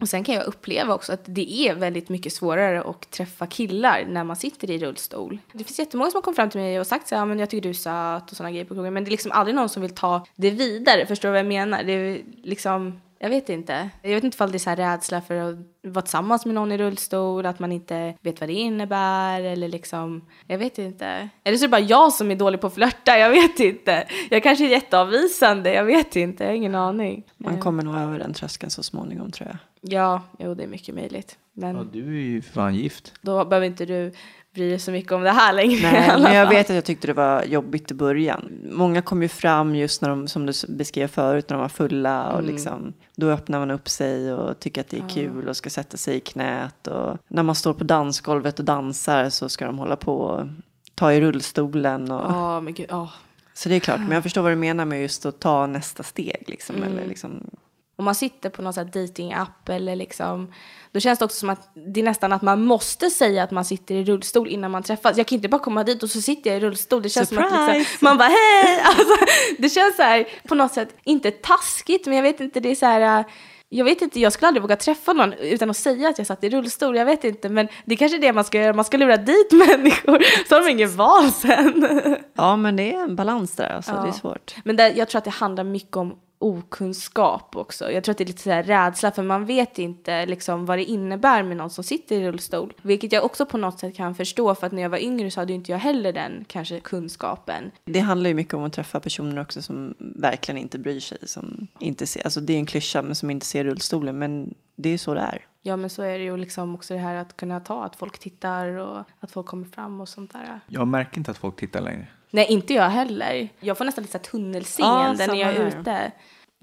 Och 0.00 0.08
sen 0.08 0.24
kan 0.24 0.34
jag 0.34 0.44
uppleva 0.44 0.94
också 0.94 1.12
att 1.12 1.24
det 1.24 1.52
är 1.52 1.74
väldigt 1.74 2.08
mycket 2.08 2.32
svårare 2.32 2.82
att 2.82 3.10
träffa 3.10 3.46
killar 3.46 4.04
när 4.08 4.24
man 4.24 4.36
sitter 4.36 4.70
i 4.70 4.78
rullstol. 4.78 5.38
Det 5.52 5.64
finns 5.64 5.78
jättemånga 5.78 6.10
som 6.10 6.16
har 6.18 6.22
kommit 6.22 6.36
fram 6.36 6.50
till 6.50 6.60
mig 6.60 6.80
och 6.80 6.86
sagt 6.86 7.08
så 7.08 7.14
här, 7.14 7.22
ja, 7.22 7.26
men 7.26 7.38
jag 7.38 7.50
tycker 7.50 7.62
du 7.62 7.68
är 7.68 7.72
söt 8.18 8.30
och 8.30 8.36
sådana 8.36 8.50
grejer 8.50 8.64
på 8.64 8.74
krogen. 8.74 8.94
Men 8.94 9.04
det 9.04 9.08
är 9.08 9.10
liksom 9.10 9.32
aldrig 9.32 9.54
någon 9.54 9.68
som 9.68 9.82
vill 9.82 9.94
ta 9.94 10.26
det 10.36 10.50
vidare, 10.50 11.06
förstår 11.06 11.28
du 11.28 11.32
vad 11.32 11.38
jag 11.38 11.46
menar? 11.46 11.82
Det 11.82 11.92
är 11.92 12.20
liksom 12.42 13.00
jag 13.22 13.30
vet 13.30 13.48
inte. 13.48 13.90
Jag 14.02 14.10
vet 14.10 14.24
inte 14.24 14.34
ifall 14.34 14.50
det 14.52 14.56
är 14.56 14.58
så 14.58 14.70
här 14.70 14.76
rädsla 14.76 15.20
för 15.20 15.34
att 15.36 15.56
vara 15.82 16.02
tillsammans 16.02 16.46
med 16.46 16.54
någon 16.54 16.72
i 16.72 16.78
rullstol, 16.78 17.46
att 17.46 17.58
man 17.58 17.72
inte 17.72 18.14
vet 18.20 18.40
vad 18.40 18.48
det 18.48 18.52
innebär 18.52 19.40
eller 19.42 19.68
liksom, 19.68 20.24
jag 20.46 20.58
vet 20.58 20.78
inte. 20.78 21.28
Eller 21.44 21.56
så 21.58 21.64
är 21.64 21.68
det 21.68 21.70
bara 21.70 21.80
jag 21.80 22.12
som 22.12 22.30
är 22.30 22.36
dålig 22.36 22.60
på 22.60 22.66
att 22.66 22.74
flörta, 22.74 23.18
jag 23.18 23.30
vet 23.30 23.60
inte. 23.60 24.06
Jag 24.30 24.42
kanske 24.42 24.64
är 24.66 24.68
jätteavvisande, 24.68 25.74
jag 25.74 25.84
vet 25.84 26.16
inte, 26.16 26.44
jag 26.44 26.50
har 26.50 26.56
ingen 26.56 26.74
aning. 26.74 27.24
Man 27.36 27.60
kommer 27.60 27.82
nog 27.82 27.96
över 27.96 28.18
den 28.18 28.34
tröskeln 28.34 28.70
så 28.70 28.82
småningom 28.82 29.30
tror 29.30 29.48
jag. 29.48 29.56
Ja, 29.92 30.22
jo 30.38 30.54
det 30.54 30.62
är 30.62 30.68
mycket 30.68 30.94
möjligt. 30.94 31.38
Men 31.52 31.76
Ja, 31.76 31.84
du 31.92 32.06
är 32.18 32.22
ju 32.22 32.42
för 32.42 32.52
fan 32.52 32.74
gift. 32.74 33.12
då 33.20 33.44
behöver 33.44 33.66
inte 33.66 33.84
du 33.86 34.12
bry 34.54 34.68
dig 34.70 34.78
så 34.78 34.90
mycket 34.90 35.12
om 35.12 35.22
det 35.22 35.30
här 35.30 35.52
längre 35.52 35.92
Nej, 35.92 36.20
men 36.22 36.34
jag 36.34 36.48
vet 36.48 36.70
att 36.70 36.74
jag 36.76 36.84
tyckte 36.84 37.06
det 37.06 37.12
var 37.12 37.42
jobbigt 37.44 37.90
i 37.90 37.94
början. 37.94 38.48
Många 38.72 39.02
kom 39.02 39.22
ju 39.22 39.28
fram 39.28 39.74
just 39.74 40.02
när 40.02 40.08
de, 40.08 40.28
som 40.28 40.46
du 40.46 40.52
beskrev 40.68 41.06
förut, 41.08 41.48
när 41.48 41.56
de 41.56 41.60
var 41.60 41.68
fulla 41.68 42.32
och 42.32 42.42
liksom, 42.42 42.92
då 43.16 43.30
öppnar 43.30 43.58
man 43.58 43.70
upp 43.70 43.88
sig 43.88 44.32
och 44.34 44.58
tycker 44.60 44.80
att 44.80 44.88
det 44.88 44.96
är 44.98 45.08
kul 45.08 45.48
och 45.48 45.56
ska 45.56 45.70
sätta 45.70 45.96
sig 45.96 46.16
i 46.16 46.20
knät 46.20 46.86
och 46.86 47.18
när 47.28 47.42
man 47.42 47.54
står 47.54 47.74
på 47.74 47.84
dansgolvet 47.84 48.58
och 48.58 48.64
dansar 48.64 49.30
så 49.30 49.48
ska 49.48 49.66
de 49.66 49.78
hålla 49.78 49.96
på 49.96 50.16
och 50.16 50.46
ta 50.94 51.12
i 51.12 51.20
rullstolen 51.20 52.10
och 52.10 52.32
Ja, 52.32 52.60
men 52.60 52.74
gud, 52.74 52.86
ja. 52.90 53.10
så 53.54 53.68
det 53.68 53.74
är 53.74 53.80
klart, 53.80 54.00
men 54.00 54.10
jag 54.12 54.22
förstår 54.22 54.42
vad 54.42 54.52
du 54.52 54.56
menar 54.56 54.84
med 54.84 55.02
just 55.02 55.26
att 55.26 55.40
ta 55.40 55.66
nästa 55.66 56.02
steg 56.02 56.44
liksom, 56.46 56.76
Mm. 56.76 56.88
eller 56.88 57.06
liksom 57.06 57.50
Om 57.96 58.04
man 58.04 58.14
sitter 58.14 58.50
på 58.50 58.62
någon 58.62 58.72
datingapp 58.72 59.68
eller 59.68 59.96
liksom, 59.96 60.52
då 60.92 61.00
känns 61.00 61.18
det 61.18 61.24
också 61.24 61.36
som 61.38 61.50
att 61.50 61.70
det 61.74 62.00
är 62.00 62.04
nästan 62.04 62.32
att 62.32 62.42
man 62.42 62.64
måste 62.64 63.10
säga 63.10 63.42
att 63.42 63.50
man 63.50 63.64
sitter 63.64 63.94
i 63.94 64.04
rullstol 64.04 64.48
innan 64.48 64.70
man 64.70 64.82
träffas. 64.82 65.16
Jag 65.16 65.26
kan 65.26 65.36
inte 65.36 65.48
bara 65.48 65.62
komma 65.62 65.84
dit 65.84 66.02
och 66.02 66.10
så 66.10 66.20
sitter 66.20 66.50
jag 66.50 66.56
i 66.56 66.60
rullstol. 66.60 67.02
Det 67.02 67.08
känns 67.08 67.28
som 67.28 67.38
att 67.38 67.50
Surprise! 67.50 67.78
liksom, 67.78 67.98
man 68.00 68.18
bara 68.18 68.28
hej! 68.28 68.80
Alltså, 68.84 69.14
det 69.58 69.68
känns 69.68 69.96
så 69.96 70.02
här 70.02 70.28
på 70.48 70.54
något 70.54 70.72
sätt, 70.72 70.96
inte 71.04 71.30
taskigt, 71.30 72.06
men 72.06 72.16
jag 72.16 72.22
vet 72.22 72.40
inte, 72.40 72.60
det 72.60 72.70
är 72.70 72.74
så 72.74 72.86
här 72.86 73.18
äh, 73.20 73.26
jag 73.74 73.84
vet 73.84 74.02
inte, 74.02 74.20
jag 74.20 74.32
skulle 74.32 74.48
aldrig 74.48 74.62
våga 74.62 74.76
träffa 74.76 75.12
någon 75.12 75.32
utan 75.32 75.70
att 75.70 75.76
säga 75.76 76.08
att 76.08 76.18
jag 76.18 76.26
satt 76.26 76.44
i 76.44 76.50
rullstol. 76.50 76.96
Jag 76.96 77.04
vet 77.04 77.24
inte, 77.24 77.48
men 77.48 77.68
det 77.84 77.94
är 77.94 77.96
kanske 77.96 78.18
är 78.18 78.20
det 78.20 78.32
man 78.32 78.44
ska 78.44 78.58
göra. 78.60 78.72
Man 78.72 78.84
ska 78.84 78.96
lura 78.96 79.16
dit 79.16 79.52
människor 79.68 80.48
så 80.48 80.54
har 80.54 80.62
de 80.62 80.70
ingen 80.70 80.96
val 80.96 81.30
sen. 81.30 81.88
Ja, 82.34 82.56
men 82.56 82.76
det 82.76 82.94
är 82.94 83.02
en 83.02 83.16
balans 83.16 83.56
där, 83.56 83.70
alltså, 83.76 83.92
Ja. 83.92 84.02
det 84.02 84.08
är 84.08 84.12
svårt. 84.12 84.54
Men 84.64 84.76
där, 84.76 84.92
jag 84.96 85.08
tror 85.08 85.18
att 85.18 85.24
det 85.24 85.30
handlar 85.30 85.64
mycket 85.64 85.96
om 85.96 86.14
okunskap 86.42 87.56
också. 87.56 87.92
Jag 87.92 88.04
tror 88.04 88.12
att 88.12 88.18
det 88.18 88.24
är 88.24 88.26
lite 88.26 88.42
så 88.42 88.50
här 88.50 88.62
rädsla 88.62 89.10
för 89.10 89.22
man 89.22 89.46
vet 89.46 89.78
inte 89.78 90.26
liksom 90.26 90.66
vad 90.66 90.78
det 90.78 90.84
innebär 90.84 91.42
med 91.42 91.56
någon 91.56 91.70
som 91.70 91.84
sitter 91.84 92.16
i 92.16 92.26
rullstol. 92.26 92.72
Vilket 92.82 93.12
jag 93.12 93.24
också 93.24 93.46
på 93.46 93.58
något 93.58 93.78
sätt 93.78 93.96
kan 93.96 94.14
förstå 94.14 94.54
för 94.54 94.66
att 94.66 94.72
när 94.72 94.82
jag 94.82 94.90
var 94.90 94.98
yngre 94.98 95.30
så 95.30 95.40
hade 95.40 95.52
inte 95.52 95.72
jag 95.72 95.78
heller 95.78 96.12
den 96.12 96.44
kanske 96.48 96.80
kunskapen. 96.80 97.70
Det 97.84 98.00
handlar 98.00 98.28
ju 98.28 98.34
mycket 98.34 98.54
om 98.54 98.64
att 98.64 98.72
träffa 98.72 99.00
personer 99.00 99.42
också 99.42 99.62
som 99.62 99.94
verkligen 99.98 100.58
inte 100.58 100.78
bryr 100.78 101.00
sig. 101.00 101.18
Som 101.22 101.66
inte 101.78 102.06
ser, 102.06 102.24
alltså 102.24 102.40
det 102.40 102.52
är 102.52 102.58
en 102.58 102.66
klyscha, 102.66 103.02
men 103.02 103.14
som 103.14 103.30
inte 103.30 103.46
ser 103.46 103.64
rullstolen. 103.64 104.18
Men 104.18 104.54
det 104.76 104.88
är 104.88 104.92
ju 104.92 104.98
så 104.98 105.14
det 105.14 105.20
är. 105.20 105.46
Ja 105.62 105.76
men 105.76 105.90
så 105.90 106.02
är 106.02 106.18
det 106.18 106.24
ju 106.24 106.36
liksom 106.36 106.74
också 106.74 106.94
det 106.94 107.00
här 107.00 107.14
att 107.14 107.36
kunna 107.36 107.60
ta 107.60 107.84
att 107.84 107.96
folk 107.96 108.18
tittar 108.18 108.68
och 108.68 109.04
att 109.20 109.30
folk 109.30 109.46
kommer 109.46 109.64
fram 109.64 110.00
och 110.00 110.08
sånt 110.08 110.32
där. 110.32 110.60
Jag 110.66 110.88
märker 110.88 111.18
inte 111.18 111.30
att 111.30 111.38
folk 111.38 111.56
tittar 111.56 111.80
längre. 111.80 112.06
Nej 112.30 112.46
inte 112.46 112.74
jag 112.74 112.88
heller. 112.88 113.48
Jag 113.60 113.78
får 113.78 113.84
nästan 113.84 114.04
lite 114.04 114.18
tunnelseende 114.18 115.24
Ja, 115.24 115.26
när 115.26 115.34
jag 115.34 115.54
är 115.54 115.66
ute. 115.66 116.12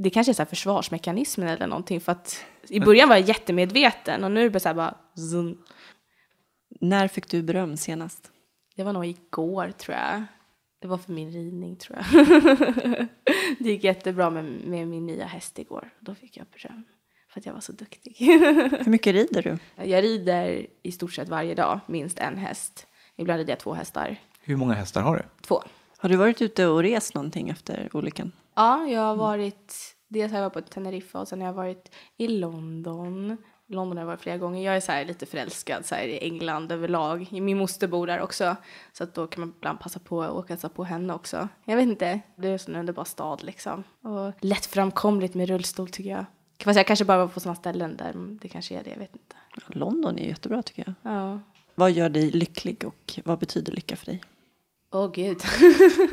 Det 0.02 0.10
kanske 0.10 0.32
är 0.32 0.34
så 0.34 0.42
här 0.42 0.50
försvarsmekanismen 0.50 1.48
eller 1.48 1.68
någonting 1.68 2.02
för 2.02 2.12
att 2.12 2.46
i 2.70 2.80
början 2.80 3.10
var 3.10 3.16
jag 3.16 3.28
jättemedveten 3.28 4.24
och 4.24 4.32
nu 4.32 4.40
är 4.40 4.44
det 4.44 4.50
bara 4.50 4.60
så 4.60 4.70
här 4.70 4.76
bara 4.76 4.98
zoom. 5.16 5.58
När 6.82 7.08
fick 7.08 7.28
du 7.28 7.44
beröm 7.44 7.78
senast? 7.78 8.32
Det 8.76 8.84
var 8.84 8.94
nog 8.94 9.06
igår 9.06 9.72
tror 9.72 9.98
jag. 9.98 10.24
Det 10.82 10.88
var 10.88 10.98
för 10.98 11.12
min 11.12 11.32
ridning 11.32 11.76
tror 11.76 11.98
jag. 11.98 12.06
det 13.60 13.70
gick 13.70 13.84
jättebra 13.84 14.30
med, 14.30 14.46
med 14.46 14.88
min 14.88 15.06
nya 15.06 15.26
häst 15.26 15.60
igår. 15.60 15.90
Då 16.00 16.16
fick 16.16 16.38
jag 16.38 16.46
beröm 16.48 16.84
för 17.30 17.40
att 17.40 17.46
jag 17.46 17.54
var 17.54 17.62
så 17.62 17.72
duktig. 17.72 18.16
Hur 18.20 18.90
mycket 18.90 19.14
rider 19.14 19.42
du? 19.44 19.58
jag 19.86 20.04
rider 20.04 20.68
i 20.84 20.92
stort 20.92 21.14
sett 21.14 21.30
varje 21.30 21.56
dag, 21.56 21.80
minst 21.88 22.20
en 22.20 22.38
häst. 22.38 22.88
Ibland 23.16 23.38
rider 23.38 23.52
jag 23.52 23.60
två 23.60 23.74
hästar. 23.74 24.16
Hur 24.42 24.56
många 24.56 24.74
hästar 24.74 25.02
har 25.02 25.18
du? 25.18 25.24
Två. 25.42 25.64
Har 25.98 26.10
du 26.10 26.16
varit 26.16 26.42
ute 26.42 26.68
och 26.68 26.84
rest 26.84 27.14
någonting 27.14 27.50
efter 27.50 27.90
olyckan? 27.94 28.32
Ja, 28.60 28.88
jag 28.88 29.02
har 29.02 29.16
varit, 29.16 29.96
dels 30.08 30.32
har 30.32 30.40
jag 30.40 30.50
varit 30.50 30.66
på 30.66 30.74
Teneriffa 30.74 31.20
och 31.20 31.28
sen 31.28 31.42
har 31.42 31.48
jag 31.48 31.54
varit 31.54 31.92
i 32.18 32.28
London. 32.28 33.38
London 33.68 33.98
har 33.98 34.02
jag 34.02 34.08
varit 34.08 34.22
flera 34.22 34.38
gånger. 34.38 34.66
Jag 34.66 34.76
är 34.76 34.80
så 34.80 34.92
här 34.92 35.06
lite 35.06 35.26
förälskad 35.26 35.86
så 35.86 35.96
i 35.96 36.20
England 36.22 36.72
överlag. 36.72 37.28
Min 37.32 37.58
moster 37.58 37.88
bor 37.88 38.08
där 38.08 38.22
också. 38.22 38.56
Så 38.94 39.04
att 39.04 39.14
då 39.14 39.28
kan 39.28 39.42
man 39.42 39.54
ibland 39.58 39.80
passa 39.80 40.00
på 40.00 40.24
att 40.24 40.32
åka 40.32 40.58
och 40.64 40.74
på 40.74 40.84
henne 40.84 41.14
också. 41.14 41.48
Jag 41.66 41.76
vet 41.76 41.84
inte, 41.84 42.20
det 42.36 42.48
är 42.48 42.52
en 42.52 42.60
sån 42.60 42.76
underbar 42.76 43.04
stad 43.04 43.44
liksom. 43.44 43.84
Och 44.02 44.34
lättframkomligt 44.40 45.34
med 45.34 45.50
rullstol 45.50 45.90
tycker 45.90 46.10
jag. 46.10 46.26
Fast 46.64 46.78
jag 46.78 46.88
kanske 46.88 47.06
bara 47.06 47.18
var 47.18 47.28
på 47.28 47.40
sådana 47.40 47.56
ställen 47.56 47.98
där 47.98 48.14
det 48.42 48.48
kanske 48.48 48.76
är 48.76 48.84
det, 48.84 48.90
jag 48.90 49.00
vet 49.00 49.16
inte. 49.16 49.36
London 49.68 50.20
är 50.20 50.28
jättebra 50.28 50.64
tycker 50.64 50.84
jag. 50.86 51.14
Ja. 51.14 51.40
Vad 51.76 51.92
gör 51.92 52.10
dig 52.10 52.32
lycklig 52.32 52.84
och 52.86 53.20
vad 53.26 53.40
betyder 53.40 53.74
lycka 53.74 53.96
för 53.96 54.06
dig? 54.06 54.22
Åh 54.92 55.06
oh, 55.06 55.12
gud. 55.12 55.42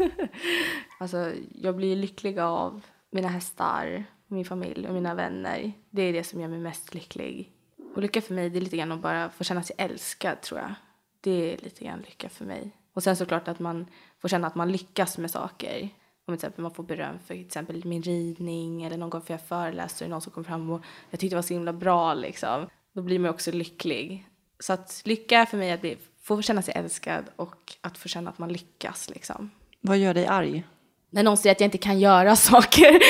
alltså 0.98 1.32
jag 1.54 1.76
blir 1.76 1.96
lycklig 1.96 2.38
av 2.38 2.82
mina 3.10 3.28
hästar, 3.28 4.04
min 4.26 4.44
familj 4.44 4.88
och 4.88 4.94
mina 4.94 5.14
vänner. 5.14 5.72
Det 5.90 6.02
är 6.02 6.12
det 6.12 6.24
som 6.24 6.40
gör 6.40 6.48
mig 6.48 6.58
mest 6.58 6.94
lycklig. 6.94 7.52
Och 7.94 8.02
lycka 8.02 8.20
för 8.20 8.34
mig 8.34 8.50
det 8.50 8.58
är 8.58 8.60
lite 8.60 8.76
grann 8.76 8.92
att 8.92 9.00
bara 9.00 9.30
få 9.30 9.44
känna 9.44 9.62
sig 9.62 9.76
älskad 9.78 10.40
tror 10.40 10.60
jag. 10.60 10.74
Det 11.20 11.52
är 11.52 11.58
lite 11.58 11.84
grann 11.84 12.00
lycka 12.00 12.28
för 12.28 12.44
mig. 12.44 12.70
Och 12.92 13.02
sen 13.02 13.16
såklart 13.16 13.48
att 13.48 13.58
man 13.58 13.86
får 14.20 14.28
känna 14.28 14.46
att 14.46 14.54
man 14.54 14.72
lyckas 14.72 15.18
med 15.18 15.30
saker. 15.30 15.82
Om 15.82 15.88
till 16.26 16.34
exempel 16.34 16.62
man 16.62 16.74
får 16.74 16.82
beröm 16.82 17.18
för 17.18 17.34
till 17.34 17.46
exempel 17.46 17.84
min 17.84 18.02
ridning 18.02 18.82
eller 18.82 18.96
någon 18.96 19.10
gång 19.10 19.22
för 19.22 19.34
jag 19.34 19.46
föreläste 19.46 20.04
och 20.04 20.10
någon 20.10 20.20
som 20.20 20.32
kom 20.32 20.44
fram 20.44 20.70
och 20.70 20.84
jag 21.10 21.20
tyckte 21.20 21.34
det 21.34 21.38
var 21.38 21.42
så 21.42 21.54
himla 21.54 21.72
bra 21.72 22.14
liksom. 22.14 22.66
Då 22.92 23.02
blir 23.02 23.18
man 23.18 23.30
också 23.30 23.52
lycklig. 23.52 24.28
Så 24.58 24.72
att 24.72 25.02
lycka 25.04 25.46
för 25.46 25.58
mig 25.58 25.70
är 25.70 25.74
att 25.74 25.80
bli, 25.80 25.98
få 26.26 26.42
känna 26.42 26.62
sig 26.62 26.74
älskad 26.76 27.24
och 27.36 27.72
att 27.80 27.98
få 27.98 28.08
känna 28.08 28.30
att 28.30 28.38
man 28.38 28.52
lyckas 28.52 29.10
liksom. 29.10 29.50
Vad 29.80 29.98
gör 29.98 30.14
dig 30.14 30.26
arg? 30.26 30.64
När 31.10 31.22
någon 31.22 31.36
säger 31.36 31.54
att 31.54 31.60
jag 31.60 31.66
inte 31.66 31.78
kan 31.78 32.00
göra 32.00 32.36
saker, 32.50 33.00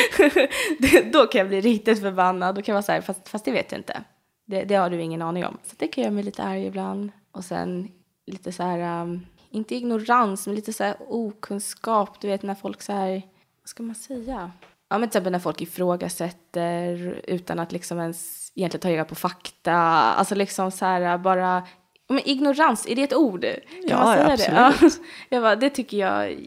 då 1.13 1.27
kan 1.27 1.39
jag 1.39 1.49
bli 1.49 1.61
riktigt 1.61 2.01
förbannad. 2.01 2.55
Då 2.55 2.63
kan 2.63 2.73
jag 2.73 2.77
vara 2.77 2.83
så 2.83 2.93
här, 2.93 3.01
fast, 3.01 3.29
fast 3.29 3.45
det 3.45 3.51
vet 3.51 3.73
jag 3.73 3.79
inte. 3.79 4.03
Det, 4.47 4.65
det 4.65 4.75
har 4.75 4.91
du 4.91 5.03
ingen 5.03 5.23
aning 5.23 5.45
om. 5.45 5.59
Så 5.63 5.75
det 5.79 5.89
kan 5.89 6.05
göra 6.05 6.13
mig 6.13 6.23
lite 6.25 6.43
arg 6.43 6.67
ibland. 6.67 7.11
Och 7.33 7.45
sen 7.45 7.89
lite 8.27 8.53
så 8.53 8.63
här, 8.63 9.03
um, 9.03 9.27
inte 9.51 9.75
ignorans, 9.75 10.47
men 10.47 10.57
lite 10.57 10.73
så 10.73 10.85
här 10.85 10.97
okunskap. 11.09 12.21
Du 12.21 12.29
vet 12.29 12.43
när 12.43 12.55
folk 12.55 12.83
så 12.83 12.93
här, 12.93 13.23
vad 13.63 13.69
ska 13.69 13.83
man 13.83 13.95
säga? 13.95 14.53
Ja 14.89 14.99
men 14.99 15.09
till 15.09 15.17
exempel 15.17 15.33
när 15.33 15.39
folk 15.39 15.61
ifrågasätter 15.61 17.21
utan 17.27 17.59
att 17.59 17.73
liksom 17.73 17.99
ens 17.99 18.53
egentligen 18.55 18.83
ta 18.83 18.89
reda 18.89 19.05
på 19.05 19.15
fakta. 19.15 19.75
Alltså 19.75 20.35
liksom 20.35 20.71
så 20.71 20.85
här 20.85 21.19
bara, 21.19 21.63
men 22.09 22.29
ignorans, 22.29 22.87
är 22.89 22.97
det 22.97 23.03
ett 23.03 23.15
ord? 23.15 23.41
Kan 23.43 23.53
Ja, 23.89 24.05
man 24.05 24.15
säga 24.17 24.33
absolut. 24.33 24.81
det? 24.81 24.87
Ja. 24.87 24.91
Jag 25.37 25.43
bara, 25.43 25.57
det 25.57 25.71
tycker 25.71 25.97
jag, 25.97 26.39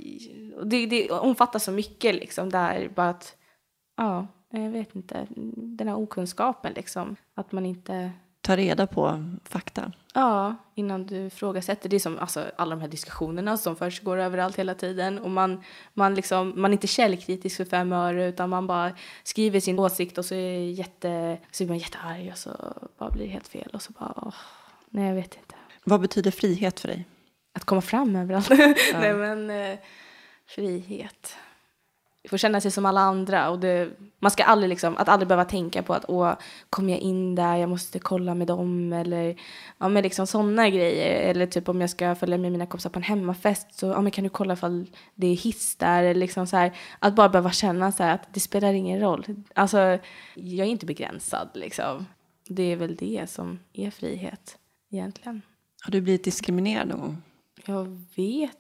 det, 0.64 0.86
det 0.86 1.12
omfattar 1.12 1.60
så 1.60 1.72
mycket 1.72 2.16
liksom 2.16 2.50
där, 2.50 2.90
bara 2.96 3.10
att, 3.10 3.36
ja, 3.98 4.28
jag 4.52 4.70
vet 4.70 4.96
inte, 4.96 5.28
den 5.56 5.88
här 5.88 5.96
okunskapen 5.98 6.74
liksom. 6.74 7.16
Att 7.36 7.52
man 7.52 7.66
inte 7.66 8.12
Ta 8.42 8.56
reda 8.58 8.88
på 8.88 9.24
fakta. 9.44 9.92
Ja, 10.14 10.56
innan 10.76 11.06
du 11.06 11.16
ifrågasätter. 11.16 11.90
Det 11.90 11.96
är 11.96 12.00
som 12.00 12.18
alltså, 12.20 12.46
alla 12.58 12.76
de 12.76 12.82
här 12.82 12.88
diskussionerna 12.88 13.58
som 13.58 13.76
försiggår 13.76 14.18
överallt 14.18 14.56
hela 14.56 14.74
tiden. 14.76 15.20
Och 15.20 15.30
man, 15.30 15.64
man, 15.94 16.16
liksom, 16.16 16.54
man 16.56 16.72
är 16.72 16.74
inte 16.74 16.88
källkritisk 16.88 17.58
för 17.58 17.66
fem 17.66 17.94
öre 17.94 18.28
utan 18.28 18.50
man 18.50 18.68
bara 18.68 18.92
skriver 19.24 19.60
sin 19.60 19.80
åsikt 19.80 20.18
och 20.18 20.26
så 20.26 20.36
är, 20.36 20.60
jätte, 20.60 21.38
så 21.52 21.64
är 21.64 21.68
man 21.68 21.78
jättearg 21.78 22.30
och 22.32 22.38
så 22.38 22.50
bara 22.98 23.10
blir 23.10 23.24
det 23.26 23.32
helt 23.32 23.48
fel. 23.48 23.70
Och 23.74 23.82
så 23.82 23.94
bara, 24.00 24.14
åh, 24.16 24.34
nej 24.90 25.08
jag 25.08 25.16
vet 25.16 25.36
inte. 25.36 25.49
Vad 25.90 26.02
betyder 26.02 26.32
frihet 26.32 26.80
för 26.80 26.88
dig? 26.88 27.06
Att 27.54 27.66
komma 27.66 27.82
fram 27.82 28.16
överallt. 28.16 28.50
nej 28.94 29.14
men, 29.14 29.50
eh, 29.50 29.78
frihet 30.48 31.38
får 32.30 32.38
känna 32.38 32.62
sig 32.62 32.72
som 32.72 32.86
alla 32.86 33.02
andra. 33.02 33.50
Och 33.50 33.60
det, 33.60 33.90
man 34.20 34.32
ska 34.32 34.44
aldrig 34.44 34.70
liksom, 34.70 34.98
att 34.98 35.10
aldrig 35.10 35.28
behöva 35.28 35.46
tänka 35.46 35.84
på 35.84 35.94
att 35.94 36.06
åh, 36.08 36.34
kommer 36.70 36.94
jag 36.94 37.00
in 37.00 37.36
där, 37.36 37.56
jag 37.56 37.70
måste 37.70 38.00
kolla 38.00 38.36
med 38.36 38.48
dem 38.48 38.94
eller 38.94 39.36
ja, 39.78 39.90
men 39.90 40.04
liksom 40.04 40.28
sådana 40.28 40.70
grejer. 40.70 41.30
Eller 41.30 41.46
typ 41.46 41.70
om 41.70 41.82
jag 41.82 41.90
ska 41.90 42.16
följa 42.16 42.38
med 42.38 42.52
mina 42.52 42.66
kompisar 42.66 42.90
på 42.90 43.00
en 43.00 43.04
hemmafest 43.04 43.80
så 43.80 43.86
ja, 43.86 44.02
men 44.02 44.12
kan 44.12 44.24
du 44.24 44.30
kolla 44.30 44.54
ifall 44.54 44.86
det 45.16 45.28
är 45.28 45.36
hiss 45.36 45.76
där. 45.76 46.04
Eller 46.04 46.20
liksom 46.20 46.48
så 46.48 46.58
här, 46.58 46.72
att 47.00 47.16
bara 47.16 47.30
behöva 47.30 47.52
känna 47.52 47.92
så 47.92 48.04
här, 48.04 48.14
att 48.14 48.34
det 48.34 48.40
spelar 48.40 48.74
ingen 48.74 49.00
roll. 49.00 49.26
Alltså, 49.56 49.78
jag 50.36 50.68
är 50.68 50.72
inte 50.72 50.86
begränsad 50.86 51.50
liksom. 51.54 52.06
Det 52.48 52.64
är 52.64 52.76
väl 52.76 52.96
det 52.96 53.30
som 53.30 53.60
är 53.74 53.92
frihet 53.92 54.58
egentligen. 54.92 55.42
Har 55.82 55.92
du 55.92 56.02
blivit 56.02 56.24
diskriminerad 56.24 56.88
någon 56.88 57.00
gång? 57.00 57.22
Jag 57.66 58.06
vet 58.16 58.52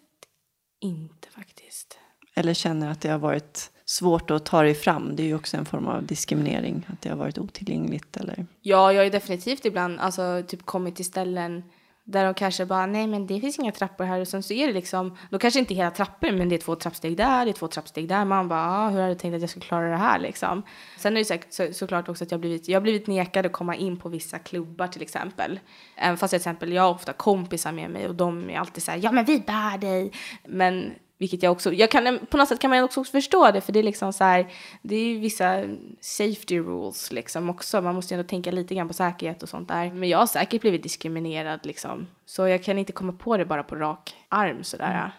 inte 0.82 1.30
faktiskt 1.30 1.98
eller 2.40 2.54
känner 2.54 2.92
att 2.92 3.02
det 3.02 3.10
har 3.10 3.20
varit 3.20 3.72
svårt 3.86 4.32
att 4.32 4.46
ta 4.46 4.64
dig 4.64 4.76
fram. 4.76 5.16
Det 5.16 5.24
är 5.24 5.28
ju 5.28 5.36
också 5.36 5.58
en 5.58 5.66
form 5.66 5.88
av 5.88 6.06
diskriminering, 6.06 6.86
att 6.88 7.02
det 7.02 7.10
har 7.10 7.16
varit 7.16 7.38
otillgängligt. 7.38 8.18
Eller? 8.18 8.46
Ja, 8.62 8.94
jag 8.94 9.00
har 9.00 9.04
ju 9.04 9.10
definitivt 9.10 9.66
ibland 9.66 10.00
alltså, 10.00 10.44
typ 10.48 10.66
kommit 10.66 10.96
till 10.96 11.06
ställen 11.06 11.64
där 12.12 12.26
de 12.26 12.34
kanske 12.34 12.66
bara, 12.66 12.86
nej 12.86 13.08
men 13.08 13.28
det 13.28 13.42
finns 13.42 13.60
inga 13.60 13.72
trappor 13.72 14.04
här. 14.04 14.20
Och 14.20 14.28
sen 14.28 14.44
så 14.44 14.54
är 14.54 14.68
det 14.68 14.74
liksom, 14.74 15.18
då 15.30 15.40
kanske 15.40 15.60
inte 15.60 15.74
hela 15.74 15.92
trappor, 15.92 16.32
men 16.32 16.50
det 16.50 16.56
är 16.56 16.60
två 16.60 16.76
trappsteg 16.76 17.18
där, 17.18 17.46
det 17.46 17.52
är 17.52 17.54
två 17.54 17.68
trappsteg 17.68 18.08
där. 18.08 18.26
Man 18.26 18.48
bara, 18.48 18.66
ah, 18.66 18.90
hur 18.90 19.02
har 19.02 19.10
du 19.10 19.16
tänkt 19.16 19.36
att 19.36 19.42
jag 19.42 19.50
ska 19.50 19.60
klara 19.60 19.90
det 19.90 19.98
här 19.98 20.20
liksom? 20.20 20.64
Sen 20.98 21.18
är 21.18 21.20
det 21.20 21.26
så, 21.26 21.38
så, 21.50 21.74
såklart 21.74 22.10
också 22.10 22.24
att 22.24 22.32
jag 22.32 22.40
blivit, 22.40 22.68
jag 22.68 22.76
har 22.76 22.82
blivit 22.82 23.08
nekad 23.08 23.46
att 23.46 23.52
komma 23.52 23.76
in 23.76 23.98
på 24.00 24.10
vissa 24.10 24.40
klubbar 24.40 24.88
till 24.88 25.02
exempel. 25.02 25.60
Även 25.96 26.18
fast 26.18 26.32
till 26.32 26.38
exempel 26.38 26.72
jag 26.74 26.84
har 26.84 26.90
ofta 26.90 27.14
kompisar 27.14 27.72
med 27.72 27.90
mig 27.90 28.08
och 28.08 28.16
de 28.16 28.50
är 28.50 28.60
alltid 28.60 28.84
så 28.84 28.92
här, 28.92 29.00
ja 29.04 29.12
men 29.12 29.26
vi 29.26 29.40
bär 29.40 29.78
dig. 29.78 30.12
Men 30.46 30.94
vilket 31.20 31.44
jag 31.44 31.52
också, 31.52 31.74
jag 31.74 31.92
kan, 31.92 32.20
på 32.30 32.38
något 32.38 32.48
sätt 32.48 32.60
kan 32.60 32.70
man 32.70 32.84
också 32.84 33.04
förstå 33.04 33.52
det 33.52 33.62
för 33.62 33.74
det 33.74 33.80
är 33.80 33.84
liksom 33.84 34.14
så 34.14 34.24
här, 34.24 34.48
det 34.82 34.96
är 34.96 35.04
ju 35.04 35.20
vissa 35.20 35.64
safety 36.02 36.60
rules 36.60 37.12
liksom 37.12 37.50
också. 37.50 37.82
Man 37.82 37.96
måste 37.96 38.14
ju 38.14 38.20
ändå 38.20 38.30
tänka 38.30 38.52
lite 38.52 38.76
grann 38.76 38.88
på 38.88 38.94
säkerhet 38.94 39.44
och 39.44 39.50
sånt 39.50 39.68
där. 39.68 39.92
Men 39.92 40.10
jag 40.10 40.18
har 40.18 40.28
säkert 40.28 40.62
blivit 40.62 40.84
diskriminerad 40.84 41.60
liksom. 41.64 42.08
Så 42.26 42.48
jag 42.48 42.64
kan 42.64 42.78
inte 42.78 42.92
komma 42.92 43.14
på 43.14 43.38
det 43.38 43.46
bara 43.46 43.64
på 43.64 43.76
rak 43.76 44.16
arm 44.30 44.64
sådär. 44.64 44.92
Mm. 44.92 45.10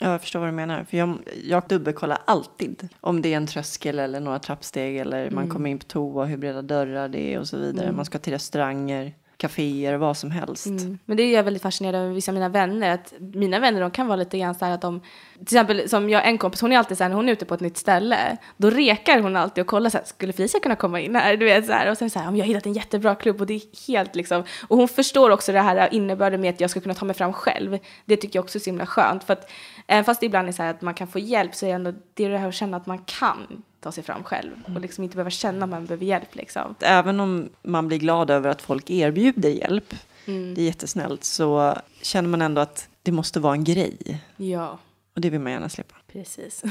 Ja, 0.00 0.10
jag 0.10 0.20
förstår 0.20 0.40
vad 0.40 0.48
du 0.48 0.52
menar. 0.52 0.84
För 0.84 0.96
jag, 0.96 1.18
jag 1.44 1.62
dubbelkollar 1.68 2.18
alltid 2.24 2.88
om 3.00 3.22
det 3.22 3.32
är 3.32 3.36
en 3.36 3.46
tröskel 3.46 3.98
eller 3.98 4.20
några 4.20 4.38
trappsteg 4.38 4.96
eller 4.96 5.22
mm. 5.22 5.34
man 5.34 5.48
kommer 5.48 5.70
in 5.70 5.78
på 5.78 5.84
toa, 5.84 6.24
hur 6.24 6.36
breda 6.36 6.62
dörrar 6.62 7.08
det 7.08 7.34
är 7.34 7.38
och 7.38 7.48
så 7.48 7.56
vidare. 7.56 7.84
Mm. 7.84 7.96
Man 7.96 8.04
ska 8.04 8.18
till 8.18 8.32
restauranger 8.32 9.14
kaféer, 9.38 9.96
vad 9.96 10.16
som 10.16 10.30
helst. 10.30 10.66
Mm. 10.66 10.98
Men 11.04 11.16
det 11.16 11.22
är 11.22 11.34
jag 11.34 11.42
väldigt 11.42 11.62
fascinerad 11.62 11.94
över 11.94 12.14
vissa 12.14 12.30
av 12.30 12.34
mina 12.34 12.48
vänner. 12.48 12.90
Att 12.94 13.14
mina 13.18 13.60
vänner 13.60 13.80
de 13.80 13.90
kan 13.90 14.06
vara 14.06 14.16
lite 14.16 14.38
grann 14.38 14.54
så 14.54 14.64
här 14.64 14.74
att 14.74 14.80
de, 14.80 15.00
till 15.46 15.56
exempel 15.56 15.88
som 15.88 16.10
jag 16.10 16.28
en 16.28 16.38
kompis, 16.38 16.60
hon 16.60 16.72
är 16.72 16.78
alltid 16.78 16.98
så 16.98 17.04
här 17.04 17.08
när 17.08 17.16
hon 17.16 17.28
är 17.28 17.32
ute 17.32 17.44
på 17.44 17.54
ett 17.54 17.60
nytt 17.60 17.76
ställe, 17.76 18.36
då 18.56 18.70
rekar 18.70 19.20
hon 19.20 19.36
alltid 19.36 19.62
och 19.62 19.68
kollar 19.68 19.90
så 19.90 19.98
här, 19.98 20.04
skulle 20.04 20.32
Felicia 20.32 20.60
kunna 20.60 20.76
komma 20.76 21.00
in 21.00 21.16
här? 21.16 21.36
Du 21.36 21.44
vet 21.44 21.66
så 21.66 21.72
här, 21.72 21.90
och 21.90 21.98
sen 21.98 22.10
så 22.10 22.18
här, 22.18 22.28
om 22.28 22.36
jag 22.36 22.44
har 22.44 22.48
hittat 22.48 22.66
en 22.66 22.72
jättebra 22.72 23.14
klubb 23.14 23.40
och 23.40 23.46
det 23.46 23.54
är 23.54 23.86
helt 23.88 24.16
liksom, 24.16 24.44
och 24.68 24.76
hon 24.76 24.88
förstår 24.88 25.30
också 25.30 25.52
det 25.52 25.60
här 25.60 25.94
innebörden 25.94 26.40
med 26.40 26.54
att 26.54 26.60
jag 26.60 26.70
ska 26.70 26.80
kunna 26.80 26.94
ta 26.94 27.04
mig 27.04 27.14
fram 27.14 27.32
själv. 27.32 27.78
Det 28.04 28.16
tycker 28.16 28.36
jag 28.36 28.44
också 28.44 28.58
är 28.58 28.60
så 28.60 28.70
himla 28.70 28.86
skönt, 28.86 29.24
för 29.24 29.32
att 29.32 29.50
även 29.86 30.04
fast 30.04 30.20
det 30.20 30.26
ibland 30.26 30.48
är 30.48 30.52
så 30.52 30.62
här 30.62 30.70
att 30.70 30.82
man 30.82 30.94
kan 30.94 31.08
få 31.08 31.18
hjälp 31.18 31.54
så 31.54 31.66
är 31.66 31.68
det 31.68 31.74
ändå 31.74 31.92
det, 32.14 32.24
är 32.24 32.30
det 32.30 32.38
här 32.38 32.48
att 32.48 32.54
känna 32.54 32.76
att 32.76 32.86
man 32.86 32.98
kan 32.98 33.62
ta 33.80 33.92
sig 33.92 34.04
fram 34.04 34.24
själv 34.24 34.50
och 34.74 34.80
liksom 34.80 35.04
inte 35.04 35.16
behöva 35.16 35.30
känna 35.30 35.64
att 35.64 35.70
man 35.70 35.86
behöver 35.86 36.06
hjälp. 36.06 36.34
Liksom. 36.34 36.74
Även 36.80 37.20
om 37.20 37.48
man 37.62 37.88
blir 37.88 37.98
glad 37.98 38.30
över 38.30 38.50
att 38.50 38.62
folk 38.62 38.90
erbjuder 38.90 39.50
hjälp, 39.50 39.94
mm. 40.26 40.54
det 40.54 40.62
är 40.62 40.66
jättesnällt, 40.66 41.24
så 41.24 41.76
känner 42.02 42.28
man 42.28 42.42
ändå 42.42 42.60
att 42.60 42.88
det 43.02 43.12
måste 43.12 43.40
vara 43.40 43.52
en 43.52 43.64
grej. 43.64 44.20
Ja. 44.36 44.78
Och 45.18 45.22
det 45.22 45.30
vill 45.30 45.40
man 45.40 45.52
gärna 45.52 45.68
slippa. 45.68 45.94
Precis. 46.06 46.62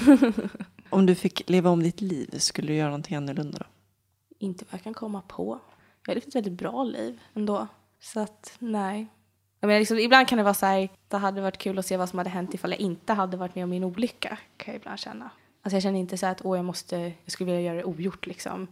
om 0.90 1.06
du 1.06 1.16
fick 1.16 1.50
leva 1.50 1.70
om 1.70 1.84
ditt 1.84 2.02
liv, 2.02 2.40
skulle 2.40 2.68
du 2.68 2.74
göra 2.74 2.88
någonting 2.88 3.16
annorlunda 3.18 3.58
då? 3.58 3.66
Inte 4.40 4.66
vad 4.66 4.74
jag 4.74 4.84
kan 4.84 4.94
komma 4.94 5.22
på. 5.28 5.60
Jag 6.06 6.10
har 6.10 6.16
levt 6.16 6.28
ett 6.28 6.36
väldigt 6.36 6.54
bra 6.54 6.84
liv 6.84 7.22
ändå. 7.34 7.68
Så 8.00 8.20
att 8.20 8.56
nej. 8.60 9.08
Jag 9.60 9.68
menar, 9.68 9.80
liksom, 9.80 10.00
ibland 10.00 10.28
kan 10.28 10.38
det 10.38 10.44
vara 10.44 10.54
så 10.54 10.66
här, 10.66 10.90
det 11.08 11.18
hade 11.18 11.42
varit 11.42 11.58
kul 11.58 11.80
att 11.80 11.86
se 11.86 11.98
vad 11.98 12.10
som 12.10 12.18
hade 12.18 12.30
hänt 12.30 12.54
ifall 12.54 12.72
jag 12.72 12.80
inte 12.80 13.14
hade 13.14 13.38
varit 13.38 13.56
med 13.56 13.64
om 13.64 13.70
min 13.70 13.84
olycka. 13.84 14.38
Kan 14.58 14.74
jag 14.74 14.82
ibland 14.82 15.00
känna. 15.00 15.30
Alltså 15.62 15.76
jag 15.76 15.84
känner 15.84 16.00
inte 16.00 16.18
så 16.18 16.26
att 16.26 16.46
åh, 16.46 16.58
jag 16.58 16.66
måste, 16.66 16.98
jag 16.98 17.32
skulle 17.32 17.52
vilja 17.52 17.62
göra 17.62 17.78
det 17.78 17.84
ogjort 17.84 18.28
liksom. 18.28 18.68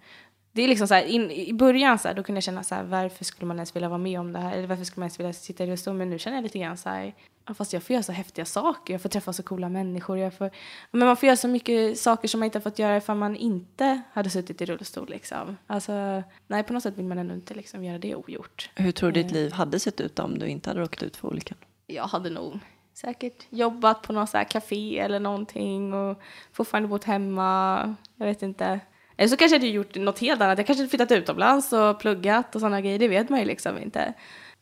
Det 0.56 0.62
är 0.64 0.68
liksom 0.68 0.88
så 0.88 0.94
här, 0.94 1.04
in, 1.04 1.32
i 1.32 1.54
början 1.54 2.00
så 2.00 2.08
här, 2.08 2.16
då 2.16 2.24
kunde 2.24 2.38
jag 2.38 2.44
känna 2.44 2.64
så 2.64 2.76
här, 2.76 2.84
varför 2.84 3.26
skulle 3.26 3.48
man 3.48 3.58
ens 3.58 3.76
vilja 3.76 3.90
vara 3.90 3.98
med 3.98 4.20
om 4.20 4.34
det 4.34 4.40
här? 4.40 4.58
Eller 4.58 4.68
varför 4.68 4.84
skulle 4.84 5.02
man 5.02 5.06
ens 5.06 5.20
vilja 5.20 5.34
sitta 5.34 5.64
i 5.64 5.68
rullstol? 5.68 5.94
Men 5.94 6.10
nu 6.10 6.20
känner 6.20 6.38
jag 6.38 6.44
lite 6.44 6.60
grann 6.60 6.78
så 6.78 6.90
här, 6.90 7.14
ja, 7.48 7.54
fast 7.54 7.74
jag 7.74 7.84
får 7.84 7.94
göra 7.94 8.04
så 8.04 8.12
häftiga 8.12 8.46
saker, 8.46 8.94
jag 8.94 9.02
får 9.02 9.10
träffa 9.10 9.34
så 9.34 9.44
coola 9.44 9.70
människor, 9.70 10.18
jag 10.18 10.34
får, 10.34 10.50
men 10.92 11.08
man 11.08 11.18
får 11.18 11.28
göra 11.28 11.38
så 11.38 11.48
mycket 11.48 12.00
saker 12.00 12.28
som 12.28 12.40
man 12.40 12.46
inte 12.46 12.58
har 12.58 12.62
fått 12.62 12.80
göra 12.80 12.98
ifall 12.98 13.18
man 13.18 13.36
inte 13.36 14.02
hade 14.14 14.30
suttit 14.30 14.62
i 14.62 14.66
rullstol 14.66 15.10
liksom. 15.10 15.58
Alltså, 15.68 16.24
nej 16.48 16.64
på 16.64 16.74
något 16.74 16.84
sätt 16.84 16.98
vill 16.98 17.06
man 17.06 17.20
ändå 17.20 17.34
inte 17.34 17.54
liksom 17.54 17.84
göra 17.84 17.98
det 17.98 18.16
ogjort. 18.16 18.70
Hur 18.76 18.92
tror 18.92 19.12
du 19.12 19.24
ditt 19.24 19.32
eh. 19.32 19.38
liv 19.38 19.52
hade 19.52 19.80
sett 19.80 20.02
ut 20.02 20.20
om 20.20 20.40
du 20.40 20.48
inte 20.48 20.70
hade 20.70 20.82
råkat 20.82 21.04
ut 21.04 21.18
för 21.18 21.28
olyckan? 21.28 21.58
Jag 21.88 22.08
hade 22.08 22.30
nog 22.30 22.60
säkert 22.94 23.46
jobbat 23.50 24.02
på 24.02 24.14
någon 24.14 24.28
så 24.28 24.38
här 24.38 24.44
café 24.44 25.00
eller 25.00 25.20
någonting 25.20 25.94
och 25.94 26.22
fortfarande 26.54 26.90
bott 26.90 27.04
hemma. 27.04 27.96
Jag 28.16 28.26
vet 28.26 28.42
inte. 28.42 28.80
Eller 29.18 29.30
så 29.30 29.38
kanske 29.38 29.56
jag 29.56 29.60
hade 29.60 29.72
gjort 29.72 29.96
något 29.96 30.20
helt 30.20 30.42
annat. 30.42 30.58
Jag 30.58 30.68
kanske 30.68 30.82
hade 30.82 30.90
flyttat 30.90 31.12
utomlands 31.12 31.74
och 31.74 32.00
pluggat 32.00 32.56
och 32.56 32.62
sådana 32.62 32.82
grejer. 32.82 33.00
Det 33.00 33.08
vet 33.08 33.30
man 33.30 33.40
ju 33.40 33.46
liksom 33.46 33.78
inte. 33.78 34.14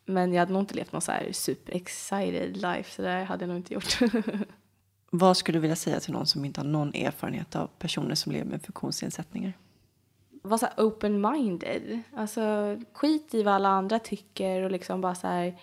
Men 0.05 0.33
jag 0.33 0.39
hade 0.39 0.53
nog 0.53 0.61
inte 0.61 0.75
levt 0.75 0.91
någon 0.91 1.01
så 1.01 1.11
här 1.11 1.29
super 1.31 1.75
excited 1.75 2.57
life. 2.57 2.91
Så 2.95 3.01
det 3.01 3.23
hade 3.23 3.43
jag 3.43 3.47
nog 3.49 3.57
inte 3.57 3.73
gjort. 3.73 3.99
Vad 5.09 5.37
skulle 5.37 5.57
du 5.57 5.61
vilja 5.61 5.75
säga 5.75 5.99
till 5.99 6.13
någon 6.13 6.27
som 6.27 6.45
inte 6.45 6.61
har 6.61 6.65
någon 6.65 6.93
erfarenhet 6.93 7.55
av 7.55 7.67
personer 7.79 8.15
som 8.15 8.31
lever 8.31 8.45
med 8.45 8.61
funktionsnedsättningar? 8.61 9.53
Var 10.41 10.57
så 10.57 10.67
open-minded. 10.77 11.99
Alltså 12.15 12.41
skit 12.93 13.33
i 13.33 13.43
vad 13.43 13.53
alla 13.53 13.69
andra 13.69 13.99
tycker 13.99 14.61
och 14.61 14.71
liksom 14.71 15.01
bara 15.01 15.15
så 15.15 15.27
här 15.27 15.55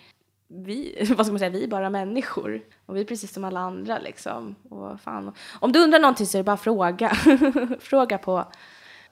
vi, 0.53 1.07
vad 1.17 1.25
ska 1.25 1.33
man 1.33 1.39
säga, 1.39 1.49
vi 1.49 1.63
är 1.63 1.67
bara 1.67 1.89
människor. 1.89 2.61
Och 2.85 2.95
vi 2.95 3.01
är 3.01 3.05
precis 3.05 3.33
som 3.33 3.43
alla 3.43 3.59
andra 3.59 3.99
liksom. 3.99 4.55
Och 4.69 5.01
fan. 5.01 5.33
Om 5.59 5.71
du 5.71 5.83
undrar 5.83 5.99
någonting 5.99 6.27
så 6.27 6.37
är 6.37 6.39
det 6.39 6.43
bara 6.43 6.57
fråga. 6.57 7.09
fråga 7.79 8.17
på. 8.17 8.45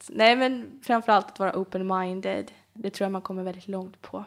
Nej 0.08 0.36
men 0.36 0.80
framförallt 0.84 1.28
att 1.28 1.39
vara 1.39 1.54
open-minded. 1.54 2.52
Det 2.74 2.89
tror 2.89 3.06
jag 3.06 3.12
man 3.12 3.22
kommer 3.22 3.43
väldigt 3.43 3.68
långt 3.68 4.02
på. 4.02 4.26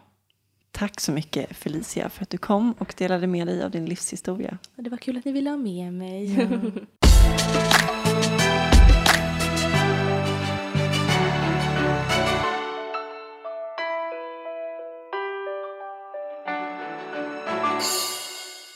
Tack 0.70 1.00
så 1.00 1.12
mycket 1.12 1.56
Felicia 1.56 2.08
för 2.08 2.22
att 2.22 2.30
du 2.30 2.38
kom 2.38 2.72
och 2.72 2.94
delade 2.98 3.26
med 3.26 3.46
dig 3.46 3.62
av 3.62 3.70
din 3.70 3.86
livshistoria. 3.86 4.58
Det 4.76 4.90
var 4.90 4.98
kul 4.98 5.18
att 5.18 5.24
ni 5.24 5.32
ville 5.32 5.50
ha 5.50 5.56
med 5.56 5.92
mig. 5.92 6.40
Ja. 6.40 6.46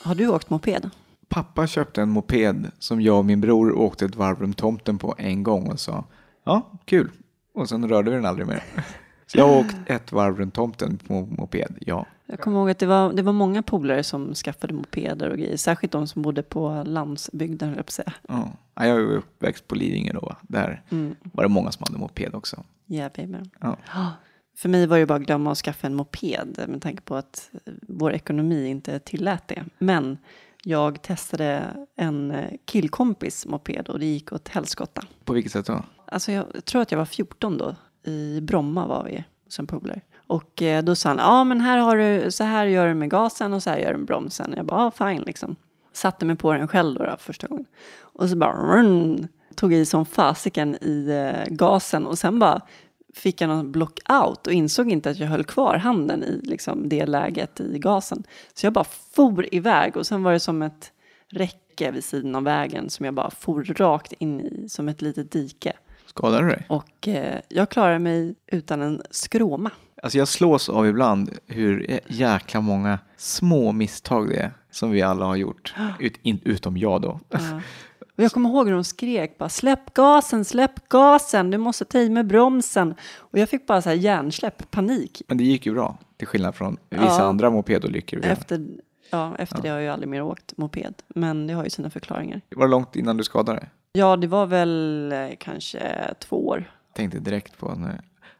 Har 0.07 0.15
du 0.15 0.27
åkt 0.27 0.49
moped? 0.49 0.89
Pappa 1.29 1.67
köpte 1.67 2.01
en 2.01 2.09
moped 2.09 2.71
som 2.79 3.01
jag 3.01 3.17
och 3.17 3.25
min 3.25 3.41
bror 3.41 3.77
åkte 3.77 4.05
ett 4.05 4.15
varv 4.15 4.39
runt 4.39 4.57
tomten 4.57 4.97
på 4.97 5.15
en 5.17 5.43
gång 5.43 5.67
och 5.71 5.79
sa 5.79 6.03
ja, 6.47 6.79
kul. 6.85 7.11
Och 7.53 7.69
sen 7.69 7.89
rörde 7.89 8.09
vi 8.09 8.15
den 8.15 8.25
aldrig 8.25 8.47
mer. 8.47 8.63
Så 9.27 9.37
jag 9.37 9.47
har 9.47 9.59
åkt 9.59 9.75
ett 9.85 10.11
varv 10.11 10.37
runt 10.37 10.53
tomten 10.53 10.97
på 10.97 11.13
moped, 11.13 11.77
ja. 11.79 12.05
Jag 12.25 12.39
kommer 12.39 12.57
ihåg 12.57 12.69
att 12.69 12.79
det 12.79 12.85
var, 12.85 13.13
det 13.13 13.21
var 13.21 13.33
många 13.33 13.63
polare 13.63 14.03
som 14.03 14.33
skaffade 14.33 14.73
mopeder 14.73 15.29
och 15.29 15.37
grejer. 15.37 15.57
Särskilt 15.57 15.91
de 15.91 16.07
som 16.07 16.21
bodde 16.21 16.43
på 16.43 16.83
landsbygden, 16.85 17.73
jag 17.77 17.91
säga. 17.91 18.13
Ja, 18.27 18.51
jag 18.75 18.87
är 18.87 19.15
uppväxt 19.15 19.67
på 19.67 19.75
Lidingö 19.75 20.13
då. 20.13 20.35
Där 20.41 20.83
mm. 20.89 21.15
var 21.21 21.43
det 21.43 21.49
många 21.49 21.71
som 21.71 21.83
hade 21.87 21.99
moped 21.99 22.35
också. 22.35 22.63
Yeah, 22.87 23.11
baby. 23.15 23.37
Ja. 23.59 23.77
För 24.57 24.69
mig 24.69 24.87
var 24.87 24.99
det 24.99 25.05
bara 25.05 25.15
att 25.15 25.25
glömma 25.25 25.51
att 25.51 25.57
skaffa 25.57 25.87
en 25.87 25.95
moped 25.95 26.65
med 26.67 26.81
tanke 26.81 27.01
på 27.01 27.15
att 27.15 27.49
vår 27.81 28.13
ekonomi 28.13 28.67
inte 28.67 28.99
tillät 28.99 29.47
det. 29.47 29.63
Men 29.79 30.17
jag 30.63 31.01
testade 31.01 31.63
en 31.95 32.33
killkompis 32.65 33.45
moped 33.45 33.89
och 33.89 33.99
det 33.99 34.05
gick 34.05 34.33
åt 34.33 34.47
helskotta. 34.47 35.01
På 35.25 35.33
vilket 35.33 35.51
sätt 35.51 35.65
då? 35.65 35.83
Alltså 36.07 36.31
jag 36.31 36.65
tror 36.65 36.81
att 36.81 36.91
jag 36.91 36.97
var 36.99 37.05
14 37.05 37.57
då. 37.57 37.75
I 38.03 38.41
Bromma 38.41 38.87
var 38.87 39.03
vi 39.03 39.23
som 39.47 39.67
polare. 39.67 40.01
Och 40.27 40.61
eh, 40.61 40.83
då 40.83 40.95
sa 40.95 41.09
han, 41.09 41.17
ja 41.17 41.43
men 41.43 41.61
här 41.61 41.77
har 41.77 41.97
du, 41.97 42.31
så 42.31 42.43
här 42.43 42.65
gör 42.65 42.87
du 42.87 42.93
med 42.93 43.09
gasen 43.09 43.53
och 43.53 43.63
så 43.63 43.69
här 43.69 43.77
gör 43.77 43.91
du 43.91 43.97
med 43.97 44.07
bromsen. 44.07 44.53
Jag 44.57 44.65
bara, 44.65 44.81
ah, 44.85 44.91
fine 44.91 45.21
liksom. 45.21 45.55
Satte 45.93 46.25
mig 46.25 46.35
på 46.35 46.53
den 46.53 46.67
själv 46.67 46.99
då, 46.99 47.05
då 47.05 47.15
första 47.19 47.47
gången. 47.47 47.65
Och 47.99 48.29
så 48.29 48.35
bara, 48.35 48.53
run, 48.53 49.27
tog 49.55 49.73
i 49.73 49.85
som 49.85 50.05
fasiken 50.05 50.77
i 50.81 51.09
eh, 51.09 51.53
gasen 51.53 52.05
och 52.05 52.17
sen 52.17 52.39
bara 52.39 52.61
fick 53.13 53.41
jag 53.41 53.47
någon 53.47 53.71
blockout 53.71 54.47
och 54.47 54.53
insåg 54.53 54.91
inte 54.91 55.09
att 55.09 55.17
jag 55.17 55.27
höll 55.27 55.43
kvar 55.43 55.75
handen 55.77 56.23
i 56.23 56.41
liksom, 56.43 56.89
det 56.89 57.05
läget 57.05 57.59
i 57.59 57.79
gasen. 57.79 58.23
Så 58.53 58.65
jag 58.65 58.73
bara 58.73 58.85
for 59.15 59.53
iväg 59.55 59.97
och 59.97 60.07
sen 60.07 60.23
var 60.23 60.33
det 60.33 60.39
som 60.39 60.61
ett 60.61 60.91
räcke 61.29 61.91
vid 61.91 62.03
sidan 62.03 62.35
av 62.35 62.43
vägen 62.43 62.89
som 62.89 63.05
jag 63.05 63.13
bara 63.13 63.29
for 63.29 63.63
rakt 63.63 64.13
in 64.13 64.41
i 64.41 64.69
som 64.69 64.89
ett 64.89 65.01
litet 65.01 65.31
dike. 65.31 65.73
Skadade 66.17 66.43
du 66.43 66.49
dig? 66.49 66.65
Och 66.69 67.07
eh, 67.07 67.39
jag 67.49 67.69
klarade 67.69 67.99
mig 67.99 68.35
utan 68.47 68.81
en 68.81 69.01
skråma. 69.11 69.71
Alltså 70.03 70.17
jag 70.17 70.27
slås 70.27 70.69
av 70.69 70.87
ibland 70.87 71.37
hur 71.47 71.99
jäkla 72.07 72.61
många 72.61 72.99
små 73.17 73.71
misstag 73.71 74.29
det 74.29 74.35
är 74.35 74.51
som 74.71 74.91
vi 74.91 75.01
alla 75.01 75.25
har 75.25 75.35
gjort. 75.35 75.73
Ut, 75.99 76.13
in, 76.21 76.39
utom 76.45 76.77
jag 76.77 77.01
då. 77.01 77.19
Ja. 77.29 77.39
Och 78.17 78.23
jag 78.23 78.31
kommer 78.31 78.49
ihåg 78.49 78.67
hur 78.67 78.73
de 78.73 78.83
skrek 78.83 79.37
bara 79.37 79.49
släpp 79.49 79.93
gasen, 79.93 80.45
släpp 80.45 80.89
gasen, 80.89 81.51
du 81.51 81.57
måste 81.57 81.85
ta 81.85 81.97
i 81.99 82.09
med 82.09 82.27
bromsen. 82.27 82.95
Och 83.17 83.39
jag 83.39 83.49
fick 83.49 83.67
bara 83.67 83.81
så 83.81 83.89
här 83.89 83.95
hjärnsläpp, 83.95 84.71
panik. 84.71 85.21
Men 85.27 85.37
det 85.37 85.43
gick 85.43 85.65
ju 85.65 85.73
bra, 85.73 85.97
till 86.17 86.27
skillnad 86.27 86.55
från 86.55 86.77
vissa 86.89 87.03
Ja. 87.03 87.21
andra 87.21 87.49
mopedolyckor. 87.49 88.25
Efter, 88.25 88.67
ja, 89.09 89.35
efter 89.39 89.61
det 89.61 89.69
har 89.69 89.79
jag 89.79 89.93
aldrig 89.93 90.09
mer 90.09 90.21
åkt 90.21 90.57
moped, 90.57 90.93
men 91.07 91.47
det 91.47 91.53
har 91.53 91.63
ju 91.63 91.69
sina 91.69 91.89
förklaringar. 91.89 92.41
Var 92.55 92.65
det 92.65 92.71
långt 92.71 92.95
innan 92.95 93.17
du 93.17 93.23
skadade 93.23 93.59
dig? 93.59 93.69
Ja, 93.97 94.15
det 94.15 94.27
var 94.27 94.45
väl 94.45 95.11
eh, 95.11 95.29
kanske 95.39 96.13
två 96.19 96.47
år. 96.47 96.71
Tänkte 96.93 97.19
direkt 97.19 97.57
på 97.57 97.71
eh, 97.71 97.99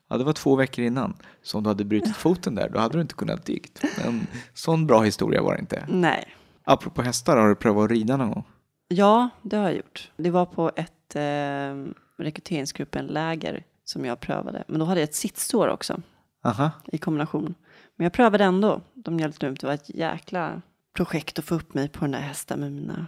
Ja, 0.09 0.17
det 0.17 0.23
var 0.23 0.33
två 0.33 0.55
veckor 0.55 0.85
innan. 0.85 1.17
Så 1.43 1.57
om 1.57 1.63
du 1.63 1.69
hade 1.69 1.85
brutit 1.85 2.15
foten 2.17 2.55
där, 2.55 2.69
då 2.69 2.79
hade 2.79 2.97
du 2.97 3.01
inte 3.01 3.13
kunnat 3.15 3.45
dykt. 3.45 3.83
Men 3.97 4.27
sån 4.53 4.87
bra 4.87 5.01
historia 5.01 5.41
var 5.41 5.53
det 5.53 5.59
inte. 5.59 5.85
Nej. 5.87 6.25
Apropå 6.63 7.01
hästar, 7.01 7.37
har 7.37 7.47
du 7.47 7.55
prövat 7.55 7.83
att 7.85 7.91
rida 7.91 8.17
någon 8.17 8.31
gång? 8.31 8.43
Ja, 8.87 9.29
det 9.41 9.57
har 9.57 9.63
jag 9.63 9.75
gjort. 9.75 10.11
Det 10.17 10.29
var 10.29 10.45
på 10.45 10.71
ett 10.75 11.15
eh, 11.15 11.93
rekryteringsgruppen-läger 12.23 13.63
som 13.83 14.05
jag 14.05 14.19
prövade. 14.19 14.63
Men 14.67 14.79
då 14.79 14.85
hade 14.85 14.99
jag 14.99 15.09
ett 15.09 15.15
sittsår 15.15 15.67
också 15.67 16.01
Aha. 16.43 16.71
i 16.85 16.97
kombination. 16.97 17.55
Men 17.95 18.03
jag 18.03 18.13
prövade 18.13 18.43
ändå. 18.43 18.81
De 18.93 19.19
hjälpte 19.19 19.45
mig. 19.45 19.57
Det 19.59 19.67
var 19.67 19.73
ett 19.73 19.95
jäkla 19.95 20.61
projekt 20.95 21.39
att 21.39 21.45
få 21.45 21.55
upp 21.55 21.73
mig 21.73 21.89
på 21.89 21.99
den 21.99 22.11
där 22.11 22.19
hästen 22.19 22.59
med 22.59 22.71
mina 22.71 23.07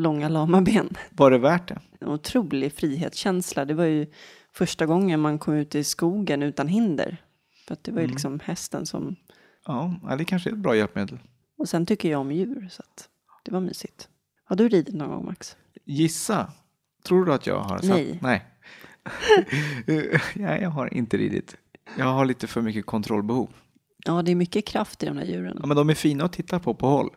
långa 0.00 0.28
lama 0.28 0.60
ben. 0.62 0.88
Var 1.10 1.30
det 1.30 1.38
värt 1.38 1.68
det? 1.68 1.78
En 2.00 2.08
otrolig 2.08 2.72
frihetskänsla. 2.72 3.64
Det 3.64 3.74
var 3.74 3.84
ju 3.84 4.06
första 4.52 4.86
gången 4.86 5.20
man 5.20 5.38
kom 5.38 5.54
ut 5.54 5.74
i 5.74 5.84
skogen 5.84 6.42
utan 6.42 6.68
hinder. 6.68 7.16
För 7.66 7.74
att 7.74 7.84
det 7.84 7.92
var 7.92 8.00
ju 8.00 8.06
liksom 8.06 8.40
hästen 8.44 8.86
som... 8.86 9.16
Ja, 9.66 9.94
ja, 10.08 10.16
det 10.16 10.24
kanske 10.24 10.50
är 10.50 10.52
ett 10.52 10.58
bra 10.58 10.76
hjälpmedel. 10.76 11.18
Och 11.58 11.68
sen 11.68 11.86
tycker 11.86 12.10
jag 12.10 12.20
om 12.20 12.32
djur 12.32 12.68
så 12.70 12.82
att 12.82 13.08
det 13.44 13.52
var 13.52 13.60
mysigt. 13.60 14.08
Har 14.44 14.56
du 14.56 14.68
ridit 14.68 14.94
någon 14.94 15.08
gång 15.10 15.24
Max? 15.24 15.56
Gissa. 15.84 16.52
Tror 17.06 17.24
du 17.24 17.32
att 17.32 17.46
jag 17.46 17.60
har? 17.60 17.78
satt- 17.78 17.88
Nej. 17.88 18.18
Nej. 18.22 18.46
Nej, 20.34 20.62
jag 20.62 20.70
har 20.70 20.94
inte 20.94 21.16
ridit. 21.16 21.56
Jag 21.98 22.04
har 22.04 22.24
lite 22.24 22.46
för 22.46 22.62
mycket 22.62 22.86
kontrollbehov. 22.86 23.48
Ja, 24.06 24.22
det 24.22 24.30
är 24.30 24.36
mycket 24.36 24.66
kraft 24.66 25.02
i 25.02 25.06
de 25.06 25.16
där 25.16 25.24
djuren. 25.24 25.56
Ja, 25.60 25.66
men 25.66 25.76
de 25.76 25.90
är 25.90 25.94
fina 25.94 26.24
att 26.24 26.32
titta 26.32 26.58
på 26.58 26.74
på 26.74 26.86
håll. 26.88 27.10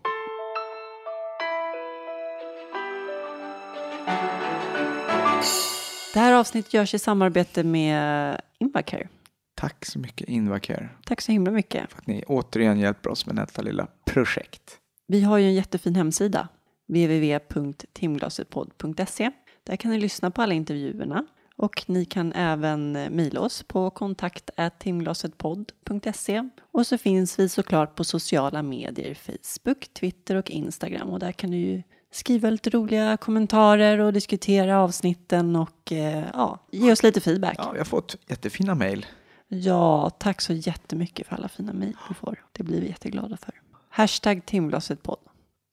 Det 6.13 6.19
här 6.19 6.33
avsnittet 6.33 6.73
görs 6.73 6.93
i 6.93 6.99
samarbete 6.99 7.63
med 7.63 8.41
Invacare. 8.59 9.07
Tack 9.55 9.85
så 9.85 9.99
mycket 9.99 10.29
Invacare 10.29 10.89
Tack 11.05 11.21
så 11.21 11.31
himla 11.31 11.51
mycket. 11.51 11.91
för 11.91 11.97
att 11.97 12.07
ni 12.07 12.23
återigen 12.27 12.79
hjälper 12.79 13.09
oss 13.09 13.25
med 13.25 13.35
detta 13.35 13.61
lilla 13.61 13.87
projekt. 14.05 14.77
Vi 15.07 15.21
har 15.21 15.37
ju 15.37 15.45
en 15.45 15.53
jättefin 15.53 15.95
hemsida. 15.95 16.47
www.timglasetpodd.se. 16.87 19.31
Där 19.63 19.75
kan 19.75 19.91
ni 19.91 19.99
lyssna 19.99 20.31
på 20.31 20.41
alla 20.41 20.53
intervjuerna. 20.53 21.25
Och 21.55 21.83
ni 21.87 22.05
kan 22.05 22.33
även 22.33 22.91
mejla 22.91 23.39
oss 23.39 23.63
på 23.63 23.89
kontakt 23.89 24.49
timglasetpodd.se. 24.79 26.49
Och 26.71 26.87
så 26.87 26.97
finns 26.97 27.39
vi 27.39 27.49
såklart 27.49 27.95
på 27.95 28.03
sociala 28.03 28.63
medier, 28.63 29.13
Facebook, 29.13 29.93
Twitter 29.93 30.35
och 30.35 30.51
Instagram. 30.51 31.09
Och 31.09 31.19
där 31.19 31.31
kan 31.31 31.49
ni 31.49 31.57
ju 31.57 31.83
skriva 32.13 32.49
lite 32.49 32.69
roliga 32.69 33.17
kommentarer 33.17 33.99
och 33.99 34.13
diskutera 34.13 34.79
avsnitten 34.79 35.55
och 35.55 35.91
eh, 35.91 36.25
ja, 36.33 36.59
ge 36.71 36.91
oss 36.91 37.03
lite 37.03 37.21
feedback. 37.21 37.55
Ja, 37.57 37.71
vi 37.71 37.77
har 37.77 37.85
fått 37.85 38.15
jättefina 38.27 38.75
mejl. 38.75 39.05
Ja, 39.47 40.09
tack 40.09 40.41
så 40.41 40.53
jättemycket 40.53 41.27
för 41.27 41.35
alla 41.35 41.47
fina 41.47 41.73
mejl 41.73 41.95
vi 42.09 42.15
får. 42.15 42.45
Det 42.51 42.63
blir 42.63 42.81
vi 42.81 42.87
jätteglada 42.87 43.37
för. 43.37 43.61
Hashtag 43.89 44.45
timglasetpodd. 44.45 45.19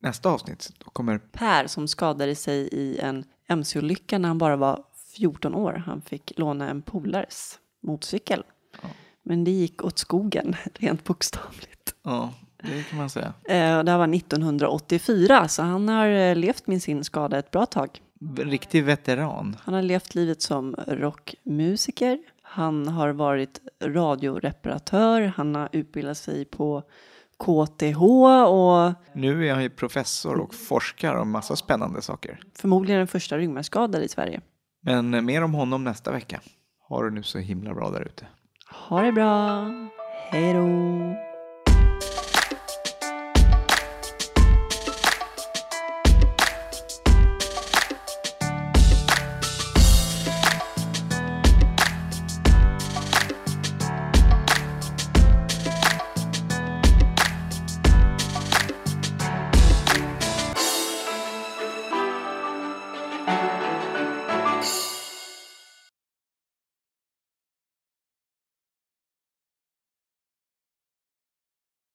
Nästa 0.03 0.31
avsnitt, 0.31 0.73
då 0.85 0.91
kommer 0.91 1.19
Per 1.19 1.67
som 1.67 1.89
skadade 1.89 2.35
sig 2.35 2.69
i 2.73 2.99
en 2.99 3.25
mc-olycka 3.49 4.19
när 4.19 4.29
han 4.29 4.39
bara 4.39 4.57
var 4.57 4.83
14 5.17 5.55
år. 5.55 5.83
Han 5.87 6.03
fick 6.03 6.33
låna 6.39 6.71
en 6.71 6.83
polares 6.83 7.59
motorcykel. 7.83 8.43
Men 9.23 9.45
det 9.45 9.51
gick 9.51 9.85
åt 9.85 9.99
skogen, 9.99 10.57
rent 10.75 11.05
bokstavligt. 11.05 11.95
Ja, 12.03 12.35
det 12.63 12.83
kan 12.91 12.99
man 12.99 13.11
säga. 13.11 13.33
Eh, 13.49 13.83
det 13.83 13.91
här 13.91 13.99
var 13.99 14.15
1984, 14.15 15.49
så 15.49 15.63
han 15.63 15.89
har 15.89 16.07
eh, 16.07 16.37
levt 16.37 16.67
med 16.67 16.83
sin 16.83 17.05
skada 17.05 17.39
ett 17.39 17.51
bra 17.51 17.67
tag. 17.67 17.89
Riktig 18.39 18.85
veteran. 18.85 19.57
Han 19.63 19.75
har 19.75 19.83
levt 19.83 20.15
livet 20.15 20.43
som 20.43 20.77
rockmusiker. 20.87 22.19
Han 22.43 22.89
har 22.89 23.09
varit 23.09 23.61
radioreparatör. 23.85 25.33
Han 25.37 25.55
har 25.55 25.69
utbildat 25.73 26.19
sig 26.19 26.45
på 26.45 26.83
KTH 27.45 28.03
och 28.49 28.93
Nu 29.13 29.49
är 29.49 29.53
han 29.55 29.63
ju 29.63 29.71
professor 29.71 30.41
och 30.41 30.55
forskar 30.55 31.15
om 31.15 31.31
massa 31.31 31.57
spännande 31.57 32.03
saker. 32.03 32.41
förmodligen 32.55 32.99
den 32.99 33.07
första 33.09 33.39
ryggmärgsskadade 33.39 34.05
i 34.05 34.09
Sverige. 34.09 34.41
Men 34.83 35.25
mer 35.25 35.43
om 35.45 35.55
honom 35.55 35.85
nästa 35.85 36.13
vecka. 36.13 36.41
Har 36.89 37.05
du 37.05 37.11
nu 37.11 37.23
så 37.23 37.39
himla 37.39 37.75
bra 37.75 37.91
där 37.91 38.01
ute. 38.03 38.27
Ha 38.89 39.03
det 39.03 39.13
bra. 39.13 39.67
Hej 40.31 40.53
då. 40.53 41.30